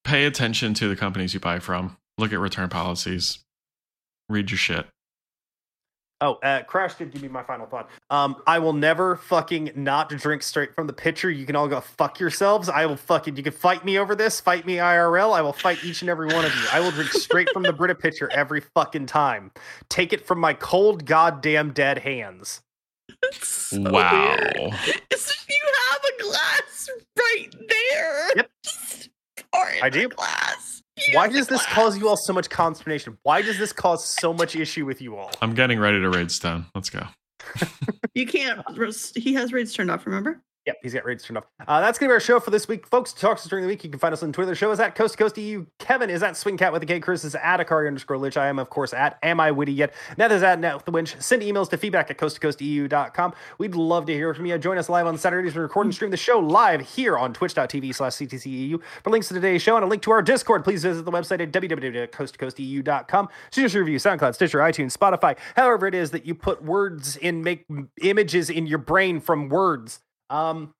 pay 0.05 0.27
attention 0.27 0.75
to 0.75 0.89
the 0.89 0.97
companies 0.97 1.35
you 1.35 1.41
buy 1.41 1.59
from. 1.59 1.97
Look 2.19 2.33
at 2.33 2.39
return 2.39 2.69
policies. 2.69 3.39
Read 4.29 4.51
your 4.51 4.59
shit. 4.59 4.87
Oh, 6.21 6.35
uh, 6.43 6.65
Crash 6.65 6.97
did 6.97 7.13
give 7.13 7.23
me 7.23 7.29
my 7.29 7.45
final 7.45 7.67
thought. 7.67 7.89
Um, 8.11 8.43
I 8.45 8.59
will 8.59 8.73
never 8.73 9.15
fucking 9.15 9.71
not 9.77 10.09
drink 10.09 10.43
straight 10.43 10.75
from 10.75 10.89
the 10.89 10.93
pitcher. 10.93 11.31
You 11.31 11.47
can 11.47 11.55
all 11.55 11.69
go 11.69 11.81
fuck 11.81 12.19
yourselves. 12.19 12.69
I 12.69 12.87
will 12.87 12.97
fucking. 12.97 13.37
You 13.37 13.45
can 13.45 13.53
fight 13.53 13.85
me 13.85 13.99
over 13.99 14.17
this. 14.17 14.41
Fight 14.41 14.67
me 14.67 14.77
IRL. 14.77 15.33
I 15.33 15.43
will 15.43 15.53
fight 15.53 15.85
each 15.85 16.01
and 16.03 16.11
every 16.11 16.27
one 16.27 16.45
of 16.45 16.53
you. 16.57 16.65
I 16.73 16.81
will 16.81 16.91
drink 16.91 17.13
straight 17.13 17.49
from 17.51 17.63
the 17.63 17.73
Brita 17.73 17.95
pitcher 17.95 18.29
every 18.33 18.61
fucking 18.61 19.07
time. 19.07 19.53
Take 19.89 20.13
it 20.13 20.27
from 20.27 20.41
my 20.41 20.55
cold, 20.55 21.05
goddamn 21.05 21.73
dead 21.73 21.99
hands. 21.99 22.63
It's 23.31 23.49
so 23.49 23.81
wow. 23.81 24.37
weird. 24.37 24.55
You 25.51 25.59
have 25.91 26.03
a 26.05 26.23
glass 26.23 26.89
right 27.19 27.55
there. 27.69 28.29
Yep. 28.37 28.51
Just 28.65 29.11
I 29.55 29.87
in 29.87 29.93
the 29.93 29.99
do. 30.01 30.09
Glass. 30.09 30.83
You 30.97 31.17
Why 31.17 31.29
does 31.29 31.47
this 31.49 31.65
glass. 31.65 31.75
cause 31.75 31.99
you 31.99 32.09
all 32.09 32.17
so 32.17 32.33
much 32.33 32.49
consternation? 32.51 33.19
Why 33.23 33.43
does 33.43 33.59
this 33.59 33.73
cause 33.73 34.05
so 34.07 34.33
much 34.33 34.57
issue 34.57 34.85
with 34.87 35.01
you 35.03 35.17
all? 35.17 35.31
I'm 35.43 35.55
getting 35.55 35.79
ready 35.79 36.01
to 36.01 36.09
raid 36.09 36.31
Stone. 36.31 36.67
Let's 36.75 36.91
go. 36.91 37.07
You 38.15 38.27
can't. 38.27 38.63
He 39.17 39.35
has 39.35 39.53
raids 39.53 39.73
turned 39.73 39.93
off. 39.93 40.05
Remember? 40.05 40.41
Yep, 40.69 40.81
he's 40.83 40.93
got 40.93 41.07
rates 41.07 41.25
turned 41.25 41.39
off. 41.39 41.47
Uh, 41.67 41.81
that's 41.81 41.99
going 41.99 42.09
to 42.09 42.11
be 42.11 42.15
our 42.15 42.21
show 42.21 42.39
for 42.39 42.51
this 42.51 42.69
week. 42.69 42.87
Folks, 42.87 43.15
to 43.15 43.21
talk 43.23 43.39
to 43.39 43.43
us 43.43 43.49
during 43.49 43.63
the 43.63 43.69
week. 43.69 43.83
You 43.85 43.89
can 43.89 43.99
find 43.99 44.13
us 44.13 44.23
on 44.23 44.35
Twitter. 44.35 44.51
The 44.51 44.55
show 44.55 44.71
is 44.71 44.79
at 44.79 44.95
Coast 44.95 45.15
to 45.15 45.19
Coast 45.19 45.39
EU. 45.39 45.65
Kevin 45.79 46.11
is 46.11 46.23
at 46.23 46.35
Swingkat 46.35 46.73
with 46.73 46.83
a 46.83 46.87
K. 46.87 47.01
Chris 47.01 47.25
is 47.25 47.35
at 47.35 47.59
Akari 47.59 47.87
underscore 47.87 48.19
Lich. 48.19 48.37
I 48.37 48.49
am, 48.49 48.59
of 48.59 48.69
course, 48.69 48.93
at 48.93 49.19
Am 49.23 49.41
I 49.41 49.51
Witty 49.51 49.73
Yet? 49.73 49.95
Neth 50.19 50.31
is 50.31 50.43
at 50.43 50.61
NethWench. 50.61 51.23
Send 51.23 51.41
emails 51.41 51.71
to 51.71 51.79
feedback 51.79 52.11
at 52.11 52.19
coast 52.19 52.35
to 52.35 52.41
coast 52.43 52.61
EU.com. 52.61 53.33
We'd 53.57 53.75
love 53.75 54.05
to 54.05 54.13
hear 54.13 54.35
from 54.35 54.45
you. 54.45 54.59
Join 54.59 54.77
us 54.77 54.91
live 54.91 55.07
on 55.07 55.17
Saturdays. 55.17 55.55
We 55.55 55.63
record 55.63 55.87
and 55.87 55.95
stream 55.95 56.11
the 56.11 56.19
show 56.19 56.39
live 56.39 56.83
here 56.83 57.17
on 57.17 57.33
twitch.tv 57.33 57.95
slash 57.95 58.17
CTCEU. 58.17 58.79
For 59.03 59.09
links 59.09 59.29
to 59.29 59.35
today's 59.35 59.63
show 59.63 59.77
and 59.77 59.85
a 59.87 59.89
link 59.89 60.03
to 60.03 60.11
our 60.11 60.21
Discord, 60.21 60.65
please 60.65 60.83
visit 60.83 61.07
the 61.07 61.13
website 61.13 61.41
at 61.41 61.51
www.coasttocoasteu.com. 61.51 63.29
See 63.53 63.65
us 63.65 63.75
review, 63.75 63.97
SoundCloud, 63.97 64.35
Stitcher, 64.35 64.59
iTunes, 64.59 64.95
Spotify, 64.95 65.39
however 65.57 65.87
it 65.87 65.95
is 65.95 66.11
that 66.11 66.27
you 66.27 66.35
put 66.35 66.63
words 66.63 67.17
in, 67.17 67.43
make 67.43 67.65
images 68.03 68.51
in 68.51 68.67
your 68.67 68.77
brain 68.77 69.19
from 69.19 69.49
words. 69.49 70.01
Um, 70.31 70.73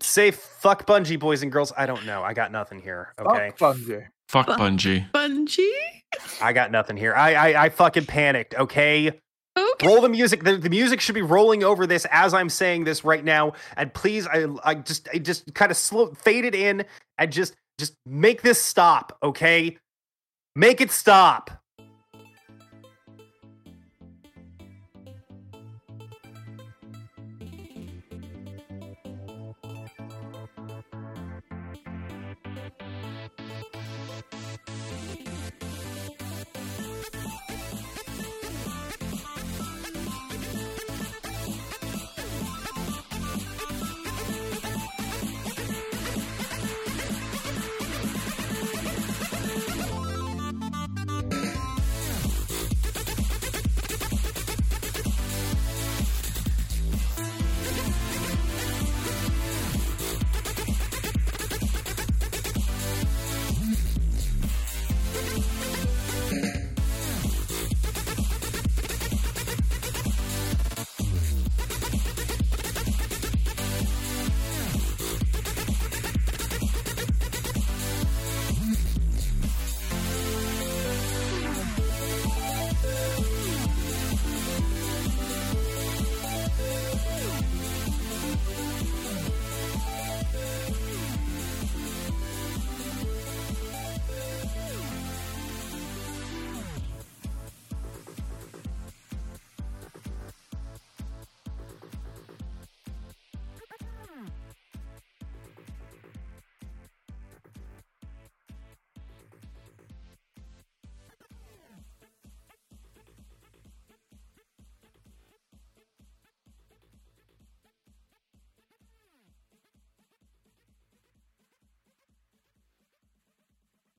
Say 0.00 0.30
fuck 0.30 0.86
Bungie, 0.86 1.18
boys 1.18 1.42
and 1.42 1.50
girls. 1.50 1.72
I 1.76 1.86
don't 1.86 2.04
know. 2.04 2.22
I 2.22 2.34
got 2.34 2.52
nothing 2.52 2.80
here. 2.80 3.14
Okay, 3.18 3.52
Fuck 3.56 3.76
Bungie. 3.76 4.06
Fuck 4.28 4.46
Fuck. 4.46 4.58
Bungie. 4.58 5.10
Bungie. 5.12 5.70
I 6.42 6.52
got 6.52 6.70
nothing 6.70 6.96
here. 6.96 7.14
I 7.14 7.34
I, 7.34 7.64
I 7.64 7.68
fucking 7.70 8.04
panicked. 8.06 8.54
Okay, 8.54 9.18
Okay. 9.58 9.86
roll 9.86 10.00
the 10.02 10.08
music. 10.08 10.44
The, 10.44 10.56
the 10.56 10.68
music 10.70 11.00
should 11.00 11.14
be 11.14 11.22
rolling 11.22 11.64
over 11.64 11.86
this 11.86 12.06
as 12.12 12.34
I'm 12.34 12.48
saying 12.50 12.84
this 12.84 13.02
right 13.02 13.24
now. 13.24 13.54
And 13.76 13.92
please, 13.92 14.26
I 14.26 14.46
I 14.62 14.74
just 14.74 15.08
I 15.12 15.18
just 15.18 15.52
kind 15.54 15.70
of 15.70 15.76
slow 15.76 16.12
fade 16.12 16.44
it 16.44 16.54
in 16.54 16.84
and 17.16 17.32
just 17.32 17.54
just 17.80 17.94
make 18.06 18.42
this 18.42 18.60
stop. 18.60 19.16
Okay, 19.22 19.78
make 20.54 20.80
it 20.82 20.90
stop. 20.92 21.50